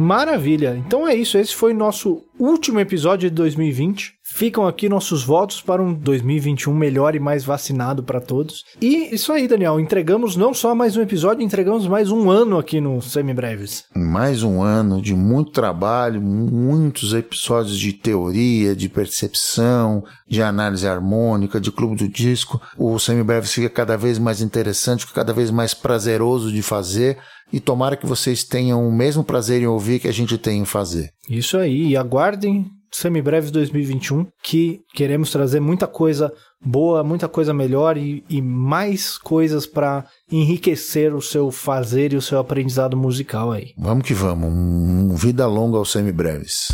Maravilha! 0.04 0.76
Então 0.76 1.08
é 1.08 1.16
isso, 1.16 1.38
esse 1.38 1.56
foi 1.56 1.74
nosso 1.74 2.22
último 2.38 2.78
episódio 2.78 3.30
de 3.30 3.36
2020. 3.36 4.16
Ficam 4.22 4.68
aqui 4.68 4.90
nossos 4.90 5.24
votos 5.24 5.62
para 5.62 5.82
um 5.82 5.94
2021 5.94 6.74
melhor 6.74 7.16
e 7.16 7.20
mais 7.20 7.44
vacinado 7.44 8.04
para 8.04 8.20
todos. 8.20 8.66
E 8.82 9.14
isso 9.14 9.32
aí, 9.32 9.48
Daniel, 9.48 9.80
entregamos 9.80 10.36
não 10.36 10.54
só 10.54 10.76
mais 10.76 10.98
um 10.98 11.02
episódio, 11.02 11.44
entregamos 11.44 11.88
mais 11.88 12.12
um 12.12 12.30
ano 12.30 12.58
aqui 12.58 12.82
no 12.82 13.02
Semibreves. 13.02 13.86
Mais 13.96 14.44
um 14.44 14.62
ano 14.62 15.02
de 15.02 15.14
muito 15.14 15.52
trabalho, 15.52 16.22
muitos 16.22 17.14
episódios 17.14 17.78
de 17.78 17.94
teoria, 17.94 18.76
de 18.76 18.90
percepção, 18.90 20.04
de 20.28 20.42
análise 20.42 20.88
harmônica, 20.88 21.62
de 21.62 21.72
clube 21.72 21.96
do 21.96 22.10
disco. 22.10 22.62
O 22.78 22.98
Semibreves 23.00 23.54
fica 23.54 23.70
cada 23.70 23.96
vez 23.96 24.18
mais 24.18 24.42
interessante, 24.42 25.08
cada 25.14 25.32
vez 25.32 25.52
mais 25.52 25.74
prazeroso 25.74 26.52
de 26.52 26.62
fazer 26.62 27.20
e 27.52 27.60
tomara 27.60 27.96
que 27.96 28.06
vocês 28.06 28.44
tenham 28.44 28.88
o 28.88 28.92
mesmo 28.92 29.24
prazer 29.24 29.62
em 29.62 29.68
ouvir 29.68 30.00
que 30.00 30.08
a 30.08 30.14
gente 30.14 30.38
tem 30.38 30.62
em 30.62 30.66
fazer. 30.66 31.10
Isso 31.30 31.58
aí, 31.58 31.90
e 31.90 31.98
aguardem 31.98 32.66
Semibreves 32.92 33.50
2021, 33.50 34.28
que 34.44 34.82
queremos 34.94 35.32
trazer 35.32 35.60
muita 35.60 35.88
coisa 35.88 36.32
boa, 36.64 37.04
muita 37.04 37.28
coisa 37.28 37.54
melhor 37.54 37.98
e, 37.98 38.24
e 38.30 38.42
mais 38.42 39.18
coisas 39.18 39.66
para 39.66 40.06
enriquecer 40.32 41.14
o 41.14 41.22
seu 41.22 41.52
fazer 41.52 42.14
e 42.14 42.16
o 42.16 42.22
seu 42.22 42.38
aprendizado 42.38 42.96
musical 42.96 43.52
aí. 43.52 43.74
Vamos 43.78 44.06
que 44.06 44.14
vamos, 44.14 44.48
um, 44.48 45.12
um 45.12 45.16
vida 45.16 45.48
longa 45.48 45.78
aos 45.78 45.92
Semibreves. 45.92 46.68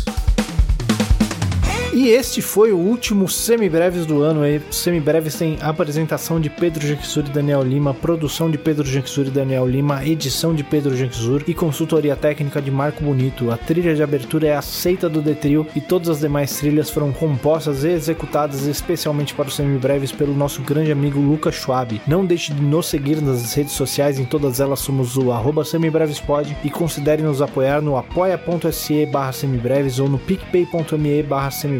E 1.92 2.10
este 2.10 2.40
foi 2.40 2.70
o 2.70 2.78
último 2.78 3.28
Semibreves 3.28 4.06
do 4.06 4.22
ano. 4.22 4.42
Aí, 4.42 4.62
Semibreves 4.70 5.34
tem 5.34 5.58
apresentação 5.60 6.40
de 6.40 6.48
Pedro 6.48 6.86
Jequissur 6.86 7.24
e 7.26 7.30
Daniel 7.30 7.64
Lima, 7.64 7.92
produção 7.92 8.48
de 8.48 8.56
Pedro 8.56 8.86
Jequissur 8.86 9.26
e 9.26 9.30
Daniel 9.30 9.66
Lima, 9.66 10.06
edição 10.06 10.54
de 10.54 10.62
Pedro 10.62 10.96
Jequissur 10.96 11.42
e 11.48 11.52
consultoria 11.52 12.14
técnica 12.14 12.62
de 12.62 12.70
Marco 12.70 13.02
Bonito. 13.02 13.50
A 13.50 13.56
trilha 13.56 13.92
de 13.92 14.04
abertura 14.04 14.46
é 14.46 14.54
aceita 14.54 15.08
do 15.08 15.20
Detrio 15.20 15.66
e 15.74 15.80
todas 15.80 16.08
as 16.08 16.20
demais 16.20 16.56
trilhas 16.56 16.90
foram 16.90 17.10
compostas 17.10 17.82
e 17.82 17.88
executadas 17.88 18.66
especialmente 18.66 19.34
para 19.34 19.48
os 19.48 19.56
Semibreves 19.56 20.12
pelo 20.12 20.32
nosso 20.32 20.62
grande 20.62 20.92
amigo 20.92 21.18
Lucas 21.18 21.56
Schwab. 21.56 22.00
Não 22.06 22.24
deixe 22.24 22.54
de 22.54 22.62
nos 22.62 22.86
seguir 22.86 23.20
nas 23.20 23.52
redes 23.52 23.72
sociais, 23.72 24.16
em 24.16 24.24
todas 24.24 24.60
elas 24.60 24.78
somos 24.78 25.16
o 25.16 25.32
arroba 25.32 25.64
semibrevespod 25.64 26.56
e 26.62 26.70
considere 26.70 27.20
nos 27.20 27.42
apoiar 27.42 27.82
no 27.82 27.96
apoia.se 27.96 29.06
barra 29.06 29.32
semibreves 29.32 29.98
ou 29.98 30.08
no 30.08 30.18
picpay.me 30.18 31.22
barra 31.24 31.50
semibreves. 31.50 31.79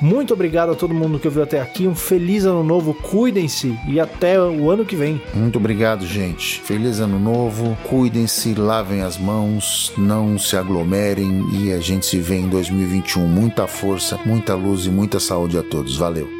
Muito 0.00 0.34
obrigado 0.34 0.72
a 0.72 0.74
todo 0.74 0.94
mundo 0.94 1.18
que 1.18 1.26
ouviu 1.26 1.42
até 1.42 1.60
aqui, 1.60 1.86
um 1.86 1.94
feliz 1.94 2.44
ano 2.44 2.62
novo, 2.62 2.94
cuidem-se 2.94 3.78
e 3.88 4.00
até 4.00 4.40
o 4.40 4.70
ano 4.70 4.84
que 4.84 4.96
vem. 4.96 5.20
Muito 5.34 5.58
obrigado, 5.58 6.06
gente. 6.06 6.60
Feliz 6.60 7.00
ano 7.00 7.18
novo, 7.18 7.76
cuidem-se, 7.84 8.54
lavem 8.54 9.02
as 9.02 9.18
mãos, 9.18 9.92
não 9.96 10.38
se 10.38 10.56
aglomerem 10.56 11.46
e 11.52 11.72
a 11.72 11.80
gente 11.80 12.06
se 12.06 12.18
vê 12.18 12.36
em 12.36 12.48
2021. 12.48 13.26
Muita 13.26 13.66
força, 13.66 14.18
muita 14.24 14.54
luz 14.54 14.86
e 14.86 14.90
muita 14.90 15.20
saúde 15.20 15.58
a 15.58 15.62
todos. 15.62 15.96
Valeu. 15.96 16.35